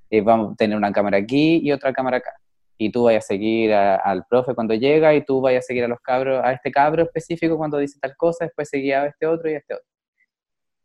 eh, 0.10 0.22
vamos 0.22 0.53
a 0.53 0.55
tener 0.55 0.78
una 0.78 0.91
cámara 0.91 1.18
aquí 1.18 1.60
y 1.64 1.72
otra 1.72 1.93
cámara 1.93 2.18
acá 2.18 2.32
y 2.78 2.91
tú 2.91 3.03
vayas 3.05 3.26
a 3.26 3.28
seguir 3.28 3.74
a- 3.74 3.95
al 3.95 4.24
profe 4.30 4.53
cuando 4.53 4.74
llega 4.76 5.14
y 5.16 5.24
tú 5.26 5.41
vayas 5.41 5.66
a 5.66 5.68
seguir 5.68 5.84
a 5.86 5.88
los 5.88 5.99
cabros, 6.01 6.41
a 6.43 6.51
este 6.53 6.72
cabro 6.72 7.03
específico 7.03 7.58
cuando 7.58 7.78
dice 7.80 7.97
tal 7.99 8.16
cosa, 8.16 8.45
después 8.45 8.70
seguía 8.70 9.01
a 9.03 9.08
este 9.08 9.26
otro 9.26 9.49
y 9.49 9.55
a 9.55 9.58
este 9.58 9.74
otro. 9.76 9.86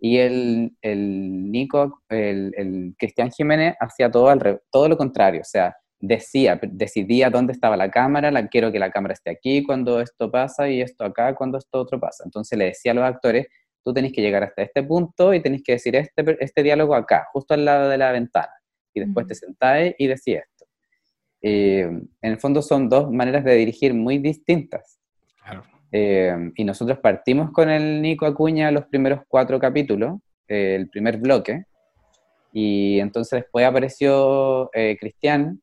Y 0.00 0.18
el, 0.18 0.76
el 0.82 1.50
Nico, 1.52 2.02
el, 2.08 2.52
el 2.56 2.94
Cristian 2.98 3.30
Jiménez 3.30 3.76
hacía 3.78 4.10
todo, 4.10 4.28
al 4.28 4.60
todo 4.70 4.88
lo 4.88 4.96
contrario, 4.96 5.42
o 5.42 5.44
sea, 5.44 5.76
decía, 6.00 6.58
decidía 6.62 7.30
dónde 7.30 7.52
estaba 7.52 7.76
la 7.76 7.90
cámara, 7.90 8.30
la, 8.32 8.48
quiero 8.48 8.72
que 8.72 8.80
la 8.80 8.90
cámara 8.90 9.14
esté 9.14 9.30
aquí 9.30 9.62
cuando 9.62 10.00
esto 10.00 10.30
pasa 10.30 10.68
y 10.68 10.80
esto 10.80 11.04
acá 11.04 11.34
cuando 11.36 11.58
esto 11.58 11.78
otro 11.78 12.00
pasa. 12.00 12.24
Entonces 12.24 12.58
le 12.58 12.64
decía 12.66 12.90
a 12.92 12.94
los 12.96 13.04
actores, 13.04 13.46
tú 13.84 13.92
tenés 13.94 14.12
que 14.12 14.20
llegar 14.22 14.42
hasta 14.42 14.62
este 14.62 14.82
punto 14.82 15.32
y 15.34 15.40
tenés 15.40 15.62
que 15.62 15.72
decir 15.72 15.94
este, 15.94 16.36
este 16.40 16.62
diálogo 16.64 16.94
acá, 16.96 17.28
justo 17.32 17.54
al 17.54 17.64
lado 17.64 17.88
de 17.88 17.98
la 17.98 18.10
ventana. 18.12 18.50
Y 18.94 19.00
después 19.00 19.26
te 19.26 19.34
sentáis 19.34 19.94
y 19.98 20.06
decís 20.06 20.38
esto. 20.38 20.66
Eh, 21.40 21.80
en 21.82 22.32
el 22.32 22.38
fondo 22.38 22.62
son 22.62 22.88
dos 22.88 23.10
maneras 23.10 23.44
de 23.44 23.54
dirigir 23.54 23.94
muy 23.94 24.18
distintas. 24.18 25.00
Claro. 25.42 25.64
Eh, 25.94 26.52
y 26.56 26.64
nosotros 26.64 26.98
partimos 27.00 27.50
con 27.50 27.68
el 27.68 28.00
Nico 28.00 28.24
Acuña 28.24 28.70
los 28.70 28.86
primeros 28.86 29.20
cuatro 29.28 29.60
capítulos, 29.60 30.20
eh, 30.48 30.74
el 30.74 30.88
primer 30.88 31.18
bloque, 31.18 31.66
y 32.50 32.98
entonces 32.98 33.42
después 33.42 33.66
apareció 33.66 34.70
eh, 34.72 34.96
Cristian, 34.98 35.60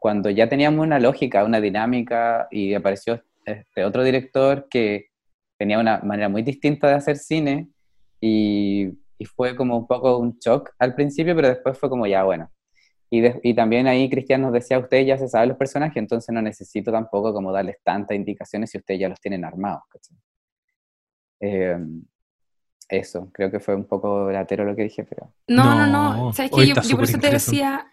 cuando 0.00 0.30
ya 0.30 0.48
teníamos 0.48 0.84
una 0.84 0.98
lógica, 0.98 1.44
una 1.44 1.60
dinámica, 1.60 2.48
y 2.50 2.74
apareció 2.74 3.22
este 3.44 3.84
otro 3.84 4.02
director 4.02 4.66
que 4.68 5.10
tenía 5.56 5.78
una 5.78 6.00
manera 6.00 6.28
muy 6.28 6.42
distinta 6.42 6.88
de 6.88 6.94
hacer 6.94 7.16
cine, 7.16 7.68
y, 8.20 8.88
y 9.20 9.26
fue 9.26 9.54
como 9.54 9.76
un 9.76 9.86
poco 9.86 10.16
un 10.18 10.38
shock 10.40 10.70
al 10.78 10.94
principio, 10.94 11.36
pero 11.36 11.48
después 11.48 11.76
fue 11.78 11.88
como 11.90 12.06
ya, 12.06 12.24
bueno. 12.24 12.50
Y, 13.10 13.20
de- 13.20 13.38
y 13.42 13.52
también 13.54 13.86
ahí 13.86 14.08
Cristian 14.08 14.40
nos 14.40 14.52
decía, 14.52 14.78
ustedes 14.78 15.06
ya 15.06 15.18
se 15.18 15.28
saben 15.28 15.50
los 15.50 15.58
personajes, 15.58 15.96
entonces 15.98 16.32
no 16.34 16.40
necesito 16.40 16.90
tampoco 16.90 17.32
como 17.34 17.52
darles 17.52 17.76
tantas 17.84 18.16
indicaciones 18.16 18.70
si 18.70 18.78
ustedes 18.78 19.00
ya 19.00 19.08
los 19.10 19.20
tienen 19.20 19.44
armados. 19.44 19.82
Eh, 21.40 21.76
eso, 22.88 23.28
creo 23.32 23.50
que 23.50 23.60
fue 23.60 23.74
un 23.74 23.84
poco 23.84 24.30
latero 24.30 24.64
lo 24.64 24.74
que 24.74 24.84
dije, 24.84 25.04
pero... 25.04 25.32
No, 25.48 25.74
no, 25.74 25.86
No. 26.16 26.32
¿Sabes 26.32 26.50
qué? 26.54 26.66
Yo, 26.66 26.74
yo 26.82 26.96
por 26.96 27.04
eso 27.04 27.18
te 27.18 27.30
decía, 27.30 27.86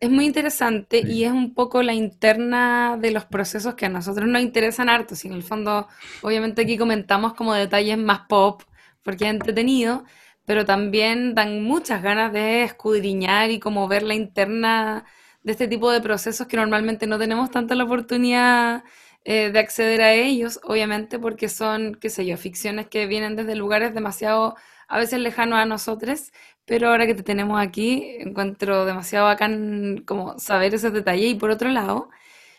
es 0.00 0.10
muy 0.10 0.26
interesante 0.26 1.02
Sí. 1.02 1.12
y 1.12 1.24
es 1.24 1.32
un 1.32 1.54
poco 1.54 1.82
la 1.82 1.94
interna 1.94 2.98
de 3.00 3.12
los 3.12 3.24
procesos 3.24 3.74
que 3.74 3.86
a 3.86 3.88
nosotros 3.88 4.26
nos 4.28 4.42
interesan 4.42 4.88
harto. 4.88 5.14
Si 5.14 5.28
en 5.28 5.34
el 5.34 5.42
fondo, 5.42 5.86
obviamente 6.22 6.62
aquí 6.62 6.76
comentamos 6.76 7.34
como 7.34 7.54
detalles 7.54 7.96
más 7.98 8.22
pop, 8.28 8.62
porque 9.02 9.24
es 9.24 9.30
entretenido, 9.30 10.04
pero 10.52 10.66
también 10.66 11.34
dan 11.34 11.62
muchas 11.64 12.02
ganas 12.02 12.30
de 12.30 12.62
escudriñar 12.64 13.50
y 13.50 13.58
como 13.58 13.88
ver 13.88 14.02
la 14.02 14.12
interna 14.12 15.06
de 15.42 15.52
este 15.52 15.66
tipo 15.66 15.90
de 15.90 16.02
procesos 16.02 16.46
que 16.46 16.58
normalmente 16.58 17.06
no 17.06 17.18
tenemos 17.18 17.50
tanta 17.50 17.74
la 17.74 17.84
oportunidad 17.84 18.84
eh, 19.24 19.50
de 19.50 19.58
acceder 19.58 20.02
a 20.02 20.12
ellos, 20.12 20.60
obviamente 20.64 21.18
porque 21.18 21.48
son, 21.48 21.94
qué 21.94 22.10
sé 22.10 22.26
yo, 22.26 22.36
ficciones 22.36 22.86
que 22.88 23.06
vienen 23.06 23.34
desde 23.34 23.54
lugares 23.56 23.94
demasiado 23.94 24.54
a 24.88 24.98
veces 24.98 25.20
lejanos 25.20 25.58
a 25.58 25.64
nosotros, 25.64 26.32
pero 26.66 26.88
ahora 26.90 27.06
que 27.06 27.14
te 27.14 27.22
tenemos 27.22 27.58
aquí, 27.58 28.16
encuentro 28.20 28.84
demasiado 28.84 29.24
bacán 29.28 30.02
como 30.06 30.38
saber 30.38 30.74
esos 30.74 30.92
detalles. 30.92 31.30
Y 31.30 31.34
por 31.34 31.48
otro 31.50 31.70
lado, 31.70 32.10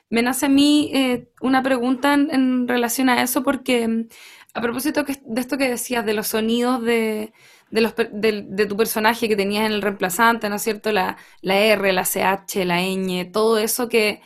me 0.09 0.23
nace 0.23 0.47
a 0.47 0.49
mí 0.49 0.89
eh, 0.95 1.29
una 1.41 1.61
pregunta 1.61 2.15
en, 2.15 2.31
en 2.31 2.67
relación 2.67 3.09
a 3.09 3.21
eso, 3.21 3.43
porque 3.43 3.87
mm, 3.87 4.07
a 4.55 4.61
propósito 4.61 5.03
de 5.03 5.41
esto 5.41 5.57
que 5.59 5.69
decías, 5.69 6.05
de 6.05 6.13
los 6.15 6.27
sonidos 6.27 6.81
de, 6.83 7.33
de, 7.73 8.65
tu 8.67 8.77
personaje 8.77 9.27
que 9.27 9.35
tenías 9.35 9.65
en 9.65 9.73
el 9.73 9.81
reemplazante, 9.81 10.49
¿no 10.49 10.55
es 10.55 10.61
cierto? 10.61 10.91
La, 10.91 11.17
la 11.41 11.57
R, 11.57 11.91
la 11.91 12.03
CH, 12.05 12.65
la 12.65 12.81
ñ, 12.81 13.31
todo 13.31 13.57
eso 13.57 13.89
que 13.89 14.21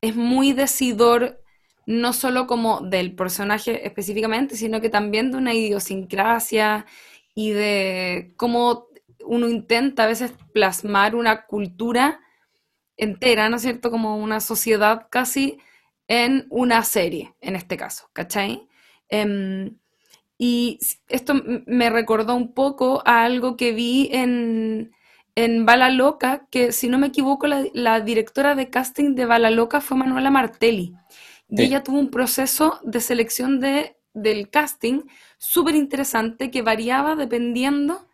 es 0.00 0.16
muy 0.16 0.52
decidor, 0.52 1.42
no 1.86 2.12
solo 2.12 2.46
como 2.46 2.80
del 2.80 3.14
personaje 3.14 3.86
específicamente, 3.86 4.56
sino 4.56 4.80
que 4.80 4.90
también 4.90 5.30
de 5.30 5.38
una 5.38 5.54
idiosincrasia 5.54 6.86
y 7.34 7.50
de 7.50 8.32
cómo 8.36 8.88
uno 9.24 9.48
intenta 9.48 10.04
a 10.04 10.06
veces 10.06 10.32
plasmar 10.52 11.14
una 11.14 11.46
cultura 11.46 12.20
entera, 12.96 13.48
¿no 13.48 13.56
es 13.56 13.62
cierto? 13.62 13.90
Como 13.90 14.16
una 14.16 14.40
sociedad 14.40 15.08
casi 15.10 15.58
en 16.08 16.46
una 16.50 16.82
serie, 16.84 17.34
en 17.40 17.56
este 17.56 17.76
caso, 17.76 18.08
¿cachai? 18.14 18.66
Em, 19.08 19.78
y 20.38 20.78
esto 21.08 21.34
me 21.66 21.90
recordó 21.90 22.34
un 22.36 22.52
poco 22.54 23.02
a 23.04 23.24
algo 23.24 23.56
que 23.56 23.72
vi 23.72 24.08
en, 24.12 24.92
en 25.34 25.66
Bala 25.66 25.90
Loca, 25.90 26.46
que 26.50 26.72
si 26.72 26.88
no 26.88 26.98
me 26.98 27.08
equivoco, 27.08 27.46
la, 27.48 27.64
la 27.74 28.00
directora 28.00 28.54
de 28.54 28.70
casting 28.70 29.14
de 29.14 29.26
Bala 29.26 29.50
Loca 29.50 29.80
fue 29.80 29.96
Manuela 29.96 30.30
Martelli. 30.30 30.94
Y 31.50 31.62
Sí. 31.62 31.64
ella 31.64 31.82
tuvo 31.82 31.98
un 31.98 32.10
proceso 32.10 32.80
de 32.84 33.00
selección 33.00 33.60
de, 33.60 33.96
del 34.14 34.50
casting 34.50 35.02
súper 35.38 35.74
interesante 35.74 36.50
que 36.50 36.62
variaba 36.62 37.16
dependiendo 37.16 38.06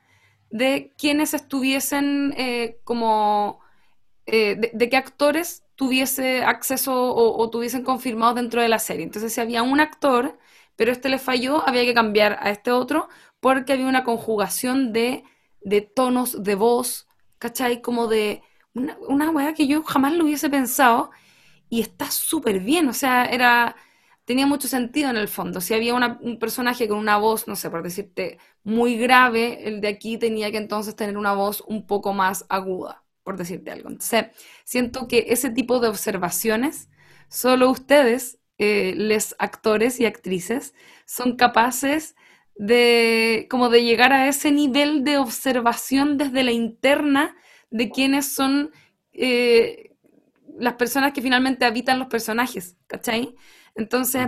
de 0.50 0.92
quienes 0.98 1.34
estuviesen 1.34 2.34
eh, 2.36 2.78
como 2.84 3.60
eh, 4.26 4.56
de, 4.56 4.70
de 4.74 4.88
qué 4.88 4.96
actores 4.96 5.64
tuviese 5.76 6.44
acceso 6.44 6.94
o, 7.14 7.38
o 7.42 7.50
tuviesen 7.50 7.82
confirmado 7.84 8.34
dentro 8.34 8.62
de 8.62 8.68
la 8.68 8.78
serie. 8.78 9.04
Entonces, 9.04 9.32
si 9.32 9.40
había 9.40 9.62
un 9.62 9.80
actor, 9.80 10.38
pero 10.76 10.92
este 10.92 11.08
le 11.08 11.18
falló, 11.18 11.66
había 11.68 11.84
que 11.84 11.94
cambiar 11.94 12.38
a 12.40 12.50
este 12.50 12.70
otro 12.72 13.08
porque 13.40 13.72
había 13.74 13.86
una 13.86 14.04
conjugación 14.04 14.92
de, 14.92 15.24
de 15.60 15.80
tonos 15.82 16.42
de 16.42 16.54
voz, 16.54 17.06
¿cachai? 17.38 17.80
Como 17.82 18.06
de 18.08 18.42
una, 18.74 19.30
weá 19.30 19.54
que 19.54 19.66
yo 19.66 19.82
jamás 19.84 20.14
lo 20.14 20.24
hubiese 20.24 20.50
pensado 20.50 21.10
y 21.68 21.80
está 21.80 22.10
súper 22.10 22.60
bien, 22.60 22.88
o 22.88 22.92
sea, 22.92 23.26
era, 23.26 23.76
tenía 24.24 24.46
mucho 24.46 24.68
sentido 24.68 25.10
en 25.10 25.16
el 25.16 25.28
fondo. 25.28 25.60
Si 25.60 25.74
había 25.74 25.94
una- 25.94 26.18
un 26.22 26.38
personaje 26.38 26.88
con 26.88 26.98
una 26.98 27.16
voz, 27.18 27.46
no 27.48 27.56
sé, 27.56 27.70
por 27.70 27.82
decirte, 27.82 28.38
muy 28.62 28.96
grave, 28.96 29.66
el 29.68 29.80
de 29.80 29.88
aquí 29.88 30.18
tenía 30.18 30.50
que 30.50 30.58
entonces 30.58 30.96
tener 30.96 31.16
una 31.18 31.32
voz 31.34 31.62
un 31.66 31.86
poco 31.86 32.12
más 32.14 32.46
aguda, 32.48 33.04
por 33.22 33.36
decirte 33.36 33.70
algo. 33.70 33.88
Entonces, 33.90 34.26
siento 34.64 35.08
que 35.08 35.26
ese 35.28 35.50
tipo 35.50 35.80
de 35.80 35.88
observaciones, 35.88 36.88
solo 37.28 37.70
ustedes, 37.70 38.38
eh, 38.64 38.94
les 38.96 39.34
actores 39.38 40.00
y 40.00 40.06
actrices, 40.06 40.74
son 41.06 41.36
capaces 41.36 42.14
de, 42.56 43.46
como 43.50 43.68
de 43.68 43.82
llegar 43.84 44.12
a 44.12 44.28
ese 44.28 44.52
nivel 44.52 45.04
de 45.04 45.18
observación 45.18 46.18
desde 46.18 46.44
la 46.44 46.52
interna 46.52 47.36
de 47.70 47.90
quienes 47.90 48.26
son 48.32 48.70
eh, 49.12 49.90
las 50.58 50.74
personas 50.74 51.12
que 51.12 51.22
finalmente 51.22 51.64
habitan 51.64 51.98
los 51.98 52.08
personajes, 52.08 52.76
¿cachai? 52.86 53.34
Entonces, 53.74 54.26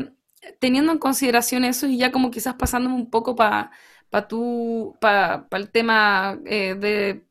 teniendo 0.58 0.92
en 0.92 0.98
consideración 0.98 1.64
eso 1.64 1.86
y 1.86 1.98
ya 1.98 2.12
como 2.12 2.30
quizás 2.30 2.54
pasándome 2.54 2.96
un 2.96 3.10
poco 3.10 3.36
para 3.36 3.70
pa 4.10 4.28
tu, 4.28 4.96
pa, 5.00 5.48
pa 5.48 5.56
el 5.56 5.70
tema 5.70 6.38
eh, 6.46 6.74
de 6.74 7.26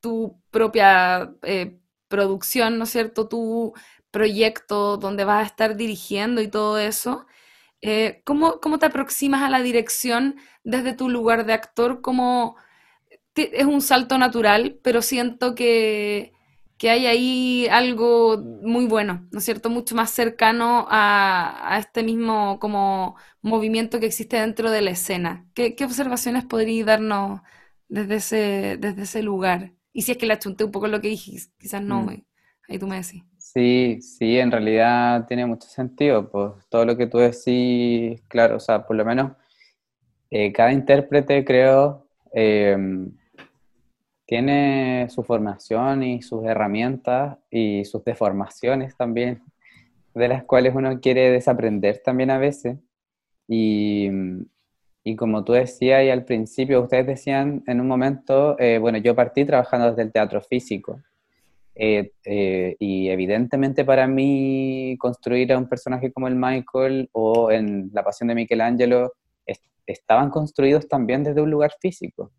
tu 0.00 0.40
propia 0.50 1.34
eh, 1.42 1.78
producción, 2.08 2.78
¿no 2.78 2.84
es 2.84 2.90
cierto? 2.90 3.28
Tu 3.28 3.72
proyecto 4.10 4.96
donde 4.96 5.24
vas 5.24 5.42
a 5.44 5.46
estar 5.46 5.76
dirigiendo 5.76 6.40
y 6.42 6.48
todo 6.48 6.78
eso. 6.78 7.26
eh, 7.82 8.22
¿cómo, 8.26 8.60
cómo 8.60 8.78
te 8.78 8.86
aproximas 8.86 9.42
a 9.42 9.50
la 9.50 9.62
dirección 9.62 10.36
desde 10.64 10.94
tu 10.94 11.08
lugar 11.10 11.46
de 11.46 11.54
actor? 11.54 12.00
¿Cómo, 12.02 12.56
es 13.34 13.64
un 13.66 13.80
salto 13.82 14.18
natural, 14.18 14.78
pero 14.82 15.02
siento 15.02 15.54
que, 15.54 16.32
que 16.78 16.90
hay 16.90 17.06
ahí 17.06 17.68
algo 17.70 18.38
muy 18.38 18.86
bueno, 18.86 19.26
¿no 19.30 19.38
es 19.38 19.44
cierto? 19.44 19.70
Mucho 19.70 19.94
más 19.94 20.10
cercano 20.10 20.86
a, 20.90 21.74
a 21.74 21.78
este 21.78 22.02
mismo 22.02 22.58
como 22.60 23.16
movimiento 23.42 24.00
que 24.00 24.06
existe 24.06 24.36
dentro 24.40 24.70
de 24.70 24.82
la 24.82 24.90
escena. 24.90 25.46
¿Qué, 25.54 25.74
qué 25.74 25.84
observaciones 25.84 26.44
podrías 26.44 26.86
darnos 26.86 27.40
desde 27.88 28.16
ese, 28.16 28.76
desde 28.78 29.02
ese 29.02 29.22
lugar? 29.22 29.72
Y 29.92 30.02
si 30.02 30.12
es 30.12 30.18
que 30.18 30.26
le 30.26 30.34
achunté 30.34 30.64
un 30.64 30.72
poco 30.72 30.88
lo 30.88 31.00
que 31.00 31.08
dije, 31.08 31.32
quizás 31.58 31.82
no, 31.82 32.06
Mm. 32.06 32.08
ahí- 32.08 32.26
ahí 32.68 32.78
tú 32.78 32.86
me 32.86 32.96
decís. 32.96 33.22
Sí, 33.52 34.00
sí, 34.00 34.38
en 34.38 34.52
realidad 34.52 35.26
tiene 35.26 35.44
mucho 35.44 35.66
sentido, 35.68 36.30
pues 36.30 36.52
todo 36.68 36.84
lo 36.84 36.96
que 36.96 37.08
tú 37.08 37.18
decís, 37.18 38.22
claro, 38.28 38.56
o 38.56 38.60
sea, 38.60 38.86
por 38.86 38.94
lo 38.96 39.04
menos 39.04 39.32
eh, 40.30 40.52
cada 40.52 40.72
intérprete 40.72 41.44
creo 41.44 42.06
eh, 42.32 42.76
tiene 44.26 45.08
su 45.10 45.22
formación 45.24 46.02
y 46.02 46.22
sus 46.22 46.44
herramientas 46.44 47.38
y 47.50 47.84
sus 47.84 48.04
deformaciones 48.04 48.96
también, 48.96 49.42
de 50.14 50.28
las 50.28 50.44
cuales 50.44 50.74
uno 50.74 51.00
quiere 51.00 51.30
desaprender 51.30 52.00
también 52.04 52.30
a 52.30 52.38
veces. 52.38 52.78
Y, 53.48 54.08
y 55.04 55.16
como 55.16 55.44
tú 55.44 55.52
decías 55.54 56.04
y 56.04 56.10
al 56.10 56.24
principio, 56.24 56.82
ustedes 56.82 57.06
decían 57.06 57.64
en 57.66 57.80
un 57.80 57.88
momento, 57.88 58.56
eh, 58.58 58.78
bueno, 58.78 58.98
yo 58.98 59.16
partí 59.16 59.44
trabajando 59.44 59.90
desde 59.90 60.02
el 60.02 60.12
teatro 60.12 60.40
físico. 60.42 61.00
Eh, 61.82 62.12
eh, 62.26 62.76
y 62.78 63.08
evidentemente 63.08 63.86
para 63.86 64.06
mí 64.06 64.96
construir 64.98 65.50
a 65.50 65.56
un 65.56 65.66
personaje 65.66 66.12
como 66.12 66.28
el 66.28 66.36
Michael 66.36 67.08
o 67.12 67.50
en 67.50 67.90
La 67.94 68.04
Pasión 68.04 68.28
de 68.28 68.34
Michelangelo 68.34 69.14
estaban 69.86 70.28
construidos 70.28 70.86
también 70.88 71.24
desde 71.24 71.40
un 71.40 71.50
lugar 71.50 71.72
físico 71.80 72.32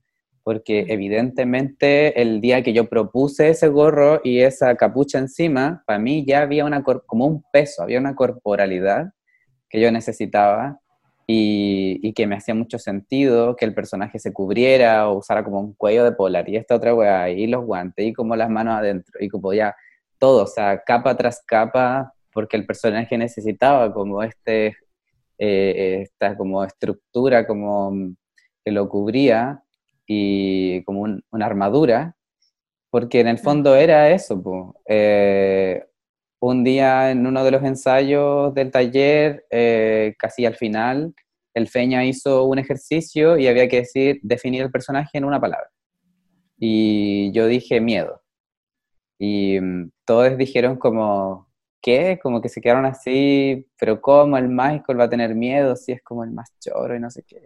porque 0.43 0.85
evidentemente 0.89 2.21
el 2.21 2.39
día 2.41 2.63
que 2.63 2.73
yo 2.73 2.87
propuse 2.87 3.49
ese 3.49 3.67
gorro 3.67 4.21
y 4.23 4.41
esa 4.41 4.75
capucha 4.75 5.19
encima, 5.19 5.83
para 5.85 5.99
mí 5.99 6.25
ya 6.25 6.41
había 6.41 6.65
una 6.65 6.83
como 6.83 7.25
un 7.25 7.43
peso, 7.51 7.83
había 7.83 7.99
una 7.99 8.15
corporalidad 8.15 9.11
que 9.69 9.79
yo 9.79 9.91
necesitaba 9.91 10.79
y, 11.27 12.13
que 12.13 12.27
me 12.27 12.35
hacía 12.35 12.53
mucho 12.55 12.77
sentido 12.79 13.55
que 13.55 13.65
el 13.65 13.73
personaje 13.73 14.19
se 14.19 14.33
cubriera 14.33 15.09
o 15.09 15.19
usara 15.19 15.43
como 15.43 15.59
un 15.61 15.73
cuello 15.73 16.03
de 16.03 16.11
polar 16.11 16.49
y 16.49 16.57
esta 16.57 16.75
otra 16.75 16.93
weá, 16.93 17.29
y 17.29 17.47
los 17.47 17.65
guantes 17.65 18.05
y 18.05 18.13
como 18.13 18.35
las 18.35 18.49
manos 18.49 18.75
adentro 18.75 19.17
y 19.19 19.29
como 19.29 19.53
ya 19.53 19.75
todo, 20.17 20.43
o 20.43 20.47
sea, 20.47 20.83
capa 20.83 21.15
tras 21.17 21.41
capa, 21.45 22.13
porque 22.33 22.57
el 22.57 22.65
personaje 22.65 23.17
necesitaba 23.17 23.93
como 23.93 24.23
este, 24.23 24.75
eh, 25.37 26.01
esta 26.03 26.37
como 26.37 26.63
estructura 26.63 27.47
como 27.47 28.13
que 28.63 28.71
lo 28.71 28.87
cubría 28.89 29.63
y 30.05 30.83
como 30.83 31.01
una 31.01 31.45
armadura, 31.45 32.15
porque 32.89 33.21
en 33.21 33.27
el 33.27 33.39
fondo 33.39 33.75
era 33.75 34.09
eso. 34.09 34.75
Eh, 34.85 35.83
un 36.41 36.63
día 36.63 37.11
en 37.11 37.27
uno 37.27 37.43
de 37.43 37.51
los 37.51 37.63
ensayos 37.63 38.53
del 38.55 38.71
taller, 38.71 39.45
eh, 39.51 40.15
casi 40.17 40.45
al 40.45 40.55
final, 40.55 41.13
el 41.53 41.67
Feña 41.67 42.03
hizo 42.03 42.45
un 42.45 42.57
ejercicio 42.57 43.37
y 43.37 43.47
había 43.47 43.67
que 43.67 43.81
decir, 43.81 44.19
definir 44.23 44.63
el 44.63 44.71
personaje 44.71 45.17
en 45.19 45.25
una 45.25 45.39
palabra. 45.39 45.69
Y 46.57 47.31
yo 47.31 47.45
dije 47.47 47.79
miedo. 47.79 48.21
Y 49.19 49.59
mm, 49.61 49.91
todos 50.05 50.35
dijeron 50.37 50.77
como, 50.77 51.47
¿qué? 51.79 52.19
Como 52.21 52.41
que 52.41 52.49
se 52.49 52.59
quedaron 52.59 52.85
así, 52.85 53.67
pero 53.79 54.01
¿cómo 54.01 54.37
el 54.37 54.49
Michael 54.49 54.99
va 54.99 55.03
a 55.05 55.09
tener 55.09 55.35
miedo 55.35 55.75
si 55.75 55.91
es 55.91 56.01
como 56.01 56.23
el 56.23 56.31
más 56.31 56.51
choro 56.59 56.95
y 56.95 56.99
no 56.99 57.11
sé 57.11 57.23
qué? 57.27 57.39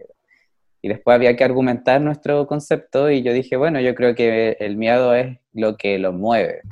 Y 0.80 0.88
después 0.88 1.14
había 1.14 1.36
que 1.36 1.44
argumentar 1.44 2.00
nuestro 2.00 2.46
concepto 2.46 3.10
y 3.10 3.22
yo 3.22 3.32
dije, 3.34 3.56
bueno, 3.56 3.80
yo 3.80 3.94
creo 3.94 4.14
que 4.14 4.56
el 4.60 4.76
miedo 4.76 5.14
es 5.14 5.38
lo 5.52 5.76
que 5.76 5.98
lo 5.98 6.12
mueve, 6.12 6.62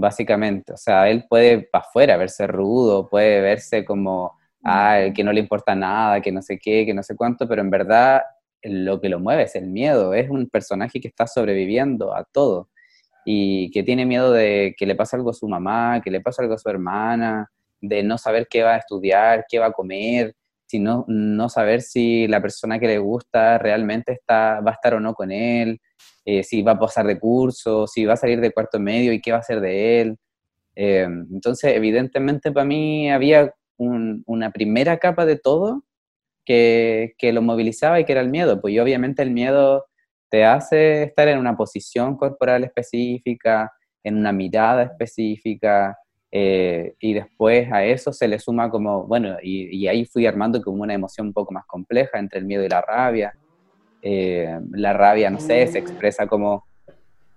básicamente. 0.00 0.72
O 0.72 0.76
sea, 0.76 1.08
él 1.08 1.24
puede 1.28 1.62
para 1.62 1.84
afuera 1.84 2.16
verse 2.16 2.46
rudo, 2.46 3.08
puede 3.08 3.40
verse 3.40 3.84
como, 3.84 4.36
ah, 4.64 5.06
que 5.14 5.24
no 5.24 5.32
le 5.32 5.40
importa 5.40 5.74
nada, 5.74 6.20
que 6.20 6.32
no 6.32 6.42
sé 6.42 6.58
qué, 6.58 6.86
que 6.86 6.94
no 6.94 7.02
sé 7.02 7.16
cuánto, 7.16 7.46
pero 7.46 7.60
en 7.62 7.70
verdad 7.70 8.22
lo 8.62 9.00
que 9.00 9.08
lo 9.08 9.20
mueve 9.20 9.44
es 9.44 9.54
el 9.56 9.68
miedo. 9.68 10.14
Es 10.14 10.28
un 10.30 10.48
personaje 10.48 11.00
que 11.00 11.08
está 11.08 11.26
sobreviviendo 11.26 12.14
a 12.14 12.24
todo 12.24 12.68
y 13.24 13.70
que 13.70 13.82
tiene 13.82 14.06
miedo 14.06 14.32
de 14.32 14.74
que 14.76 14.86
le 14.86 14.94
pase 14.94 15.16
algo 15.16 15.30
a 15.30 15.34
su 15.34 15.48
mamá, 15.48 16.00
que 16.02 16.10
le 16.10 16.20
pase 16.20 16.42
algo 16.42 16.54
a 16.54 16.58
su 16.58 16.68
hermana, 16.68 17.50
de 17.80 18.02
no 18.02 18.18
saber 18.18 18.46
qué 18.48 18.62
va 18.62 18.74
a 18.74 18.78
estudiar, 18.78 19.44
qué 19.48 19.58
va 19.58 19.66
a 19.66 19.72
comer, 19.72 20.34
sino 20.66 21.04
no 21.08 21.48
saber 21.48 21.82
si 21.82 22.28
la 22.28 22.40
persona 22.40 22.78
que 22.78 22.86
le 22.86 22.98
gusta 22.98 23.58
realmente 23.58 24.12
está, 24.12 24.60
va 24.60 24.70
a 24.70 24.74
estar 24.74 24.94
o 24.94 25.00
no 25.00 25.14
con 25.14 25.32
él, 25.32 25.80
eh, 26.24 26.42
si 26.42 26.62
va 26.62 26.72
a 26.72 26.78
pasar 26.78 27.06
de 27.06 27.18
curso, 27.18 27.86
si 27.86 28.04
va 28.04 28.14
a 28.14 28.16
salir 28.16 28.40
de 28.40 28.52
cuarto 28.52 28.78
medio 28.78 29.12
y 29.12 29.20
qué 29.20 29.32
va 29.32 29.38
a 29.38 29.40
hacer 29.40 29.60
de 29.60 30.00
él. 30.00 30.16
Eh, 30.76 31.02
entonces, 31.02 31.74
evidentemente 31.74 32.52
para 32.52 32.64
mí 32.66 33.10
había 33.10 33.52
una 33.78 34.50
primera 34.50 34.98
capa 34.98 35.24
de 35.24 35.36
todo 35.36 35.84
que, 36.44 37.14
que, 37.16 37.32
lo 37.32 37.40
movilizaba 37.40 37.98
y 37.98 38.04
que 38.04 38.12
era 38.12 38.20
el 38.20 38.28
miedo, 38.28 38.60
pues 38.60 38.74
y 38.74 38.78
obviamente 38.78 39.22
el 39.22 39.30
miedo 39.30 39.86
te 40.28 40.44
hace 40.44 41.04
estar 41.04 41.28
en 41.28 41.38
una 41.38 41.56
posición 41.56 42.16
corporal 42.16 42.64
específica, 42.64 43.72
en 44.04 44.16
una 44.16 44.32
mirada 44.32 44.82
específica, 44.82 45.96
eh, 46.32 46.94
y 47.00 47.14
después 47.14 47.70
a 47.72 47.84
eso 47.84 48.12
se 48.12 48.28
le 48.28 48.38
suma 48.38 48.70
como, 48.70 49.04
bueno, 49.06 49.36
y, 49.42 49.86
ahí 49.88 50.04
fui 50.04 50.26
armando 50.26 50.62
como 50.62 50.82
una 50.82 50.94
emoción 50.94 51.28
un 51.28 51.32
poco 51.32 51.52
más 51.52 51.66
compleja 51.66 52.18
entre 52.18 52.38
el 52.38 52.44
miedo 52.44 52.64
y 52.64 52.68
la 52.68 52.80
rabia. 52.80 53.34
Eh, 54.02 54.58
la 54.72 54.92
rabia, 54.92 55.30
no 55.30 55.40
sé, 55.40 55.66
se 55.66 55.78
expresa 55.78 56.26
como 56.26 56.66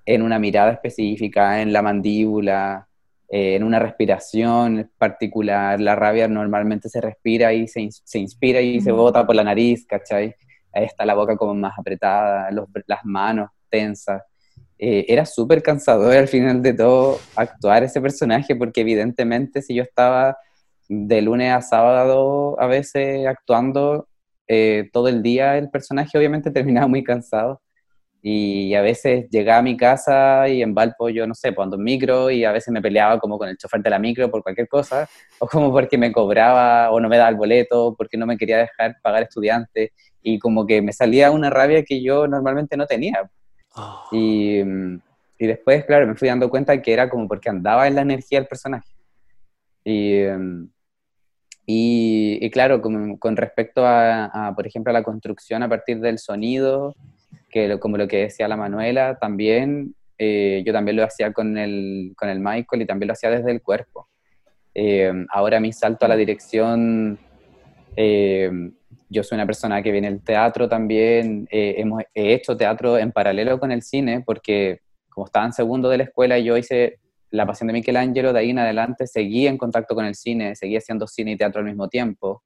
en 0.06 0.22
una 0.22 0.40
mirada 0.40 0.72
específica, 0.72 1.62
en 1.62 1.74
la 1.74 1.82
mandíbula, 1.82 2.88
eh, 3.30 3.56
en 3.56 3.64
una 3.64 3.80
respiración 3.80 4.92
particular. 4.98 5.80
La 5.80 5.96
rabia 5.96 6.28
normalmente 6.28 6.90
se 6.90 7.02
respira 7.02 7.54
y 7.54 7.68
se, 7.68 7.88
se 7.92 8.20
inspira 8.20 8.62
y 8.62 8.82
se 8.82 8.92
bota 8.92 9.26
por 9.26 9.36
la 9.36 9.44
nariz, 9.44 9.86
¿cachai? 9.88 10.36
Ahí 10.74 10.86
está 10.86 11.06
la 11.06 11.14
boca 11.14 11.38
como 11.38 11.54
más 11.54 11.74
apretada, 11.78 12.50
las 12.88 13.06
manos 13.06 13.50
tensas. 13.70 14.22
Eh, 14.78 15.06
era 15.08 15.26
súper 15.26 15.62
cansador 15.62 16.16
al 16.16 16.28
final 16.28 16.62
de 16.62 16.74
todo 16.74 17.20
actuar 17.36 17.84
ese 17.84 18.02
personaje, 18.02 18.56
porque 18.56 18.82
evidentemente 18.82 19.62
si 19.62 19.76
yo 19.76 19.84
estaba 19.84 20.38
de 20.90 21.22
lunes 21.22 21.54
a 21.54 21.62
sábado 21.62 22.60
a 22.60 22.68
veces 22.68 23.26
actuando 23.26 24.08
eh, 24.48 24.90
todo 24.92 25.08
el 25.08 25.22
día, 25.22 25.58
el 25.58 25.70
personaje 25.70 26.18
obviamente 26.18 26.52
terminaba 26.52 26.88
muy 26.88 27.04
cansado. 27.04 27.62
Y 28.26 28.74
a 28.74 28.82
veces 28.82 29.30
llegaba 29.30 29.60
a 29.60 29.64
mi 29.64 29.76
casa 29.76 30.48
y 30.48 30.62
en 30.62 30.74
Valpo 30.74 31.10
yo, 31.10 31.28
no 31.28 31.36
sé, 31.36 31.54
cuando 31.54 31.76
pues 31.76 31.84
micro 31.84 32.32
y 32.32 32.46
a 32.46 32.54
veces 32.54 32.72
me 32.72 32.82
peleaba 32.82 33.20
como 33.20 33.38
con 33.38 33.50
el 33.50 33.58
chofer 33.58 33.82
de 33.82 33.90
la 33.90 34.00
micro 34.00 34.32
por 34.32 34.42
cualquier 34.42 34.70
cosa, 34.70 35.10
o 35.40 35.48
como 35.48 35.74
porque 35.74 35.98
me 35.98 36.14
cobraba 36.14 36.90
o 36.92 37.02
no 37.02 37.10
me 37.10 37.18
daba 37.18 37.30
el 37.30 37.36
boleto, 37.36 37.94
porque 37.98 38.16
no 38.16 38.26
me 38.26 38.38
quería 38.38 38.60
dejar 38.60 38.96
pagar 39.02 39.24
estudiante, 39.24 39.92
y 40.22 40.40
como 40.40 40.66
que 40.66 40.82
me 40.82 40.94
salía 40.94 41.32
una 41.32 41.50
rabia 41.50 41.84
que 41.84 42.02
yo 42.02 42.26
normalmente 42.26 42.78
no 42.78 42.86
tenía. 42.86 43.30
Ah. 43.76 44.06
Y, 44.14 44.60
y, 45.38 45.48
después, 45.48 45.84
claro, 45.84 46.08
me 46.08 46.16
fui 46.16 46.30
dando 46.30 46.50
cuenta 46.50 46.82
que 46.82 46.94
era 46.94 47.10
como 47.10 47.28
porque 47.28 47.50
andaba 47.50 47.88
en 47.88 47.96
la 47.96 48.04
energía 48.04 48.40
del 48.40 48.48
personaje. 48.48 48.90
Y, 49.84 50.22
y, 51.66 52.50
claro, 52.52 52.82
con, 52.82 53.18
con 53.18 53.38
respecto 53.38 53.84
a, 53.86 54.54
por 54.56 54.68
ejemplo, 54.68 54.92
a 54.92 54.94
la 54.94 55.04
construcción 55.04 55.64
a 55.64 55.70
partir 55.70 56.00
del 56.00 56.20
sonido, 56.20 56.96
que 57.50 57.80
como 57.80 57.98
lo 57.98 58.08
que 58.08 58.18
decía 58.18 58.48
la 58.48 58.58
Manuela, 58.58 59.18
también 59.20 59.96
eh, 60.18 60.64
yo 60.66 60.74
también 60.74 60.98
lo 60.98 61.04
hacía 61.04 61.32
con 61.32 61.58
el, 61.58 62.14
con 62.18 62.30
el 62.30 62.40
Michael 62.40 62.82
y 62.82 62.86
también 62.86 63.08
lo 63.08 63.14
hacía 63.14 63.30
desde 63.30 63.52
el 63.52 63.62
cuerpo. 63.62 64.10
Eh, 64.76 65.12
ahora 65.30 65.60
mi 65.60 65.72
salto 65.72 66.06
a 66.06 66.10
la 66.10 66.16
dirección 66.16 67.20
eh, 67.96 68.52
yo 69.10 69.24
soy 69.24 69.36
una 69.36 69.46
persona 69.46 69.82
que 69.82 69.92
viene 69.92 70.10
del 70.10 70.24
teatro 70.24 70.68
también, 70.68 71.48
eh, 71.52 71.76
hemos, 71.78 72.04
he 72.14 72.34
hecho 72.34 72.58
teatro 72.58 72.98
en 72.98 73.12
paralelo 73.12 73.60
con 73.60 73.72
el 73.72 73.84
cine 73.84 74.24
porque 74.26 74.82
como 75.10 75.28
estaba 75.28 75.46
en 75.46 75.54
segundo 75.54 75.90
de 75.90 75.98
la 76.00 76.04
escuela 76.06 76.40
yo 76.40 76.58
hice 76.58 77.00
La 77.34 77.48
Pasión 77.48 77.66
de 77.66 77.74
Michelangelo, 77.74 78.32
de 78.32 78.40
ahí 78.40 78.52
en 78.52 78.60
adelante 78.60 79.08
seguí 79.08 79.48
en 79.48 79.58
contacto 79.58 79.96
con 79.96 80.06
el 80.06 80.14
cine, 80.14 80.56
seguí 80.56 80.78
haciendo 80.78 81.08
cine 81.08 81.32
y 81.32 81.36
teatro 81.36 81.62
al 81.62 81.66
mismo 81.66 81.90
tiempo. 81.90 82.44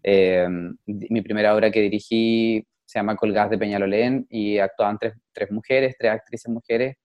Eh, 0.00 0.46
mi 0.86 1.22
primera 1.22 1.56
obra 1.56 1.72
que 1.72 1.80
dirigí 1.80 2.64
se 2.84 3.00
llama 3.00 3.16
Colgadas 3.16 3.50
de 3.50 3.58
Peñalolén 3.58 4.24
y 4.30 4.58
actuaban 4.58 4.96
tres, 4.98 5.50
mujeres, 5.50 5.96
tres 5.98 6.12
actrices 6.12 6.48
mujeres, 6.52 6.98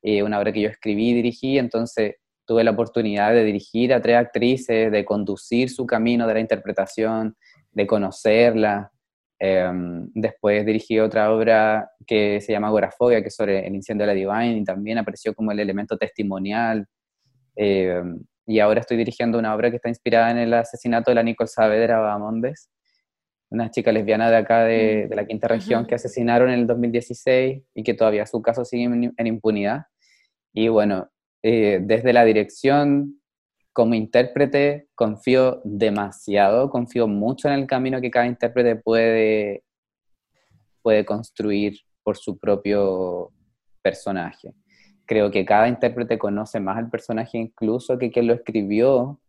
eh, 0.00 0.22
una 0.22 0.38
obra 0.38 0.52
que 0.52 0.60
yo 0.60 0.68
escribí 0.68 1.10
y 1.10 1.14
dirigí, 1.14 1.58
entonces 1.58 2.14
tuve 2.44 2.62
la 2.62 2.70
oportunidad 2.70 3.32
de 3.32 3.42
dirigir 3.42 3.92
a 3.92 4.00
tres 4.00 4.16
actrices, 4.18 4.92
de 4.92 5.04
conducir 5.04 5.70
su 5.70 5.86
camino 5.86 6.24
de 6.28 6.34
la 6.34 6.40
interpretación, 6.40 7.36
de 7.72 7.86
conocerla. 7.88 8.92
Em, 9.42 10.06
después 10.14 10.66
dirigí 10.66 11.00
otra 11.00 11.32
obra 11.32 11.90
que 12.06 12.42
se 12.42 12.52
llama 12.52 12.68
Agorafobia, 12.68 13.22
que 13.22 13.28
es 13.28 13.34
sobre 13.34 13.66
el 13.66 13.74
incendio 13.74 14.06
de 14.06 14.14
la 14.14 14.14
Divine, 14.14 14.58
y 14.58 14.64
también 14.64 14.98
apareció 14.98 15.34
como 15.34 15.50
el 15.50 15.60
elemento 15.60 15.96
testimonial. 15.96 16.86
Em, 17.56 18.22
y 18.46 18.60
ahora 18.60 18.80
estoy 18.80 18.98
dirigiendo 18.98 19.38
una 19.38 19.54
obra 19.54 19.70
que 19.70 19.76
está 19.76 19.88
inspirada 19.88 20.30
en 20.30 20.38
el 20.38 20.52
asesinato 20.52 21.10
de 21.10 21.14
la 21.14 21.22
Nicole 21.22 21.48
Saavedra 21.48 22.00
Bamondes, 22.00 22.68
una 23.50 23.70
chica 23.70 23.92
lesbiana 23.92 24.30
de 24.30 24.36
acá 24.36 24.64
de, 24.64 25.08
mm. 25.10 25.14
la 25.14 25.26
quinta 25.26 25.48
región 25.48 25.86
que 25.86 25.94
asesinaron 25.94 26.50
en 26.50 26.60
el 26.60 26.66
2016 26.66 27.62
y 27.74 27.82
que 27.82 27.94
todavía 27.94 28.26
su 28.26 28.42
caso 28.42 28.64
sigue 28.66 28.84
en, 28.84 29.26
impunidad. 29.26 29.84
Y 30.52 30.68
bueno, 30.68 31.08
eh, 31.42 31.80
desde 31.82 32.12
la 32.12 32.24
dirección 32.24 33.19
como 33.72 33.94
intérprete 33.94 34.88
confío 34.94 35.60
demasiado, 35.64 36.70
confío 36.70 37.06
mucho 37.06 37.48
en 37.48 37.54
el 37.54 37.66
camino 37.66 38.00
que 38.00 38.10
cada 38.10 38.26
intérprete 38.26 38.76
puede, 38.76 39.62
puede 40.82 41.04
construir 41.04 41.78
por 42.02 42.16
su 42.16 42.38
propio 42.38 43.30
personaje. 43.82 44.52
Creo 45.06 45.30
que 45.30 45.44
cada 45.44 45.68
intérprete 45.68 46.18
conoce 46.18 46.60
más 46.60 46.78
al 46.78 46.90
personaje 46.90 47.38
incluso 47.38 47.98
que 47.98 48.10
quien 48.10 48.26
lo 48.26 48.34
escribió, 48.34 49.20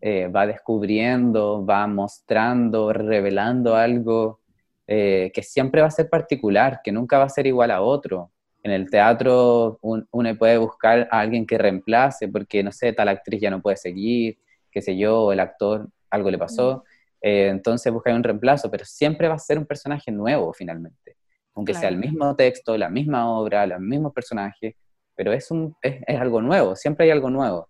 eh, 0.00 0.28
va 0.28 0.46
descubriendo, 0.46 1.64
va 1.64 1.86
mostrando, 1.86 2.92
revelando 2.92 3.74
algo 3.74 4.40
eh, 4.86 5.32
que 5.34 5.42
siempre 5.42 5.80
va 5.80 5.86
a 5.86 5.90
ser 5.90 6.10
particular, 6.10 6.80
que 6.84 6.92
nunca 6.92 7.16
va 7.16 7.24
a 7.24 7.30
ser 7.30 7.46
igual 7.46 7.70
a 7.70 7.80
otro. 7.80 8.30
En 8.64 8.72
el 8.72 8.90
teatro 8.90 9.78
uno 9.82 10.38
puede 10.38 10.56
buscar 10.56 11.06
a 11.10 11.20
alguien 11.20 11.46
que 11.46 11.58
reemplace 11.58 12.28
porque, 12.28 12.62
no 12.62 12.72
sé, 12.72 12.94
tal 12.94 13.08
actriz 13.08 13.38
ya 13.42 13.50
no 13.50 13.60
puede 13.60 13.76
seguir, 13.76 14.38
qué 14.72 14.80
sé 14.80 14.96
yo, 14.96 15.20
o 15.20 15.32
el 15.32 15.40
actor 15.40 15.86
algo 16.08 16.30
le 16.30 16.38
pasó. 16.38 16.82
Eh, 17.20 17.48
entonces 17.48 17.92
buscar 17.92 18.14
un 18.14 18.22
reemplazo, 18.22 18.70
pero 18.70 18.86
siempre 18.86 19.28
va 19.28 19.34
a 19.34 19.38
ser 19.38 19.58
un 19.58 19.66
personaje 19.66 20.10
nuevo 20.10 20.50
finalmente. 20.54 21.16
Aunque 21.54 21.74
sea 21.74 21.90
el 21.90 21.98
mismo 21.98 22.34
texto, 22.36 22.76
la 22.78 22.88
misma 22.88 23.30
obra, 23.30 23.66
los 23.66 23.80
mismos 23.80 24.14
personajes, 24.14 24.74
pero 25.14 25.34
es, 25.34 25.50
un, 25.50 25.76
es, 25.82 26.18
algo 26.18 26.40
nuevo, 26.40 26.74
siempre 26.74 27.04
hay 27.04 27.10
algo 27.10 27.28
nuevo. 27.28 27.68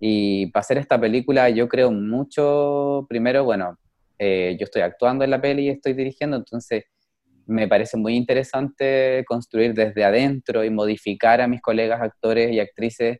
Y 0.00 0.46
para 0.52 0.62
hacer 0.62 0.78
esta 0.78 0.98
película 0.98 1.50
yo 1.50 1.68
creo 1.68 1.92
mucho, 1.92 3.04
primero, 3.10 3.44
bueno, 3.44 3.78
eh, 4.18 4.56
yo 4.58 4.64
estoy 4.64 4.80
actuando 4.80 5.22
en 5.22 5.30
la 5.30 5.40
peli 5.40 5.66
y 5.66 5.68
estoy 5.68 5.92
dirigiendo, 5.92 6.38
entonces 6.38 6.84
me 7.46 7.68
parece 7.68 7.96
muy 7.96 8.14
interesante 8.14 9.24
construir 9.26 9.74
desde 9.74 10.04
adentro 10.04 10.64
y 10.64 10.70
modificar 10.70 11.40
a 11.40 11.48
mis 11.48 11.60
colegas 11.60 12.00
actores 12.00 12.52
y 12.52 12.60
actrices 12.60 13.18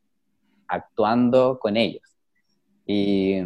actuando 0.69 1.59
con 1.59 1.77
ellos. 1.77 2.03
Y, 2.87 3.39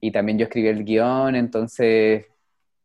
y 0.00 0.10
también 0.10 0.38
yo 0.38 0.44
escribí 0.44 0.68
el 0.68 0.84
guion, 0.84 1.36
entonces 1.36 2.26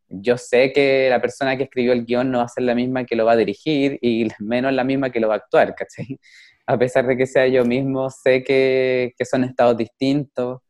yo 0.08 0.38
sé 0.38 0.72
que 0.72 1.08
la 1.10 1.20
persona 1.20 1.56
que 1.56 1.64
escribió 1.64 1.92
el 1.92 2.04
guion 2.04 2.30
no 2.30 2.38
va 2.38 2.44
a 2.44 2.48
ser 2.48 2.64
la 2.64 2.74
misma 2.74 3.04
que 3.04 3.16
lo 3.16 3.26
va 3.26 3.32
a 3.32 3.36
dirigir 3.36 3.98
y 4.00 4.28
menos 4.38 4.72
la 4.72 4.84
misma 4.84 5.10
que 5.10 5.20
lo 5.20 5.28
va 5.28 5.34
a 5.34 5.38
actuar, 5.38 5.74
¿cachai? 5.74 6.18
A 6.66 6.78
pesar 6.78 7.06
de 7.06 7.16
que 7.16 7.26
sea 7.26 7.46
yo 7.48 7.64
mismo, 7.64 8.10
sé 8.10 8.44
que, 8.44 9.14
que 9.16 9.24
son 9.24 9.42
estados 9.42 9.74
distintos 9.74 10.60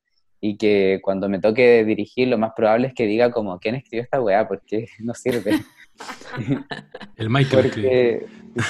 y 0.41 0.57
que 0.57 1.01
cuando 1.03 1.29
me 1.29 1.41
toque 1.41 1.85
dirigir 1.85 2.29
lo 2.29 2.39
más 2.39 2.53
probable 2.55 2.89
es 2.89 2.95
que 2.95 3.07
diga 3.07 3.31
como, 3.31 3.59
¿quién 3.59 3.75
escribió 3.75 4.03
esta 4.03 4.21
weá? 4.21 4.47
Porque 4.47 4.87
no 5.01 5.15
sirve. 5.15 5.61
El 7.17 7.29
Michael. 7.29 7.73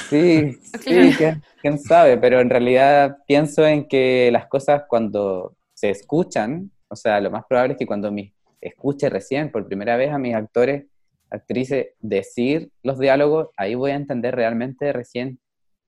sí, 0.08 0.52
sí, 0.80 1.14
¿quién, 1.60 1.78
sabe, 1.78 2.16
pero 2.16 2.40
en 2.40 2.48
realidad 2.48 3.18
pienso 3.26 3.66
en 3.66 3.86
que 3.86 4.30
las 4.32 4.46
cosas 4.46 4.84
cuando 4.88 5.54
se 5.74 5.90
escuchan, 5.90 6.70
o 6.88 6.96
sea, 6.96 7.20
lo 7.20 7.30
más 7.30 7.44
probable 7.46 7.74
es 7.74 7.78
que 7.78 7.86
cuando 7.86 8.10
me 8.10 8.32
escuche 8.60 9.10
recién 9.10 9.50
por 9.50 9.66
primera 9.66 9.96
vez 9.96 10.10
a 10.10 10.18
mis 10.18 10.34
actores, 10.34 10.86
actrices 11.30 11.88
decir 12.00 12.70
los 12.82 12.98
diálogos, 12.98 13.48
ahí 13.58 13.74
voy 13.74 13.90
a 13.90 13.96
entender 13.96 14.34
realmente 14.34 14.92
recién 14.94 15.38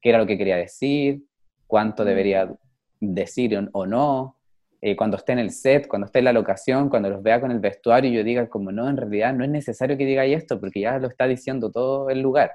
qué 0.02 0.10
era 0.10 0.18
lo 0.18 0.26
que 0.26 0.36
quería 0.36 0.56
decir, 0.56 1.24
cuánto 1.66 2.04
debería 2.04 2.52
decir 3.00 3.58
o 3.72 3.86
no, 3.86 4.36
eh, 4.82 4.96
cuando 4.96 5.18
esté 5.18 5.32
en 5.32 5.40
el 5.40 5.50
set, 5.50 5.86
cuando 5.86 6.06
esté 6.06 6.20
en 6.20 6.24
la 6.26 6.32
locación, 6.32 6.88
cuando 6.88 7.10
los 7.10 7.22
vea 7.22 7.40
con 7.40 7.50
el 7.50 7.60
vestuario, 7.60 8.10
yo 8.10 8.24
diga 8.24 8.48
como 8.48 8.72
no, 8.72 8.88
en 8.88 8.96
realidad 8.96 9.34
no 9.34 9.44
es 9.44 9.50
necesario 9.50 9.96
que 9.98 10.06
diga 10.06 10.24
esto 10.24 10.58
porque 10.58 10.80
ya 10.80 10.98
lo 10.98 11.08
está 11.08 11.26
diciendo 11.26 11.70
todo 11.70 12.08
el 12.08 12.20
lugar. 12.20 12.52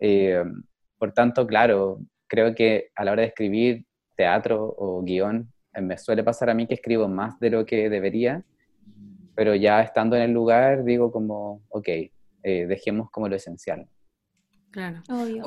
Eh, 0.00 0.42
por 0.98 1.12
tanto, 1.12 1.46
claro, 1.46 1.98
creo 2.26 2.54
que 2.54 2.88
a 2.94 3.04
la 3.04 3.12
hora 3.12 3.22
de 3.22 3.28
escribir 3.28 3.84
teatro 4.16 4.74
o 4.78 5.02
guion, 5.02 5.52
eh, 5.74 5.82
me 5.82 5.98
suele 5.98 6.24
pasar 6.24 6.48
a 6.48 6.54
mí 6.54 6.66
que 6.66 6.74
escribo 6.74 7.08
más 7.08 7.38
de 7.40 7.50
lo 7.50 7.66
que 7.66 7.90
debería, 7.90 8.42
pero 9.34 9.54
ya 9.54 9.82
estando 9.82 10.16
en 10.16 10.22
el 10.22 10.30
lugar 10.30 10.84
digo 10.84 11.10
como, 11.12 11.60
ok, 11.68 11.88
dejemos 12.42 13.10
como 13.10 13.28
lo 13.28 13.36
esencial. 13.36 13.88
Claro. 14.74 15.04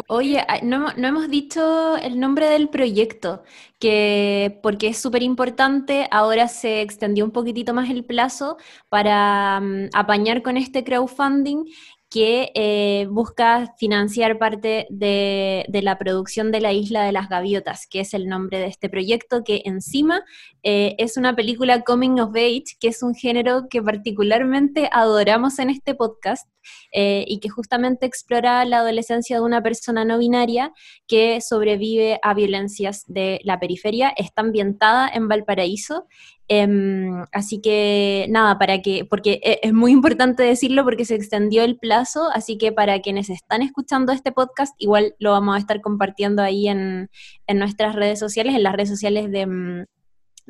Oye, 0.08 0.42
no, 0.64 0.88
hemos 0.96 1.30
dicho 1.30 1.98
el 1.98 2.18
nombre 2.18 2.48
del 2.48 2.70
proyecto, 2.70 3.44
que 3.78 4.58
porque 4.64 4.88
es 4.88 5.00
súper 5.00 5.22
importante, 5.22 6.08
ahora 6.12 6.48
se 6.48 6.80
extendió 6.80 7.26
un 7.26 7.32
poquitito 7.32 7.74
más 7.74 7.90
el 7.90 8.06
plazo 8.06 8.56
para 8.88 9.60
mm, 9.60 9.90
apañar 9.94 10.44
con 10.44 10.56
este 10.56 10.86
crowdfunding 10.86 11.66
que 12.10 12.52
eh, 12.56 13.06
busca 13.10 13.74
financiar 13.78 14.38
parte 14.40 14.88
de, 14.90 15.66
la 15.84 15.98
producción 15.98 16.52
de 16.52 16.62
la 16.62 16.72
Isla 16.72 17.04
de 17.04 17.12
las 17.12 17.28
Gaviotas, 17.28 17.86
que 17.86 18.00
es 18.00 18.14
el 18.14 18.28
nombre 18.28 18.60
de 18.60 18.68
este 18.68 18.90
proyecto, 18.90 19.44
que 19.44 19.62
encima 19.66 20.24
eh, 20.64 20.96
es 21.00 21.18
una 21.18 21.36
película 21.36 21.82
Coming 21.82 22.20
of 22.20 22.36
Age, 22.36 22.78
que 22.80 22.88
es 22.88 23.04
un 23.04 23.14
género 23.14 23.68
que 23.70 23.82
particularmente 23.82 24.90
adoramos 24.92 25.60
en 25.60 25.70
este 25.70 25.96
podcast 25.96 26.48
eh, 26.94 27.26
y 27.28 27.40
que 27.40 27.50
justamente 27.50 28.06
explora 28.06 28.64
la 28.66 28.80
adolescencia 28.80 29.38
de 29.38 29.44
una 29.44 29.62
persona 29.62 30.06
no 30.06 30.18
binaria 30.18 30.72
que 31.08 31.42
sobrevive 31.42 32.20
a 32.24 32.34
violencias 32.34 33.04
de 33.08 33.42
la 33.44 33.60
periferia. 33.60 34.14
Está 34.16 34.42
ambientada 34.42 35.10
en 35.14 35.28
Valparaíso 35.28 36.08
Em, 36.50 37.26
así 37.34 37.60
que 37.62 38.28
nada, 38.30 38.58
para 38.58 38.82
que, 38.82 39.04
porque 39.04 39.42
e, 39.44 39.60
es 39.64 39.74
muy 39.74 39.92
importante 39.92 40.44
decirlo 40.44 40.86
porque 40.86 41.04
se 41.04 41.16
extendió 41.16 41.64
el 41.64 41.78
plazo, 41.78 42.30
así 42.34 42.58
que 42.58 42.72
para 42.72 43.02
quienes 43.02 43.30
están 43.30 43.62
escuchando 43.62 44.14
este 44.14 44.32
podcast, 44.32 44.74
igual 44.78 45.16
lo 45.20 45.32
vamos 45.32 45.56
a 45.56 45.60
estar 45.60 45.82
compartiendo 45.82 46.42
ahí 46.42 46.70
en, 46.70 47.10
en 47.48 47.60
nuestras 47.60 47.96
redes 47.96 48.20
sociales, 48.20 48.56
en 48.56 48.64
las 48.64 48.74
redes 48.74 48.90
sociales 48.90 49.30
de, 49.30 49.46
mm, 49.46 49.86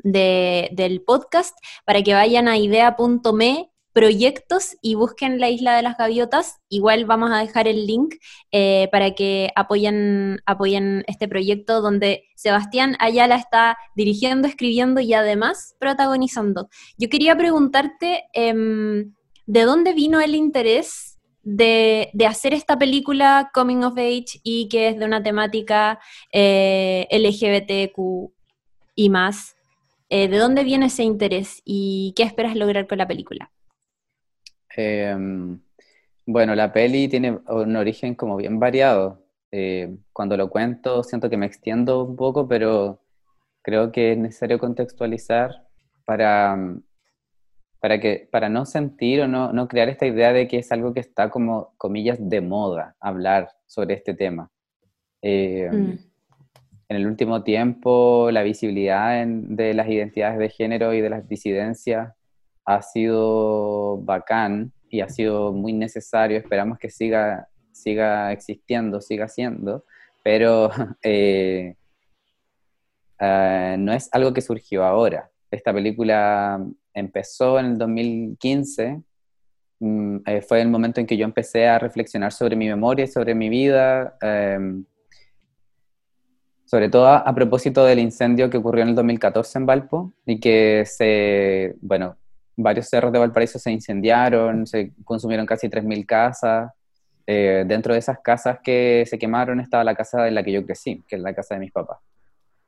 del 0.04 1.02
podcast, 1.04 1.56
para 1.84 2.02
que 2.02 2.14
vayan 2.14 2.46
a 2.48 2.56
idea.me 2.58 3.70
proyectos 3.98 4.76
y 4.80 4.94
busquen 4.94 5.40
la 5.40 5.50
Isla 5.50 5.74
de 5.74 5.82
las 5.82 5.96
Gaviotas. 5.96 6.60
Igual 6.68 7.04
vamos 7.04 7.32
a 7.32 7.38
dejar 7.38 7.66
el 7.66 7.84
link 7.84 8.14
eh, 8.52 8.88
para 8.92 9.10
que 9.16 9.50
apoyen, 9.56 10.40
apoyen 10.46 11.02
este 11.08 11.26
proyecto 11.26 11.80
donde 11.80 12.22
Sebastián 12.36 12.94
Ayala 13.00 13.34
está 13.34 13.76
dirigiendo, 13.96 14.46
escribiendo 14.46 15.00
y 15.00 15.14
además 15.14 15.74
protagonizando. 15.80 16.68
Yo 16.96 17.08
quería 17.08 17.36
preguntarte, 17.36 18.26
em, 18.34 19.14
¿de 19.46 19.62
dónde 19.62 19.94
vino 19.94 20.20
el 20.20 20.36
interés 20.36 21.18
de, 21.42 22.12
hacer 22.24 22.54
esta 22.54 22.78
película 22.78 23.50
Coming 23.52 23.82
of 23.82 23.98
Age 23.98 24.38
y 24.44 24.68
que 24.68 24.90
es 24.90 24.98
de 25.00 25.06
una 25.06 25.24
temática 25.24 25.98
eh, 26.32 27.08
LGBTQ 27.10 28.30
y 28.94 29.10
más? 29.10 29.56
Eh, 30.08 30.28
¿De 30.28 30.38
dónde 30.38 30.62
viene 30.62 30.86
ese 30.86 31.02
interés 31.02 31.62
y 31.64 32.12
qué 32.14 32.22
esperas 32.22 32.54
lograr 32.54 32.86
con 32.86 32.98
la 32.98 33.08
película? 33.08 33.50
Em, 34.76 35.60
bueno, 36.26 36.54
la 36.54 36.72
peli 36.72 37.08
tiene 37.08 37.38
un 37.48 37.76
origen 37.76 38.14
como 38.14 38.36
bien 38.36 38.58
variado. 38.58 39.24
Eh, 39.50 39.96
cuando 40.12 40.36
lo 40.36 40.50
cuento 40.50 41.02
siento 41.02 41.30
que 41.30 41.38
me 41.38 41.46
extiendo 41.46 42.04
un 42.04 42.16
poco, 42.16 42.46
pero 42.46 43.00
creo 43.62 43.92
que 43.92 44.12
es 44.12 44.18
necesario 44.18 44.58
contextualizar 44.58 45.66
para, 46.04 46.56
para, 47.80 47.98
que, 48.00 48.28
para 48.30 48.48
no 48.48 48.66
sentir 48.66 49.22
o 49.22 49.28
no, 49.28 49.52
no 49.52 49.68
crear 49.68 49.88
esta 49.88 50.06
idea 50.06 50.32
de 50.32 50.48
que 50.48 50.58
es 50.58 50.70
algo 50.72 50.92
que 50.92 51.00
está 51.00 51.30
como, 51.30 51.74
comillas, 51.78 52.18
de 52.20 52.40
moda 52.40 52.96
hablar 53.00 53.50
sobre 53.66 53.94
este 53.94 54.14
tema. 54.14 54.50
Em, 55.22 55.92
mm. 55.92 55.98
En 56.90 56.96
el 56.96 57.06
último 57.06 57.42
tiempo, 57.42 58.30
la 58.30 58.42
visibilidad 58.42 59.26
de 59.26 59.74
las 59.74 59.88
identidades 59.88 60.38
de 60.38 60.48
género 60.48 60.94
y 60.94 61.02
de 61.02 61.10
las 61.10 61.28
disidencias 61.28 62.14
ha 62.68 62.82
sido 62.82 63.96
bacán 64.02 64.70
y 64.90 65.00
ha 65.00 65.08
sido 65.08 65.54
muy 65.54 65.72
necesario. 65.72 66.36
Esperamos 66.36 66.78
que 66.78 66.90
siga, 66.90 67.48
siga 67.72 68.30
existiendo, 68.30 69.00
siga 69.00 69.26
siendo, 69.26 69.84
pero 70.22 70.70
eh, 71.02 71.76
eh, 73.18 73.76
no 73.78 73.92
es 73.94 74.10
algo 74.12 74.34
que 74.34 74.42
surgió 74.42 74.84
ahora. 74.84 75.30
Esta 75.50 75.72
película 75.72 76.62
empezó 76.92 77.58
en 77.58 77.66
el 77.66 77.78
2015. 77.78 79.00
Mm, 79.80 80.16
eh, 80.26 80.42
fue 80.42 80.60
el 80.60 80.68
momento 80.68 81.00
en 81.00 81.06
que 81.06 81.16
yo 81.16 81.24
empecé 81.24 81.68
a 81.68 81.78
reflexionar 81.78 82.32
sobre 82.32 82.54
mi 82.54 82.68
memoria 82.68 83.06
y 83.06 83.08
sobre 83.08 83.34
mi 83.34 83.48
vida, 83.48 84.18
em, 84.20 84.84
sobre 86.66 86.90
todo 86.90 87.08
a, 87.08 87.34
propósito 87.34 87.82
del 87.86 87.98
incendio 87.98 88.50
que 88.50 88.58
ocurrió 88.58 88.82
en 88.82 88.90
el 88.90 88.94
2014 88.94 89.58
en 89.58 89.64
Valpo 89.64 90.12
y 90.26 90.38
que 90.38 90.84
se, 90.84 91.74
bueno, 91.80 92.18
varios 92.58 92.88
cerros 92.88 93.12
de 93.12 93.18
Valparaíso 93.18 93.58
se 93.58 93.70
incendiaron, 93.70 94.66
se 94.66 94.92
consumieron 95.04 95.46
casi 95.46 95.68
3.000 95.68 96.04
casas. 96.04 96.72
Eh, 97.26 97.64
dentro 97.66 97.92
de 97.92 97.98
esas 98.00 98.18
casas 98.20 98.58
que 98.64 99.04
se 99.06 99.18
quemaron 99.18 99.60
estaba 99.60 99.84
la 99.84 99.94
casa 99.94 100.26
en 100.28 100.34
la 100.34 100.42
que 100.42 100.52
yo 100.52 100.64
crecí, 100.64 101.04
que 101.06 101.16
es 101.16 101.22
la 101.22 101.34
casa 101.34 101.54
de 101.54 101.60
mis 101.60 101.72
papás. 101.72 101.98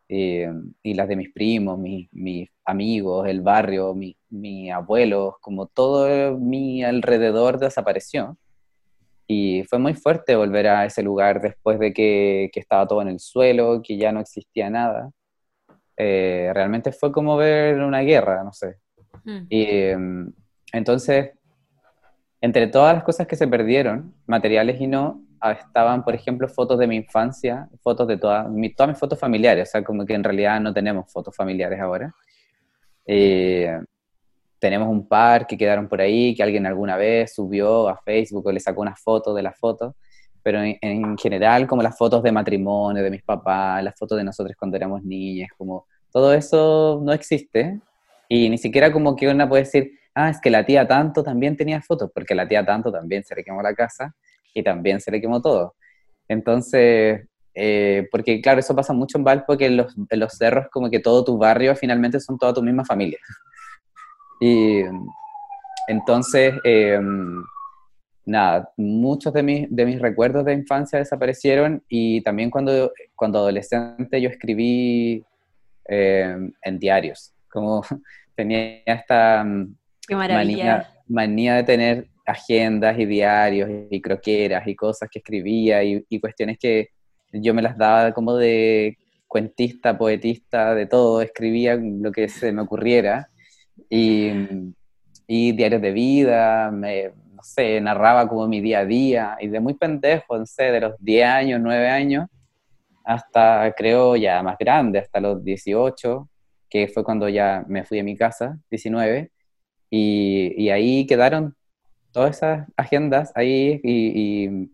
y 0.08 0.94
las 0.94 1.08
de 1.08 1.16
mis 1.16 1.32
primos, 1.32 1.78
mis, 1.78 2.08
amigos, 2.64 3.28
el 3.28 3.42
barrio, 3.42 3.94
mis 3.94 4.16
mi 4.30 4.70
abuelos, 4.70 5.34
como 5.40 5.66
todo 5.66 6.38
mi 6.38 6.82
alrededor 6.84 7.58
desapareció. 7.58 8.36
Y 9.26 9.64
fue 9.64 9.78
muy 9.78 9.94
fuerte 9.94 10.34
volver 10.36 10.66
a 10.66 10.84
ese 10.86 11.02
lugar 11.02 11.40
después 11.40 11.78
de 11.78 11.92
que, 11.92 12.50
estaba 12.54 12.86
todo 12.86 13.02
en 13.02 13.08
el 13.08 13.20
suelo, 13.20 13.80
que 13.82 13.96
ya 13.96 14.12
no 14.12 14.20
existía 14.20 14.70
nada. 14.70 15.10
Eh, 15.96 16.50
realmente 16.54 16.92
fue 16.92 17.12
como 17.12 17.36
ver 17.36 17.78
una 17.80 18.00
guerra, 18.00 18.42
no 18.42 18.52
sé. 18.52 18.78
Mm. 19.24 19.47
Y 19.49 19.65
em, 19.65 20.32
entonces, 20.73 21.31
entre 22.41 22.66
todas 22.69 22.95
las 22.95 23.05
cosas 23.05 23.27
que 23.27 23.37
se 23.37 23.49
perdieron, 23.49 24.15
materiales 24.27 24.81
y 24.81 24.87
no, 24.87 25.23
ah, 25.41 25.53
estaban, 25.53 26.05
por 26.05 26.15
ejemplo, 26.15 26.49
fotos 26.49 26.78
de 26.78 26.87
mi 26.87 26.97
infancia, 26.97 27.69
fotos 27.82 28.09
de 28.09 28.16
todas, 28.16 28.47
todas 28.77 28.89
mis 28.89 28.99
fotos 28.99 29.19
familiares, 29.19 29.69
o 29.69 29.73
sea, 29.73 29.85
como 29.85 30.07
que 30.07 30.15
en 30.15 30.24
realidad 30.24 30.61
no 30.61 30.73
tenemos 30.73 31.12
fotos 31.12 31.35
familiares 31.37 31.81
ahora. 31.81 32.15
Eh, 33.07 33.78
tenemos 34.59 34.89
un 34.89 35.07
par 35.09 35.47
que 35.47 35.57
quedaron 35.57 35.89
por 35.89 36.01
ahí, 36.01 36.35
que 36.35 36.43
alguien 36.43 36.66
alguna 36.66 36.97
vez 36.97 37.35
subió 37.35 37.89
a 37.89 37.97
Facebook 37.97 38.47
o 38.47 38.53
le 38.53 38.61
sacó 38.61 38.82
una 38.82 38.95
foto 38.95 39.35
de 39.35 39.43
la 39.43 39.53
foto, 39.53 39.97
pero 40.43 40.62
en, 40.62 40.78
en 40.81 41.19
general 41.19 41.66
como 41.66 41.82
las 41.82 41.97
fotos 41.97 42.23
de 42.23 42.32
matrimonio 42.32 43.03
de 43.03 43.11
mis 43.11 43.23
papás, 43.23 43.82
las 43.82 43.99
fotos 43.99 44.19
de 44.19 44.24
nosotros 44.24 44.57
cuando 44.59 44.77
éramos 44.77 45.03
niñas, 45.03 45.51
como 45.57 45.87
todo 46.11 46.32
eso 46.35 47.01
no 47.03 47.12
existe 47.12 47.81
y 48.32 48.48
ni 48.48 48.59
siquiera 48.59 48.93
como 48.93 49.16
que 49.16 49.28
una 49.28 49.48
puede 49.48 49.65
decir, 49.65 49.98
ah, 50.15 50.31
es 50.31 50.40
que 50.40 50.51
la 50.51 50.65
tía 50.65 50.86
tanto 50.86 51.24
también 51.24 51.57
tenía 51.57 51.82
fotos, 51.82 52.12
porque 52.15 52.32
la 52.32 52.47
tía 52.47 52.65
tanto 52.65 52.93
también 52.93 53.24
se 53.24 53.35
le 53.35 53.43
quemó 53.43 53.61
la 53.61 53.74
casa 53.74 54.15
y 54.55 54.62
también 54.62 55.01
se 55.01 55.11
le 55.11 55.20
quemó 55.20 55.43
todo. 55.43 55.74
Entonces, 56.28 57.27
eh, 57.55 58.07
porque 58.12 58.40
claro, 58.40 58.61
eso 58.61 58.77
pasa 58.77 58.93
mucho 58.93 59.19
en 59.19 59.24
Valpo, 59.24 59.57
que 59.59 59.66
en 59.66 59.78
los, 59.78 59.97
en 60.09 60.20
los 60.20 60.32
cerros 60.35 60.69
como 60.70 60.89
que 60.89 61.01
todo 61.01 61.24
tu 61.24 61.39
barrio 61.39 61.74
finalmente 61.74 62.20
son 62.20 62.39
toda 62.39 62.55
tu 62.55 62.62
misma 62.62 62.85
familia. 62.85 63.19
Y 64.43 64.81
entonces, 65.86 66.55
eh, 66.65 66.98
nada, 68.24 68.73
muchos 68.78 69.35
de 69.35 69.43
mis, 69.43 69.66
de 69.69 69.85
mis 69.85 70.01
recuerdos 70.01 70.47
de 70.47 70.55
infancia 70.55 70.98
desaparecieron 70.98 71.85
y 71.90 72.23
también 72.23 72.48
cuando, 72.48 72.90
cuando 73.15 73.40
adolescente 73.40 74.19
yo 74.19 74.31
escribí 74.31 75.23
eh, 75.86 76.39
en 76.62 76.78
diarios, 76.78 77.35
como 77.51 77.82
tenía 78.35 78.82
esta 78.86 79.44
mm, 79.44 79.77
manía, 80.11 80.93
manía 81.07 81.55
de 81.57 81.62
tener 81.65 82.09
agendas 82.27 82.98
y 82.98 83.07
diarios 83.07 83.70
y 83.90 84.01
croqueras 84.01 84.66
y 84.66 84.74
cosas 84.74 85.09
que 85.11 85.19
escribía 85.19 85.82
y, 85.82 86.05
y 86.09 86.20
cuestiones 86.20 86.59
que 86.59 86.89
yo 87.32 87.55
me 87.55 87.62
las 87.62 87.77
daba 87.77 88.12
como 88.12 88.36
de 88.36 88.97
cuentista, 89.27 89.97
poetista, 89.97 90.74
de 90.74 90.86
todo, 90.86 91.23
escribía 91.23 91.77
lo 91.77 92.11
que 92.11 92.28
se 92.28 92.52
me 92.52 92.62
ocurriera 92.62 93.28
y, 93.89 94.31
y 95.27 95.52
diarios 95.52 95.81
de 95.81 95.93
vida, 95.93 96.70
me, 96.73 97.12
no 97.40 97.43
sé, 97.43 97.81
narraba 97.81 98.28
como 98.28 98.48
mi 98.48 98.61
día 98.61 98.81
a 98.81 98.85
día 98.85 99.36
y 99.40 99.48
de 99.48 99.61
muy 99.61 99.74
pendejo, 99.74 100.36
no 100.36 100.47
sé, 100.47 100.65
de 100.65 100.81
los 100.81 100.94
10 100.98 101.27
años, 101.27 101.61
9 101.62 101.89
años, 101.89 102.27
hasta 103.05 103.73
creo 103.77 104.16
ya 104.16 104.43
más 104.43 104.57
grande, 104.59 104.98
hasta 104.98 105.20
los 105.20 105.43
18, 105.43 106.28
que 106.70 106.88
fue 106.88 107.05
cuando 107.05 107.28
ya 107.28 107.64
me 107.68 107.84
fui 107.84 107.98
a 107.98 108.05
mi 108.05 108.16
casa, 108.16 108.59
19, 108.70 109.30
y, 109.90 110.55
y 110.56 110.70
ahí 110.70 111.06
quedaron 111.06 111.56
todas 112.12 112.36
esas 112.36 112.68
agendas 112.76 113.32
ahí 113.34 113.80
y, 113.82 114.70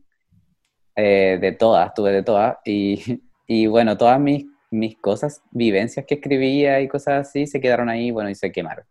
eh, 0.96 1.38
de 1.40 1.52
todas, 1.52 1.92
tuve 1.94 2.12
de 2.12 2.22
todas, 2.22 2.56
y, 2.64 3.66
bueno, 3.66 3.96
todas 3.96 4.20
mis, 4.20 4.44
mis 4.70 4.96
cosas, 4.98 5.42
vivencias 5.50 6.06
que 6.06 6.16
escribía 6.16 6.80
y 6.80 6.88
cosas 6.88 7.28
así 7.28 7.46
se 7.46 7.60
quedaron 7.60 7.88
ahí, 7.88 8.10
bueno, 8.10 8.30
y 8.30 8.34
se 8.34 8.52
quemaron. 8.52 8.84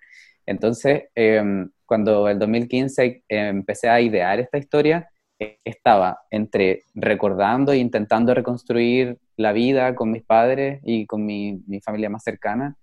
Entonces, 0.45 1.03
eh, 1.15 1.43
cuando 1.85 2.27
el 2.29 2.39
2015 2.39 3.05
eh, 3.05 3.23
empecé 3.27 3.89
a 3.89 4.01
idear 4.01 4.39
esta 4.39 4.57
historia, 4.57 5.09
eh, 5.39 5.59
estaba 5.63 6.19
entre 6.29 6.83
recordando 6.93 7.71
e 7.73 7.77
intentando 7.77 8.33
reconstruir 8.33 9.17
la 9.37 9.51
vida 9.51 9.95
con 9.95 10.11
mis 10.11 10.23
padres 10.23 10.79
y 10.83 11.05
con 11.05 11.25
mi, 11.25 11.61
mi 11.67 11.81
familia 11.81 12.09
más 12.09 12.23
cercana, 12.23 12.77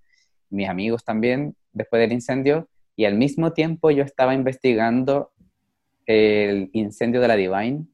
mis 0.53 0.69
amigos 0.69 1.05
también, 1.05 1.55
después 1.73 2.01
del 2.01 2.13
incendio, 2.13 2.69
y 2.95 3.05
al 3.07 3.17
mismo 3.17 3.53
tiempo 3.53 3.91
yo 3.91 4.05
estaba 4.05 4.35
investigando 4.35 5.31
el 6.07 6.71
incendio 6.73 7.21
de 7.21 7.29
la 7.29 7.37
Divine, 7.37 7.87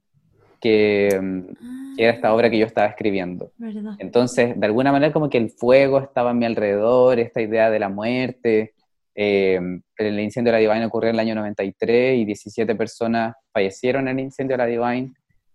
que, 0.61 1.19
mm, 1.21 1.97
que 1.97 2.05
era 2.05 2.13
esta 2.13 2.35
obra 2.35 2.51
que 2.51 2.59
yo 2.59 2.67
estaba 2.67 2.89
escribiendo. 2.89 3.53
¿Verdad? 3.59 3.95
Entonces, 3.99 4.59
de 4.59 4.67
alguna 4.67 4.93
manera 4.93 5.13
como 5.13 5.29
que 5.29 5.39
el 5.39 5.51
fuego 5.51 6.01
estaba 6.01 6.31
a 6.31 6.35
mi 6.35 6.47
alrededor, 6.47 7.19
esta 7.19 7.41
idea 7.41 7.71
de 7.71 7.79
la 7.79 7.89
muerte. 7.89 8.75
Eh, 9.15 9.61
el 9.97 10.21
incendio 10.21 10.53
de 10.53 10.59
la 10.59 10.69
Divine 10.69 10.87
ocurrió 10.87 11.11
en 11.11 11.17
el 11.17 11.21
año 11.21 11.35
93 11.35 12.19
y 12.19 12.25
17 12.25 12.75
personas 12.77 13.35
fallecieron 13.53 14.07
en 14.09 14.19
el 14.19 14.25
incendio 14.27 14.57
de 14.57 14.65
la 14.65 14.67
Divine. 14.67 15.13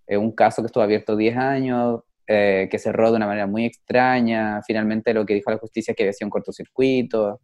Eh, 0.08 0.18
un 0.18 0.32
caso 0.32 0.62
que 0.62 0.68
estuvo 0.68 0.84
abierto 0.84 1.16
10 1.16 1.38
años, 1.38 2.02
eh, 2.28 2.68
que 2.72 2.80
cerró 2.80 3.12
de 3.12 3.18
una 3.18 3.28
manera 3.28 3.48
muy 3.48 3.66
extraña. 3.66 4.62
Finalmente 4.66 5.14
lo 5.14 5.26
que 5.26 5.34
dijo 5.34 5.52
la 5.52 5.58
justicia 5.58 5.92
es 5.92 5.96
que 5.96 6.04
había 6.04 6.14
sido 6.14 6.28
un 6.28 6.32
cortocircuito. 6.32 7.42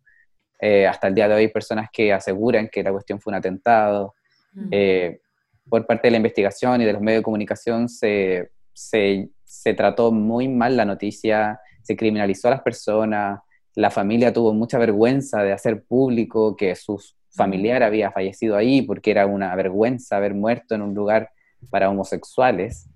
Eh, 0.61 0.87
hasta 0.87 1.07
el 1.07 1.15
día 1.15 1.27
de 1.27 1.35
hoy 1.35 1.47
personas 1.49 1.89
que 1.91 2.11
aseguran 2.11 2.69
que 2.69 2.83
la 2.83 2.91
cuestión 2.91 3.19
fue 3.19 3.31
un 3.31 3.37
atentado. 3.37 4.13
Mm. 4.53 4.67
Eh, 4.71 5.19
por 5.67 5.85
parte 5.85 6.07
de 6.07 6.11
la 6.11 6.17
investigación 6.17 6.81
y 6.81 6.85
de 6.85 6.93
los 6.93 7.01
medios 7.01 7.19
de 7.19 7.23
comunicación 7.23 7.89
se, 7.89 8.51
se, 8.73 9.29
se 9.43 9.73
trató 9.73 10.11
muy 10.11 10.47
mal 10.47 10.75
la 10.75 10.85
noticia, 10.85 11.59
se 11.83 11.95
criminalizó 11.95 12.47
a 12.47 12.51
las 12.51 12.61
personas, 12.61 13.39
la 13.75 13.91
familia 13.91 14.33
tuvo 14.33 14.53
mucha 14.53 14.77
vergüenza 14.77 15.43
de 15.43 15.53
hacer 15.53 15.83
público 15.83 16.55
que 16.55 16.75
su 16.75 16.99
familiar 17.29 17.83
había 17.83 18.11
fallecido 18.11 18.55
ahí 18.55 18.81
porque 18.81 19.11
era 19.11 19.27
una 19.27 19.55
vergüenza 19.55 20.17
haber 20.17 20.33
muerto 20.33 20.73
en 20.73 20.81
un 20.81 20.93
lugar 20.93 21.29
para 21.69 21.89
homosexuales 21.89 22.89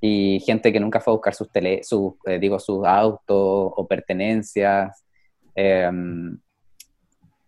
y 0.00 0.40
gente 0.40 0.72
que 0.72 0.80
nunca 0.80 1.00
fue 1.00 1.12
a 1.12 1.16
buscar 1.16 1.34
sus, 1.34 1.50
tele, 1.50 1.82
sus, 1.82 2.14
eh, 2.26 2.38
digo, 2.38 2.58
sus 2.58 2.86
autos 2.86 3.72
o 3.76 3.86
pertenencias. 3.88 5.04
Eh, 5.54 5.90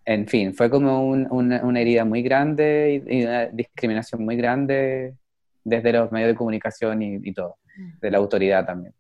en 0.05 0.27
fin, 0.27 0.55
fue 0.55 0.69
como 0.71 1.07
un- 1.07 1.29
una, 1.31 1.63
una 1.65 1.81
herida 1.81 2.05
muy 2.05 2.23
grande 2.23 3.03
y, 3.07 3.19
y 3.19 3.25
una 3.25 3.47
discriminación 3.47 4.25
muy 4.25 4.37
grande 4.37 5.15
desde 5.63 5.93
los 5.93 6.11
medios 6.11 6.31
de 6.31 6.35
comunicación 6.35 7.03
y, 7.03 7.21
y 7.23 7.33
todo, 7.33 7.59
de 8.01 8.11
la 8.11 8.19
autoridad 8.19 8.65
también. 8.67 8.95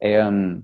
Eh, 0.00 0.62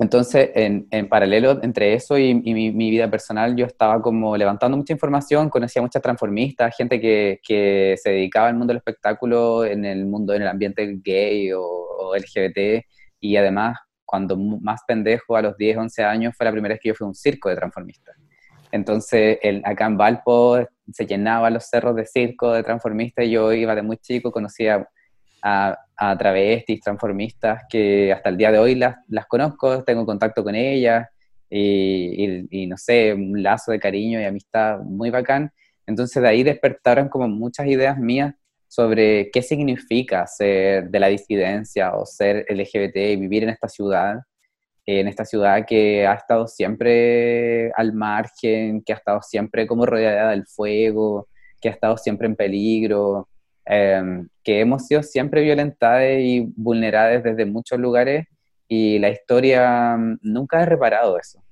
entonces, 0.00 0.50
en, 0.54 1.08
paralelo 1.10 1.62
entre 1.62 1.92
eso 1.92 2.16
y, 2.16 2.34
mi, 2.34 2.70
vida 2.90 3.10
personal, 3.10 3.54
yo 3.54 3.66
estaba 3.66 4.00
como 4.00 4.34
levantando 4.34 4.74
mucha 4.74 4.94
información, 4.94 5.50
conocía 5.50 5.82
muchas 5.82 6.00
transformistas, 6.00 6.74
gente 6.74 6.98
que, 6.98 7.96
se 8.02 8.10
dedicaba 8.10 8.48
al 8.48 8.54
mundo 8.54 8.70
del 8.72 8.78
espectáculo, 8.78 9.66
en 9.66 9.84
el 9.84 10.06
mundo, 10.06 10.32
en 10.32 10.40
el 10.40 10.48
ambiente 10.48 10.98
gay 11.04 11.52
o, 11.52 11.62
o 11.62 12.16
LGBT, 12.16 12.82
y 13.20 13.36
además, 13.36 13.76
cuando 14.06 14.38
más 14.38 14.80
pendejo, 14.88 15.36
a 15.36 15.42
los 15.42 15.56
10, 15.58 15.76
11 15.76 16.02
años, 16.02 16.34
fue 16.34 16.46
la 16.46 16.52
primera 16.52 16.72
vez 16.72 16.80
que 16.82 16.88
yo 16.88 16.94
fui 16.94 17.04
a 17.04 17.08
un 17.08 17.14
circo 17.14 17.50
de 17.50 17.56
transformistas. 17.56 18.16
Entonces, 18.72 19.38
el, 19.42 19.60
acá 19.66 19.84
en 19.84 19.98
Valpo 19.98 20.66
se 20.90 21.06
llenaban 21.06 21.52
los 21.52 21.66
cerros 21.66 21.94
de 21.94 22.06
circo, 22.06 22.52
de 22.52 22.62
transformistas, 22.62 23.26
y 23.26 23.32
yo 23.32 23.52
iba 23.52 23.74
de 23.74 23.82
muy 23.82 23.98
chico, 23.98 24.32
conocía 24.32 24.88
a, 25.42 25.76
a 25.96 26.18
travestis, 26.18 26.80
transformistas, 26.80 27.62
que 27.68 28.12
hasta 28.12 28.28
el 28.30 28.36
día 28.36 28.52
de 28.52 28.58
hoy 28.58 28.74
las, 28.74 28.96
las 29.08 29.26
conozco, 29.26 29.82
tengo 29.84 30.06
contacto 30.06 30.42
con 30.44 30.54
ellas, 30.54 31.08
y, 31.48 32.46
y- 32.50 32.66
no 32.66 32.76
sé, 32.76 33.12
un 33.14 33.42
lazo 33.42 33.72
de 33.72 33.80
cariño 33.80 34.20
y 34.20 34.24
amistad 34.24 34.78
muy 34.80 35.10
bacán. 35.10 35.50
Entonces 35.86 36.22
de 36.22 36.28
ahí 36.28 36.42
despertaron 36.42 37.08
como 37.08 37.28
muchas 37.28 37.66
ideas 37.66 37.98
mías 37.98 38.34
sobre 38.68 39.30
qué 39.32 39.42
significa 39.42 40.26
ser 40.28 40.90
de 40.90 41.00
la 41.00 41.08
disidencia 41.08 41.94
o 41.94 42.06
ser 42.06 42.44
LGBT 42.48 42.96
y 43.12 43.16
vivir 43.16 43.42
en 43.42 43.48
esta 43.50 43.68
ciudad, 43.68 44.20
en 44.86 45.08
esta 45.08 45.24
ciudad 45.24 45.66
que 45.66 46.06
ha 46.06 46.14
estado 46.14 46.46
siempre 46.48 47.70
al 47.72 47.92
margen, 47.94 48.82
que 48.82 48.92
ha 48.92 48.96
estado 48.96 49.22
siempre 49.22 49.66
como 49.66 49.86
rodeada 49.86 50.30
del 50.32 50.46
fuego, 50.46 51.28
que 51.60 51.68
ha 51.68 51.72
estado 51.72 51.96
siempre 51.96 52.26
en 52.28 52.36
peligro, 52.36 53.29
eh, 53.70 54.24
que 54.42 54.60
hemos 54.60 54.86
sido 54.86 55.02
siempre 55.02 55.42
violentadas 55.42 56.18
y 56.18 56.40
vulneradas 56.56 57.22
desde 57.22 57.46
muchos 57.46 57.78
lugares 57.78 58.26
y 58.68 58.98
la 58.98 59.10
historia 59.10 59.96
mm, 59.96 60.18
nunca 60.22 60.60
ha 60.60 60.66
reparado 60.66 61.18
eso. 61.18 61.42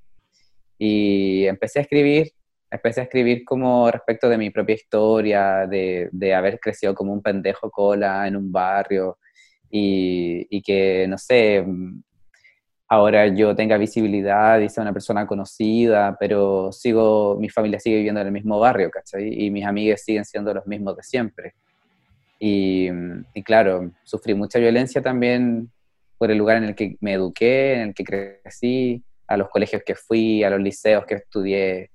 Y 0.78 1.46
empecé 1.46 1.80
a 1.80 1.82
escribir, 1.82 2.32
empecé 2.70 3.00
a 3.00 3.04
escribir 3.04 3.44
como 3.44 3.90
respecto 3.90 4.28
de 4.28 4.38
mi 4.38 4.50
propia 4.50 4.74
historia, 4.76 5.66
de, 5.66 6.08
de 6.12 6.34
haber 6.34 6.60
crecido 6.60 6.94
como 6.94 7.12
un 7.12 7.22
pendejo 7.22 7.70
cola 7.70 8.26
en 8.26 8.36
un 8.36 8.52
barrio 8.52 9.18
y, 9.70 10.46
y 10.50 10.62
que, 10.62 11.06
no 11.08 11.18
sé, 11.18 11.62
mm, 11.66 12.02
ahora 12.88 13.28
yo 13.28 13.54
tenga 13.54 13.76
visibilidad 13.78 14.58
y 14.60 14.68
sea 14.68 14.82
una 14.82 14.92
persona 14.92 15.26
conocida, 15.26 16.16
pero 16.18 16.72
sigo, 16.72 17.36
mi 17.38 17.48
familia 17.48 17.80
sigue 17.80 17.96
viviendo 17.96 18.20
en 18.20 18.28
el 18.28 18.32
mismo 18.32 18.58
barrio, 18.58 18.90
¿cachai? 18.90 19.44
Y 19.44 19.50
mis 19.50 19.64
amigos 19.66 20.00
siguen 20.02 20.24
siendo 20.24 20.54
los 20.54 20.66
mismos 20.66 20.96
de 20.96 21.02
siempre. 21.02 21.54
Y, 22.38 22.88
y 23.34 23.42
claro, 23.42 23.90
sufrí 24.04 24.34
mucha 24.34 24.58
violencia 24.58 25.02
también 25.02 25.70
por 26.18 26.30
el 26.30 26.38
lugar 26.38 26.56
en 26.58 26.64
el 26.64 26.74
que 26.74 26.96
me 27.00 27.14
eduqué, 27.14 27.74
en 27.74 27.80
el 27.88 27.94
que 27.94 28.04
crecí, 28.04 29.04
a 29.26 29.36
los 29.36 29.48
colegios 29.50 29.82
que 29.84 29.94
fui, 29.94 30.42
a 30.44 30.50
los 30.50 30.60
liceos 30.60 31.04
que 31.06 31.14
estudié. 31.16 31.90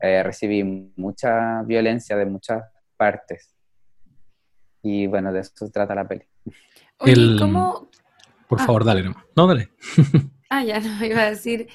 Eh, 0.00 0.22
recibí 0.22 0.64
mucha 0.96 1.62
violencia 1.62 2.16
de 2.16 2.24
muchas 2.26 2.62
partes. 2.96 3.54
Y 4.82 5.06
bueno, 5.06 5.32
de 5.32 5.40
eso 5.40 5.52
se 5.54 5.70
trata 5.70 5.94
la 5.94 6.08
peli. 6.08 6.24
Oye, 6.98 7.12
El- 7.12 7.36
¿cómo...? 7.38 7.90
Por 8.48 8.60
Ah. 8.60 8.64
favor, 8.66 8.84
dale 8.84 9.02
nomás. 9.02 9.24
No, 9.36 9.46
dale. 9.46 9.70
Ah, 10.52 10.64
ya 10.64 10.80
no, 10.80 11.04
iba 11.04 11.20
a 11.22 11.30
decir, 11.30 11.68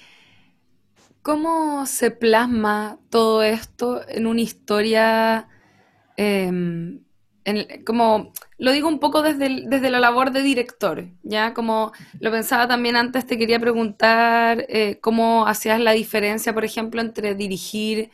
¿cómo 1.21 1.85
se 1.85 2.11
plasma 2.11 2.99
todo 3.09 3.41
esto 3.41 4.01
en 4.09 4.27
una 4.27 4.41
historia, 4.41 5.47
em, 6.17 7.04
como, 7.85 8.33
lo 8.57 8.71
digo 8.71 8.87
un 8.87 8.99
poco 8.99 9.21
desde, 9.21 9.67
desde 9.67 9.89
la 9.91 9.99
labor 9.99 10.31
de 10.31 10.41
director, 10.41 11.05
¿ya? 11.23 11.53
Como 11.53 11.91
lo 12.19 12.31
pensaba 12.31 12.67
también 12.67 12.95
antes, 12.95 13.25
te 13.27 13.37
quería 13.37 13.59
preguntar 13.59 14.65
eh, 14.69 14.99
cómo 15.01 15.47
hacías 15.47 15.79
la 15.79 15.91
diferencia, 15.91 16.53
por 16.53 16.65
ejemplo, 16.65 17.01
entre 17.01 17.35
dirigir 17.35 18.11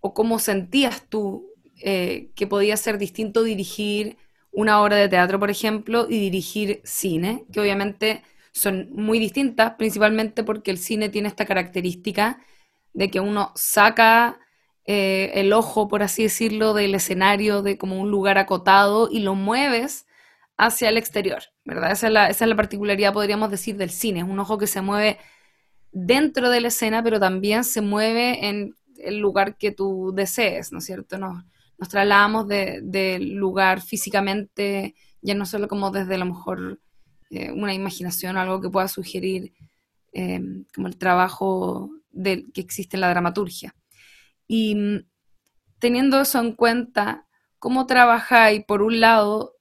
o 0.00 0.14
cómo 0.14 0.38
sentías 0.38 1.04
tú 1.08 1.50
eh, 1.82 2.30
que 2.36 2.46
podía 2.46 2.76
ser 2.76 2.98
distinto 2.98 3.42
dirigir 3.42 4.16
una 4.52 4.82
obra 4.82 4.96
de 4.96 5.08
teatro, 5.08 5.38
por 5.38 5.50
ejemplo, 5.50 6.06
y 6.08 6.18
dirigir 6.18 6.80
cine, 6.84 7.44
que 7.52 7.60
obviamente 7.60 8.22
son 8.52 8.88
muy 8.92 9.18
distintas, 9.18 9.74
principalmente 9.74 10.44
porque 10.44 10.70
el 10.70 10.78
cine 10.78 11.08
tiene 11.08 11.28
esta 11.28 11.46
característica 11.46 12.40
de 12.92 13.10
que 13.10 13.20
uno 13.20 13.52
saca 13.54 14.40
eh, 14.92 15.30
el 15.40 15.52
ojo, 15.52 15.86
por 15.86 16.02
así 16.02 16.24
decirlo, 16.24 16.74
del 16.74 16.96
escenario, 16.96 17.62
de 17.62 17.78
como 17.78 18.00
un 18.00 18.10
lugar 18.10 18.38
acotado, 18.38 19.08
y 19.08 19.20
lo 19.20 19.36
mueves 19.36 20.04
hacia 20.56 20.88
el 20.88 20.98
exterior, 20.98 21.44
¿verdad? 21.64 21.92
Esa 21.92 22.08
es 22.28 22.40
la, 22.40 22.56
particularidad, 22.56 23.12
podríamos 23.12 23.52
decir, 23.52 23.76
del 23.76 23.90
cine. 23.90 24.18
Es 24.18 24.26
un 24.26 24.40
ojo 24.40 24.58
que 24.58 24.66
se 24.66 24.80
mueve 24.80 25.18
dentro 25.92 26.50
de 26.50 26.60
la 26.60 26.68
escena, 26.68 27.04
pero 27.04 27.20
también 27.20 27.62
se 27.62 27.82
mueve 27.82 28.48
en 28.48 28.74
el 28.98 29.18
lugar 29.18 29.56
que 29.56 29.70
tú 29.70 30.12
desees, 30.12 30.72
¿no 30.72 30.78
es 30.78 30.86
cierto? 30.86 31.18
Nos, 31.18 31.44
nos 31.78 31.88
trasladamos 31.88 32.48
del 32.48 33.34
lugar 33.34 33.82
físicamente, 33.82 34.96
ya 35.22 35.36
no 35.36 35.46
solo 35.46 35.68
como 35.68 35.92
desde 35.92 36.16
a 36.16 36.18
lo 36.18 36.26
mejor 36.26 36.80
eh, 37.30 37.52
una 37.52 37.74
imaginación 37.74 38.36
algo 38.36 38.60
que 38.60 38.70
pueda 38.70 38.88
sugerir 38.88 39.52
eh, 40.12 40.40
como 40.74 40.88
el 40.88 40.96
trabajo 40.96 41.90
que 42.12 42.60
existe 42.60 42.96
en 42.96 43.02
la 43.02 43.10
dramaturgia. 43.10 43.72
Y 44.52 44.74
mm, 44.74 45.06
teniendo 45.78 46.20
eso 46.20 46.40
en 46.40 46.54
cuenta, 46.54 47.28
¿cómo 47.60 47.86
trabajáis, 47.86 48.64
por 48.64 48.82
un 48.82 48.98
lado, 48.98 49.54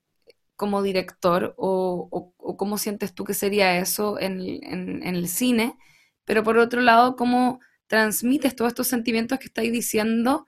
como 0.55 0.81
director, 0.81 1.53
o, 1.57 2.33
cómo 2.57 2.79
sientes 2.79 3.13
tú 3.13 3.23
que 3.23 3.35
sería 3.35 3.77
eso 3.77 4.19
en, 4.19 4.41
en, 4.63 5.03
el 5.15 5.27
cine? 5.27 5.77
Pero 6.25 6.43
por 6.43 6.57
otro 6.57 6.81
lado, 6.81 7.15
¿cómo 7.15 7.59
transmites 7.85 8.55
todos 8.55 8.69
estos 8.69 8.87
sentimientos 8.87 9.37
que 9.37 9.45
estáis 9.45 9.71
diciendo 9.71 10.47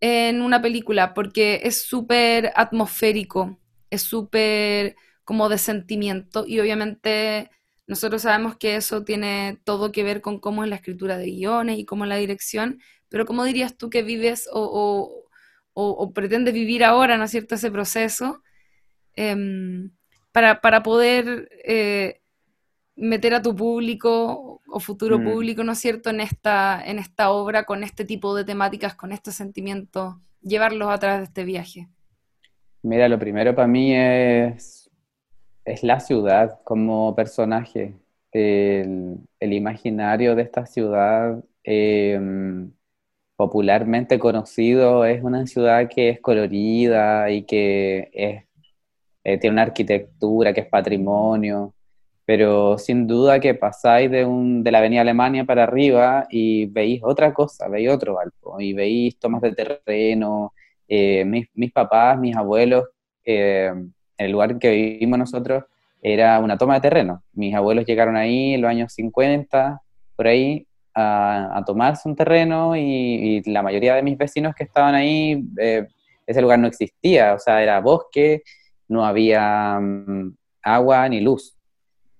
en 0.00 0.40
una 0.40 0.62
película? 0.62 1.12
Porque 1.12 1.62
es 1.64 1.82
súper 1.82 2.52
atmosférico, 2.54 3.58
es 3.90 4.02
súper 4.02 4.94
como 5.24 5.48
de 5.48 5.58
sentimiento 5.58 6.44
y 6.46 6.60
obviamente 6.60 7.50
nosotros 7.86 8.22
sabemos 8.22 8.56
que 8.56 8.76
eso 8.76 9.04
tiene 9.04 9.60
todo 9.64 9.92
que 9.92 10.02
ver 10.02 10.20
con 10.20 10.40
cómo 10.40 10.64
es 10.64 10.70
la 10.70 10.76
escritura 10.76 11.18
de 11.18 11.26
guiones 11.26 11.78
y 11.78 11.84
cómo 11.84 12.04
es 12.04 12.08
la 12.08 12.16
dirección, 12.16 12.80
pero 13.08 13.26
¿cómo 13.26 13.44
dirías 13.44 13.76
tú 13.76 13.90
que 13.90 14.02
vives 14.02 14.48
o, 14.52 15.22
pretendes 16.14 16.54
vivir 16.54 16.84
ahora, 16.84 17.16
¿no 17.16 17.24
es 17.24 17.30
cierto?, 17.30 17.54
ese 17.54 17.70
proceso 17.70 18.42
em, 19.14 19.90
para, 20.32 20.82
poder 20.82 21.48
eh, 21.64 22.20
meter 22.94 23.34
a 23.34 23.42
tu 23.42 23.54
público 23.54 24.62
o 24.66 24.80
futuro 24.80 25.18
mm. 25.18 25.24
público, 25.24 25.64
¿no 25.64 25.72
es 25.72 25.78
cierto?, 25.78 26.10
en 26.10 26.20
esta, 26.20 26.82
en 26.84 26.98
esta 26.98 27.30
obra 27.30 27.64
con 27.64 27.84
este 27.84 28.04
tipo 28.04 28.34
de 28.34 28.44
temáticas, 28.44 28.94
con 28.94 29.12
estos 29.12 29.34
sentimientos, 29.34 30.14
llevarlos 30.40 30.88
a 30.88 30.98
través 30.98 31.18
de 31.20 31.24
este 31.24 31.44
viaje. 31.44 31.88
Mira, 32.82 33.08
lo 33.08 33.18
primero 33.18 33.54
para 33.54 33.66
mí 33.66 33.94
es 33.94 34.86
es 35.66 35.82
la 35.82 36.00
ciudad 36.00 36.60
como 36.64 37.14
personaje. 37.14 37.94
El, 38.32 39.26
imaginario 39.40 40.34
de 40.34 40.42
esta 40.42 40.66
ciudad 40.66 41.42
em, 41.64 42.70
popularmente 43.36 44.18
conocido 44.18 45.04
es 45.04 45.22
una 45.22 45.46
ciudad 45.46 45.88
que 45.88 46.08
es 46.10 46.20
colorida 46.20 47.30
y 47.30 47.42
que 47.44 48.10
eh, 49.24 49.38
tiene 49.38 49.54
una 49.54 49.62
arquitectura 49.62 50.52
que 50.52 50.62
es 50.62 50.68
patrimonio, 50.68 51.74
pero 52.24 52.78
sin 52.78 53.06
duda 53.06 53.40
que 53.40 53.54
pasáis 53.54 54.10
de, 54.10 54.24
un, 54.24 54.62
de 54.64 54.70
la 54.72 54.78
Avenida 54.78 55.02
Alemania 55.02 55.44
para 55.44 55.64
arriba 55.64 56.26
y 56.30 56.66
veis 56.66 57.00
otra 57.04 57.32
cosa, 57.32 57.68
veis 57.68 57.88
otro 57.90 58.14
Valpo, 58.14 58.60
y 58.60 58.72
veis 58.72 59.18
tomas 59.18 59.42
de 59.42 59.52
terreno, 59.52 60.52
eh, 60.88 61.24
mis, 61.24 61.46
mis, 61.54 61.72
papás, 61.72 62.18
mis 62.18 62.36
abuelos, 62.36 62.84
eh, 63.24 63.72
el 64.18 64.32
lugar 64.32 64.58
que 64.58 64.70
vivimos 64.70 65.18
nosotros 65.18 65.64
era 66.02 66.38
una 66.40 66.58
toma 66.58 66.74
de 66.74 66.80
terreno. 66.80 67.22
Mis 67.32 67.54
abuelos 67.54 67.84
llegaron 67.86 68.16
ahí 68.16 68.54
en 68.54 68.62
los 68.62 68.70
años 68.70 68.92
50, 68.92 69.80
por 70.16 70.26
ahí, 70.26 70.65
a, 70.96 71.62
tomarse 71.66 72.08
un 72.08 72.16
terreno 72.16 72.74
y, 72.74 73.42
la 73.46 73.62
mayoría 73.62 73.94
de 73.94 74.02
mis 74.02 74.16
vecinos 74.16 74.54
que 74.54 74.64
estaban 74.64 74.94
ahí, 74.94 75.44
eh, 75.58 75.86
ese 76.26 76.40
lugar 76.42 76.58
no 76.58 76.66
existía, 76.66 77.34
o 77.34 77.38
sea, 77.38 77.62
era 77.62 77.80
bosque, 77.80 78.42
no 78.88 79.04
había 79.04 79.78
mm, 79.78 80.34
agua 80.62 81.08
ni 81.08 81.20
luz. 81.20 81.54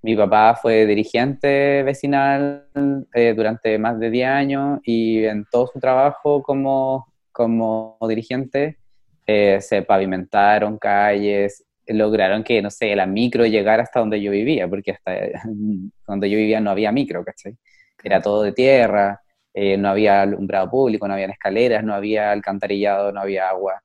Mi 0.03 0.15
papá 0.15 0.55
fue 0.61 0.86
dirigente 0.86 1.82
vecinal 1.82 2.69
eh, 3.15 3.35
durante 3.35 3.78
más 3.78 3.98
de 3.98 4.11
10 4.11 4.28
años 4.28 4.81
y 4.85 5.24
en 5.24 5.44
todo 5.51 5.66
su 5.66 5.81
trabajo 5.81 6.43
como, 6.43 7.12
como 7.32 7.98
dirigente 8.09 8.78
eh, 9.27 9.61
se 9.61 9.82
pavimentaron 9.82 10.78
calles, 10.78 11.65
lograron 11.86 12.44
que, 12.44 12.62
no 12.62 12.70
sé, 12.70 12.94
la 12.94 13.07
micro 13.07 13.47
llegara 13.47 13.82
hasta 13.82 14.01
donde 14.01 14.20
yo 14.20 14.31
vivía, 14.31 14.69
porque 14.69 14.93
hasta 14.93 15.12
donde 16.07 16.31
yo 16.31 16.36
vivía 16.36 16.61
no 16.61 16.70
había 16.70 16.93
micro, 16.93 17.24
¿cachai? 17.24 17.57
Era 18.06 18.22
todo 18.22 18.44
de 18.44 18.52
tierra, 18.52 19.20
eh, 19.52 19.76
no 19.76 19.88
había 19.88 20.22
alumbrado 20.22 20.70
público, 20.70 21.08
no 21.08 21.14
había 21.14 21.26
escaleras, 21.26 21.82
no 21.82 21.92
había 21.92 22.30
alcantarillado, 22.30 23.10
no 23.10 23.20
había 23.20 23.48
agua. 23.48 23.82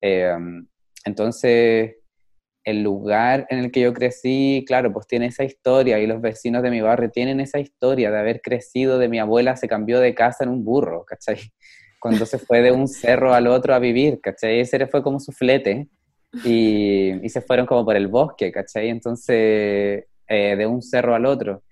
Em, 0.00 0.64
entonces, 1.04 1.96
el 2.62 2.84
lugar 2.84 3.48
en 3.50 3.58
el 3.58 3.72
que 3.72 3.80
yo 3.80 3.92
crecí, 3.92 4.64
claro, 4.64 4.92
pues 4.92 5.08
tiene 5.08 5.26
esa 5.26 5.42
historia 5.42 5.98
y 5.98 6.06
los 6.06 6.20
vecinos 6.20 6.62
de 6.62 6.70
mi 6.70 6.82
barrio 6.82 7.10
tienen 7.10 7.40
esa 7.40 7.58
historia 7.58 8.12
de 8.12 8.18
haber 8.20 8.42
crecido, 8.42 8.96
de 9.00 9.08
mi 9.08 9.18
abuela 9.18 9.56
se 9.56 9.66
cambió 9.66 9.98
de 9.98 10.14
casa 10.14 10.44
en 10.44 10.50
un 10.50 10.64
burro, 10.64 11.04
¿cachai? 11.04 11.38
Cuando 12.00 12.26
se 12.26 12.38
fue 12.38 12.62
de 12.62 12.70
un 12.70 12.86
cerro 12.86 13.34
al 13.34 13.48
otro 13.48 13.74
a 13.74 13.80
vivir, 13.80 14.20
¿cachai? 14.20 14.60
Ese 14.60 14.86
fue 14.86 15.02
como 15.02 15.18
su 15.18 15.32
flete 15.32 15.88
y, 16.44 17.28
se 17.28 17.40
fueron 17.40 17.66
como 17.66 17.84
por 17.84 17.96
el 17.96 18.06
bosque, 18.06 18.52
¿cachai? 18.52 18.88
Entonces, 18.88 20.04
eh, 20.28 20.56
de 20.56 20.64
un 20.64 20.80
cerro 20.80 21.16
al 21.16 21.26
otro. 21.26 21.63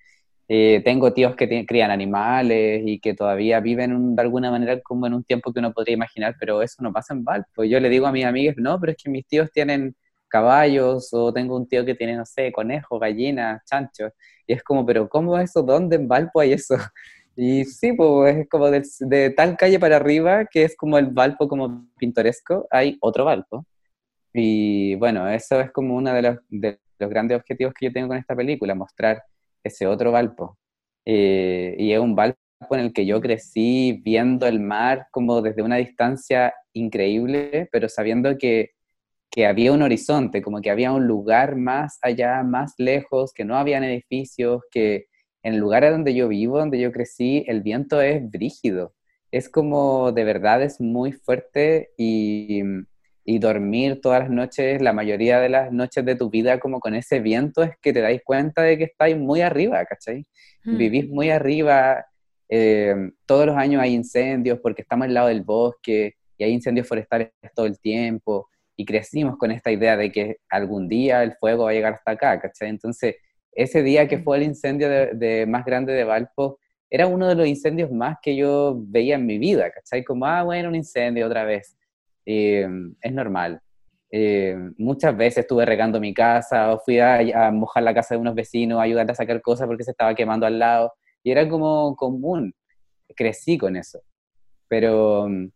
Eh, 0.55 0.83
tengo 0.85 1.15
tíos 1.15 1.35
que 1.35 1.65
crían 1.67 1.91
animales 1.91 2.83
y 2.85 3.01
que 3.01 3.15
todavía 3.15 3.59
viven 3.61 4.15
de 4.15 4.21
alguna 4.21 4.51
manera 4.51 4.79
como 4.83 5.07
en 5.07 5.15
un 5.15 5.25
tiempo 5.25 5.51
que 5.51 5.61
uno 5.61 5.73
podría 5.73 5.95
imaginar, 5.95 6.37
pero 6.39 6.61
eso 6.61 6.83
no 6.83 6.93
pasa 6.93 7.15
en 7.15 7.25
Valpo. 7.25 7.65
Yo 7.65 7.81
le 7.81 7.89
digo 7.89 8.07
a 8.07 8.13
mis 8.13 8.27
amigas, 8.27 8.57
no, 8.59 8.79
pero 8.79 8.93
es 8.93 8.99
que 9.03 9.09
mis 9.09 9.27
tíos 9.27 9.51
tienen 9.51 9.97
caballos 10.29 11.09
o 11.13 11.33
tengo 11.33 11.57
un 11.57 11.67
tío 11.67 11.87
que 11.87 11.95
tiene, 11.95 12.17
no 12.17 12.27
sé, 12.27 12.53
conejos, 12.53 13.01
gallinas, 13.01 13.63
chanchos. 13.65 14.13
Y 14.47 14.53
es 14.53 14.63
como, 14.63 14.85
pero 14.85 15.09
¿cómo 15.09 15.39
eso? 15.39 15.63
¿Dónde 15.63 15.97
en 15.97 16.07
Valpo 16.09 16.41
hay 16.41 16.53
eso? 16.53 16.77
Y 17.35 17.65
sí, 17.65 17.95
pues 17.95 18.37
es 18.37 18.49
como 18.51 18.71
de, 18.71 18.83
de 19.01 19.31
tal 19.31 19.57
calle 19.57 19.79
para 19.81 19.97
arriba, 19.97 20.45
que 20.45 20.65
es 20.65 20.77
como 20.77 20.99
el 20.99 21.07
Valpo 21.07 21.49
como 21.49 21.89
pintoresco, 21.97 22.67
hay 22.71 22.99
otro 23.01 23.25
Valpo. 23.25 23.65
Y 24.35 24.97
bueno, 24.97 25.29
eso 25.29 25.61
es 25.61 25.73
como 25.73 25.97
uno 25.97 26.13
de 26.13 26.23
los, 26.23 26.39
de 26.51 26.79
los 26.99 27.11
grandes 27.11 27.39
objetivos 27.39 27.75
que 27.75 27.87
yo 27.87 27.93
tengo 27.93 28.09
con 28.09 28.19
esta 28.19 28.37
película, 28.37 28.75
mostrar 28.75 29.23
ese 29.65 29.87
otro 29.87 30.13
Valpo. 30.13 30.59
Eh, 31.05 31.75
y 31.79 31.93
es 31.93 31.99
un 31.99 32.15
Valpo 32.15 32.37
en 32.71 32.81
el 32.81 32.93
que 32.93 33.07
yo 33.07 33.21
crecí 33.21 34.01
viendo 34.05 34.47
el 34.47 34.61
mar 34.61 35.07
como 35.11 35.43
desde 35.43 35.63
una 35.63 35.77
distancia 35.77 36.55
increíble, 36.73 37.69
pero 37.73 37.89
sabiendo 37.89 38.39
que, 38.39 38.71
que 39.31 39.47
había 39.47 39.73
un 39.73 39.83
horizonte, 39.83 40.43
como 40.43 40.61
que 40.61 40.71
había 40.71 40.93
un 40.93 41.07
lugar 41.07 41.57
más 41.57 41.99
allá, 42.03 42.43
más 42.43 42.75
lejos, 42.79 43.33
que 43.33 43.45
no 43.45 43.57
habían 43.57 43.85
edificios, 43.85 44.63
que 44.71 45.07
en 45.43 45.55
el 45.55 45.61
lugar 45.61 45.89
donde 45.91 46.15
yo 46.15 46.29
vivo, 46.29 46.59
donde 46.59 46.81
yo 46.81 46.93
crecí, 46.93 47.45
el 47.49 47.63
viento 47.63 48.01
es 48.01 48.31
brígido. 48.31 48.95
Es 49.31 49.49
como 49.49 50.13
de 50.13 50.25
verdad 50.25 50.63
es 50.63 50.81
muy 50.81 51.13
fuerte 51.13 51.91
y, 51.97 52.63
y 53.25 53.39
dormir 53.39 54.01
todas 54.01 54.21
las 54.21 54.31
noches, 54.31 54.83
la 54.83 54.93
mayoría 54.93 55.41
de 55.41 55.49
las 55.49 55.73
noches 55.73 56.05
de 56.05 56.17
tu 56.17 56.31
vida 56.31 56.59
como 56.59 56.81
con 56.81 56.95
ese 56.95 57.21
viento, 57.21 57.63
es 57.63 57.73
que 57.81 57.93
te 57.93 58.01
dais 58.01 58.23
cuenta 58.25 58.63
de 58.63 58.79
que 58.79 58.85
estáis 58.85 59.17
muy 59.17 59.41
arriba, 59.41 59.85
¿cachai? 59.85 60.25
Mm. 60.65 60.77
Vivís 60.77 61.09
muy 61.09 61.31
arriba, 61.31 62.05
eh, 62.49 62.95
todos 63.25 63.47
los 63.47 63.57
años 63.57 63.81
hay 63.81 63.95
incendios 63.95 64.59
porque 64.61 64.83
estamos 64.83 65.07
al 65.07 65.15
lado 65.15 65.29
del 65.29 65.43
bosque 65.43 66.15
y 66.37 66.45
hay 66.45 66.53
incendios 66.53 66.87
forestales 66.87 67.31
todo 67.55 67.67
el 67.67 67.79
tiempo 67.79 68.49
y 68.77 68.85
crecimos 68.85 69.37
con 69.39 69.51
esta 69.51 69.71
idea 69.71 69.97
de 69.97 70.11
que 70.11 70.37
algún 70.51 70.89
día 70.89 71.23
el 71.23 71.35
fuego 71.37 71.65
va 71.65 71.71
a 71.71 71.75
llegar 71.75 71.95
hasta 71.95 72.13
acá, 72.13 72.41
¿cachai? 72.41 72.69
Entonces, 72.69 73.17
ese 73.53 73.83
día 73.83 74.09
que 74.09 74.19
mm. 74.19 74.25
fue 74.25 74.37
el 74.39 74.43
incendio 74.45 74.89
de, 74.89 75.47
más 75.47 75.65
grande 75.65 75.93
de 75.93 76.05
Valpo, 76.05 76.59
era 76.91 77.07
uno 77.07 77.29
de 77.29 77.35
los 77.35 77.47
incendios 77.47 77.91
más 77.91 78.17
que 78.21 78.37
yo 78.37 78.77
veía 78.77 79.15
en 79.15 79.25
mi 79.25 79.39
vida, 79.39 79.71
¿cachai? 79.71 80.05
Como, 80.05 80.27
ah, 80.27 80.43
bueno, 80.43 80.69
un 80.69 80.75
incendio 80.75 81.27
otra 81.27 81.45
vez. 81.45 81.77
Eh, 82.27 82.69
es 83.01 83.13
normal. 83.13 83.61
Eh, 84.15 84.55
muchas 84.77 85.17
veces 85.17 85.39
estuve 85.39 85.65
regando 85.65 85.99
mi 85.99 86.13
casa 86.13 86.75
o 86.75 86.79
fui 86.81 86.99
a, 87.01 87.51
mojar 87.51 87.83
la 87.83 87.95
casa 87.95 88.15
de 88.15 88.21
unos 88.21 88.35
vecinos, 88.35 88.79
a 88.79 88.83
ayudar 88.83 89.11
a 89.11 89.15
sacar 89.15 89.41
cosas 89.41 89.67
porque 89.67 89.85
se 89.85 89.93
estaba 89.93 90.15
quemando 90.15 90.47
al 90.47 90.59
lado. 90.59 90.93
Y 91.23 91.31
era 91.31 91.49
como 91.49 91.97
común. 91.97 92.55
Crecí 93.17 93.59
con 93.59 93.77
eso. 93.77 94.01
Pero 94.69 95.29
mm, 95.29 95.49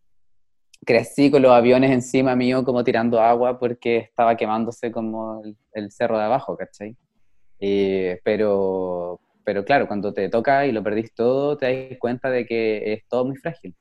crecí 0.86 1.30
con 1.30 1.42
los 1.42 1.52
aviones 1.52 1.90
encima 1.90 2.36
mío 2.36 2.64
como 2.64 2.84
tirando 2.84 3.20
agua 3.20 3.58
porque 3.58 3.98
estaba 3.98 4.36
quemándose 4.36 4.92
como 4.92 5.42
el, 5.72 5.90
cerro 5.92 6.18
de 6.18 6.24
abajo, 6.24 6.56
¿cachai? 6.56 6.96
Eh, 7.60 8.20
pero, 8.24 9.20
pero 9.44 9.64
claro, 9.64 9.86
cuando 9.86 10.12
te 10.14 10.28
toca 10.28 10.66
y 10.66 10.72
lo 10.72 10.82
perdís 10.82 11.14
todo, 11.14 11.56
te 11.56 11.88
das 11.90 11.98
cuenta 11.98 12.30
de 12.30 12.46
que 12.46 12.92
es 12.94 13.06
todo 13.08 13.24
muy 13.26 13.36
frágil. 13.36 13.74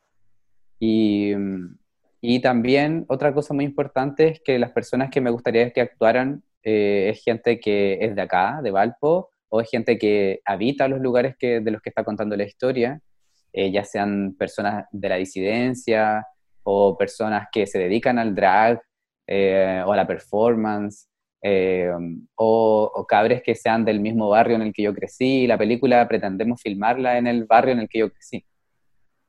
Y, 0.80 1.34
mm, 1.36 1.78
Y 2.28 2.40
también 2.40 3.06
otra 3.08 3.36
cosa 3.36 3.54
muy 3.54 3.66
importante 3.66 4.28
es 4.30 4.42
que 4.44 4.58
las 4.58 4.72
personas 4.72 5.12
que 5.12 5.22
me 5.22 5.30
gustaría 5.30 5.70
que 5.70 5.82
actuaran 5.82 6.44
eh, 6.64 7.10
es 7.14 7.24
gente 7.24 7.60
que 7.60 8.00
es 8.02 8.16
de 8.16 8.22
acá, 8.24 8.62
de 8.64 8.72
Valpo, 8.72 9.30
o 9.48 9.62
es 9.62 9.70
gente 9.70 10.00
que 10.00 10.42
habita 10.44 10.88
los 10.88 11.00
lugares 11.02 11.36
que, 11.38 11.60
de 11.60 11.70
los 11.70 11.84
que 11.84 11.90
está 11.90 12.04
contando 12.04 12.36
la 12.36 12.46
historia, 12.46 13.00
eh, 13.54 13.72
ya 13.72 13.84
sean 13.84 14.36
personas 14.40 14.86
de 14.92 15.08
la 15.08 15.18
disidencia 15.18 16.26
o 16.64 16.98
personas 16.98 17.48
que 17.52 17.68
se 17.68 17.78
dedican 17.78 18.18
al 18.18 18.34
drag 18.34 18.82
eh, 19.28 19.84
o 19.86 19.94
a 19.94 19.96
la 19.96 20.08
performance, 20.08 21.08
o, 22.38 22.92
o, 22.96 23.06
cabres 23.06 23.44
que 23.44 23.54
sean 23.54 23.86
del 23.86 24.00
mismo 24.00 24.30
barrio 24.30 24.56
en 24.56 24.64
el 24.64 24.74
que 24.74 24.82
yo 24.82 24.96
crecí. 24.96 25.46
La 25.46 25.60
película 25.60 26.08
pretendemos 26.08 26.60
filmarla 26.60 27.20
en 27.20 27.28
el 27.28 27.46
barrio 27.46 27.74
en 27.74 27.82
el 27.82 27.88
que 27.88 28.00
yo 28.00 28.12
crecí. 28.12 28.44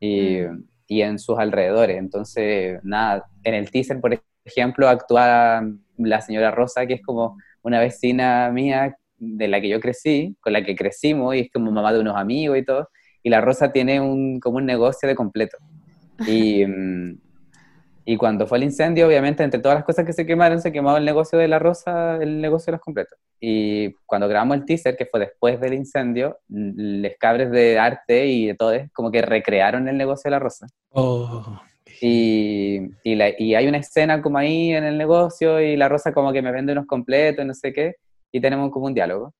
Y, 0.01 0.39
mm. 0.39 0.76
Y 0.87 1.03
en 1.03 1.19
sus 1.19 1.39
alrededores. 1.39 1.99
Entonces, 1.99 2.81
nada, 2.83 3.25
en 3.45 3.55
el 3.55 3.71
teaser, 3.71 4.01
por 4.01 4.21
ejemplo, 4.45 4.89
actúa 4.89 5.63
la 5.99 6.21
señora 6.21 6.51
Rosa, 6.51 6.87
que 6.87 6.95
es 6.95 7.03
como 7.03 7.37
una 7.63 7.81
vecina 7.81 8.51
mía 8.53 8.97
de 9.19 9.49
la 9.49 9.61
que 9.61 9.69
yo 9.69 9.81
crecí, 9.81 10.37
con 10.41 10.53
la 10.53 10.63
que 10.63 10.77
crecimos, 10.77 11.35
y 11.35 11.41
es 11.41 11.51
como 11.53 11.71
mamá 11.71 11.93
de 11.93 12.01
unos 12.01 12.17
amigos 12.17 12.59
y 12.59 12.65
todo, 12.65 12.89
y 13.23 13.31
la 13.31 13.41
Rosa 13.41 13.73
tiene 13.73 14.01
un, 14.01 14.41
como 14.41 14.59
un 14.59 14.67
negocio 14.67 15.09
de 15.09 15.15
completo. 15.15 15.57
Y, 16.27 16.65
mm, 16.67 17.19
y 18.09 18.17
cuando 18.17 18.47
fue 18.47 18.59
el 18.59 18.65
incendio, 18.65 19.09
obviamente, 19.09 19.43
entre 19.43 19.59
todas 19.59 19.79
las 19.79 19.85
cosas 19.85 20.07
que 20.07 20.13
se 20.13 20.25
quemaron, 20.25 20.61
se 20.61 20.71
quemó 20.71 20.97
el 20.97 21.05
negocio 21.05 21.41
de 21.41 21.49
la 21.49 21.59
Rosa, 21.59 22.17
el 22.23 22.41
negocio 22.41 22.67
de 22.67 22.77
los 22.77 22.81
completos. 22.81 23.19
Y 23.41 23.95
cuando 24.07 24.29
grabamos 24.29 24.59
el 24.59 24.65
teaser, 24.65 24.97
que 24.97 25.07
fue 25.07 25.19
después 25.19 25.61
del 25.61 25.75
incendio, 25.75 26.39
les 26.47 27.19
cabres 27.19 27.51
de 27.51 27.81
arte 27.81 28.27
y 28.29 28.47
de 28.47 28.55
todo, 28.55 28.75
como 28.95 29.11
que 29.11 29.23
recrearon 29.23 29.89
el 29.89 29.99
negocio 29.99 30.29
de 30.29 30.31
la 30.31 30.39
Rosa. 30.39 30.69
Oh. 30.91 31.61
Y, 32.01 32.81
y, 33.03 33.55
hay 33.55 33.67
una 33.67 33.79
escena 33.79 34.23
como 34.23 34.39
ahí 34.39 34.71
en 34.71 34.85
el 34.85 34.97
negocio 34.97 35.61
y 35.61 35.77
la 35.77 35.89
Rosa 35.89 36.13
como 36.13 36.33
que 36.33 36.43
me 36.43 36.53
vende 36.53 36.75
unos 36.75 36.87
completos, 36.87 37.45
no 37.45 37.55
sé 37.55 37.73
qué, 37.73 37.97
y 38.31 38.41
tenemos 38.41 38.71
como 38.71 38.87
un 38.87 38.95
diálogo. 38.95 39.35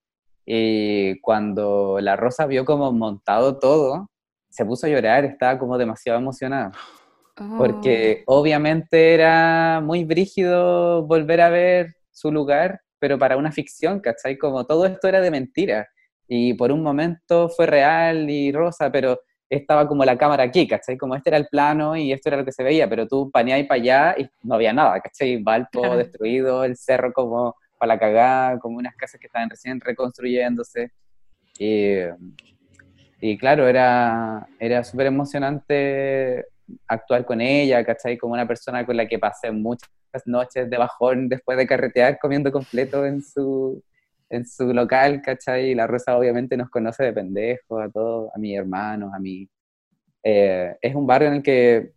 Y 0.45 1.21
cuando 1.21 2.01
la 2.01 2.17
Rosa 2.17 2.47
vio 2.47 2.65
como 2.65 2.91
montado 2.91 3.61
todo, 3.61 4.09
se 4.51 4.65
puso 4.65 4.89
a 4.89 4.91
llorar, 4.91 5.25
estaba 5.25 5.57
como 5.57 5.79
demasiado 5.79 6.19
emocionada. 6.19 6.73
Porque 7.37 8.25
oh. 8.27 8.41
obviamente 8.41 9.13
era 9.15 9.81
muy 9.83 10.05
brígido 10.05 11.07
volver 11.07 11.43
a 11.43 11.51
ver 11.51 11.95
su 12.11 12.33
lugar, 12.33 12.81
pero 12.99 13.19
para 13.19 13.37
una 13.37 13.53
ficción, 13.53 14.01
¿cachai? 14.01 14.39
Como 14.39 14.65
todo 14.65 14.87
esto 14.87 15.07
era 15.09 15.21
de 15.21 15.31
mentira. 15.31 15.89
Y 16.29 16.55
por 16.55 16.73
un 16.73 16.83
momento 16.83 17.49
fue 17.51 17.67
real 17.67 18.29
y 18.31 18.53
rosa, 18.53 18.91
pero 18.91 19.21
estaba 19.49 19.87
como 19.87 20.05
la 20.05 20.17
cámara 20.17 20.45
aquí, 20.45 20.67
¿cachai? 20.67 20.97
Como 20.97 21.15
este 21.15 21.31
era 21.31 21.37
el 21.37 21.47
plano 21.47 21.95
y 21.95 22.13
esto 22.13 22.31
era 22.31 22.39
lo 22.39 22.45
que 22.45 22.53
se 22.53 22.65
veía, 22.65 22.89
pero 22.89 23.07
tú 23.07 23.31
paneabas 23.31 23.67
para 23.67 23.81
allá 23.81 24.15
y 24.19 24.29
no 24.43 24.55
había 24.55 24.73
nada, 24.73 25.01
¿cachai? 25.01 25.43
Valpo 25.43 25.97
destruido, 25.97 26.65
el 26.65 26.77
cerro 26.77 27.13
como 27.13 27.55
para 27.79 27.95
la 27.95 28.01
cagada, 28.01 28.59
como 28.59 28.79
unas 28.79 28.97
casas 28.97 29.21
que 29.21 29.27
estaban 29.27 29.51
recién 29.51 29.81
reconstruyéndose. 29.81 30.91
Y, 31.59 31.97
y 33.21 33.39
claro, 33.39 33.69
era, 33.69 34.49
era 34.59 34.83
súper 34.83 35.07
emocionante 35.07 36.47
actuar 36.87 37.25
con 37.25 37.41
ella, 37.41 37.85
¿cachai? 37.85 38.19
Como 38.19 38.35
una 38.35 38.47
persona 38.47 38.85
con 38.85 38.97
la 38.97 39.07
que 39.07 39.19
pasé 39.19 39.51
muchas 39.51 39.91
noches 40.25 40.69
de 40.69 40.79
bajón 40.79 41.29
después 41.29 41.59
de 41.59 41.67
carretear 41.67 42.19
comiendo 42.19 42.51
completo 42.53 43.05
en 43.05 43.23
su, 43.23 43.83
en 44.31 44.47
su 44.47 44.73
local, 44.73 45.23
¿cachai? 45.23 45.75
La 45.75 45.87
Rosa 45.87 46.17
obviamente 46.17 46.57
nos 46.57 46.71
conoce 46.71 47.05
de 47.05 47.13
pendejos, 47.13 47.83
a 47.83 47.91
todos, 47.91 48.31
a 48.35 48.39
mis 48.39 48.57
hermanos, 48.57 49.13
a 49.15 49.19
mí. 49.19 49.49
Eh, 50.23 50.77
es 50.81 50.95
un 50.95 51.07
barrio 51.07 51.29
en 51.29 51.35
el 51.35 51.43
que, 51.43 51.93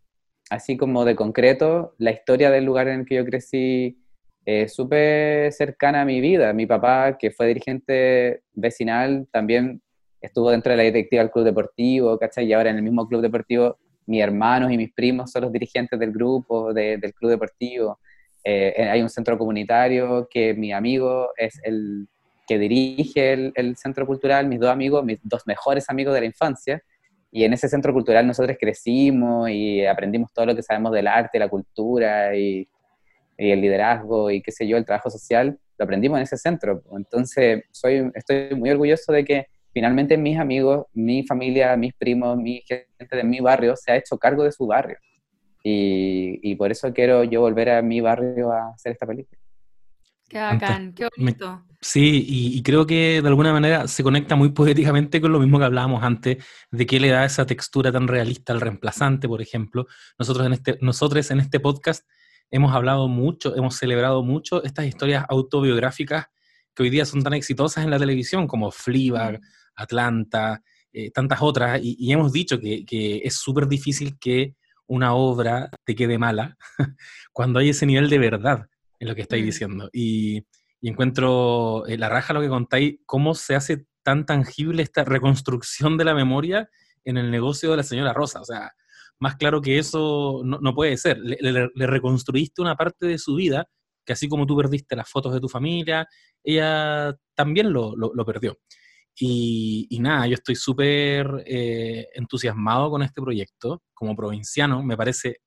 así 0.50 0.78
como 0.78 1.06
de 1.06 1.16
concreto, 1.16 1.96
la 1.98 2.12
historia 2.12 2.52
del 2.52 2.66
lugar 2.66 2.88
en 2.88 3.02
el 3.02 3.06
que 3.06 3.16
yo 3.16 3.26
crecí 3.26 4.00
es 4.46 4.74
súper 4.74 5.52
cercana 5.52 6.02
a 6.02 6.06
mi 6.06 6.22
vida. 6.22 6.54
Mi 6.54 6.66
papá, 6.66 7.18
que 7.18 7.32
fue 7.32 7.48
dirigente 7.48 8.44
vecinal, 8.54 9.28
también 9.32 9.82
estuvo 10.22 10.52
dentro 10.52 10.72
de 10.72 10.78
la 10.78 10.84
directiva 10.84 11.24
del 11.24 11.32
club 11.32 11.46
deportivo, 11.46 12.18
¿cachai? 12.18 12.46
Y 12.46 12.54
ahora 12.54 12.70
en 12.70 12.78
el 12.78 12.84
mismo 12.84 13.08
club 13.08 13.22
deportivo, 13.22 13.78
mis 14.10 14.24
hermanos 14.24 14.72
y 14.72 14.78
mis 14.78 14.92
primos 14.92 15.32
son 15.32 15.44
los 15.44 15.52
dirigentes 15.52 16.00
del 16.00 16.12
grupo, 16.12 16.74
del 16.74 17.14
club 17.14 17.30
deportivo. 17.30 18.00
Eh, 18.44 18.90
hay 18.92 19.04
un 19.04 19.10
centro 19.10 19.38
comunitario 19.38 20.28
que 20.30 20.56
mi 20.56 20.74
amigo 20.74 21.30
es 21.38 21.60
el 21.64 22.08
que 22.48 22.58
dirige 22.58 23.52
el, 23.54 23.78
centro 23.78 24.08
cultural, 24.08 24.48
mis 24.48 24.60
dos 24.60 24.72
amigos, 24.72 25.06
mis 25.06 25.20
dos 25.22 25.44
mejores 25.46 25.88
amigos 25.92 26.16
de 26.16 26.22
la 26.22 26.26
infancia, 26.26 26.82
y 27.32 27.44
en 27.44 27.54
ese 27.54 27.70
centro 27.70 27.94
cultural 27.94 28.26
nosotros 28.26 28.58
crecimos 28.60 29.52
y 29.52 29.86
aprendimos 29.86 30.34
todo 30.34 30.48
lo 30.48 30.56
que 30.56 30.64
sabemos 30.64 30.92
del 30.92 31.06
arte, 31.06 31.38
la 31.38 31.48
cultura 31.48 32.36
y, 32.36 32.68
el 33.38 33.62
liderazgo 33.62 34.32
y 34.32 34.42
qué 34.42 34.52
sé 34.52 34.68
yo, 34.68 34.76
el 34.76 34.86
trabajo 34.86 35.10
social, 35.10 35.58
lo 35.78 35.86
aprendimos 35.86 36.18
en 36.18 36.24
ese 36.24 36.36
centro. 36.36 36.82
Entonces, 36.98 37.64
soy, 37.72 38.12
estoy 38.16 38.56
muy 38.56 38.72
orgulloso 38.72 39.14
de 39.14 39.24
que 39.24 39.46
finalmente 39.74 40.18
mis 40.18 40.38
amigos, 40.38 40.86
mi 40.94 41.24
familia, 41.24 41.76
mis 41.76 41.94
primos, 41.94 42.38
mi 42.38 42.62
gente 42.68 43.16
de 43.16 43.24
mi 43.24 43.40
barrio 43.40 43.76
se 43.76 43.92
ha 43.92 43.98
hecho 43.98 44.18
cargo 44.18 44.44
de 44.44 44.52
su 44.52 44.68
barrio. 44.68 44.98
Y, 45.64 46.40
y 46.42 46.56
por 46.56 46.72
eso 46.72 46.94
quiero 46.94 47.24
yo 47.24 47.42
volver 47.42 47.70
a 47.70 47.82
mi 47.82 48.02
barrio 48.02 48.52
a 48.52 48.70
hacer 48.70 48.94
esta 48.94 49.06
película. 49.06 49.40
Qué 50.30 50.40
bacán, 50.40 50.94
qué 50.94 51.08
bonito. 51.18 51.66
Sí, 51.82 52.26
y, 52.28 52.62
creo 52.62 52.86
que 52.86 53.22
de 53.22 53.28
alguna 53.28 53.52
manera 53.52 53.88
se 53.88 54.04
conecta 54.04 54.36
muy 54.36 54.50
poéticamente 54.50 55.20
con 55.20 55.32
lo 55.32 55.40
mismo 55.40 55.58
que 55.58 55.66
hablábamos 55.66 56.04
antes, 56.04 56.46
de 56.72 56.86
qué 56.86 57.00
le 57.00 57.10
da 57.10 57.26
esa 57.26 57.46
textura 57.46 57.92
tan 57.92 58.08
realista 58.08 58.54
al 58.54 58.62
reemplazante, 58.62 59.28
por 59.28 59.42
ejemplo. 59.42 59.88
Nosotros 60.20 60.46
en 60.46 60.54
este, 60.54 60.78
nosotros 60.82 61.32
en 61.32 61.40
este 61.40 61.60
podcast 61.60 62.06
hemos 62.52 62.76
hablado 62.76 63.08
mucho, 63.08 63.56
hemos 63.56 63.76
celebrado 63.76 64.22
mucho 64.22 64.64
estas 64.64 64.86
historias 64.86 65.26
autobiográficas 65.30 66.28
que 66.76 66.84
hoy 66.84 66.90
día 66.90 67.06
son 67.06 67.24
tan 67.24 67.34
exitosas 67.34 67.84
en 67.84 67.90
la 67.90 67.98
televisión, 67.98 68.46
como 68.46 68.72
Fleabag, 68.72 69.40
Atlanta, 69.80 70.62
eh, 70.92 71.12
tantas 71.12 71.42
otras, 71.42 71.80
y, 71.82 72.12
hemos 72.12 72.32
dicho 72.32 72.60
que, 72.60 72.86
que 72.86 73.22
es 73.24 73.36
súper 73.36 73.68
difícil 73.68 74.18
que 74.20 74.56
una 74.88 75.14
obra 75.14 75.70
te 75.86 75.96
quede 75.96 76.18
mala 76.18 76.58
cuando 77.32 77.60
hay 77.60 77.70
ese 77.70 77.86
nivel 77.86 78.10
de 78.10 78.18
verdad 78.18 78.68
en 79.00 79.08
lo 79.08 79.16
que 79.16 79.22
estáis 79.22 79.44
mm. 79.44 79.46
diciendo. 79.46 79.90
Y, 79.94 80.46
encuentro 80.82 81.86
eh, 81.88 81.98
la 81.98 82.08
raja 82.08 82.34
lo 82.34 82.42
que 82.42 82.48
contáis, 82.48 83.00
cómo 83.06 83.36
se 83.36 83.56
hace 83.56 83.86
tan 84.02 84.26
tangible 84.26 84.82
esta 84.82 85.04
reconstrucción 85.04 85.98
de 85.98 86.06
la 86.06 86.14
memoria 86.14 86.70
en 87.04 87.18
el 87.18 87.32
negocio 87.32 87.72
de 87.72 87.78
la 87.78 87.84
señora 87.84 88.14
Rosa. 88.14 88.42
O 88.42 88.46
sea, 88.46 88.72
más 89.20 89.36
claro 89.36 89.62
que 89.62 89.78
eso 89.78 90.42
no, 90.44 90.74
puede 90.74 90.96
ser. 90.98 91.20
Le, 91.20 91.70
reconstruiste 91.76 92.62
una 92.62 92.76
parte 92.76 93.08
de 93.08 93.18
su 93.18 93.36
vida 93.36 93.68
que 94.06 94.14
así 94.14 94.30
como 94.30 94.46
tú 94.48 94.56
perdiste 94.56 94.96
las 94.96 95.10
fotos 95.10 95.34
de 95.34 95.42
tu 95.42 95.50
familia, 95.50 96.08
ella 96.44 97.14
también 97.36 97.74
lo, 97.74 97.94
perdió. 98.26 98.58
Y, 99.22 99.98
nada, 100.00 100.28
yo 100.28 100.36
estoy 100.36 100.56
súper 100.56 101.44
eh, 101.46 102.08
entusiasmado 102.14 102.90
con 102.90 103.04
este 103.04 103.22
proyecto. 103.22 103.84
Como 103.94 104.16
provinciano, 104.16 104.82
me 104.82 104.96
parece 104.96 105.42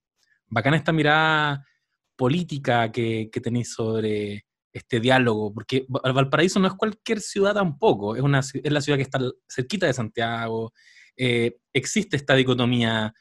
bacana 0.47 0.77
esta 0.77 0.93
mirada 0.93 1.65
política 2.17 2.93
que, 2.93 3.31
tenéis 3.43 3.73
sobre 3.73 4.45
este 4.73 5.01
diálogo, 5.01 5.53
porque 5.53 5.87
Valparaíso 5.89 6.61
no 6.61 6.69
es 6.69 6.75
cualquier 6.75 7.21
ciudad 7.21 7.55
tampoco, 7.55 8.17
es, 8.17 8.23
una, 8.23 8.41
es 8.41 8.73
la 8.73 8.81
ciudad 8.81 8.97
que 8.97 9.03
está 9.03 9.19
cerquita 9.47 9.87
de 9.87 9.93
Santiago, 9.93 10.73
eh, 11.17 11.57
existe 11.75 12.17
esta 12.17 12.35
dicotomía 12.35 13.13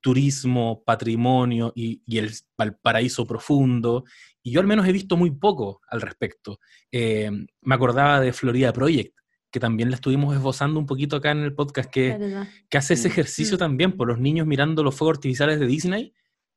turismo, 0.00 0.82
patrimonio 0.84 1.72
y, 1.74 2.02
el 2.16 2.32
Valparaíso 2.56 3.26
profundo, 3.26 4.04
y 4.42 4.52
yo 4.52 4.60
al 4.60 4.66
menos 4.66 4.86
he 4.86 4.92
visto 4.92 5.16
muy 5.16 5.30
poco 5.30 5.80
al 5.88 6.00
respecto. 6.00 6.58
Eh, 6.90 7.30
me 7.62 7.74
acordaba 7.74 8.20
de 8.20 8.32
Florida 8.32 8.72
Project, 8.72 9.14
que 9.50 9.60
también 9.60 9.90
la 9.90 9.96
estuvimos 9.96 10.34
esbozando 10.34 10.78
un 10.78 10.86
poquito 10.86 11.16
acá 11.16 11.32
en 11.32 11.40
el 11.40 11.54
podcast, 11.54 11.90
que, 11.90 12.46
que 12.68 12.78
hace 12.78 12.94
ese 12.94 13.08
ejercicio 13.08 13.56
mm. 13.56 13.58
también 13.58 13.92
por 13.96 14.08
los 14.08 14.18
niños 14.18 14.46
mirando 14.46 14.82
los 14.82 14.94
fuegos 14.94 15.18
artificiales 15.18 15.58
de 15.58 15.66
Disney 15.66 16.14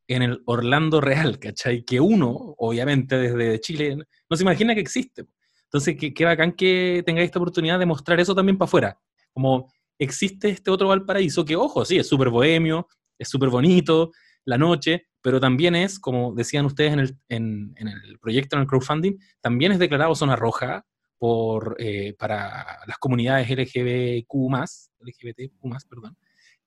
en 0.08 0.22
el 0.22 0.42
Orlando 0.46 1.02
real, 1.02 1.40
¿cachai? 1.40 1.84
Que 1.84 2.00
uno, 2.00 2.56
obviamente, 2.58 3.18
desde 3.18 3.60
Chile, 3.60 3.98
no 4.30 4.38
se 4.38 4.44
imagina 4.44 4.76
que 4.76 4.82
existe. 4.82 5.26
Entonces, 5.64 5.96
qué, 6.14 6.26
bacán 6.26 6.52
que 6.52 7.02
tengáis 7.06 7.26
esta 7.26 7.40
oportunidad 7.40 7.80
de 7.80 7.86
mostrar 7.86 8.20
eso 8.20 8.36
también 8.36 8.58
para 8.58 8.68
afuera. 8.68 9.00
Como 9.34 9.72
existe 9.98 10.50
este 10.50 10.70
otro 10.70 10.90
Valparaíso 10.90 11.44
que, 11.44 11.56
ojo, 11.56 11.84
sí, 11.84 11.98
es 11.98 12.08
súper 12.08 12.30
bohemio, 12.30 12.88
es 13.18 13.30
súper 13.30 13.50
bonito, 13.50 14.12
la 14.46 14.58
noche, 14.58 15.08
pero 15.22 15.40
también 15.40 15.76
es, 15.76 16.00
como 16.00 16.34
decían 16.34 16.66
ustedes 16.66 16.94
en 16.94 17.00
el, 17.00 17.18
en, 17.30 17.74
el 17.78 18.20
proyecto, 18.20 18.56
en 18.56 18.64
el 18.64 18.68
crowdfunding, 18.68 19.18
también 19.42 19.72
es 19.72 19.80
declarado 19.80 20.14
zona 20.16 20.36
roja 20.36 20.86
eh, 21.78 22.14
para 22.18 22.80
las 22.86 22.98
comunidades 22.98 23.50
LGBTQ+, 23.50 24.28
LGBTQ+, 25.00 25.90
perdón, 25.90 26.18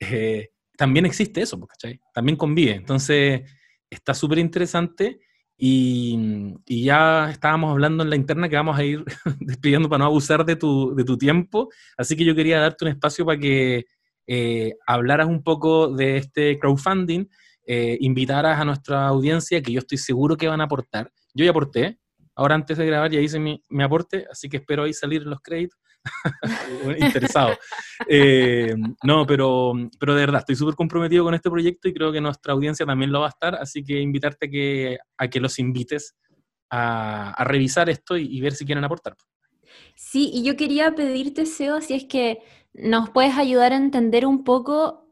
eh, 0.00 0.48
también 0.78 1.04
existe 1.04 1.42
eso, 1.42 1.58
pues, 1.58 1.70
¿cachai? 1.70 2.00
También 2.14 2.36
convive. 2.36 2.74
Entonces, 2.74 3.42
está 3.90 4.14
súper 4.14 4.38
interesante 4.38 5.20
y, 5.58 6.54
ya 6.66 7.30
estábamos 7.30 7.70
hablando 7.70 8.02
en 8.02 8.10
la 8.10 8.16
interna 8.16 8.48
que 8.48 8.56
vamos 8.56 8.78
a 8.78 8.84
ir 8.84 9.04
despidiendo 9.40 9.88
para 9.88 10.00
no 10.00 10.04
abusar 10.06 10.44
de 10.44 10.56
tu, 10.56 10.94
de 10.94 11.04
tu 11.04 11.18
tiempo. 11.18 11.68
Así 11.96 12.16
que 12.16 12.24
yo 12.24 12.34
quería 12.34 12.60
darte 12.60 12.84
un 12.84 12.90
espacio 12.90 13.26
para 13.26 13.38
que 13.38 13.84
eh, 14.26 14.74
hablaras 14.86 15.28
un 15.28 15.42
poco 15.42 15.88
de 15.88 16.16
este 16.16 16.58
crowdfunding 16.58 17.26
invitaras 17.68 18.60
a 18.60 18.64
nuestra 18.64 19.08
audiencia, 19.08 19.60
que 19.60 19.72
yo 19.72 19.80
estoy 19.80 19.98
seguro 19.98 20.36
que 20.36 20.46
van 20.46 20.60
a 20.60 20.64
aportar. 20.64 21.10
Yo 21.34 21.44
ya 21.44 21.50
aporté, 21.50 21.98
ahora 22.36 22.54
antes 22.54 22.78
de 22.78 22.86
grabar 22.86 23.10
ya 23.10 23.20
hice 23.20 23.40
mi, 23.40 23.60
aporte, 23.82 24.26
así 24.30 24.48
que 24.48 24.58
espero 24.58 24.84
ahí 24.84 24.92
salir 24.92 25.22
los 25.22 25.40
créditos. 25.40 25.78
interesado. 26.98 27.56
Eh, 28.08 28.76
no, 29.02 29.26
pero, 29.26 29.72
pero 29.98 30.14
de 30.14 30.20
verdad, 30.20 30.40
estoy 30.40 30.54
súper 30.54 30.76
comprometido 30.76 31.24
con 31.24 31.34
este 31.34 31.50
proyecto 31.50 31.88
y 31.88 31.94
creo 31.94 32.12
que 32.12 32.20
nuestra 32.20 32.52
audiencia 32.52 32.86
también 32.86 33.10
lo 33.10 33.20
va 33.20 33.26
a 33.26 33.30
estar, 33.30 33.56
así 33.56 33.82
que 33.82 34.00
invitarte 34.00 34.46
a 34.46 34.50
que, 34.50 34.98
a 35.16 35.28
que 35.28 35.40
los 35.40 35.58
invites 35.58 36.14
a, 36.70 37.32
a 37.32 37.44
revisar 37.44 37.90
esto 37.90 38.16
y, 38.16 38.24
y, 38.24 38.40
ver 38.40 38.52
si 38.52 38.64
quieren 38.64 38.84
aportar. 38.84 39.16
Sí, 39.94 40.30
y 40.32 40.44
yo 40.44 40.56
quería 40.56 40.94
pedirte, 40.94 41.46
Seo, 41.46 41.80
si 41.80 41.94
es 41.94 42.04
que 42.04 42.38
nos 42.72 43.10
puedes 43.10 43.36
ayudar 43.36 43.72
a 43.72 43.76
entender 43.76 44.26
un 44.26 44.44
poco 44.44 45.08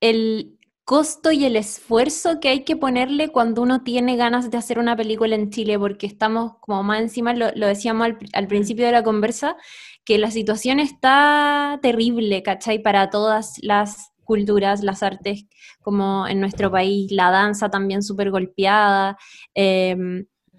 el 0.00 0.58
costo 0.84 1.32
y 1.32 1.44
el 1.44 1.56
esfuerzo 1.56 2.40
que 2.40 2.48
hay 2.48 2.64
que 2.64 2.76
ponerle 2.76 3.30
cuando 3.30 3.62
uno 3.62 3.82
tiene 3.82 4.16
ganas 4.16 4.50
de 4.50 4.58
hacer 4.58 4.78
una 4.78 4.96
película 4.96 5.34
en 5.34 5.50
Chile, 5.50 5.78
porque 5.78 6.06
estamos 6.06 6.52
como 6.60 6.82
más 6.82 7.00
encima, 7.00 7.34
lo, 7.34 7.50
lo 7.54 7.66
decíamos 7.66 8.06
al, 8.06 8.18
al, 8.34 8.46
principio 8.46 8.86
de 8.86 8.92
la 8.92 9.02
conversa, 9.02 9.56
que 10.04 10.18
la 10.18 10.30
situación 10.30 10.80
está 10.80 11.78
terrible, 11.82 12.42
¿cachai? 12.42 12.82
Para 12.82 13.10
todas 13.10 13.54
las 13.62 14.12
culturas, 14.24 14.82
las 14.82 15.02
artes, 15.02 15.46
como 15.82 16.26
en 16.26 16.40
nuestro 16.40 16.70
país, 16.70 17.10
la 17.12 17.30
danza 17.30 17.70
también 17.70 18.02
súper 18.02 18.30
golpeada. 18.30 19.16
Eh, 19.54 19.96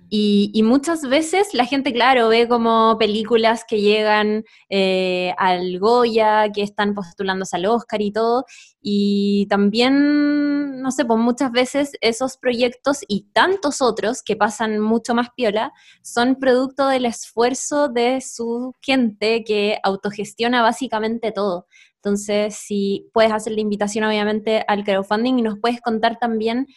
y, 0.09 0.51
y, 0.53 0.63
muchas 0.63 1.01
veces 1.01 1.53
la 1.53 1.65
gente, 1.65 1.91
claro, 1.93 2.29
ve 2.29 2.47
como 2.47 2.97
películas 2.97 3.63
que 3.67 3.81
llegan 3.81 4.43
eh, 4.69 5.33
al 5.37 5.79
Goya, 5.79 6.51
que 6.51 6.61
están 6.61 6.93
postulándose 6.93 7.55
al 7.55 7.65
Oscar 7.65 8.01
y 8.01 8.11
todo, 8.11 8.45
y 8.81 9.47
también, 9.47 10.81
no 10.81 10.91
sé, 10.91 11.05
pues 11.05 11.19
muchas 11.19 11.51
veces 11.51 11.93
esos 12.01 12.37
proyectos 12.37 12.99
y 13.07 13.23
tantos 13.33 13.81
otros 13.81 14.21
que 14.21 14.35
pasan 14.35 14.79
mucho 14.79 15.15
más 15.15 15.29
piola 15.35 15.73
son 16.03 16.35
producto 16.35 16.87
del 16.87 17.05
esfuerzo 17.05 17.87
de 17.87 18.21
su 18.21 18.73
gente 18.81 19.43
que 19.43 19.79
autogestiona 19.83 20.61
básicamente 20.61 21.31
todo. 21.31 21.65
Entonces, 22.05 22.53
si 22.55 23.09
puedes 23.13 23.31
hacer 23.31 23.53
la 23.53 23.61
invitación 23.61 24.03
obviamente 24.03 24.63
al 24.67 24.83
crowdfunding 24.83 25.39
y 25.39 25.41
nos 25.41 25.57
puedes 25.57 25.81
contar 25.81 26.19
también 26.19 26.67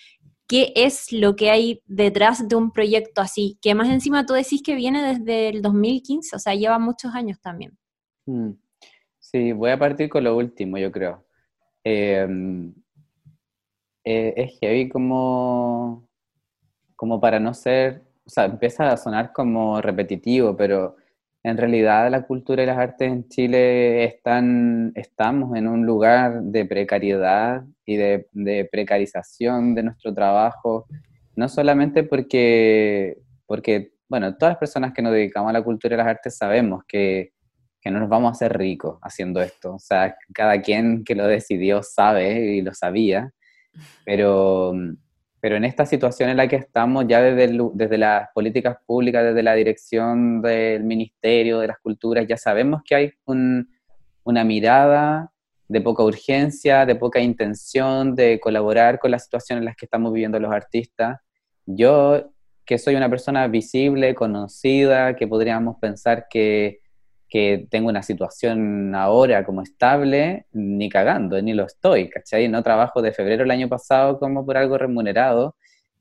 qué 0.49 0.73
es 0.75 1.13
lo 1.13 1.37
que 1.37 1.51
hay 1.51 1.83
detrás 1.87 2.49
de 2.49 2.57
un 2.57 2.73
proyecto 2.73 3.21
así, 3.21 3.59
que 3.61 3.75
más 3.75 3.89
encima 3.89 4.27
tú 4.27 4.33
decís 4.33 4.63
que 4.63 4.75
viene 4.75 5.15
desde 5.15 5.51
el 5.51 5.63
2015, 5.63 6.37
o 6.37 6.39
sea, 6.39 6.55
lleva 6.55 6.79
muchos 6.79 7.15
años 7.15 7.39
también. 7.41 7.77
Hmm. 8.27 8.53
Sí, 9.19 9.53
voy 9.53 9.71
a 9.71 9.79
partir 9.79 10.09
con 10.09 10.25
lo 10.25 10.35
último, 10.37 10.79
yo 10.79 10.91
creo. 10.91 11.27
Eh, 11.85 12.27
eh, 14.05 14.33
es 14.37 14.59
heavy 14.59 14.89
como, 14.89 16.09
como 16.97 17.21
para 17.21 17.39
no 17.39 17.53
ser, 17.53 18.03
o 18.25 18.31
sea, 18.31 18.47
empieza 18.47 18.91
a 18.91 18.97
sonar 18.97 19.35
como 19.35 19.83
repetitivo, 19.83 20.57
pero 20.57 20.97
en 21.49 21.57
realidad 21.57 22.11
la 22.11 22.23
cultura 22.27 22.63
y 22.63 22.67
las 22.67 22.79
artes 22.79 23.11
en 23.11 23.29
Chile 23.29 24.05
están, 24.05 24.93
estamos 24.95 25.57
en 25.57 25.67
un 25.67 25.87
lugar 25.87 26.43
de 26.43 26.67
precariedad 26.67 27.65
y 27.85 27.97
de, 27.97 28.29
de 28.33 28.69
precarización 28.71 29.75
de 29.75 29.83
nuestro 29.85 30.13
trabajo, 30.15 30.87
no 31.37 31.49
solamente 31.49 32.03
porque, 32.03 33.19
porque, 33.47 33.93
bueno, 34.09 34.37
todas 34.37 34.53
las 34.53 34.59
personas 34.59 34.93
que 34.93 35.03
nos 35.03 35.13
dedicamos 35.13 35.51
a 35.51 35.55
la 35.55 35.63
cultura 35.63 35.95
y 35.95 35.99
las 35.99 36.07
artes 36.07 36.37
sabemos 36.37 36.83
que, 36.87 37.33
que 37.81 37.91
no 37.91 38.01
nos 38.01 38.09
vamos 38.09 38.29
a 38.29 38.33
hacer 38.33 38.57
ricos 38.57 38.99
haciendo 39.03 39.41
esto, 39.41 39.75
o 39.75 39.79
sea, 39.79 40.17
cada 40.35 40.61
quien 40.61 41.05
que 41.05 41.15
lo 41.15 41.27
decidió 41.27 41.83
sabe 41.83 42.57
y 42.57 42.61
lo 42.61 42.75
sabía, 42.75 43.33
pero 44.05 44.75
pero 45.41 45.57
en 45.57 45.65
esta 45.65 45.87
situación 45.87 46.31
en 46.31 46.37
la 46.37 46.49
que 46.49 46.57
estamos, 46.57 47.07
ya 47.09 47.21
desde, 47.21 47.57
desde 47.75 47.99
las 47.99 48.29
políticas 48.35 48.77
públicas, 48.87 49.25
desde 49.25 49.43
la 49.43 49.55
dirección 49.55 50.43
del 50.43 50.85
Ministerio 50.85 51.61
de 51.61 51.69
las 51.69 51.79
Culturas, 51.79 52.27
ya 52.29 52.37
sabemos 52.37 52.83
que 52.85 52.95
hay 52.95 53.13
un, 53.25 53.69
una 54.25 54.45
mirada 54.45 55.33
de 55.69 55.81
poca 55.81 56.03
urgencia, 56.03 56.87
de 56.87 56.97
poca 56.97 57.21
intención 57.21 58.15
de 58.15 58.41
colaborar 58.41 58.99
con 58.99 59.11
la 59.11 59.19
situación 59.19 59.59
en 59.59 59.67
la 59.67 59.75
que 59.75 59.87
estamos 59.87 60.13
viviendo 60.13 60.41
los 60.41 60.53
artistas. 60.53 61.19
Yo, 61.67 62.33
que 62.65 62.79
soy 62.79 62.97
una 62.97 63.11
persona 63.11 63.47
visible, 63.49 64.15
conocida, 64.15 65.15
que 65.15 65.27
podríamos 65.27 65.77
pensar 65.79 66.27
que 66.29 66.81
que 67.29 67.67
tengo 67.71 67.89
una 67.89 68.03
situación 68.03 68.95
ahora 68.95 69.45
como 69.45 69.63
estable, 69.63 70.47
ni 70.53 70.89
cagando, 70.89 71.41
ni 71.43 71.53
lo 71.53 71.67
estoy, 71.67 72.09
¿cachai? 72.09 72.49
No 72.49 72.63
trabajo 72.63 73.03
de 73.03 73.13
febrero 73.13 73.43
del 73.43 73.51
año 73.51 73.69
pasado 73.69 74.19
como 74.19 74.47
por 74.47 74.57
algo 74.57 74.79
remunerado. 74.79 75.55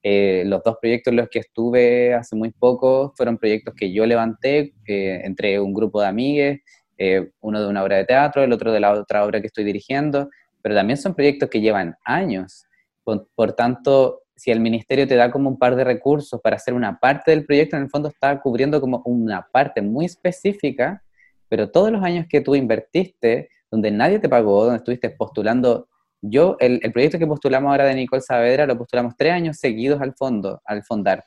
Eh, 0.04 0.44
los 0.46 0.64
dos 0.64 0.78
proyectos 0.80 1.12
en 1.12 1.18
los 1.18 1.28
que 1.30 1.40
estuve 1.40 2.14
hace 2.14 2.36
muy 2.36 2.52
poco 2.52 3.14
fueron 3.18 3.38
proyectos 3.38 3.74
que 3.76 3.92
yo 3.92 4.06
levanté 4.06 4.74
eh, 4.88 5.22
entre 5.26 5.60
un 5.60 5.74
grupo 5.74 6.00
de 6.00 6.08
amigues, 6.08 6.62
eh, 6.98 7.30
uno 7.42 7.62
de 7.62 7.68
una 7.68 7.84
obra 7.84 7.98
de 7.98 8.06
teatro, 8.06 8.42
el 8.44 8.54
otro 8.54 8.72
de 8.72 8.80
la 8.80 8.94
otra 8.94 9.26
obra 9.26 9.42
que 9.42 9.48
estoy 9.48 9.66
dirigiendo, 9.66 10.30
pero 10.62 10.76
también 10.76 10.98
son 10.98 11.14
proyectos 11.14 11.50
que 11.50 11.60
llevan 11.60 11.96
años. 12.06 12.66
Por, 13.04 13.28
por 13.36 13.52
tanto, 13.52 14.22
si 14.34 14.52
el 14.52 14.62
ministerio 14.62 15.08
te 15.08 15.16
da 15.16 15.30
como 15.30 15.50
un 15.50 15.58
par 15.58 15.76
de 15.76 15.84
recursos 15.84 16.40
para 16.42 16.56
hacer 16.56 16.74
una 16.74 17.00
parte 17.00 17.32
del 17.32 17.46
proyecto, 17.46 17.76
en 17.76 17.84
el 17.84 17.90
fondo 17.90 18.08
está 18.08 18.40
cubriendo 18.40 18.80
como 18.80 19.02
una 19.04 19.46
parte 19.52 19.82
muy 19.82 20.06
específica 20.06 21.04
pero 21.50 21.70
todos 21.70 21.92
los 21.92 22.04
años 22.04 22.26
que 22.30 22.42
tú 22.42 22.56
invertiste, 22.56 23.50
donde 23.72 23.92
nadie 23.92 24.20
te 24.20 24.30
pagó, 24.30 24.64
donde 24.64 24.78
estuviste 24.78 25.10
postulando, 25.10 25.88
yo, 26.22 26.58
el, 26.60 26.80
el 26.84 26.92
proyecto 26.92 27.20
que 27.20 27.28
postulamos 27.28 27.70
ahora 27.70 27.86
de 27.86 27.96
Nicole 27.96 28.22
Saavedra, 28.22 28.66
lo 28.66 28.78
postulamos 28.78 29.16
tres 29.18 29.34
años 29.34 29.58
seguidos 29.58 30.02
al 30.02 30.16
fondo, 30.16 30.62
al 30.66 30.84
fondar. 30.84 31.24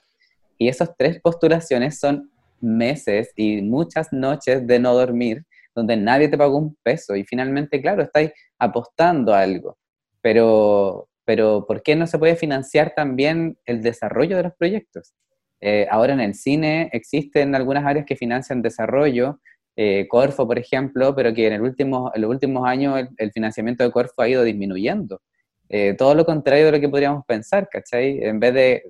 Y 0.58 0.68
esas 0.68 0.94
tres 0.96 1.20
postulaciones 1.20 1.98
son 1.98 2.30
meses 2.60 3.32
y 3.36 3.62
muchas 3.62 4.12
noches 4.12 4.66
de 4.66 4.78
no 4.78 4.94
dormir, 4.94 5.44
donde 5.74 5.96
nadie 5.96 6.28
te 6.28 6.36
pagó 6.36 6.58
un 6.58 6.76
peso. 6.82 7.16
Y 7.16 7.24
finalmente, 7.24 7.80
claro, 7.80 8.02
estáis 8.02 8.32
apostando 8.58 9.34
a 9.34 9.40
algo. 9.40 9.78
Pero, 10.20 11.08
pero 11.24 11.64
¿por 11.66 11.82
qué 11.82 11.96
no 11.96 12.06
se 12.06 12.18
puede 12.18 12.36
financiar 12.36 12.92
también 12.94 13.56
el 13.64 13.82
desarrollo 13.82 14.36
de 14.36 14.42
los 14.44 14.54
proyectos? 14.54 15.14
Eh, 15.60 15.86
ahora 15.90 16.14
en 16.14 16.20
el 16.20 16.34
cine 16.34 16.88
existen 16.92 17.54
algunas 17.54 17.84
áreas 17.84 18.06
que 18.06 18.16
financian 18.16 18.62
desarrollo, 18.62 19.40
eh, 19.82 20.06
Corfo, 20.08 20.46
por 20.46 20.58
ejemplo, 20.58 21.14
pero 21.16 21.32
que 21.32 21.46
en, 21.46 21.62
los 21.62 22.30
últimos 22.30 22.68
años 22.68 23.08
el, 23.16 23.32
financiamiento 23.32 23.82
de 23.82 23.90
Corfo 23.90 24.20
ha 24.20 24.28
ido 24.28 24.42
disminuyendo. 24.42 25.22
Eh, 25.70 25.94
todo 25.96 26.14
lo 26.14 26.26
contrario 26.26 26.66
de 26.66 26.72
lo 26.72 26.80
que 26.80 26.88
podríamos 26.90 27.24
pensar, 27.24 27.66
¿cachai? 27.66 28.22
En 28.22 28.38
vez 28.38 28.52
de, 28.52 28.82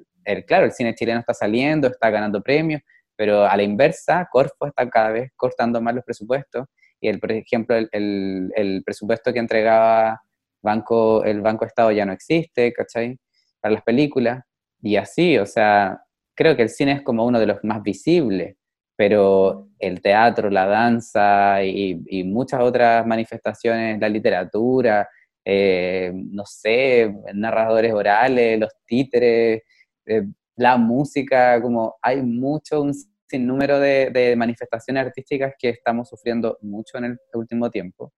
claro, 0.48 0.64
el 0.66 0.72
cine 0.72 0.92
chileno 0.96 1.20
está 1.20 1.32
saliendo, 1.32 1.86
está 1.86 2.10
ganando 2.10 2.42
premios, 2.42 2.82
pero 3.14 3.44
a 3.44 3.56
la 3.56 3.62
inversa, 3.62 4.28
Corfo 4.32 4.66
está 4.66 4.90
cada 4.90 5.10
vez 5.10 5.30
cortando 5.36 5.80
más 5.80 5.94
los 5.94 6.04
presupuestos. 6.04 6.66
Y, 7.00 7.06
el, 7.06 7.20
por 7.20 7.30
ejemplo, 7.30 7.76
el, 7.76 8.50
el 8.56 8.82
presupuesto 8.84 9.32
que 9.32 9.38
entregaba 9.38 10.20
banco, 10.60 11.22
el 11.22 11.40
Banco 11.40 11.66
Estado 11.66 11.92
ya 11.92 12.04
no 12.04 12.12
existe, 12.12 12.72
¿cachai? 12.72 13.16
Para 13.60 13.74
las 13.74 13.84
películas. 13.84 14.42
Y 14.82 14.96
así, 14.96 15.38
o 15.38 15.46
sea, 15.46 16.00
creo 16.34 16.56
que 16.56 16.62
el 16.62 16.68
cine 16.68 16.94
es 16.94 17.02
como 17.02 17.24
uno 17.24 17.38
de 17.38 17.46
los 17.46 17.62
más 17.62 17.80
visibles 17.80 18.56
pero 19.01 19.70
el 19.78 20.02
teatro, 20.02 20.51
la 20.51 20.66
danza 20.66 21.64
y, 21.64 22.22
muchas 22.24 22.60
otras 22.60 23.06
manifestaciones, 23.06 23.98
la 23.98 24.10
literatura, 24.10 25.09
eh, 25.43 26.12
no 26.14 26.44
sé, 26.44 27.10
narradores 27.32 27.94
orales, 27.94 28.60
los 28.60 28.70
títeres, 28.85 29.62
eh, 30.05 30.22
la 30.56 30.77
música, 30.77 31.62
como 31.62 31.97
hay 32.02 32.20
mucho, 32.20 32.82
un 32.82 32.93
sinnúmero 33.27 33.81
de, 33.81 34.10
de, 34.10 34.36
manifestaciones 34.36 35.06
artísticas 35.06 35.55
que 35.59 35.70
estamos 35.70 36.10
sufriendo 36.10 36.59
mucho 36.60 36.98
en 36.98 37.05
el 37.05 37.18
último 37.32 37.70
tiempo. 37.70 38.12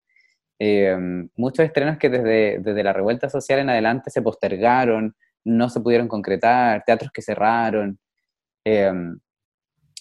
Eh, 0.58 0.96
muchos 1.36 1.64
estrenos 1.64 1.96
que 1.96 2.10
desde, 2.10 2.58
desde 2.58 2.82
la 2.82 2.92
revuelta 2.92 3.30
social 3.30 3.60
en 3.60 3.70
adelante 3.70 4.10
se 4.10 4.20
postergaron, 4.20 5.14
no 5.44 5.68
se 5.68 5.80
pudieron 5.80 6.08
concretar, 6.08 6.82
teatros 6.84 7.12
que 7.12 7.22
cerraron. 7.22 8.00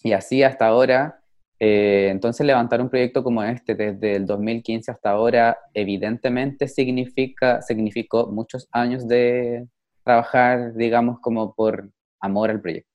Y 0.04 0.14
así 0.14 0.44
hasta 0.44 0.68
ahora, 0.68 1.22
eh, 1.60 2.10
entonces 2.10 2.46
levantar 2.46 2.82
un 2.82 2.90
proyecto 2.90 3.24
como 3.24 3.44
este 3.44 3.76
desde 3.76 4.16
el 4.16 4.26
2015 4.26 4.92
hasta 4.92 5.12
ahora, 5.12 5.58
evidentemente 5.74 6.68
significa, 6.68 7.62
significó 7.62 8.28
muchos 8.28 8.68
años 8.72 9.08
de 9.08 9.68
trabajar, 10.04 10.74
digamos, 10.74 11.20
como 11.20 11.54
por 11.54 11.92
amor 12.20 12.50
al 12.50 12.62
proyecto. 12.62 12.90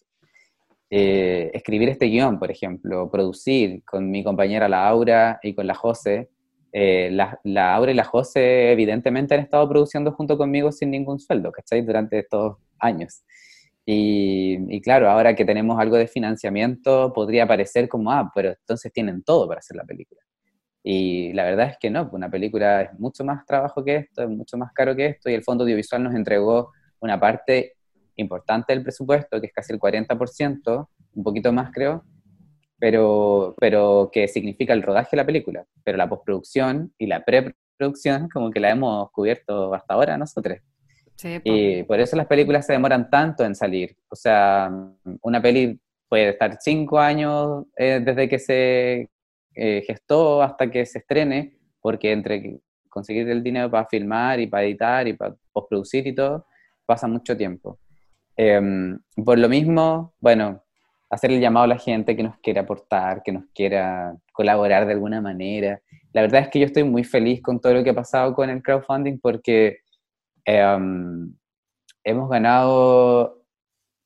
Eh, 0.91 1.51
escribir 1.55 1.89
este 1.89 2.07
guion, 2.07 2.39
por 2.39 2.51
ejemplo, 2.51 3.11
producir 3.11 3.85
con 3.85 4.11
mi 4.11 4.23
compañera 4.23 4.69
Laura 4.69 5.39
y 5.43 5.55
con 5.55 5.67
la 5.67 5.75
José. 5.75 6.31
Eh, 6.73 7.11
la, 7.13 7.39
la 7.45 7.75
Aura 7.75 7.93
y 7.93 7.95
la 7.95 8.05
José 8.05 8.73
evidentemente 8.73 9.35
han 9.35 9.41
estado 9.41 9.69
produciendo 9.69 10.13
junto 10.13 10.37
conmigo 10.37 10.73
sin 10.73 10.91
ningún 10.91 11.19
sueldo, 11.19 11.51
¿cachai? 11.53 11.83
Durante 11.83 12.19
estos 12.19 12.57
años. 12.79 13.23
Y, 13.89 14.81
claro, 14.81 15.09
ahora 15.09 15.37
que 15.37 15.45
tenemos 15.45 15.79
algo 15.79 15.97
de 15.97 16.09
financiamiento, 16.09 17.13
podría 17.13 17.47
parecer 17.47 17.89
como, 17.89 18.11
ah, 18.11 18.31
pero 18.35 18.51
entonces 18.51 18.93
tienen 18.93 19.23
todo 19.23 19.47
para 19.47 19.61
hacer 19.61 19.77
la 19.77 19.85
película. 19.85 20.21
Y 20.83 21.33
la 21.33 21.45
verdad 21.45 21.71
es 21.71 21.79
que 21.79 21.89
no, 21.89 22.09
una 22.13 22.29
película 22.29 22.83
es 22.83 22.99
mucho 22.99 23.25
más 23.25 23.47
trabajo 23.47 23.85
que 23.85 23.97
esto, 23.97 24.25
es 24.25 24.29
mucho 24.29 24.57
más 24.59 24.73
caro 24.73 24.97
que 24.97 25.07
esto, 25.07 25.31
y 25.31 25.35
el 25.35 25.45
Fondo 25.45 25.63
Audiovisual 25.65 26.03
nos 26.03 26.15
entregó 26.15 26.73
una 27.01 27.21
parte 27.21 27.75
importante 28.17 28.73
del 28.73 28.83
presupuesto, 28.83 29.41
que 29.41 29.47
es 29.47 29.53
casi 29.53 29.73
el 29.73 29.79
40%, 29.79 30.89
un 31.15 31.23
poquito 31.23 31.53
más 31.53 31.71
creo, 31.73 32.05
pero, 32.79 33.55
pero 33.59 34.11
que 34.13 34.27
significa 34.29 34.73
el 34.73 34.83
rodaje 34.83 35.11
de 35.13 35.19
la 35.19 35.27
película. 35.27 35.65
Pero 35.85 35.97
la 35.97 36.09
postproducción 36.09 36.93
y 36.99 37.07
la 37.07 37.25
preproducción 37.25 38.29
como 38.29 38.51
que 38.51 38.61
la 38.61 38.71
hemos 38.71 39.11
cubierto 39.13 39.73
hasta 39.75 39.95
ahora 39.95 40.19
nosotros. 40.19 40.59
Y 41.45 41.83
por 41.85 42.01
eso 42.01 42.17
las 42.17 42.27
películas 42.27 42.67
se 42.67 42.75
demoran 42.75 43.09
tanto 43.11 43.45
en 43.45 43.55
salir. 43.55 43.97
O 44.09 44.17
sea, 44.17 44.71
una 45.23 45.41
peli 45.41 45.81
puede 46.09 46.31
estar 46.31 46.59
cinco 46.61 46.99
años 46.99 47.65
eh, 47.77 48.01
desde 48.05 48.29
que 48.29 48.39
se 48.39 49.11
eh, 49.55 49.83
gestó 49.87 50.43
hasta 50.43 50.71
que 50.71 50.85
se 50.87 50.99
estrene, 50.99 51.57
porque 51.81 52.13
entre 52.13 52.61
conseguir 52.89 53.29
el 53.29 53.43
dinero 53.43 53.71
para 53.71 53.87
filmar 53.87 54.41
y 54.41 54.47
para 54.47 54.65
editar 54.65 55.09
y 55.09 55.15
para 55.15 55.35
postproducir 55.53 56.07
y 56.07 56.15
todo, 56.15 56.47
pasa 56.85 57.07
mucho 57.07 57.37
tiempo. 57.37 57.79
Em, 58.37 58.99
por 59.25 59.39
lo 59.39 59.49
mismo, 59.49 60.15
bueno, 60.21 60.63
hacer 61.11 61.33
el 61.33 61.41
llamado 61.41 61.65
a 61.65 61.69
la 61.69 61.79
gente 61.79 62.17
que 62.17 62.23
nos 62.23 62.39
quiera 62.39 62.63
aportar, 62.63 63.23
que 63.23 63.33
nos 63.33 63.45
quiera 63.55 64.15
colaborar 64.33 64.87
de 64.87 64.93
alguna 64.93 65.21
manera. 65.21 65.81
La 66.13 66.23
verdad 66.23 66.43
es 66.43 66.49
que 66.49 66.59
yo 66.61 66.67
estoy 66.67 66.85
muy 66.85 67.05
feliz 67.05 67.43
con 67.43 67.61
todo 67.61 67.75
lo 67.75 67.85
que 67.85 67.91
ha 67.91 67.95
pasado 67.95 68.35
con 68.35 68.51
el 68.51 68.63
crowdfunding 68.63 69.19
porque 69.19 69.81
em, 70.47 71.35
hemos 72.05 72.31
ganado 72.31 73.43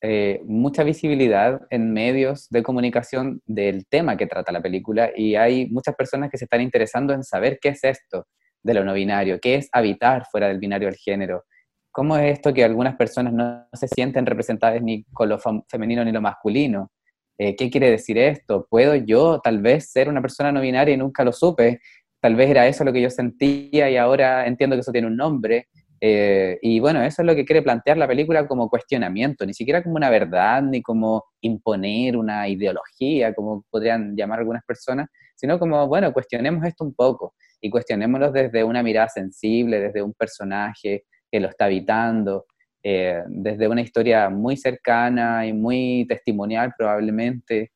eh, 0.03 0.41
mucha 0.47 0.83
visibilidad 0.83 1.61
en 1.69 1.93
medios 1.93 2.49
de 2.49 2.63
comunicación 2.63 3.43
del 3.45 3.87
tema 3.87 4.17
que 4.17 4.27
trata 4.27 4.51
la 4.51 4.63
película 4.63 5.11
y 5.15 5.35
hay 5.35 5.69
muchas 5.69 5.95
personas 5.95 6.31
que 6.31 6.39
se 6.39 6.47
están 6.47 6.63
interesando 6.63 7.13
en 7.13 7.23
saber 7.23 7.59
qué 7.61 7.69
es 7.71 7.85
esto 7.85 8.27
de 8.63 8.75
lo 8.75 8.85
no 8.85 8.95
binario, 8.95 9.39
qué 9.41 9.57
es 9.57 9.69
habitar 9.73 10.25
fuera 10.31 10.49
del 10.49 10.59
binario 10.59 10.89
del 10.89 10.97
género, 10.97 11.45
cómo 11.93 12.17
es 12.17 12.33
esto 12.33 12.55
que 12.55 12.65
algunas 12.65 12.97
personas 12.97 13.35
no 13.35 13.67
se 13.75 13.89
sienten 13.89 14.25
representadas 14.25 14.81
ni 14.81 15.05
con 15.13 15.29
lo 15.29 15.39
femenino 15.69 16.03
ni 16.05 16.13
lo 16.13 16.23
masculino. 16.23 16.91
Eh, 17.39 17.57
¿Qué 17.57 17.71
quiere 17.71 17.91
decir 17.91 18.17
esto? 18.17 18.67
¿Puedo 18.71 18.95
yo 18.95 19.41
tal 19.41 19.61
vez 19.61 19.91
ser 19.91 20.09
una 20.09 20.23
persona 20.23 20.53
no 20.53 20.61
binaria 20.63 20.95
y 20.95 20.99
nunca 20.99 21.25
lo 21.25 21.33
supe? 21.33 21.81
Tal 22.21 22.37
vez 22.37 22.51
era 22.51 22.67
eso 22.67 22.85
lo 22.85 22.93
que 22.93 23.03
yo 23.03 23.11
sentía 23.11 23.91
y 23.91 23.97
ahora 23.99 24.47
entiendo 24.47 24.77
que 24.77 24.81
eso 24.81 24.93
tiene 24.93 25.09
un 25.09 25.17
nombre. 25.17 25.69
Eh, 26.03 26.59
y 26.63 26.81
bueno, 26.81 27.03
eso 27.03 27.21
es 27.21 27.27
lo 27.27 27.35
que 27.35 27.45
quiere 27.45 27.63
plantear 27.63 27.99
la 27.99 28.09
película 28.09 28.47
como 28.49 28.71
cuestionamiento, 28.71 29.45
ni 29.45 29.53
siquiera 29.53 29.83
como 29.83 29.97
una 29.97 30.09
verdad, 30.09 30.63
ni 30.63 30.81
como 30.81 31.25
imponer 31.43 32.17
una 32.17 32.49
ideología, 32.49 33.35
como 33.35 33.65
podrían 33.71 34.17
llamar 34.17 34.39
algunas 34.39 34.65
personas, 34.65 35.09
sino 35.37 35.59
como, 35.59 35.87
bueno, 35.89 36.13
cuestionemos 36.13 36.65
esto 36.65 36.85
un 36.85 36.95
poco 36.95 37.35
y 37.61 37.69
cuestionémoslo 37.69 38.33
desde 38.33 38.65
una 38.65 38.83
mirada 38.83 39.09
sensible, 39.09 39.79
desde 39.81 40.03
un 40.03 40.15
personaje 40.15 41.05
que 41.31 41.41
lo 41.41 41.49
está 41.49 41.67
habitando, 41.67 42.47
eh, 42.83 43.23
desde 43.29 43.69
una 43.69 43.83
historia 43.83 44.31
muy 44.31 44.57
cercana 44.57 45.47
y 45.47 45.53
muy 45.53 46.07
testimonial 46.09 46.73
probablemente. 46.79 47.73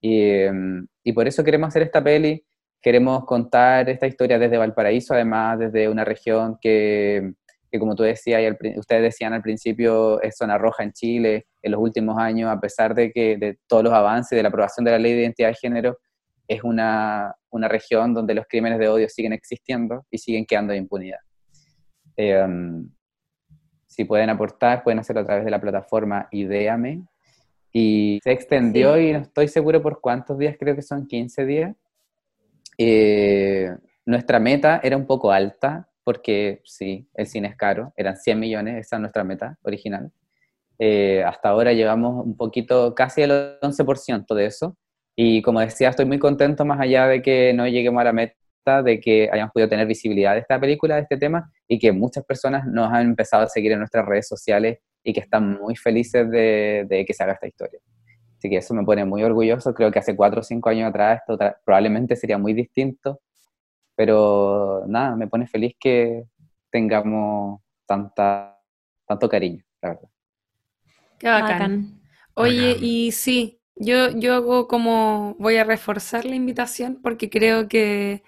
Y, 0.00 0.20
eh, 0.20 0.52
y 1.04 1.12
por 1.12 1.28
eso 1.28 1.44
queremos 1.44 1.68
hacer 1.68 1.82
esta 1.82 2.02
peli, 2.02 2.42
queremos 2.80 3.26
contar 3.26 3.90
esta 3.90 4.06
historia 4.06 4.38
desde 4.38 4.56
Valparaíso, 4.56 5.12
además 5.12 5.58
desde 5.58 5.88
una 5.90 6.04
región 6.04 6.56
que, 6.60 7.32
que 7.70 7.78
como 7.78 7.94
tú 7.94 8.02
decías, 8.02 8.40
y 8.40 8.46
al 8.46 8.58
ustedes 8.76 9.02
decían 9.02 9.32
al 9.32 9.42
principio, 9.42 10.20
es 10.22 10.36
zona 10.36 10.58
roja 10.58 10.82
en 10.82 10.92
Chile 10.92 11.46
en 11.62 11.72
los 11.72 11.80
últimos 11.80 12.18
años, 12.18 12.50
a 12.50 12.60
pesar 12.60 12.94
de 12.94 13.10
que 13.12 13.36
de 13.36 13.58
todos 13.66 13.82
los 13.84 13.92
avances 13.92 14.36
de 14.36 14.42
la 14.42 14.48
aprobación 14.48 14.84
de 14.84 14.92
la 14.92 14.98
ley 14.98 15.12
de 15.12 15.22
identidad 15.22 15.48
de 15.48 15.54
género, 15.54 15.98
es 16.48 16.62
una, 16.62 17.34
una 17.50 17.68
región 17.68 18.14
donde 18.14 18.34
los 18.34 18.46
crímenes 18.48 18.78
de 18.78 18.88
odio 18.88 19.08
siguen 19.08 19.32
existiendo 19.32 20.06
y 20.10 20.18
siguen 20.18 20.46
quedando 20.46 20.72
en 20.72 20.82
impunidad. 20.82 21.18
Eh, 22.16 22.46
si 23.96 24.04
pueden 24.04 24.28
aportar, 24.28 24.82
pueden 24.84 24.98
hacerlo 24.98 25.22
a 25.22 25.24
través 25.24 25.44
de 25.44 25.50
la 25.50 25.60
plataforma 25.60 26.28
Ideame. 26.30 27.02
Y 27.72 28.20
se 28.22 28.32
extendió 28.32 28.94
Sí. 28.94 29.00
y 29.08 29.12
no 29.12 29.20
estoy 29.20 29.48
seguro 29.48 29.82
por 29.82 30.00
cuántos 30.00 30.38
días, 30.38 30.56
creo 30.58 30.74
que 30.74 30.82
son 30.82 31.06
15 31.06 31.44
días. 31.44 31.74
Eh, 32.78 33.70
nuestra 34.04 34.38
meta 34.38 34.80
era 34.82 34.96
un 34.96 35.06
poco 35.06 35.32
alta, 35.32 35.88
porque 36.06 36.60
sí, 36.64 37.08
el 37.14 37.26
cine 37.26 37.48
es 37.48 37.56
caro, 37.56 37.92
eran 37.96 38.16
100 38.16 38.38
millones, 38.38 38.86
esa 38.86 38.94
es 38.94 39.00
nuestra 39.00 39.24
meta 39.24 39.58
original. 39.62 40.12
Eh, 40.78 41.24
hasta 41.24 41.48
ahora 41.48 41.72
llevamos 41.72 42.24
un 42.24 42.36
poquito, 42.36 42.94
casi 42.94 43.22
el 43.22 43.58
11% 43.60 44.32
de 44.36 44.46
eso. 44.46 44.76
Y 45.16 45.42
como 45.42 45.58
decía, 45.58 45.88
estoy 45.88 46.04
muy 46.04 46.20
contento 46.20 46.64
más 46.64 46.78
allá 46.78 47.08
de 47.08 47.22
que 47.22 47.52
no 47.54 47.66
lleguemos 47.66 48.00
a 48.00 48.04
la 48.04 48.12
meta, 48.12 48.84
de 48.84 49.00
que 49.00 49.28
hayamos 49.32 49.52
podido 49.52 49.68
tener 49.68 49.84
visibilidad 49.88 50.34
de 50.34 50.40
esta 50.42 50.60
película, 50.60 50.94
de 50.94 51.02
este 51.02 51.16
tema, 51.16 51.50
y 51.66 51.80
que 51.80 51.90
muchas 51.90 52.24
personas 52.24 52.64
nos 52.68 52.92
han 52.92 53.06
empezado 53.08 53.42
a 53.42 53.48
seguir 53.48 53.72
en 53.72 53.80
nuestras 53.80 54.06
redes 54.06 54.28
sociales 54.28 54.78
y 55.02 55.12
que 55.12 55.18
están 55.18 55.58
muy 55.60 55.74
felices 55.74 56.30
de, 56.30 56.86
de 56.88 57.04
que 57.04 57.14
se 57.14 57.24
haga 57.24 57.32
esta 57.32 57.48
historia. 57.48 57.80
Así 58.38 58.48
que 58.48 58.58
eso 58.58 58.74
me 58.74 58.84
pone 58.84 59.04
muy 59.04 59.24
orgulloso. 59.24 59.74
Creo 59.74 59.90
que 59.90 59.98
hace 59.98 60.14
cuatro 60.14 60.38
o 60.38 60.44
cinco 60.44 60.68
años 60.68 60.88
atrás 60.88 61.22
esto 61.26 61.36
probablemente 61.64 62.14
sería 62.14 62.38
muy 62.38 62.52
distinto, 62.54 63.20
pero 63.96 64.84
nada, 64.88 65.16
me 65.16 65.28
pone 65.28 65.46
feliz 65.48 65.74
que 65.80 66.24
tengamos 66.70 67.60
tanta, 67.86 68.60
tanto 69.06 69.28
cariño, 69.28 69.64
la 69.82 69.88
verdad. 69.90 70.08
Qué 71.18 71.28
bacán. 71.28 71.58
Bacán. 71.58 72.00
Oye, 72.34 72.68
Bacán. 72.72 72.84
y 72.84 73.12
sí, 73.12 73.60
yo, 73.76 74.10
yo 74.10 74.34
hago 74.34 74.68
como 74.68 75.36
voy 75.38 75.56
a 75.56 75.64
reforzar 75.64 76.24
la 76.26 76.34
invitación 76.36 77.00
porque 77.02 77.30
creo 77.30 77.68
que 77.68 78.22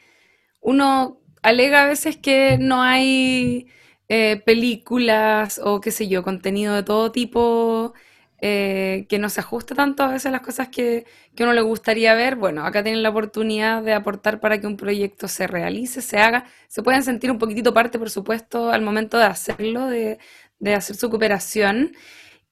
uno 0.61 1.21
alega 1.43 1.85
a 1.85 1.87
veces 1.87 2.17
que 2.17 2.59
no 2.59 2.83
hay 2.83 3.69
eh, 4.09 4.43
películas 4.45 5.61
o 5.63 5.81
qué 5.81 5.91
sé 5.91 6.09
yo, 6.09 6.23
contenido 6.23 6.75
de 6.75 6.83
todo 6.83 7.13
tipo 7.13 7.95
eh, 8.41 9.07
que 9.09 9.19
no 9.19 9.29
se 9.31 9.41
ajusta 9.41 9.75
tanto 9.75 10.03
a 10.05 10.09
veces 10.09 10.31
las 10.33 10.43
cosas 10.43 10.69
que, 10.69 11.07
que 11.35 11.43
uno 11.45 11.53
le 11.53 11.61
gustaría 11.63 12.15
ver. 12.15 12.37
Bueno, 12.37 12.65
acá 12.65 12.83
tienen 12.83 13.03
la 13.03 13.11
oportunidad 13.11 13.83
de 13.83 13.95
aportar 13.95 14.41
para 14.41 14.61
que 14.61 14.67
un 14.67 14.77
proyecto 14.77 15.29
se 15.29 15.47
realice, 15.47 16.03
se 16.03 16.19
haga. 16.19 16.47
Se 16.69 16.83
pueden 16.83 17.03
sentir 17.03 17.31
un 17.31 17.39
poquitito 17.39 17.75
parte, 17.75 17.99
por 17.99 18.11
supuesto, 18.11 18.71
al 18.71 18.83
momento 18.83 19.19
de 19.19 19.25
hacerlo, 19.25 19.87
de, 19.87 20.19
de 20.61 20.75
hacer 20.75 20.97
su 20.97 21.11
cooperación. 21.11 21.93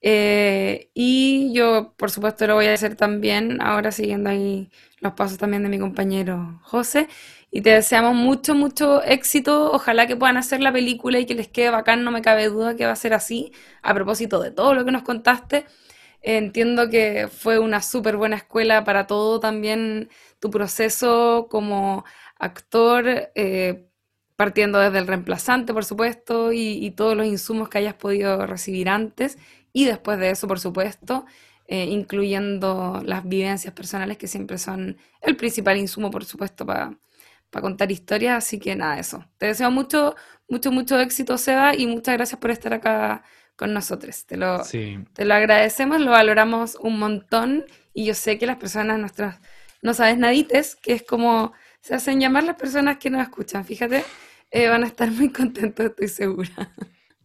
Eh, 0.02 0.90
y 0.94 1.52
yo, 1.54 1.94
por 1.96 2.10
supuesto, 2.10 2.46
lo 2.46 2.54
voy 2.54 2.66
a 2.66 2.74
hacer 2.74 2.96
también, 2.96 3.60
ahora 3.62 3.90
siguiendo 3.92 4.30
ahí 4.30 4.70
los 5.00 5.14
pasos 5.14 5.38
también 5.38 5.62
de 5.62 5.68
mi 5.68 5.78
compañero 5.78 6.60
José. 6.62 7.08
Y 7.56 7.62
te 7.62 7.70
deseamos 7.70 8.14
mucho, 8.14 8.54
mucho 8.54 9.02
éxito. 9.02 9.72
Ojalá 9.72 10.06
que 10.06 10.14
puedan 10.14 10.36
hacer 10.36 10.60
la 10.60 10.70
película 10.74 11.18
y 11.18 11.24
que 11.24 11.34
les 11.34 11.48
quede 11.48 11.70
bacán, 11.70 12.04
no 12.04 12.10
me 12.10 12.20
cabe 12.20 12.50
duda 12.50 12.76
que 12.76 12.84
va 12.84 12.92
a 12.92 12.96
ser 12.96 13.14
así. 13.14 13.50
A 13.80 13.94
propósito 13.94 14.42
de 14.42 14.50
todo 14.50 14.74
lo 14.74 14.84
que 14.84 14.90
nos 14.92 15.02
contaste, 15.04 15.64
entiendo 16.20 16.90
que 16.90 17.28
fue 17.28 17.58
una 17.58 17.80
súper 17.80 18.18
buena 18.18 18.36
escuela 18.36 18.84
para 18.84 19.06
todo 19.06 19.40
también 19.40 20.10
tu 20.38 20.50
proceso 20.50 21.48
como 21.50 22.04
actor, 22.38 23.30
eh, 23.34 23.88
partiendo 24.36 24.78
desde 24.78 24.98
el 24.98 25.06
reemplazante, 25.06 25.72
por 25.72 25.86
supuesto, 25.86 26.52
y, 26.52 26.84
y 26.84 26.90
todos 26.90 27.16
los 27.16 27.26
insumos 27.26 27.70
que 27.70 27.78
hayas 27.78 27.94
podido 27.94 28.46
recibir 28.46 28.90
antes 28.90 29.38
y 29.72 29.86
después 29.86 30.18
de 30.18 30.28
eso, 30.30 30.46
por 30.46 30.60
supuesto, 30.60 31.24
eh, 31.68 31.86
incluyendo 31.86 33.02
las 33.04 33.26
vivencias 33.26 33.72
personales 33.72 34.18
que 34.18 34.28
siempre 34.28 34.58
son 34.58 34.98
el 35.22 35.36
principal 35.36 35.78
insumo, 35.78 36.10
por 36.10 36.26
supuesto, 36.26 36.66
para 36.66 36.98
contar 37.50 37.90
historias. 37.90 38.38
Así 38.44 38.58
que 38.58 38.74
nada, 38.76 38.98
eso. 38.98 39.24
Te 39.38 39.46
deseo 39.46 39.70
mucho, 39.70 40.14
mucho, 40.48 40.70
mucho 40.72 40.98
éxito, 41.00 41.38
Seba, 41.38 41.74
y 41.74 41.86
muchas 41.86 42.14
gracias 42.16 42.38
por 42.40 42.50
estar 42.50 42.72
acá 42.74 43.22
con 43.56 43.72
nosotros. 43.72 44.26
Te 44.26 44.36
lo, 44.36 44.62
Sí. 44.64 44.98
te 45.14 45.24
lo 45.24 45.34
agradecemos, 45.34 46.00
lo 46.00 46.10
valoramos 46.10 46.76
un 46.80 46.98
montón 46.98 47.64
y 47.94 48.04
yo 48.04 48.14
sé 48.14 48.38
que 48.38 48.46
las 48.46 48.56
personas, 48.56 48.98
nuestras 48.98 49.40
no 49.82 49.94
sabes 49.94 50.18
nadites, 50.18 50.76
que 50.76 50.92
es 50.92 51.02
como 51.02 51.52
se 51.80 51.94
hacen 51.94 52.20
llamar 52.20 52.44
las 52.44 52.56
personas 52.56 52.98
que 52.98 53.08
nos 53.10 53.22
escuchan, 53.22 53.64
fíjate, 53.64 54.04
eh, 54.50 54.68
van 54.68 54.84
a 54.84 54.86
estar 54.88 55.10
muy 55.10 55.30
contentos, 55.32 55.86
estoy 55.86 56.08
segura. 56.08 56.50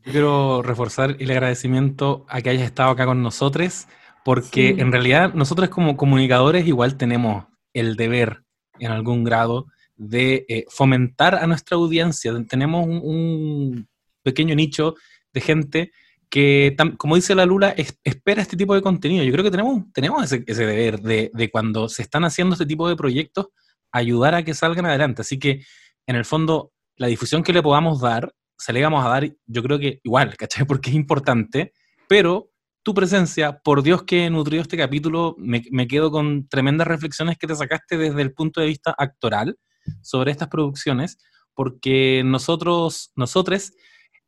Yo 0.05 0.11
quiero 0.11 0.61
reforzar 0.61 1.15
el 1.19 1.29
agradecimiento 1.31 2.25
a 2.29 2.41
que 2.41 2.49
hayas 2.49 2.63
estado 2.63 2.91
acá 2.91 3.05
con 3.05 3.21
nosotros, 3.21 3.87
porque 4.23 4.73
Sí. 4.75 4.81
en 4.81 4.91
realidad 4.91 5.33
nosotros 5.33 5.69
como 5.69 5.97
comunicadores 5.97 6.65
igual 6.67 6.95
tenemos 6.97 7.45
el 7.73 7.95
deber, 7.95 8.43
en 8.79 8.91
algún 8.91 9.23
grado, 9.23 9.67
de 10.01 10.45
eh, 10.49 10.65
fomentar 10.67 11.35
a 11.35 11.45
nuestra 11.45 11.77
audiencia. 11.77 12.33
Tenemos 12.49 12.87
un, 12.87 13.87
pequeño 14.23 14.55
nicho 14.55 14.95
de 15.33 15.41
gente 15.41 15.91
que, 16.29 16.75
como 16.97 17.15
dice 17.15 17.35
la 17.35 17.45
Lula, 17.45 17.69
es- 17.69 17.99
espera 18.03 18.41
este 18.41 18.57
tipo 18.57 18.73
de 18.73 18.81
contenido. 18.81 19.23
Yo 19.23 19.31
creo 19.31 19.43
que 19.43 19.51
tenemos, 19.51 19.83
tenemos 19.93 20.23
ese, 20.23 20.43
ese 20.47 20.65
deber 20.65 21.01
de, 21.01 21.29
de 21.33 21.51
cuando 21.51 21.87
se 21.87 22.01
están 22.01 22.23
haciendo 22.23 22.53
este 22.53 22.65
tipo 22.65 22.89
de 22.89 22.95
proyectos, 22.95 23.47
ayudar 23.91 24.33
a 24.35 24.43
que 24.43 24.55
salgan 24.55 24.87
adelante. 24.87 25.21
Así 25.21 25.37
que, 25.37 25.63
en 26.07 26.15
el 26.15 26.25
fondo, 26.25 26.71
la 26.97 27.07
difusión 27.07 27.43
que 27.43 27.53
le 27.53 27.61
podamos 27.61 28.01
dar, 28.01 28.33
se 28.57 28.73
le 28.73 28.81
vamos 28.81 29.05
a 29.05 29.09
dar, 29.09 29.31
yo 29.45 29.63
creo 29.63 29.77
que 29.77 29.99
igual, 30.03 30.35
¿cachai? 30.35 30.65
Porque 30.65 30.89
es 30.89 30.95
importante, 30.95 31.73
pero 32.07 32.49
tu 32.83 32.95
presencia, 32.95 33.59
por 33.59 33.83
Dios 33.83 34.03
que 34.03 34.29
nutrió 34.31 34.61
este 34.61 34.77
capítulo, 34.77 35.35
me, 35.37 35.63
me 35.69 35.87
quedo 35.87 36.09
con 36.09 36.47
tremendas 36.47 36.87
reflexiones 36.87 37.37
que 37.37 37.45
te 37.45 37.55
sacaste 37.55 37.97
desde 37.97 38.21
el 38.23 38.33
punto 38.33 38.61
de 38.61 38.67
vista 38.67 38.95
actoral 38.97 39.57
sobre 40.01 40.31
estas 40.31 40.47
producciones, 40.47 41.17
porque 41.53 42.23
nosotros, 42.25 43.11
nosotros 43.15 43.73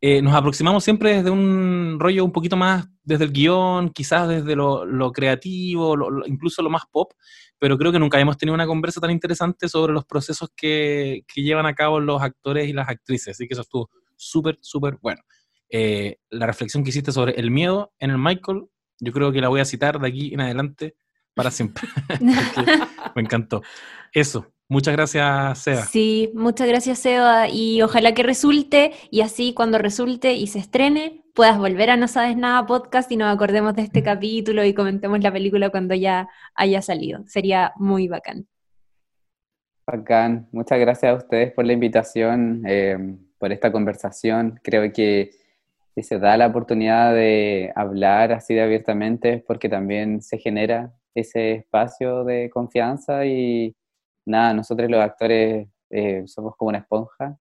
eh, 0.00 0.20
nos 0.20 0.34
aproximamos 0.34 0.84
siempre 0.84 1.14
desde 1.14 1.30
un 1.30 1.96
rollo 1.98 2.24
un 2.24 2.32
poquito 2.32 2.56
más, 2.56 2.86
desde 3.02 3.24
el 3.24 3.32
guion, 3.32 3.90
quizás 3.90 4.28
desde 4.28 4.54
lo, 4.54 5.12
creativo, 5.12 5.96
incluso 6.26 6.62
lo 6.62 6.70
más 6.70 6.82
pop, 6.90 7.12
pero 7.58 7.78
creo 7.78 7.92
que 7.92 7.98
nunca 7.98 8.20
hemos 8.20 8.36
tenido 8.36 8.54
una 8.54 8.66
conversa 8.66 9.00
tan 9.00 9.10
interesante 9.10 9.68
sobre 9.68 9.92
los 9.92 10.04
procesos 10.04 10.50
que, 10.54 11.24
que 11.26 11.42
llevan 11.42 11.66
a 11.66 11.74
cabo 11.74 12.00
los 12.00 12.20
actores 12.20 12.68
y 12.68 12.72
las 12.72 12.88
actrices, 12.88 13.36
así 13.36 13.46
que 13.46 13.54
eso 13.54 13.62
estuvo 13.62 13.90
súper, 14.16 14.58
súper 14.60 14.98
bueno. 15.00 15.22
Eh, 15.70 16.18
la 16.30 16.46
reflexión 16.46 16.84
que 16.84 16.90
hiciste 16.90 17.10
sobre 17.10 17.32
el 17.32 17.50
miedo 17.50 17.92
en 17.98 18.10
el 18.10 18.18
Michael, 18.18 18.66
yo 19.00 19.12
creo 19.12 19.32
que 19.32 19.40
la 19.40 19.48
voy 19.48 19.60
a 19.60 19.64
citar 19.64 19.98
de 19.98 20.06
aquí 20.06 20.32
en 20.32 20.40
adelante 20.40 20.94
para 21.34 21.50
siempre. 21.50 21.88
Me 23.16 23.22
encantó. 23.22 23.62
Eso. 24.12 24.53
Muchas 24.68 24.94
gracias, 24.94 25.58
Seba. 25.58 25.82
Sí, 25.82 26.30
muchas 26.34 26.66
gracias 26.66 26.98
Seba 26.98 27.48
y 27.48 27.82
ojalá 27.82 28.14
que 28.14 28.22
resulte 28.22 28.92
y 29.10 29.20
así 29.20 29.52
cuando 29.52 29.78
resulte 29.78 30.34
y 30.34 30.46
se 30.46 30.58
estrene 30.58 31.24
puedas 31.34 31.58
volver 31.58 31.90
a 31.90 31.96
No 31.96 32.06
Sabes 32.06 32.36
Nada 32.36 32.64
podcast 32.64 33.10
y 33.10 33.16
nos 33.16 33.34
acordemos 33.34 33.74
de 33.74 33.82
este 33.82 34.02
capítulo 34.02 34.64
y 34.64 34.72
comentemos 34.72 35.20
la 35.20 35.32
película 35.32 35.68
cuando 35.70 35.94
ya 35.94 36.28
haya 36.54 36.80
salido. 36.80 37.24
Sería 37.26 37.72
muy 37.76 38.06
bacán. 38.06 38.46
Bacán. 39.86 40.48
Muchas 40.52 40.78
gracias 40.78 41.12
a 41.12 41.16
ustedes 41.16 41.52
por 41.52 41.66
la 41.66 41.72
invitación, 41.72 42.62
eh, 42.66 43.16
por 43.38 43.52
esta 43.52 43.72
conversación. 43.72 44.60
Creo 44.62 44.90
que 44.92 45.32
si 45.94 46.02
se 46.02 46.18
da 46.18 46.36
la 46.36 46.46
oportunidad 46.46 47.12
de 47.12 47.72
hablar 47.74 48.32
así 48.32 48.54
de 48.54 48.62
abiertamente 48.62 49.34
es 49.34 49.42
porque 49.42 49.68
también 49.68 50.22
se 50.22 50.38
genera 50.38 50.92
ese 51.14 51.52
espacio 51.52 52.24
de 52.24 52.48
confianza 52.48 53.26
y 53.26 53.74
nada, 54.24 54.54
nosotros 54.54 54.90
los 54.90 55.00
actores 55.00 55.68
eh, 55.90 56.22
somos 56.26 56.54
como 56.56 56.70
una 56.70 56.78
esponja. 56.78 57.36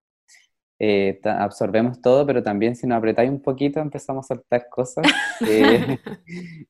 Eh, 0.80 1.20
absorbemos 1.24 2.02
todo, 2.02 2.26
pero 2.26 2.44
también 2.44 2.76
si 2.76 2.86
nos 2.88 2.98
apretáis 2.98 3.30
un 3.30 3.42
poquito 3.42 3.80
empezamos 3.80 4.26
a 4.26 4.36
soltar 4.36 4.68
cosas. 4.70 5.06
eh, 5.48 5.98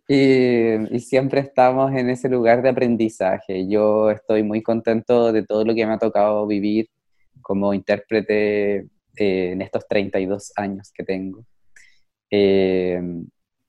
y, 0.08 0.96
y 0.96 1.00
siempre 1.00 1.42
estamos 1.42 1.92
en 1.94 2.10
ese 2.10 2.30
lugar 2.30 2.62
de 2.62 2.70
aprendizaje. 2.70 3.68
Yo 3.68 4.12
estoy 4.12 4.44
muy 4.44 4.62
contento 4.62 5.32
de 5.32 5.44
todo 5.46 5.66
lo 5.66 5.74
que 5.74 5.86
me 5.86 5.94
ha 5.94 5.98
tocado 6.00 6.46
vivir 6.48 6.90
como 7.42 7.74
intérprete 7.74 8.88
eh, 9.16 9.52
en 9.52 9.62
estos 9.62 9.88
32 9.88 10.54
años 10.56 10.92
que 10.92 11.04
tengo. 11.04 11.46
Eh, 12.32 13.00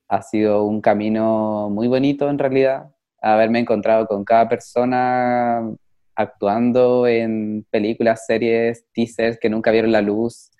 ha 0.09 0.23
sido 0.23 0.65
un 0.65 0.81
camino 0.81 1.69
muy 1.71 1.89
bonito 1.89 2.31
en 2.31 2.39
realidad, 2.39 2.91
haberme 3.21 3.59
encontrado 3.59 4.07
con 4.07 4.25
cada 4.25 4.49
persona 4.49 5.71
actuando 6.17 7.07
en 7.07 7.67
películas, 7.71 8.27
series, 8.27 8.87
teasers 8.93 9.39
que 9.41 9.51
nunca 9.51 9.71
vieron 9.71 9.93
la 9.93 10.03
luz, 10.03 10.51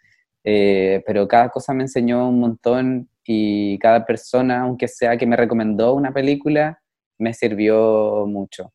eh, 0.45 1.03
pero 1.07 1.27
cada 1.29 1.49
cosa 1.49 1.73
me 1.73 1.85
enseñó 1.85 2.29
un 2.29 2.41
montón 2.41 3.09
y 3.25 3.79
cada 3.79 4.05
persona, 4.05 4.63
aunque 4.63 4.89
sea 4.89 5.17
que 5.17 5.27
me 5.27 5.37
recomendó 5.37 5.95
una 5.95 6.13
película, 6.13 6.81
me 7.19 7.33
sirvió 7.33 8.27
mucho. 8.27 8.73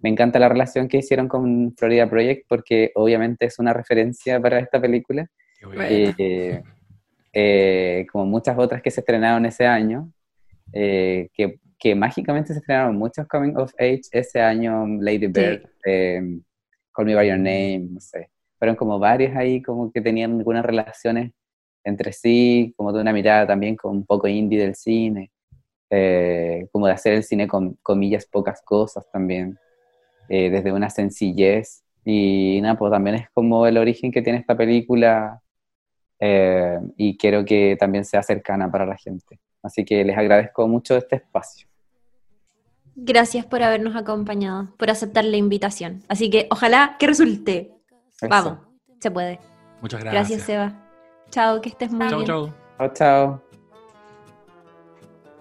Me 0.00 0.10
encanta 0.10 0.38
la 0.38 0.48
relación 0.48 0.88
que 0.88 0.98
hicieron 0.98 1.28
con 1.28 1.74
Florida 1.76 2.10
Project 2.10 2.46
porque 2.48 2.90
obviamente 2.94 3.46
es 3.46 3.58
una 3.58 3.72
referencia 3.72 4.40
para 4.40 4.58
esta 4.58 4.80
película, 4.80 5.28
Bueno. 5.62 5.84
eh, 5.88 6.62
eh, 7.32 8.06
como 8.12 8.26
muchas 8.26 8.58
otras 8.58 8.82
que 8.82 8.90
se 8.90 9.00
estrenaron 9.00 9.46
ese 9.46 9.66
año, 9.66 10.12
eh, 10.72 11.28
que, 11.32 11.58
que 11.82 11.96
mágicamente 11.96 12.52
se 12.52 12.60
estrenaron 12.60 12.96
muchos 12.96 13.26
Coming 13.26 13.56
of 13.56 13.74
Age 13.76 14.02
ese 14.12 14.40
año, 14.40 14.86
Lady 15.00 15.26
Bird, 15.26 15.68
eh, 15.84 16.22
Call 16.92 17.06
Me 17.06 17.16
By 17.16 17.26
Your 17.26 17.38
Name, 17.38 17.88
no 17.90 18.00
sé. 18.00 18.30
Fueron 18.56 18.76
como 18.76 19.00
varios 19.00 19.34
ahí 19.34 19.60
como 19.60 19.90
que 19.90 20.00
tenían 20.00 20.38
algunas 20.38 20.64
relaciones 20.64 21.32
entre 21.82 22.12
sí, 22.12 22.72
como 22.76 22.92
de 22.92 23.00
una 23.00 23.12
mirada 23.12 23.48
también 23.48 23.74
con 23.74 23.96
un 23.96 24.06
poco 24.06 24.28
indie 24.28 24.60
del 24.60 24.76
cine, 24.76 25.32
eh, 25.90 26.68
como 26.70 26.86
de 26.86 26.92
hacer 26.92 27.14
el 27.14 27.24
cine 27.24 27.48
con 27.48 27.74
comillas 27.82 28.26
pocas 28.26 28.62
cosas 28.62 29.04
también, 29.10 29.58
eh, 30.28 30.50
desde 30.50 30.72
una 30.72 30.88
sencillez. 30.88 31.82
Y 32.04 32.60
nada, 32.62 32.76
pues 32.78 32.92
también 32.92 33.16
es 33.16 33.28
como 33.34 33.66
el 33.66 33.76
origen 33.76 34.12
que 34.12 34.22
tiene 34.22 34.38
esta 34.38 34.56
película 34.56 35.42
eh, 36.20 36.78
y 36.96 37.16
quiero 37.16 37.44
que 37.44 37.76
también 37.76 38.04
sea 38.04 38.22
cercana 38.22 38.70
para 38.70 38.86
la 38.86 38.96
gente. 38.96 39.40
Así 39.64 39.84
que 39.84 40.04
les 40.04 40.16
agradezco 40.16 40.68
mucho 40.68 40.96
este 40.96 41.16
espacio. 41.16 41.71
Gracias 43.04 43.44
por 43.44 43.64
habernos 43.64 43.96
acompañado, 43.96 44.68
por 44.76 44.88
aceptar 44.88 45.24
la 45.24 45.36
invitación. 45.36 46.02
Así 46.08 46.30
que 46.30 46.46
ojalá 46.50 46.96
que 47.00 47.08
resulte. 47.08 47.74
Eso. 48.20 48.28
Vamos, 48.28 48.58
se 49.00 49.10
puede. 49.10 49.40
Muchas 49.80 50.00
gracias. 50.00 50.28
Gracias, 50.28 50.46
Seba. 50.46 50.72
Chao, 51.28 51.60
que 51.60 51.70
estés 51.70 51.90
muy 51.90 52.08
Chau, 52.08 52.18
bien. 52.18 52.26
chau. 52.26 52.52
Chao, 52.78 52.92
chao. 52.94 53.51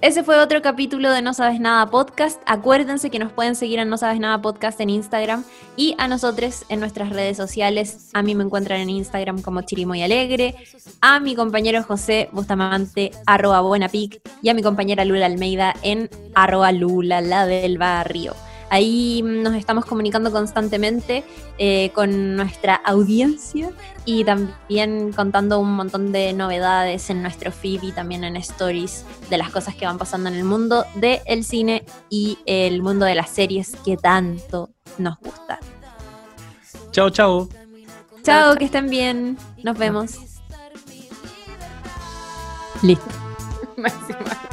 Ese 0.01 0.23
fue 0.23 0.39
otro 0.39 0.63
capítulo 0.63 1.11
de 1.11 1.21
No 1.21 1.31
Sabes 1.35 1.59
Nada 1.59 1.85
Podcast. 1.91 2.41
Acuérdense 2.47 3.11
que 3.11 3.19
nos 3.19 3.31
pueden 3.31 3.55
seguir 3.55 3.77
en 3.77 3.87
No 3.87 3.97
Sabes 3.97 4.19
Nada 4.19 4.41
Podcast 4.41 4.81
en 4.81 4.89
Instagram 4.89 5.43
y 5.75 5.93
a 5.99 6.07
nosotros 6.07 6.65
en 6.69 6.79
nuestras 6.79 7.11
redes 7.11 7.37
sociales. 7.37 8.09
A 8.13 8.23
mí 8.23 8.33
me 8.33 8.43
encuentran 8.43 8.81
en 8.81 8.89
Instagram 8.89 9.43
como 9.43 9.61
Chirimoy 9.61 10.01
Alegre, 10.01 10.55
a 11.01 11.19
mi 11.19 11.35
compañero 11.35 11.83
José 11.83 12.29
Bustamante, 12.31 13.11
arroba 13.27 13.61
buenapic, 13.61 14.21
y 14.41 14.49
a 14.49 14.55
mi 14.55 14.63
compañera 14.63 15.05
Lula 15.05 15.27
Almeida 15.27 15.75
en 15.83 16.09
arroba 16.33 16.71
Lula, 16.71 17.21
la 17.21 17.45
del 17.45 17.77
barrio. 17.77 18.33
Ahí 18.71 19.21
nos 19.21 19.53
estamos 19.55 19.83
comunicando 19.83 20.31
constantemente 20.31 21.25
eh, 21.57 21.91
con 21.93 22.37
nuestra 22.37 22.75
audiencia 22.75 23.69
y 24.05 24.23
también 24.23 25.11
contando 25.11 25.59
un 25.59 25.73
montón 25.73 26.13
de 26.13 26.31
novedades 26.31 27.09
en 27.09 27.21
nuestro 27.21 27.51
feed 27.51 27.83
y 27.83 27.91
también 27.91 28.23
en 28.23 28.37
stories 28.37 29.03
de 29.29 29.37
las 29.37 29.49
cosas 29.49 29.75
que 29.75 29.85
van 29.85 29.97
pasando 29.97 30.29
en 30.29 30.35
el 30.35 30.45
mundo 30.45 30.85
del 30.95 31.43
cine 31.43 31.83
y 32.09 32.39
el 32.45 32.81
mundo 32.81 33.05
de 33.05 33.15
las 33.15 33.29
series 33.29 33.75
que 33.83 33.97
tanto 33.97 34.69
nos 34.97 35.17
gusta. 35.19 35.59
Chao, 36.91 37.09
chao. 37.09 37.49
Chao, 38.23 38.55
que 38.55 38.63
estén 38.63 38.89
bien. 38.89 39.37
Nos 39.63 39.77
vemos. 39.77 40.17
Listo. 42.81 43.05
Máxima. 43.75 44.50